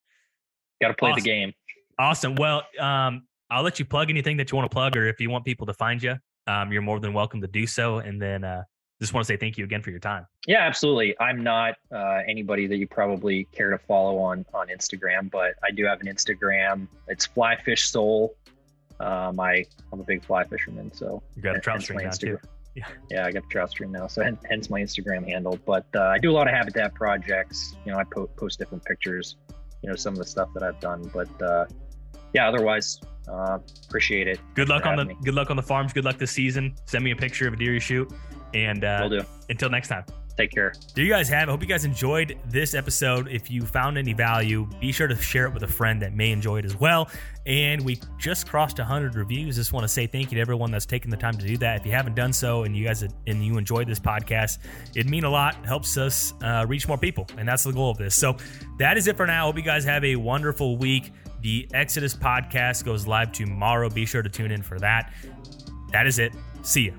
Got 0.81 0.89
to 0.89 0.93
play 0.93 1.11
Awesome. 1.11 1.23
the 1.23 1.29
game. 1.29 1.53
Awesome. 1.97 2.35
Well, 2.35 2.63
um, 2.79 3.23
I'll 3.49 3.63
let 3.63 3.79
you 3.79 3.85
plug 3.85 4.09
anything 4.09 4.37
that 4.37 4.51
you 4.51 4.55
want 4.57 4.69
to 4.69 4.73
plug, 4.73 4.95
or 4.95 5.07
if 5.07 5.19
you 5.19 5.29
want 5.29 5.43
people 5.43 5.65
to 5.67 5.73
find 5.73 6.01
you, 6.01 6.15
um, 6.47 6.71
you're 6.71 6.81
more 6.81 6.99
than 6.99 7.13
welcome 7.13 7.41
to 7.41 7.47
do 7.47 7.65
so. 7.67 7.97
And 7.97 8.21
then 8.21 8.43
uh, 8.43 8.63
just 9.01 9.13
want 9.13 9.25
to 9.25 9.33
say 9.33 9.37
thank 9.37 9.57
you 9.57 9.65
again 9.65 9.81
for 9.81 9.89
your 9.89 9.99
time. 9.99 10.25
Yeah, 10.47 10.59
absolutely. 10.59 11.15
I'm 11.19 11.43
not 11.43 11.75
uh, 11.91 12.19
anybody 12.27 12.67
that 12.67 12.77
you 12.77 12.87
probably 12.87 13.45
care 13.51 13.71
to 13.71 13.77
follow 13.77 14.17
on 14.19 14.45
on 14.53 14.67
Instagram, 14.67 15.29
but 15.31 15.55
I 15.63 15.71
do 15.71 15.83
have 15.85 15.99
an 16.01 16.07
Instagram. 16.07 16.87
It's 17.07 17.27
Flyfish 17.27 17.87
Soul. 17.87 18.35
Um, 18.99 19.39
I 19.39 19.65
I'm 19.91 19.99
a 19.99 20.03
big 20.03 20.23
fly 20.23 20.43
fisherman, 20.43 20.93
so 20.93 21.23
You 21.35 21.41
got 21.41 21.55
a 21.55 21.59
trout 21.59 21.89
my 21.93 22.03
now 22.03 22.11
too. 22.11 22.37
Yeah. 22.75 22.87
yeah, 23.09 23.25
I 23.25 23.31
got 23.31 23.43
the 23.43 23.49
trout 23.49 23.71
stream 23.71 23.91
now, 23.91 24.07
so 24.07 24.23
hence 24.23 24.69
my 24.69 24.79
Instagram 24.79 25.27
handle. 25.27 25.59
But 25.65 25.85
uh, 25.95 26.03
I 26.03 26.17
do 26.17 26.31
a 26.31 26.33
lot 26.33 26.47
of 26.47 26.53
habitat 26.53 26.93
projects. 26.93 27.75
You 27.85 27.91
know, 27.91 27.97
I 27.97 28.03
po- 28.03 28.27
post 28.37 28.59
different 28.59 28.85
pictures. 28.85 29.37
You 29.81 29.89
know, 29.89 29.95
some 29.95 30.13
of 30.13 30.19
the 30.19 30.25
stuff 30.25 30.49
that 30.53 30.63
I've 30.63 30.79
done. 30.79 31.09
But 31.13 31.41
uh, 31.41 31.65
yeah, 32.33 32.47
otherwise, 32.47 32.99
uh, 33.27 33.59
appreciate 33.87 34.27
it. 34.27 34.39
Good 34.53 34.69
luck 34.69 34.85
on 34.85 34.97
the 34.97 35.05
me. 35.05 35.17
good 35.23 35.33
luck 35.33 35.49
on 35.49 35.57
the 35.57 35.63
farms. 35.63 35.93
Good 35.93 36.05
luck 36.05 36.17
this 36.17 36.31
season. 36.31 36.75
Send 36.85 37.03
me 37.03 37.11
a 37.11 37.15
picture 37.15 37.47
of 37.47 37.53
a 37.53 37.57
deer 37.57 37.73
you 37.73 37.79
shoot. 37.79 38.11
And 38.53 38.83
uh, 38.83 39.09
until 39.49 39.69
next 39.69 39.89
time. 39.89 40.05
Take 40.39 40.51
care. 40.51 40.71
There 40.95 41.03
you 41.03 41.11
guys 41.11 41.27
have. 41.27 41.49
I 41.49 41.51
hope 41.51 41.61
you 41.61 41.67
guys 41.67 41.83
enjoyed 41.83 42.39
this 42.47 42.73
episode. 42.73 43.27
If 43.27 43.51
you 43.51 43.63
found 43.63 43.97
any 43.97 44.13
value, 44.13 44.69
be 44.79 44.93
sure 44.93 45.05
to 45.05 45.15
share 45.17 45.47
it 45.47 45.53
with 45.53 45.63
a 45.63 45.67
friend 45.67 46.01
that 46.01 46.13
may 46.13 46.31
enjoy 46.31 46.59
it 46.59 46.65
as 46.65 46.77
well. 46.77 47.09
And 47.45 47.83
we 47.83 47.99
just 48.17 48.47
crossed 48.47 48.77
100 48.77 49.15
reviews. 49.15 49.57
Just 49.57 49.73
want 49.73 49.83
to 49.83 49.89
say 49.89 50.07
thank 50.07 50.31
you 50.31 50.35
to 50.35 50.41
everyone 50.41 50.71
that's 50.71 50.85
taken 50.85 51.11
the 51.11 51.17
time 51.17 51.37
to 51.37 51.45
do 51.45 51.57
that. 51.57 51.81
If 51.81 51.85
you 51.85 51.91
haven't 51.91 52.15
done 52.15 52.31
so, 52.31 52.63
and 52.63 52.73
you 52.73 52.85
guys 52.85 53.01
and 53.01 53.45
you 53.45 53.57
enjoyed 53.57 53.89
this 53.89 53.99
podcast, 53.99 54.59
it'd 54.95 55.09
mean 55.09 55.25
a 55.25 55.29
lot. 55.29 55.57
Helps 55.65 55.97
us 55.97 56.33
uh, 56.41 56.65
reach 56.69 56.87
more 56.87 56.97
people, 56.97 57.27
and 57.37 57.45
that's 57.45 57.65
the 57.65 57.73
goal 57.73 57.91
of 57.91 57.97
this. 57.97 58.15
So 58.15 58.37
that 58.77 58.97
is 58.97 59.07
it 59.07 59.17
for 59.17 59.27
now. 59.27 59.47
Hope 59.47 59.57
you 59.57 59.61
guys 59.61 59.83
have 59.83 60.05
a 60.05 60.15
wonderful 60.15 60.77
week. 60.77 61.11
The 61.41 61.67
Exodus 61.73 62.15
podcast 62.15 62.85
goes 62.85 63.05
live 63.05 63.33
tomorrow. 63.33 63.89
Be 63.89 64.05
sure 64.05 64.21
to 64.21 64.29
tune 64.29 64.51
in 64.51 64.61
for 64.61 64.79
that. 64.79 65.11
That 65.91 66.07
is 66.07 66.17
it. 66.17 66.33
See 66.61 66.85
ya. 66.85 66.93